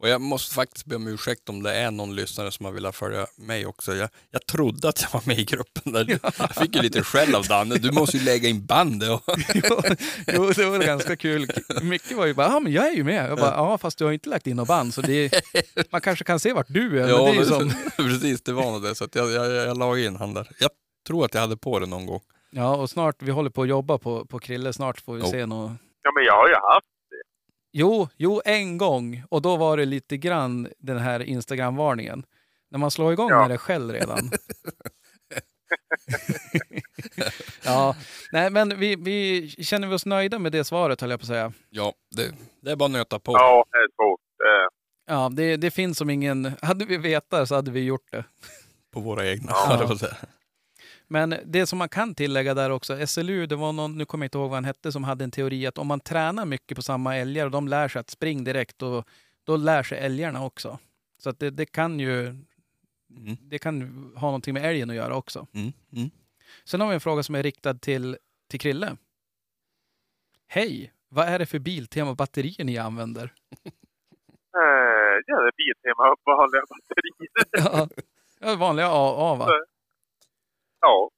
Och 0.00 0.08
jag 0.08 0.20
måste 0.20 0.54
faktiskt 0.54 0.86
be 0.86 0.96
om 0.96 1.06
ursäkt 1.06 1.48
om 1.48 1.62
det 1.62 1.74
är 1.74 1.90
någon 1.90 2.14
lyssnare 2.16 2.50
som 2.50 2.66
har 2.66 2.72
velat 2.72 2.96
följa 2.96 3.26
mig 3.36 3.66
också. 3.66 3.94
Jag, 3.94 4.08
jag 4.30 4.46
trodde 4.46 4.88
att 4.88 5.02
jag 5.02 5.08
var 5.12 5.22
med 5.26 5.38
i 5.38 5.44
gruppen 5.44 5.92
där. 5.92 6.18
Jag 6.38 6.54
fick 6.54 6.76
ju 6.76 6.82
lite 6.82 7.02
skäll 7.02 7.34
av 7.34 7.44
Danne. 7.46 7.74
Du 7.74 7.92
måste 7.92 8.16
ju 8.16 8.24
lägga 8.24 8.48
in 8.48 8.66
bandet. 8.66 9.10
Och... 9.10 9.22
jo, 9.54 9.82
jo, 10.26 10.52
det 10.52 10.66
var 10.66 10.78
ganska 10.78 11.16
kul. 11.16 11.48
Mycket 11.82 12.16
var 12.16 12.26
ju 12.26 12.34
bara, 12.34 12.46
ja 12.46 12.60
men 12.60 12.72
jag 12.72 12.86
är 12.88 12.92
ju 12.92 13.04
med. 13.04 13.30
Jag 13.30 13.38
bara, 13.38 13.54
ja 13.54 13.78
fast 13.78 13.98
du 13.98 14.04
har 14.04 14.12
inte 14.12 14.28
lagt 14.28 14.46
in 14.46 14.56
något 14.56 14.68
band, 14.68 14.94
så 14.94 15.00
det 15.02 15.32
man 15.92 16.00
kanske 16.00 16.24
kan 16.24 16.40
se 16.40 16.52
vart 16.52 16.68
du 16.68 17.00
är. 17.00 17.06
men 17.06 17.24
det 17.24 17.30
är 17.30 17.34
ju 17.34 17.44
som, 17.44 17.72
precis, 17.96 18.42
det 18.42 18.52
var 18.52 18.72
nog 18.72 18.82
det. 18.82 18.94
Så 18.94 19.04
att 19.04 19.14
jag, 19.14 19.30
jag, 19.30 19.52
jag 19.52 19.78
la 19.78 19.98
in 19.98 20.16
han 20.16 20.34
där. 20.34 20.48
Jag 20.60 20.70
tror 21.06 21.24
att 21.24 21.34
jag 21.34 21.40
hade 21.40 21.56
på 21.56 21.78
det 21.78 21.86
någon 21.86 22.06
gång. 22.06 22.20
ja, 22.50 22.76
och 22.76 22.90
snart, 22.90 23.16
vi 23.22 23.30
håller 23.30 23.50
på 23.50 23.62
att 23.62 23.68
jobba 23.68 23.98
på, 23.98 24.24
på 24.24 24.38
Krille, 24.38 24.72
snart 24.72 25.00
får 25.00 25.14
vi 25.14 25.20
Jo. 25.24 25.30
se 25.30 25.46
något. 25.46 25.70
Ja, 26.02 26.12
men 26.14 26.24
jag 26.24 26.36
har 26.36 26.48
ju 26.48 26.54
haft 26.54 26.86
Jo, 27.78 28.08
jo, 28.16 28.40
en 28.44 28.78
gång. 28.78 29.22
Och 29.28 29.42
då 29.42 29.56
var 29.56 29.76
det 29.76 29.84
lite 29.84 30.16
grann 30.16 30.68
den 30.78 30.98
här 30.98 31.20
Instagram-varningen. 31.22 32.24
När 32.70 32.78
man 32.78 32.90
slår 32.90 33.12
igång 33.12 33.30
Ja. 33.30 33.44
är 33.44 33.48
det 33.48 33.58
själv 33.58 33.92
redan. 33.92 34.18
ja, 37.64 37.96
nej 38.32 38.50
men 38.50 38.78
vi, 38.80 38.96
vi 38.96 39.48
känner 39.48 39.88
vi 39.88 39.94
oss 39.94 40.06
nöjda 40.06 40.38
med 40.38 40.52
det 40.52 40.64
svaret 40.64 41.00
höll 41.00 41.10
jag 41.10 41.20
på 41.20 41.24
att 41.24 41.28
säga. 41.28 41.52
Ja, 41.70 41.92
det, 42.16 42.34
det 42.60 42.70
är 42.70 42.76
bara 42.76 42.84
att 42.84 42.90
nöta 42.90 43.18
på. 43.18 43.32
Ja, 43.32 43.64
det 43.70 43.78
är 43.78 43.88
svårt. 43.96 44.20
Ja, 45.06 45.30
det, 45.32 45.56
det 45.56 45.70
finns 45.70 45.98
som 45.98 46.10
ingen... 46.10 46.52
Hade 46.62 46.84
vi 46.84 46.96
vetat 46.96 47.48
så 47.48 47.54
hade 47.54 47.70
vi 47.70 47.80
gjort 47.84 48.12
det. 48.12 48.24
På 48.92 49.00
våra 49.00 49.26
egna. 49.28 49.50
Ja. 49.50 49.66
höll 49.68 49.78
jag 49.78 49.86
på 49.86 49.92
att 49.94 50.00
säga. 50.00 50.16
Men 51.08 51.34
det 51.44 51.66
som 51.66 51.78
man 51.78 51.88
kan 51.88 52.14
tillägga 52.14 52.54
där 52.54 52.70
också, 52.70 53.06
SLU, 53.06 53.46
det 53.46 53.56
var 53.56 53.72
någon, 53.72 53.98
nu 53.98 54.04
kommer 54.04 54.24
jag 54.24 54.26
inte 54.26 54.38
ihåg 54.38 54.50
vad 54.50 54.56
han 54.56 54.64
hette, 54.64 54.92
som 54.92 55.04
hade 55.04 55.24
en 55.24 55.30
teori 55.30 55.66
att 55.66 55.78
om 55.78 55.86
man 55.86 56.00
tränar 56.00 56.44
mycket 56.44 56.76
på 56.76 56.82
samma 56.82 57.16
älgar 57.16 57.44
och 57.44 57.50
de 57.50 57.68
lär 57.68 57.88
sig 57.88 58.00
att 58.00 58.10
springa 58.10 58.44
direkt, 58.44 58.78
då, 58.78 59.04
då 59.44 59.56
lär 59.56 59.82
sig 59.82 59.98
älgarna 59.98 60.44
också. 60.44 60.78
Så 61.18 61.30
att 61.30 61.38
det, 61.38 61.50
det 61.50 61.66
kan 61.66 62.00
ju 62.00 62.36
Mm, 63.16 63.36
det 63.40 63.58
kan 63.58 63.82
ha 64.16 64.28
någonting 64.28 64.54
med 64.54 64.64
älgen 64.64 64.90
att 64.90 64.96
göra 64.96 65.16
också. 65.16 65.46
mm, 65.54 65.72
mm. 65.92 66.10
Sen 66.64 66.80
har 66.80 66.88
vi 66.88 66.94
en 66.94 67.00
fråga 67.00 67.22
som 67.22 67.34
är 67.34 67.42
riktad 67.42 67.74
till, 67.74 68.16
till 68.50 68.60
Krille. 68.60 68.96
Hej! 70.46 70.92
Vad 71.08 71.28
är 71.28 71.38
det 71.38 71.46
för 71.46 71.58
Biltema 71.58 72.14
batterier 72.14 72.64
ni 72.64 72.78
använder? 72.78 73.24
eh, 74.56 75.14
ja, 75.26 75.36
det 75.42 75.48
är 75.48 75.56
Biltema 75.56 76.16
vanliga 76.26 76.62
batterier. 76.70 77.46
Ja, 77.52 77.88
ja, 78.40 78.56
vanliga 78.56 78.86
AA 78.86 79.34
va? 79.34 79.48
Ja. 80.80 81.10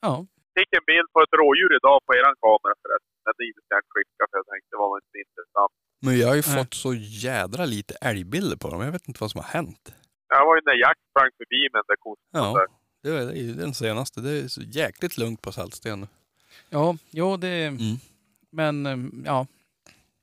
Ja. 0.00 0.26
Fick 0.58 0.70
en 0.78 0.86
bild 0.92 1.08
på 1.12 1.18
ett 1.24 1.34
rådjur 1.40 1.72
idag 1.78 1.98
på 2.06 2.10
eran 2.18 2.36
kamera 2.44 2.74
förresten. 2.82 3.14
Men 3.24 3.34
det 3.38 3.46
ska 3.64 3.74
jag 3.78 3.86
skicka 3.94 4.22
för 4.30 4.36
jag 4.40 4.46
tänkte 4.52 4.68
det 4.74 4.80
var 4.84 4.92
inte 5.02 5.18
intressant. 5.26 5.72
Men 6.04 6.12
jag 6.20 6.26
har 6.30 6.36
ju 6.40 6.46
Nej. 6.46 6.56
fått 6.58 6.74
så 6.86 6.90
jädra 7.28 7.64
lite 7.76 7.94
älgbilder 8.10 8.56
på 8.62 8.66
dem. 8.70 8.80
Jag 8.88 8.92
vet 8.96 9.08
inte 9.08 9.20
vad 9.24 9.30
som 9.30 9.40
har 9.44 9.50
hänt. 9.58 9.84
Jag 10.28 10.44
var 10.46 10.54
ju 10.56 10.62
när 10.68 10.78
Jack 10.84 10.98
sprang 11.10 11.30
förbi 11.40 11.60
med 11.72 11.78
den 11.82 11.90
där 11.92 12.00
kossan 12.06 12.28
Ja, 12.32 12.66
det 13.02 13.08
är, 13.08 13.26
det 13.26 13.38
ju 13.46 13.52
den 13.64 13.74
senaste. 13.74 14.20
Det 14.20 14.32
är 14.40 14.48
så 14.48 14.62
jäkligt 14.62 15.18
lugnt 15.18 15.42
på 15.42 15.52
Saltsten 15.52 16.00
nu. 16.00 16.06
Ja, 16.70 16.96
jo 17.10 17.36
det... 17.36 17.64
Mm. 17.64 17.96
Men 18.50 18.86
eh, 18.86 18.98
ja, 19.30 19.46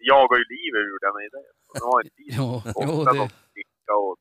Jagar 0.10 0.38
ju 0.42 0.46
livet 0.56 0.82
ur 0.92 1.00
den 1.06 1.16
i 1.26 1.30
det. 1.36 1.44
Har 1.86 2.02
inte 2.04 2.16
tid. 2.22 2.34
jo, 2.38 2.62
jo 2.88 3.04
det... 3.04 3.20
och... 3.22 4.18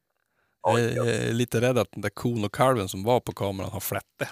Jag 0.63 0.81
ja. 0.81 1.05
är 1.05 1.33
lite 1.33 1.61
rädd 1.61 1.79
att 1.79 1.93
den 1.93 2.01
där 2.01 2.11
kon 2.11 2.45
och 2.45 2.55
kalven 2.55 2.89
som 2.89 3.05
var 3.05 3.21
på 3.21 3.33
kameran 3.33 3.71
har 3.71 3.81
flätte. 3.81 4.29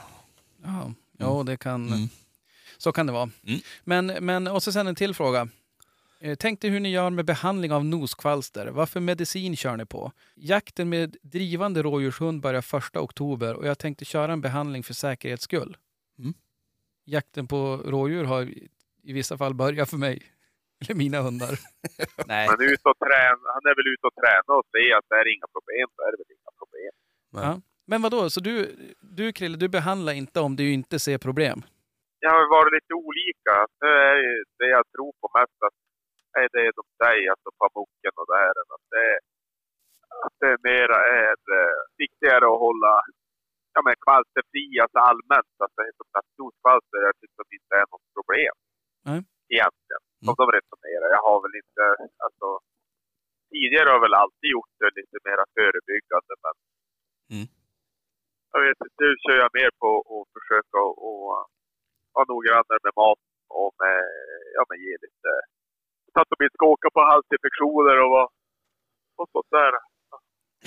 Ja, 0.64 0.93
jo, 1.18 1.43
det 1.43 1.57
kan... 1.57 1.87
Mm. 1.87 2.09
Så 2.78 2.93
kan 2.93 3.07
det 3.07 3.12
vara. 3.12 3.31
Mm. 3.47 3.61
Men, 3.85 4.07
men, 4.07 4.47
och 4.47 4.62
så 4.62 4.72
sen 4.72 4.87
en 4.87 4.95
till 4.95 5.14
fråga. 5.14 5.49
Eh, 6.20 6.35
Tänk 6.35 6.61
dig 6.61 6.70
hur 6.70 6.81
ni 6.81 6.91
gör 6.91 7.11
med 7.11 7.24
behandling 7.24 7.72
av 7.72 7.85
noskvalster. 7.85 8.66
Vad 8.66 8.89
för 8.89 9.01
medicin 9.01 9.57
kör 9.57 9.76
ni 9.76 9.87
på? 9.87 10.12
Jakten 10.35 10.89
med 10.89 11.16
drivande 11.22 11.83
rådjurshund 11.83 12.41
börjar 12.41 12.62
första 12.62 13.01
oktober 13.01 13.55
och 13.55 13.66
jag 13.66 13.78
tänkte 13.78 14.05
köra 14.05 14.33
en 14.33 14.41
behandling 14.41 14.83
för 14.83 14.95
säkerhets 14.95 15.45
skull. 15.45 15.76
Mm. 16.18 16.35
Jakten 17.05 17.47
på 17.47 17.76
rådjur 17.76 18.24
har 18.24 18.43
i 18.43 18.68
i 19.03 19.12
vissa 19.12 19.39
fall 19.39 19.55
börjat 19.55 19.91
för 19.91 19.97
mig. 19.97 20.22
Eller 20.81 20.97
mina 21.05 21.20
hundar. 21.26 21.55
Nej. 22.33 22.45
Men 22.51 22.61
ut 22.72 22.85
och 22.91 22.99
träna, 23.07 23.47
han 23.57 23.64
är 23.70 23.74
väl 23.78 23.89
ute 23.95 24.05
och 24.11 24.16
träna 24.22 24.51
och 24.59 24.66
se 24.74 24.85
att 24.99 25.07
det 25.11 25.16
är 25.22 25.28
inga 25.37 25.49
problem, 25.57 25.87
så 25.95 26.01
är 26.07 26.11
det 26.12 26.18
väl 26.22 26.33
inga 26.39 26.53
problem. 26.61 26.93
Ja. 27.43 27.51
Men 27.91 27.99
vad 28.03 28.12
då? 28.16 28.31
så 28.35 28.41
du, 28.49 28.55
du 29.18 29.33
Krille, 29.33 29.57
du 29.64 29.68
behandlar 29.78 30.12
inte 30.22 30.39
om 30.47 30.53
du 30.61 30.66
inte 30.78 30.97
ser 31.07 31.18
problem? 31.28 31.59
Jag 32.24 32.33
har 32.37 32.47
varit 32.57 32.72
lite 32.78 32.95
olika. 33.09 33.55
Det 33.81 33.95
är 34.11 34.18
det 34.61 34.70
jag 34.78 34.85
tror 34.95 35.12
på 35.20 35.26
mest 35.39 35.59
att 35.66 35.78
är 36.43 36.49
det 36.57 36.66
de 36.78 36.85
säger, 37.03 37.26
alltså 37.35 37.51
pamucken 37.62 38.14
och 38.20 38.28
det 38.31 38.39
här. 38.45 38.55
Att 38.74 38.87
det, 38.95 39.09
att 40.26 40.37
det 40.43 40.55
mera 40.70 40.99
är 41.24 41.39
eh, 41.59 41.78
viktigare 42.03 42.45
att 42.53 42.64
hålla 42.66 42.95
ja, 43.74 43.81
men 43.87 43.95
kvalsterfri, 44.07 44.66
alltså 44.85 44.99
allmänt. 45.11 45.55
Alltså, 45.64 45.81
som 46.01 46.09
sagt, 46.14 46.31
noskvalster 46.41 46.99
jag 47.09 47.16
tycker 47.20 47.39
att 47.43 47.51
det 47.51 47.59
inte 47.62 47.76
är 47.83 47.87
något 47.93 48.09
problem. 48.16 48.55
Nej. 49.09 49.20
Egentligen. 49.55 50.03
Som 50.26 50.34
de 50.40 50.46
resonerar. 50.58 51.08
Jag 51.16 51.22
har 51.30 51.38
väl 51.44 51.54
inte, 51.62 51.84
alltså 52.24 52.48
tidigare 53.52 53.88
har 53.90 53.96
jag 53.98 54.04
väl 54.06 54.20
alltid 54.22 54.48
gjort 54.56 54.72
det 54.80 54.90
lite 55.00 55.16
mera 55.28 55.44
förebyggande 55.56 56.34
men 56.44 56.56
Mm. 57.36 57.46
jag 58.52 58.60
vet 58.66 58.78
inte, 58.84 58.98
nu 59.04 59.10
kör 59.24 59.38
jag 59.44 59.50
mer 59.60 59.70
på 59.82 59.88
att 60.14 60.28
försöka 60.36 60.78
och, 61.08 61.22
vara 62.14 62.26
noggrannare 62.32 62.80
med 62.86 62.94
mat 63.02 63.22
och 63.60 63.72
med, 63.82 63.98
ja 64.56 64.62
men 64.68 64.76
ge 64.84 64.94
lite, 65.06 65.30
så 66.12 66.16
att 66.20 66.30
de 66.32 66.36
inte 66.44 66.56
ska 66.58 66.66
åka 66.76 66.88
på 66.96 67.00
halsinfektioner 67.12 67.96
och, 68.04 68.10
vara- 68.16 68.32
och 69.20 69.28
sånt 69.34 69.50
där. 69.58 69.72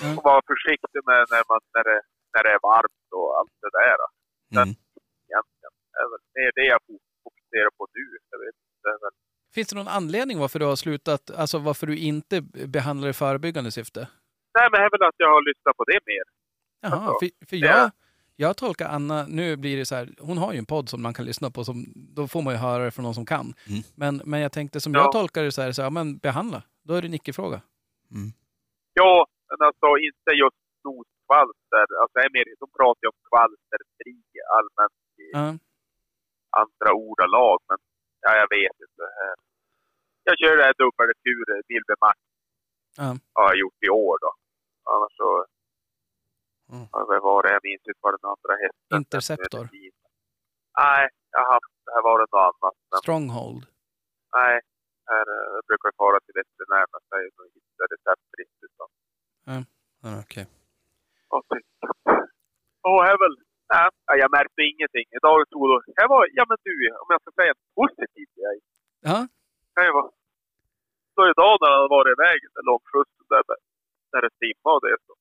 Mm. 0.01 0.13
Och 0.17 0.23
vara 0.31 0.41
försiktig 0.51 1.01
med 1.09 1.21
när, 1.33 1.43
man, 1.51 1.61
när, 1.75 1.83
det, 1.89 1.99
när 2.33 2.41
det 2.45 2.51
är 2.57 2.61
varmt 2.71 3.07
och 3.19 3.29
allt 3.37 3.55
det 3.65 3.71
där. 3.81 3.97
Mm. 4.57 4.69
Egentligen. 5.29 5.73
Det 6.33 6.41
är 6.49 6.53
det, 6.59 6.67
jag 6.73 6.81
fokuserar 7.23 7.71
på 7.77 7.83
nu. 7.97 8.05
Jag 8.31 8.39
vet 8.43 8.57
inte. 8.69 8.89
Finns 9.53 9.67
det 9.67 9.75
någon 9.75 9.87
anledning 9.87 10.39
varför 10.39 10.59
du 10.59 10.65
har 10.65 10.75
slutat, 10.75 11.31
alltså 11.31 11.57
varför 11.59 11.87
du 11.87 11.97
inte 11.97 12.41
behandlar 12.67 13.09
i 13.09 13.13
förebyggande 13.13 13.71
syfte? 13.71 13.99
nej 14.59 14.67
men 14.71 14.79
det 14.79 14.85
är 14.85 14.91
väl 14.91 15.07
att 15.09 15.15
jag 15.17 15.27
har 15.29 15.41
lyssnat 15.49 15.77
på 15.77 15.83
det 15.83 15.99
mer. 16.05 16.23
Jaha, 16.81 16.91
Alltså, 17.07 17.19
för, 17.19 17.45
för 17.49 17.55
jag, 17.57 17.91
jag 18.35 18.57
tolkar 18.57 18.87
Anna, 18.89 19.25
nu 19.27 19.55
blir 19.57 19.77
det 19.77 19.85
så 19.85 19.95
här, 19.95 20.09
hon 20.19 20.37
har 20.37 20.51
ju 20.53 20.57
en 20.57 20.65
podd 20.65 20.89
som 20.89 21.01
man 21.01 21.13
kan 21.13 21.25
lyssna 21.25 21.51
på, 21.51 21.63
som, 21.63 21.85
då 21.95 22.27
får 22.27 22.41
man 22.41 22.53
ju 22.53 22.59
höra 22.59 22.83
det 22.83 22.91
från 22.91 23.03
någon 23.03 23.13
som 23.13 23.25
kan. 23.25 23.53
Mm. 23.69 23.81
Men, 23.95 24.21
men 24.25 24.39
jag 24.39 24.51
tänkte, 24.51 24.79
som 24.81 24.93
Ja. 24.93 24.99
jag 25.01 25.11
tolkar 25.11 25.43
det 25.43 25.51
så 25.51 25.61
här, 25.61 25.71
så 25.71 25.81
här, 25.81 25.85
ja, 25.85 25.89
men 25.89 26.17
behandla, 26.17 26.63
då 26.83 26.93
är 26.93 27.01
det 27.01 27.07
en 27.07 27.13
icke-fråga. 27.13 27.61
Mm. 28.11 28.29
Ja, 28.93 29.27
men 29.49 29.67
alltså 29.67 29.87
inte 30.07 30.29
just 30.43 30.59
noskvalster. 30.87 31.85
Alltså 32.01 32.13
det 32.19 32.25
är 32.27 32.33
mer, 32.37 32.45
de 32.63 32.67
pratar 32.79 33.01
ju 33.05 33.09
om 33.13 33.19
kvalsterfri 33.29 34.15
allmänt 34.57 35.01
i 35.23 35.25
Ja. 35.33 35.45
andra 36.61 36.89
ordalag. 36.93 37.57
Men 37.69 37.77
ja, 38.25 38.31
jag 38.41 38.49
vet 38.57 38.77
inte. 38.87 39.03
Jag 40.27 40.35
kör 40.39 40.57
det 40.57 40.63
här 40.67 40.75
dubbelkur, 40.81 41.45
Wilbermax. 41.69 42.19
Ja. 42.97 43.09
Har 43.33 43.43
jag 43.49 43.57
gjort 43.63 43.79
i 43.87 43.89
år 43.89 44.17
då. 44.25 44.31
Annars 44.93 45.13
så... 45.21 45.29
Mm. 46.73 46.87
Vad 46.91 47.21
var 47.29 47.43
det? 47.43 47.51
Jag 47.57 47.63
minns 47.69 47.85
inte 47.87 47.99
vad 48.05 48.13
den 48.17 48.25
andra 48.33 48.53
hette. 48.63 48.95
Interceptor. 49.01 49.63
Nej, 50.81 51.03
jag 51.31 51.39
har 51.43 51.53
haft... 51.53 51.71
Det 51.85 51.91
här 51.95 52.03
var 52.09 52.15
det 52.19 52.27
något 52.31 52.47
annat. 52.49 52.75
Men 52.91 52.99
Stronghold. 53.05 53.63
nej. 54.37 54.55
Här, 55.11 55.25
eh, 55.35 55.47
jag 55.55 55.63
brukar 55.69 55.91
fara 56.01 56.17
till 56.25 56.35
veterinär 56.41 56.85
men 56.91 57.01
är 57.19 57.23
nog 57.37 57.47
inte 57.61 57.83
receptfritt. 57.93 58.55
Utan 58.67 58.87
okej. 60.21 60.45
Och 61.27 61.45
Och 62.89 62.99
här 63.07 63.17
väl, 63.23 63.35
nej, 63.73 63.87
ja, 64.07 64.13
jag 64.23 64.29
märkte 64.37 64.59
ingenting. 64.71 65.07
Idag 65.17 65.35
stod 65.49 65.65
det, 65.69 65.77
här 65.99 66.07
var, 66.13 66.21
ja 66.39 66.43
men 66.49 66.57
du, 66.67 66.73
om 67.03 67.09
jag 67.13 67.21
ska 67.21 67.31
säga 67.39 67.51
en 67.55 67.63
positiv 67.79 68.27
grej. 68.37 68.57
Ja, 69.07 69.17
Kan 69.75 69.85
ju 69.87 69.91
vara. 69.99 70.11
Så 71.15 71.21
idag 71.33 71.53
när 71.61 71.71
han 71.77 71.89
var 71.95 72.05
iväg, 72.15 72.39
den 72.55 72.65
långskjutsen 72.71 73.27
där, 73.33 73.43
när 74.11 74.21
det 74.25 74.33
simmade 74.41 74.75
och 74.77 74.83
det 74.85 74.97
så. 75.07 75.13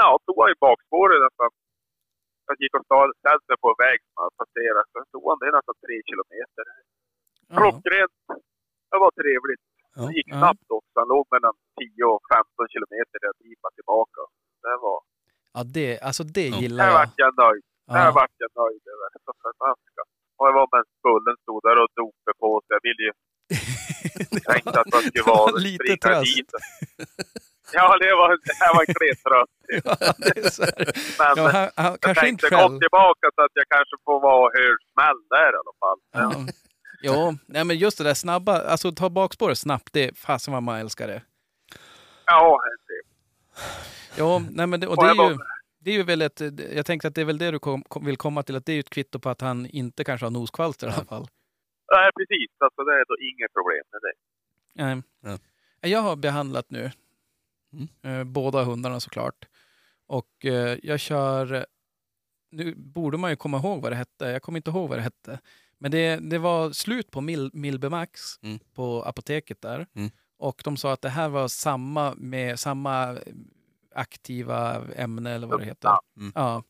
Ja, 0.00 0.08
tog 0.26 0.36
han 0.42 0.50
ju 0.52 0.58
bakspåret 0.66 1.20
nästan. 1.26 1.50
Jag 2.46 2.56
gick 2.62 2.74
och 2.78 2.86
ställde 3.22 3.44
mig 3.50 3.58
på 3.64 3.68
en 3.72 3.80
väg 3.86 3.98
som 4.06 4.16
han 4.22 4.32
passerat. 4.40 4.86
Så 4.92 4.98
tog 5.12 5.24
han 5.30 5.38
det 5.42 5.50
nästan 5.58 5.76
tre 5.86 5.96
kilometer. 6.08 6.64
Klockrent. 7.58 8.18
Det 8.90 8.98
var 9.04 9.12
trevligt. 9.22 9.64
Det 10.06 10.12
gick 10.18 10.30
snabbt 10.40 10.68
också. 10.78 10.94
Han 11.02 11.08
låg 11.14 11.24
mellan 11.34 11.54
10 11.80 12.04
och 12.14 12.22
15 12.34 12.68
kilometer 12.74 13.16
där 13.20 13.28
jag 13.30 13.72
tillbaka. 13.78 14.20
Det 14.64 14.76
var, 14.86 14.98
ja 15.54 15.60
det, 15.76 15.88
alltså 16.08 16.22
det 16.38 16.48
gillar 16.60 16.84
där 16.84 16.92
jag. 16.92 16.98
vart 16.98 17.18
jag 17.24 17.32
nöjd. 17.44 17.64
Där 17.94 18.04
Ja. 18.06 18.12
vart 18.18 18.34
jag 18.42 18.50
nöjd 18.62 18.82
över. 18.94 19.06
Så. 19.24 19.30
Och 20.38 20.46
det 20.48 20.54
var 20.58 20.66
med 20.76 20.84
Bullen 21.04 21.36
stod 21.44 21.60
där 21.66 21.76
och 21.82 21.90
mig 22.26 22.34
på 22.42 22.50
sig. 22.64 22.70
Jag 22.76 22.82
ville 22.88 23.02
ju 23.08 23.12
tänkte 24.52 24.80
att 24.80 24.90
man 24.92 25.00
skulle 25.00 25.22
Det 25.22 25.30
var 25.30 25.36
vara 25.36 25.56
lite 25.68 25.96
tröst. 26.06 26.36
dit. 26.36 26.50
Ja, 27.72 27.84
det 28.02 28.12
var, 28.20 28.28
det 28.48 28.56
här 28.62 28.70
var 28.74 28.82
en 28.88 28.94
klen 28.98 29.16
tröst. 29.26 29.56
Ja, 29.84 30.12
det 30.18 30.50
så 30.58 30.62
här. 30.62 30.74
Men 31.18 31.44
Ja, 31.44 31.50
han, 31.56 31.70
han, 31.76 31.92
jag 31.92 32.00
kanske 32.00 32.24
tänkte 32.24 32.46
själv. 32.50 32.72
gå 32.72 32.78
tillbaka 32.84 33.26
så 33.34 33.40
att 33.46 33.54
jag 33.60 33.66
kanske 33.74 33.96
får 34.04 34.20
vara 34.20 34.38
och 34.46 34.52
höra 34.58 34.76
smäll 34.92 35.20
där 35.34 35.50
i 35.56 35.58
alla 35.62 35.76
fall. 35.82 35.98
Ja. 36.20 36.52
Jo, 37.02 37.38
nej 37.46 37.64
men 37.64 37.76
just 37.78 37.98
det 37.98 38.04
där 38.04 38.14
snabba, 38.14 38.60
alltså 38.62 38.92
ta 38.92 39.10
bakspåret 39.10 39.58
snabbt, 39.58 39.92
det 39.92 40.18
fasen 40.18 40.54
vad 40.54 40.62
man 40.62 40.78
älskar 40.78 41.06
det. 41.06 41.22
Ja, 42.26 42.60
det 42.88 43.02
Jo, 44.18 44.38
nej 44.50 44.66
men 44.66 44.80
det, 44.80 44.86
och 44.86 44.96
det 44.96 45.06
jag 45.06 45.18
är 45.26 45.30
ju, 45.30 45.38
det 45.88 45.92
är 45.92 45.96
ju 45.96 46.02
väl 46.02 46.22
ett, 46.22 46.40
jag 46.74 46.86
tänkte 46.86 47.08
att 47.08 47.14
det 47.14 47.20
är 47.20 47.24
väl 47.24 47.38
det 47.38 47.50
du 47.50 47.58
kom, 47.58 47.82
kom, 47.82 48.04
vill 48.04 48.16
komma 48.16 48.42
till, 48.42 48.56
att 48.56 48.66
det 48.66 48.72
är 48.72 48.74
ju 48.74 48.80
ett 48.80 48.90
kvitto 48.90 49.18
på 49.18 49.28
att 49.28 49.40
han 49.40 49.66
inte 49.66 50.04
kanske 50.04 50.26
har 50.26 50.30
noskvalster 50.30 50.86
i 50.86 50.90
alla 50.90 51.04
fall. 51.04 51.26
Nej, 51.92 52.10
precis. 52.16 52.50
Alltså, 52.58 52.84
det 52.84 52.92
är 52.92 53.04
då 53.08 53.16
inget 53.30 53.52
problem 53.52 53.84
med 53.92 54.00
det. 54.02 54.14
Nej. 54.84 55.02
Ja. 55.80 55.88
Jag 55.88 56.00
har 56.00 56.16
behandlat 56.16 56.70
nu, 56.70 56.90
Mm. 57.72 57.88
eh, 58.20 58.24
båda 58.24 58.64
hundarna 58.64 59.00
såklart. 59.00 59.44
Och 60.06 60.44
eh, 60.44 60.78
jag 60.82 61.00
kör, 61.00 61.66
nu 62.50 62.74
borde 62.74 63.18
man 63.18 63.30
ju 63.30 63.36
komma 63.36 63.56
ihåg 63.56 63.82
vad 63.82 63.92
det 63.92 63.96
hette, 63.96 64.24
jag 64.24 64.42
kommer 64.42 64.56
inte 64.58 64.70
ihåg 64.70 64.88
vad 64.88 64.98
det 64.98 65.02
hette. 65.02 65.40
Men 65.78 65.90
det, 65.90 66.16
det 66.16 66.38
var 66.38 66.70
slut 66.70 67.10
på 67.10 67.20
Mil, 67.20 67.50
Milbemax 67.52 68.20
Mm. 68.42 68.58
på 68.74 69.02
apoteket 69.02 69.60
där. 69.60 69.86
Mm. 69.94 70.10
Och 70.38 70.60
de 70.64 70.76
sa 70.76 70.92
att 70.92 71.02
det 71.02 71.08
här 71.08 71.28
var 71.28 71.48
samma 71.48 72.14
med 72.16 72.58
samma 72.58 73.18
aktiva 73.98 74.86
ämne 74.96 75.30
eller 75.30 75.46
vad 75.46 75.60
det 75.60 75.64
heter. 75.64 75.88
Ja. 75.88 76.02
Mm. 76.16 76.32
Ja. 76.34 76.62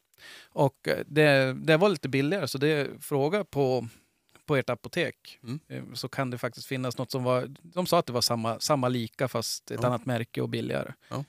Och 0.49 0.89
eh, 0.89 1.05
det, 1.07 1.53
det 1.53 1.76
var 1.76 1.89
lite 1.89 2.09
billigare 2.09 2.49
så 2.49 2.59
det 2.59 3.03
fråga 3.05 3.45
på, 3.45 3.89
på 4.47 4.57
ert 4.57 4.70
apotek 4.70 5.39
Mm. 5.43 5.61
eh, 5.68 5.95
så 5.95 6.09
kan 6.09 6.31
det 6.31 6.39
faktiskt 6.39 6.66
finnas 6.66 6.99
något 6.99 7.11
som 7.11 7.24
var, 7.24 7.47
de 7.62 7.87
sa 7.87 7.99
att 7.99 8.07
det 8.07 8.12
var 8.12 8.20
samma, 8.20 8.61
samma 8.61 8.89
lika 8.89 9.29
fast 9.29 9.70
ett 9.70 9.81
Ja. 9.83 9.87
annat 9.89 10.07
märke 10.07 10.41
och 10.43 10.49
billigare. 10.49 10.93
Ja. 11.09 11.24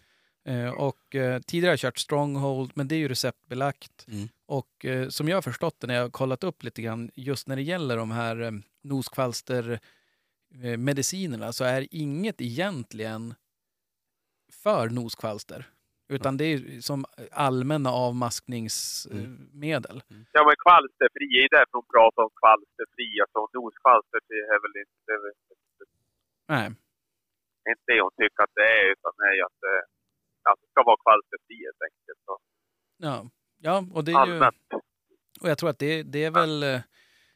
Eh, 0.45 0.70
Och 0.70 1.16
eh, 1.16 1.41
tidigare 1.41 1.70
har 1.70 1.74
jag 1.74 1.80
kört 1.80 1.97
Stronghold 2.00 2.72
men 2.76 2.88
det 2.88 2.95
är 2.95 3.00
ju 3.00 3.08
receptbelagt. 3.08 4.06
Mm. 4.08 4.30
Och 4.45 4.86
eh, 4.86 5.10
som 5.10 5.28
jag 5.30 5.38
har 5.38 5.41
förstått 5.41 5.76
det 5.80 5.88
när 5.88 5.93
jag 5.95 6.02
har 6.02 6.10
kollat 6.10 6.43
upp 6.43 6.64
lite 6.64 6.82
grann 6.82 7.12
just 7.16 7.47
när 7.47 7.56
det 7.56 7.62
gäller 7.62 7.97
de 7.97 8.12
här 8.12 8.41
eh, 8.41 8.52
noskvalster 8.84 9.80
eh, 10.64 10.78
medicinerna 10.78 11.54
så 11.54 11.64
är 11.64 11.88
inget 11.91 12.41
egentligen 12.41 13.34
för 14.52 14.89
noskvalster. 14.89 15.68
Utan 16.16 16.38
det 16.38 16.45
är 16.53 16.82
som 16.82 17.05
allmänna 17.32 17.89
avmaskningsmedel. 18.07 19.97
Ja, 20.36 20.41
men 20.47 20.55
kvalsterfri, 20.66 21.28
det 21.34 21.43
är 21.45 21.49
därför 21.57 21.74
hon 21.80 21.89
pratar 21.95 22.22
om 22.28 22.34
kvalsterfri. 22.41 23.10
Alltså 23.24 23.39
noskvalster 23.57 24.20
det 24.32 24.39
är 24.55 24.60
väl 24.64 24.76
inte, 24.84 24.97
det 25.07 25.14
är 25.18 25.22
väl 25.26 25.34
Nej. 26.53 26.68
inte 27.72 27.84
det 27.91 28.01
hon 28.05 28.12
tycker 28.22 28.43
att 28.43 28.55
det 28.60 28.68
är, 28.80 28.86
utan 28.93 29.12
det 29.18 29.26
är 29.32 29.36
ju 29.39 29.43
att 29.49 29.60
det, 29.66 29.78
att 30.49 30.60
det 30.62 30.68
ska 30.72 30.80
vara 30.89 30.99
kvalsterfri 31.05 31.57
helt 31.68 31.82
enkelt. 31.89 32.20
Så, 32.26 32.34
Ja. 33.07 33.16
ja, 33.68 33.76
och 33.95 34.03
det 34.03 34.12
är 34.12 34.26
ju... 34.26 34.34
allmänt. 34.34 34.68
Och 35.41 35.49
jag 35.49 35.57
tror 35.57 35.70
att 35.70 35.80
det, 35.80 36.03
det 36.03 36.24
är 36.24 36.32
väl... 36.32 36.64
eh, 36.64 36.80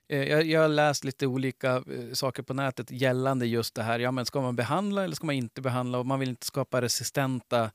Jag, 0.07 0.43
jag 0.43 0.61
har 0.61 0.67
läst 0.67 1.03
lite 1.03 1.27
olika 1.27 1.71
eh, 1.75 2.11
saker 2.13 2.43
på 2.43 2.53
nätet 2.53 2.91
gällande 2.91 3.45
just 3.45 3.75
det 3.75 3.83
här. 3.83 3.99
Ja, 3.99 4.11
men 4.11 4.25
ska 4.25 4.41
man 4.41 4.55
behandla 4.55 5.03
eller 5.03 5.15
ska 5.15 5.25
man 5.25 5.35
inte 5.35 5.61
behandla? 5.61 5.99
Och 5.99 6.05
man 6.05 6.19
vill 6.19 6.29
inte 6.29 6.45
skapa 6.45 6.81
resistenta 6.81 7.71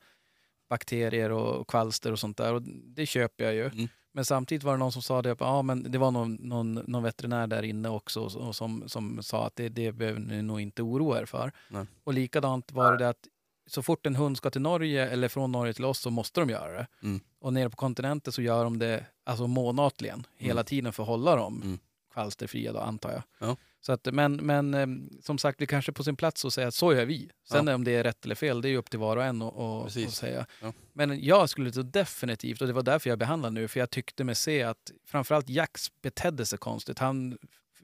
bakterier 0.69 1.31
och 1.31 1.67
kvalster 1.67 2.11
och 2.11 2.19
sånt 2.19 2.37
där. 2.37 2.53
Och 2.53 2.61
det 2.95 3.05
köper 3.05 3.43
jag 3.43 3.53
ju. 3.53 3.65
Mm. 3.65 3.87
Men 4.11 4.25
samtidigt 4.25 4.63
var 4.63 4.71
det 4.71 4.77
någon 4.77 4.91
som 4.91 5.01
sa 5.01 5.21
det, 5.21 5.35
ja, 5.39 5.61
men 5.61 5.91
det 5.91 5.97
var 5.97 6.11
någon, 6.11 6.33
någon, 6.35 6.73
någon 6.73 7.03
veterinär 7.03 7.47
där 7.47 7.63
inne 7.63 7.89
också 7.89 8.21
och, 8.21 8.55
som, 8.55 8.83
som 8.87 9.23
sa 9.23 9.47
att 9.47 9.55
det, 9.55 9.69
det 9.69 9.91
behöver 9.91 10.19
ni 10.19 10.41
nog 10.41 10.61
inte 10.61 10.81
oroa 10.81 11.21
er 11.21 11.25
för. 11.25 11.51
Nej. 11.69 11.85
Och 12.03 12.13
likadant 12.13 12.71
var 12.71 12.97
det 12.97 13.09
att 13.09 13.27
så 13.67 13.81
fort 13.81 14.05
en 14.05 14.15
hund 14.15 14.37
ska 14.37 14.49
till 14.49 14.61
Norge 14.61 15.09
eller 15.09 15.27
från 15.27 15.51
Norge 15.51 15.73
till 15.73 15.85
oss 15.85 15.99
så 15.99 16.09
måste 16.09 16.39
de 16.39 16.49
göra 16.49 16.71
det. 16.71 16.87
Mm. 17.03 17.19
Och 17.39 17.53
nere 17.53 17.69
på 17.69 17.75
kontinenten 17.75 18.33
så 18.33 18.41
gör 18.41 18.63
de 18.63 18.79
det 18.79 19.05
alltså 19.23 19.47
månatligen, 19.47 20.27
hela 20.37 20.63
tiden 20.63 20.93
för 20.93 21.03
att 21.03 21.09
hålla 21.09 21.35
dem 21.35 21.61
Mm. 21.63 21.79
kvalsterfria 22.13 22.73
då, 22.73 22.79
antar 22.79 23.11
jag. 23.11 23.21
Ja. 23.39 23.55
Så 23.81 23.91
att, 23.91 24.05
men, 24.13 24.35
men 24.35 24.73
eh, 24.73 24.87
som 25.21 25.37
sagt, 25.37 25.59
det 25.59 25.65
kanske 25.65 25.91
är 25.91 25.93
på 25.93 26.03
sin 26.03 26.15
plats 26.15 26.45
att 26.45 26.53
säga 26.53 26.67
att 26.67 26.73
så 26.73 26.93
gör 26.93 27.05
vi. 27.05 27.29
Sen 27.49 27.67
Ja. 27.67 27.75
om 27.75 27.83
det 27.83 27.91
är 27.95 28.03
rätt 28.03 28.25
eller 28.25 28.35
fel, 28.35 28.61
det 28.61 28.67
är 28.67 28.69
ju 28.69 28.77
upp 28.77 28.89
till 28.89 28.99
var 28.99 29.17
och 29.17 29.23
en 29.23 29.41
att- 29.41 30.13
säga. 30.13 30.45
Ja. 30.61 30.73
Men 30.93 31.23
jag 31.25 31.49
skulle 31.49 31.71
så 31.71 31.81
definitivt, 31.81 32.61
och 32.61 32.67
det 32.67 32.73
var 32.73 32.83
därför 32.83 33.09
jag 33.09 33.19
behandlade 33.19 33.53
nu, 33.53 33.67
för 33.67 33.79
jag 33.79 33.89
tyckte 33.89 34.23
mig 34.23 34.35
se 34.35 34.63
att 34.63 34.91
framförallt 35.05 35.49
Jax 35.49 36.01
betedde 36.01 36.45
sig 36.45 36.59
konstigt. 36.59 36.99
Han 36.99 37.37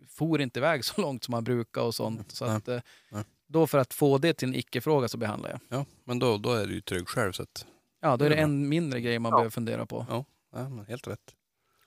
for 0.10 0.42
inte 0.42 0.60
iväg 0.60 0.86
så 0.86 1.02
långt 1.02 1.24
som 1.24 1.34
han 1.34 1.44
brukar 1.44 1.82
och 1.82 1.96
sånt. 1.96 2.32
Så 2.32 2.46
att, 2.46 2.68
eh, 2.68 2.80
Nej. 3.12 3.24
då 3.48 3.68
för 3.68 3.78
att 3.78 3.94
få 3.94 4.18
det 4.18 4.34
till 4.34 4.48
en 4.48 4.56
icke-fråga 4.56 5.08
så 5.08 5.18
behandlar 5.18 5.50
jag. 5.50 5.60
Ja, 5.80 5.86
men 6.04 6.20
då, 6.20 6.38
då 6.38 6.54
är 6.54 6.66
du 6.68 6.74
ju 6.74 6.82
trygg 6.82 7.08
själv 7.08 7.32
så 7.32 7.44
att, 7.44 7.66
Ja, 8.02 8.18
då 8.18 8.26
är 8.26 8.30
det 8.30 8.36
bra. 8.36 8.44
en 8.44 8.70
mindre 8.70 9.02
grej 9.02 9.20
man 9.20 9.30
Ja. 9.30 9.36
behöver 9.36 9.52
fundera 9.52 9.86
på. 9.86 10.06
ja, 10.10 10.26
helt 10.88 11.08
rätt. 11.08 11.36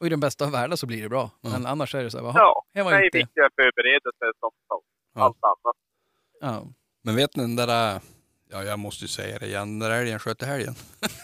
Och 0.00 0.06
i 0.06 0.08
den 0.10 0.20
bästa 0.20 0.44
av 0.44 0.50
världar 0.52 0.76
så 0.76 0.86
blir 0.86 1.02
det 1.02 1.08
bra. 1.08 1.30
Men 1.40 1.66
annars 1.66 1.94
är 1.94 2.04
det 2.04 2.10
så 2.10 2.18
här, 2.18 2.38
Ja, 2.38 2.64
det 2.74 2.82
var 2.82 2.92
det 2.92 2.98
är 2.98 3.04
inte... 3.04 3.18
viktiga 3.18 3.48
förberedelser 3.56 4.32
som, 4.40 4.50
som 4.68 4.80
Ja. 5.14 5.22
allt 5.24 5.36
annat. 5.42 5.76
Ja. 6.40 6.66
Men 7.02 7.16
vet 7.16 7.36
ni 7.36 7.42
den 7.42 7.56
där, 7.56 8.00
ja 8.50 8.62
jag 8.64 8.78
måste 8.78 9.04
ju 9.04 9.08
säga 9.08 9.38
det 9.38 9.46
igen, 9.46 9.78
den 9.78 9.90
där 9.90 10.00
älgen 10.00 10.18
sköt 10.18 10.42
i 10.42 10.46
helgen. 10.46 10.74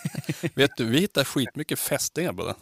vet 0.55 0.71
du, 0.77 0.85
vi 0.85 0.99
hittade 0.99 1.25
skitmycket 1.25 1.79
fästingar 1.79 2.33
på 2.33 2.47
den. 2.47 2.55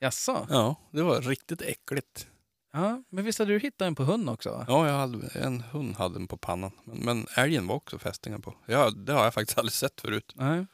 Jaså? 0.00 0.46
Ja, 0.50 0.76
det 0.92 1.02
var 1.02 1.20
riktigt 1.20 1.62
äckligt. 1.62 2.26
Ja, 2.72 3.02
men 3.08 3.24
visst 3.24 3.38
hade 3.38 3.52
du 3.52 3.58
hittat 3.58 3.86
en 3.86 3.94
på 3.94 4.02
hund 4.04 4.30
också? 4.30 4.50
va? 4.50 4.64
Ja, 4.68 4.86
jag 4.88 4.94
hade, 4.94 5.28
en 5.40 5.60
hund 5.60 5.96
hade 5.96 6.14
den 6.14 6.26
på 6.28 6.36
pannan. 6.36 6.70
Men, 6.84 6.98
men 6.98 7.26
älgen 7.36 7.66
var 7.66 7.74
också 7.74 7.98
fästingar 7.98 8.38
på. 8.38 8.54
Ja, 8.66 8.90
det 8.90 9.12
har 9.12 9.24
jag 9.24 9.34
faktiskt 9.34 9.58
aldrig 9.58 9.72
sett 9.72 10.00
förut. 10.00 10.32
Nej. 10.36 10.66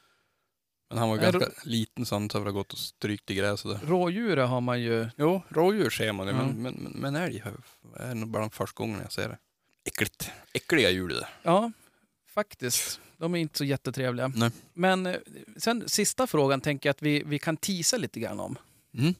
Men 0.88 0.98
han 0.98 1.08
var 1.08 1.16
Nej, 1.16 1.32
ganska 1.32 1.50
liten 1.64 2.06
så 2.06 2.14
han 2.14 2.28
har 2.32 2.50
gått 2.50 2.72
och 2.72 2.78
strykt 2.78 3.30
i 3.30 3.34
gräset 3.34 3.70
där. 3.80 3.88
Rådjur 3.88 4.36
har 4.36 4.60
man 4.60 4.80
ju... 4.82 5.08
Jo, 5.16 5.42
rådjur 5.48 5.90
ser 5.90 6.12
man 6.12 6.26
ju, 6.26 6.32
Ja. 6.32 6.38
men, 6.38 6.62
men, 6.62 6.74
men, 6.74 6.92
men 6.92 7.16
älg 7.16 7.38
har- 7.38 7.60
är 7.96 8.14
nog 8.14 8.28
bara 8.28 8.40
den 8.42 8.50
första 8.50 8.76
gången 8.82 9.00
jag 9.02 9.12
ser 9.12 9.28
det. 9.28 9.38
Äckligt. 9.84 10.30
Äckliga 10.52 10.90
djur 10.90 11.08
det 11.08 11.14
där. 11.14 11.28
Ja, 11.42 11.72
faktiskt. 12.28 13.00
De 13.16 13.34
är 13.34 13.38
inte 13.38 13.58
så 13.58 13.64
jättetrevliga. 13.64 14.32
Nej. 14.36 14.50
Men 14.72 15.06
eh, 15.06 15.16
sen 15.56 15.88
sista 15.88 16.26
frågan 16.26 16.60
tänker 16.60 16.88
jag 16.88 16.94
att 16.94 17.02
vi, 17.02 17.22
vi 17.26 17.38
kan 17.38 17.56
tisa 17.56 17.96
lite 17.96 18.20
grann 18.20 18.40
om. 18.40 18.58
Mm. 18.98 19.14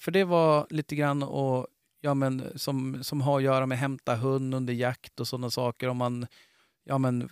För 0.00 0.10
det 0.10 0.24
var 0.24 0.66
lite 0.70 0.96
grann 0.96 1.22
och, 1.22 1.66
ja, 2.00 2.14
men, 2.14 2.44
som, 2.58 3.04
som 3.04 3.20
har 3.20 3.36
att 3.38 3.42
göra 3.44 3.66
med 3.66 3.78
hämta 3.78 4.16
hund 4.16 4.54
under 4.54 4.72
jakt 4.74 5.20
och 5.20 5.28
sådana 5.28 5.50
saker. 5.50 5.88
Om 5.88 5.96
man, 5.96 6.26
ja, 6.84 6.98
men, 6.98 7.28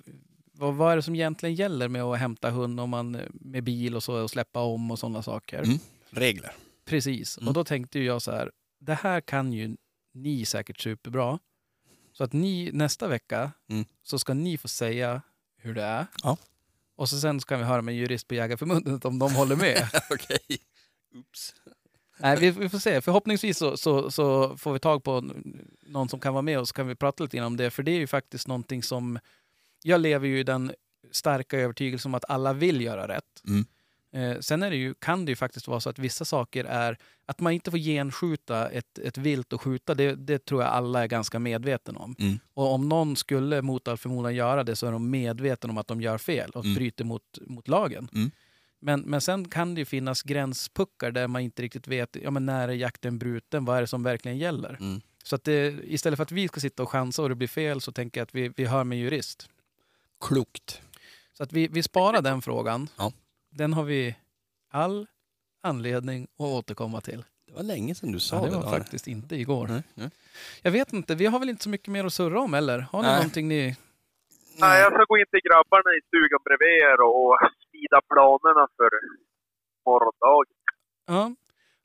vad, 0.62 0.74
vad 0.74 0.92
är 0.92 0.96
det 0.96 1.02
som 1.02 1.14
egentligen 1.14 1.54
gäller 1.54 1.88
med 1.88 2.02
att 2.02 2.18
hämta 2.18 2.50
hund 2.50 2.80
om 2.80 2.90
man, 2.90 3.20
med 3.32 3.64
bil 3.64 3.96
och 3.96 4.02
så 4.02 4.22
och 4.22 4.30
släppa 4.30 4.60
om 4.60 4.90
och 4.90 4.98
sådana 4.98 5.22
saker? 5.22 5.62
Mm. 5.62 5.78
Regler. 6.10 6.52
Precis. 6.84 7.38
Mm. 7.38 7.48
Och 7.48 7.54
då 7.54 7.64
tänkte 7.64 7.98
jag 7.98 8.22
så 8.22 8.30
här, 8.30 8.50
det 8.80 8.94
här 8.94 9.20
kan 9.20 9.52
ju 9.52 9.76
ni 10.14 10.44
säkert 10.44 10.80
superbra. 10.80 11.38
Så 12.12 12.24
att 12.24 12.32
ni 12.32 12.70
nästa 12.72 13.08
vecka 13.08 13.52
Mm. 13.68 13.84
så 14.02 14.18
ska 14.18 14.34
ni 14.34 14.58
få 14.58 14.68
säga 14.68 15.22
hur 15.56 15.74
det 15.74 15.82
är. 15.82 16.06
Ja. 16.22 16.36
Och 16.96 17.08
så 17.08 17.20
sen 17.20 17.40
ska 17.40 17.56
vi 17.56 17.64
höra 17.64 17.82
med 17.82 17.94
jurist 17.96 18.28
på 18.28 18.34
Jägarförbundet 18.34 19.04
om 19.04 19.18
de 19.18 19.34
håller 19.34 19.56
med. 19.56 19.88
Okej. 20.10 20.38
Oops. 21.14 21.54
Nej, 22.18 22.36
vi, 22.40 22.50
vi 22.50 22.68
får 22.68 22.78
se. 22.78 23.00
Förhoppningsvis 23.00 23.58
så, 23.58 23.76
så, 23.76 24.10
så 24.10 24.56
får 24.56 24.72
vi 24.72 24.78
tag 24.78 25.04
på 25.04 25.24
någon 25.86 26.08
som 26.08 26.20
kan 26.20 26.32
vara 26.34 26.42
med 26.42 26.58
och 26.58 26.68
så 26.68 26.74
kan 26.74 26.86
vi 26.88 26.94
prata 26.94 27.24
lite 27.24 27.36
grann 27.36 27.46
om 27.46 27.56
det. 27.56 27.70
För 27.70 27.82
det 27.82 27.90
är 27.90 27.98
ju 27.98 28.06
faktiskt 28.06 28.48
någonting 28.48 28.82
som... 28.82 29.18
Jag 29.82 30.00
lever 30.00 30.28
ju 30.28 30.38
i 30.38 30.42
den 30.42 30.72
starka 31.10 31.58
övertygelsen 31.58 32.10
om 32.10 32.14
att 32.14 32.30
alla 32.30 32.52
vill 32.52 32.80
göra 32.80 33.08
rätt. 33.08 33.42
Mm. 33.48 33.64
Eh, 34.14 34.40
sen 34.40 34.62
är 34.62 34.70
det 34.70 34.76
ju, 34.76 34.94
kan 34.94 35.24
det 35.24 35.32
ju 35.32 35.36
faktiskt 35.36 35.68
vara 35.68 35.80
så 35.80 35.90
att 35.90 35.98
vissa 35.98 36.24
saker 36.24 36.64
är... 36.64 36.98
Att 37.26 37.40
man 37.40 37.52
inte 37.52 37.70
får 37.70 37.78
genskjuta 37.78 38.68
ett, 38.68 38.98
ett 38.98 39.18
vilt 39.18 39.52
och 39.52 39.62
skjuta, 39.62 39.94
det, 39.94 40.14
det 40.14 40.44
tror 40.44 40.62
jag 40.62 40.70
alla 40.70 41.02
är 41.02 41.06
ganska 41.06 41.38
medvetna 41.38 41.98
om. 41.98 42.16
Mm. 42.18 42.38
Och 42.54 42.74
om 42.74 42.88
någon 42.88 43.16
skulle 43.16 43.62
mot 43.62 43.88
all 43.88 43.96
förmodan 43.96 44.34
göra 44.34 44.64
det 44.64 44.76
så 44.76 44.86
är 44.86 44.92
de 44.92 45.10
medvetna 45.10 45.70
om 45.70 45.78
att 45.78 45.86
de 45.86 46.00
gör 46.00 46.18
fel 46.18 46.50
och 46.50 46.64
Mm. 46.64 46.74
bryter 46.74 47.04
mot, 47.04 47.38
mot 47.46 47.68
lagen. 47.68 48.08
Mm. 48.14 48.30
Men, 48.80 49.00
men 49.00 49.20
sen 49.20 49.48
kan 49.48 49.74
det 49.74 49.78
ju 49.78 49.84
finnas 49.84 50.22
gränspuckar 50.22 51.10
där 51.10 51.28
man 51.28 51.42
inte 51.42 51.62
riktigt 51.62 51.88
vet 51.88 52.16
ja, 52.22 52.30
men 52.30 52.46
när 52.46 52.68
är 52.68 52.72
jakten 52.72 53.18
bruten, 53.18 53.64
vad 53.64 53.76
är 53.76 53.80
det 53.80 53.86
som 53.86 54.02
verkligen 54.02 54.38
gäller. 54.38 54.76
Mm. 54.80 55.00
Så 55.24 55.36
att 55.36 55.44
det, 55.44 55.74
istället 55.84 56.16
för 56.16 56.22
att 56.22 56.32
vi 56.32 56.48
ska 56.48 56.60
sitta 56.60 56.82
och 56.82 56.90
chansa 56.90 57.22
och 57.22 57.28
det 57.28 57.34
blir 57.34 57.48
fel 57.48 57.80
så 57.80 57.92
tänker 57.92 58.20
jag 58.20 58.26
att 58.26 58.34
vi, 58.34 58.48
vi 58.56 58.64
hör 58.64 58.84
med 58.84 58.98
jurist. 58.98 59.48
Klokt. 60.28 60.82
Så 61.32 61.42
att 61.42 61.52
vi, 61.52 61.68
vi 61.68 61.82
sparar 61.82 62.22
den 62.22 62.42
frågan. 62.42 62.88
Ja. 62.98 63.12
Den 63.50 63.72
har 63.72 63.84
vi 63.84 64.16
all 64.70 65.06
anledning 65.62 66.24
att 66.38 66.40
återkomma 66.40 67.00
till. 67.00 67.24
Det 67.46 67.52
var 67.52 67.62
länge 67.62 67.94
sedan 67.94 68.12
du 68.12 68.20
sa 68.20 68.36
Ja, 68.36 68.42
det 68.42 68.50
det. 68.50 68.56
var 68.56 68.70
faktiskt 68.70 69.06
inte 69.06 69.36
igår. 69.36 69.66
Nej, 69.68 69.82
nej. 69.94 70.10
Jag 70.62 70.70
vet 70.70 70.92
inte, 70.92 71.14
vi 71.14 71.26
har 71.26 71.38
väl 71.38 71.48
inte 71.48 71.62
så 71.62 71.68
mycket 71.68 71.88
mer 71.88 72.04
att 72.04 72.12
surra 72.12 72.40
om 72.40 72.54
eller? 72.54 72.78
Har 72.78 73.02
ni 73.02 73.08
Nej. 73.08 73.16
någonting 73.16 73.48
ni... 73.48 73.76
Nej, 74.60 74.80
jag 74.80 74.92
ska 74.92 75.04
gå 75.04 75.18
in 75.18 75.24
till 75.30 75.40
grabbarna 75.50 75.90
i 75.98 76.00
stugan 76.08 76.40
bredvid 76.44 76.68
er 76.82 77.00
och 77.00 77.38
smida 77.70 78.00
planerna 78.08 78.68
för 78.76 78.90
morgondagen. 79.86 80.54
Ja. 81.06 81.34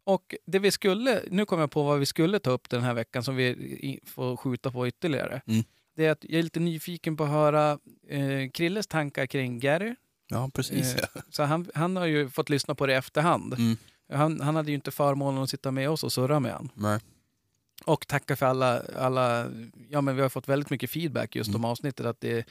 Och 0.03 0.35
det 0.45 0.59
vi 0.59 0.71
skulle, 0.71 1.21
nu 1.31 1.45
kommer 1.45 1.63
jag 1.63 1.71
på 1.71 1.83
vad 1.83 1.99
vi 1.99 2.05
skulle 2.05 2.39
ta 2.39 2.51
upp 2.51 2.69
den 2.69 2.81
här 2.81 2.93
veckan 2.93 3.23
som 3.23 3.35
vi 3.35 3.99
får 4.05 4.37
skjuta 4.37 4.71
på 4.71 4.87
ytterligare. 4.87 5.41
Mm. 5.47 5.63
Det 5.97 6.05
är 6.05 6.11
att 6.11 6.23
jag 6.23 6.39
är 6.39 6.43
lite 6.43 6.59
nyfiken 6.59 7.17
på 7.17 7.23
att 7.23 7.29
höra 7.29 7.79
eh, 8.07 8.49
Krilles 8.53 8.87
tankar 8.87 9.25
kring 9.25 9.59
Gary. 9.59 9.95
Ja, 10.27 10.49
precis. 10.53 10.95
Eh, 10.95 11.01
Ja. 11.15 11.21
Så 11.29 11.43
han, 11.43 11.69
han 11.73 11.95
har 11.95 12.05
ju 12.05 12.29
fått 12.29 12.49
lyssna 12.49 12.75
på 12.75 12.85
det 12.85 12.93
i 12.93 12.95
efterhand. 12.95 13.53
Mm. 13.53 13.77
Han, 14.13 14.41
han 14.41 14.55
hade 14.55 14.69
ju 14.71 14.75
inte 14.75 14.91
förmånen 14.91 15.43
att 15.43 15.49
sitta 15.49 15.71
med 15.71 15.89
oss 15.89 16.03
och 16.03 16.11
surra 16.11 16.39
med 16.39 16.51
han. 16.53 16.69
Nej. 16.73 16.99
Och 17.85 18.07
tacka 18.07 18.35
för 18.35 18.45
alla, 18.45 18.81
alla, 18.95 19.47
ja 19.89 20.01
men 20.01 20.15
vi 20.15 20.21
har 20.21 20.29
fått 20.29 20.47
väldigt 20.47 20.69
mycket 20.69 20.89
feedback 20.89 21.35
just 21.35 21.49
Mm. 21.49 21.61
om 21.65 21.71
avsnittet. 21.71 22.05
Att 22.05 22.21
det, 22.21 22.47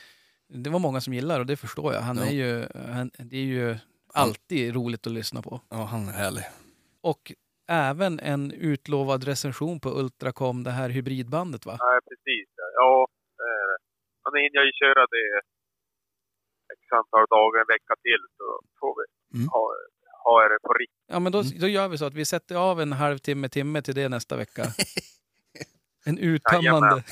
det 0.49 0.71
var 0.71 0.79
många 0.79 1.01
som 1.01 1.15
gillar 1.15 1.41
och 1.41 1.47
det 1.47 1.57
förstår 1.57 1.95
jag. 1.95 2.01
Han 2.01 2.17
Ja. 2.17 2.25
är 2.25 2.31
ju, 2.33 2.67
han, 2.93 3.11
det 3.19 3.37
är 3.37 3.45
ju 3.45 3.77
alltid 4.13 4.75
roligt 4.75 5.07
att 5.07 5.13
lyssna 5.13 5.43
på. 5.43 5.61
Ja, 5.69 5.85
han 5.85 6.09
är 6.09 6.13
härlig. 6.13 6.45
Och 7.01 7.33
även 7.69 8.21
en 8.21 8.51
utlovad 8.53 9.25
recension 9.25 9.81
på 9.81 9.91
Ultracom, 10.01 10.63
det 10.65 10.71
här 10.71 10.89
hybridbandet 10.91 11.67
va? 11.67 11.73
Nej, 11.81 12.01
precis. 12.09 12.49
ja. 12.77 13.07
Eh, 13.45 13.75
och 14.25 14.31
nu 14.33 14.39
hinner 14.43 14.57
jag 14.61 14.67
ju 14.71 14.73
köra 14.83 15.03
det 15.15 15.27
x 16.75 16.81
antal 17.01 17.27
dagar, 17.37 17.61
en 17.61 17.67
vecka 17.77 17.95
till, 18.07 18.23
så 18.39 18.45
får 18.81 18.93
vi 18.99 19.05
Mm. 19.39 19.49
ha, 19.49 19.65
ha 20.25 20.49
det 20.49 20.59
på 20.63 20.73
riktigt. 20.73 21.05
Ja 21.07 21.19
men 21.21 21.33
då, 21.33 21.39
Mm. 21.41 21.59
då 21.61 21.69
gör 21.69 21.89
vi 21.89 21.99
så 21.99 22.05
att 22.05 22.15
vi 22.15 22.25
sätter 22.25 22.55
av 22.57 22.81
en 22.81 22.93
halvtimme, 22.93 23.49
timme 23.49 23.83
till 23.83 23.95
det 23.95 24.09
nästa 24.09 24.37
vecka. 24.37 24.63
En 26.09 26.19
uttömmande... 26.19 26.97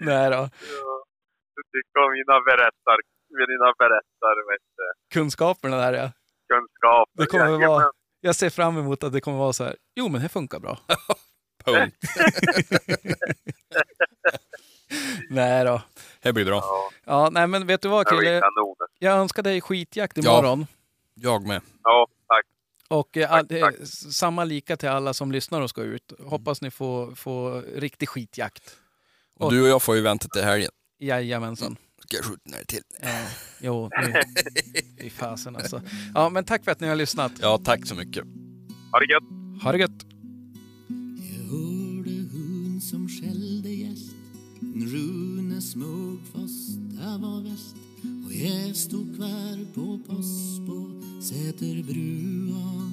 Nej 0.00 0.30
då. 0.30 0.36
Ja, 0.36 0.50
Du 1.54 1.62
tycker 1.72 2.00
om 2.04 2.12
mina 2.12 2.40
berättar, 2.50 2.96
mina 3.30 3.72
berättar, 3.78 4.34
vet 4.52 4.62
du, 4.76 5.14
Kunskaperna 5.14 5.76
där 5.76 5.92
ja. 5.92 6.12
kunskaper. 6.48 7.22
Det 7.22 7.26
kommer 7.26 7.68
vara... 7.68 7.90
Jag 8.20 8.34
ser 8.36 8.50
fram 8.50 8.76
emot 8.78 9.04
att 9.04 9.12
det 9.12 9.20
kommer 9.20 9.38
vara 9.38 9.52
så 9.52 9.64
här. 9.64 9.76
Jo, 9.96 10.08
men 10.08 10.22
det 10.22 10.28
funkar 10.28 10.60
bra. 10.60 10.78
Punkt. 11.74 11.96
Nej 15.30 15.64
då. 15.64 15.82
Det 16.22 16.32
blir 16.32 16.44
bra. 16.44 16.56
Ja, 16.56 16.90
Ja, 17.04 17.30
nej 17.32 17.46
men 17.46 17.66
vet 17.66 17.82
du 17.82 17.88
vad 17.88 18.06
Krille? 18.08 18.42
Jag 18.98 19.18
önskar 19.18 19.42
dig 19.42 19.60
skitjakt 19.60 20.16
Ja. 20.16 20.22
imorgon. 20.38 20.66
Jag 21.14 21.46
med. 21.46 21.60
Ja, 21.82 22.06
tack. 22.28 22.44
Och 22.88 23.16
eh, 23.16 23.32
all, 23.32 23.46
eh, 23.50 23.68
samma 24.10 24.44
lika 24.44 24.76
till 24.76 24.88
alla 24.88 25.14
som 25.14 25.32
lyssnar 25.32 25.60
och 25.60 25.70
ska 25.70 25.82
ut. 25.82 26.12
Hoppas 26.24 26.62
ni 26.62 26.70
får, 26.70 27.14
får 27.14 27.62
riktig 27.80 28.08
skitjakt. 28.08 28.76
Och 29.36 29.52
du 29.52 29.62
och 29.62 29.68
jag 29.68 29.82
får 29.82 29.96
ju 29.96 30.02
vänta 30.02 30.28
till 30.28 30.42
helgen. 30.42 30.70
Jajamensan. 30.98 31.76
Ska 32.02 32.16
jag 32.16 32.24
skjuta 32.24 32.40
när 32.44 32.58
det 32.58 32.64
till? 32.64 32.82
Ja, 33.02 33.08
jo, 33.60 33.88
det, 33.88 34.24
fy 35.00 35.10
fasen 35.10 35.56
alltså. 35.56 35.82
Ja, 36.14 36.28
men 36.28 36.44
tack 36.44 36.64
för 36.64 36.70
att 36.72 36.80
ni 36.80 36.88
har 36.88 36.96
lyssnat. 36.96 37.32
Ja, 37.40 37.58
tack 37.64 37.86
så 37.86 37.94
mycket. 37.94 38.24
Ha 38.92 38.98
det 39.00 39.12
gött. 39.12 39.62
Ha 39.62 39.72
det 39.72 39.78
gött! 39.78 39.90
hörde 41.50 42.24
hon 42.32 42.80
som 42.80 43.08
skällde 43.08 43.70
gäst. 43.70 44.14
Rune 44.60 45.60
smög 45.60 46.18
fast 46.32 46.78
det 46.78 47.18
var 47.22 47.42
väst 47.42 47.76
och 48.26 48.32
jag 48.34 48.76
stod 48.76 49.16
kvar 49.16 49.74
på 49.74 49.98
pass 49.98 50.58
på 50.66 51.02
Säterbrua. 51.22 52.90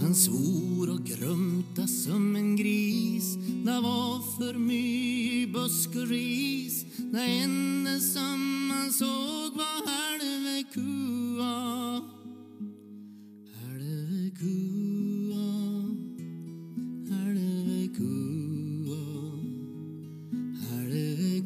Han 0.00 0.14
svor 0.14 0.90
och 0.90 1.04
grumta 1.04 1.86
som 1.86 2.36
en 2.36 2.56
gris. 2.56 3.34
Det 3.64 3.80
var 3.80 4.38
för 4.38 4.58
mycket 4.58 5.52
busk 5.52 5.88
och 5.88 6.08
ris. 6.08 6.84
Det 6.96 7.20
enda 7.20 8.00
som 8.00 8.66
man 8.68 8.92
såg 8.92 9.56
var 9.56 9.86
halve 9.86 10.64
kua. 10.72 12.02
Halve 13.54 14.30
kua. 14.38 15.11
Hare 20.60 21.42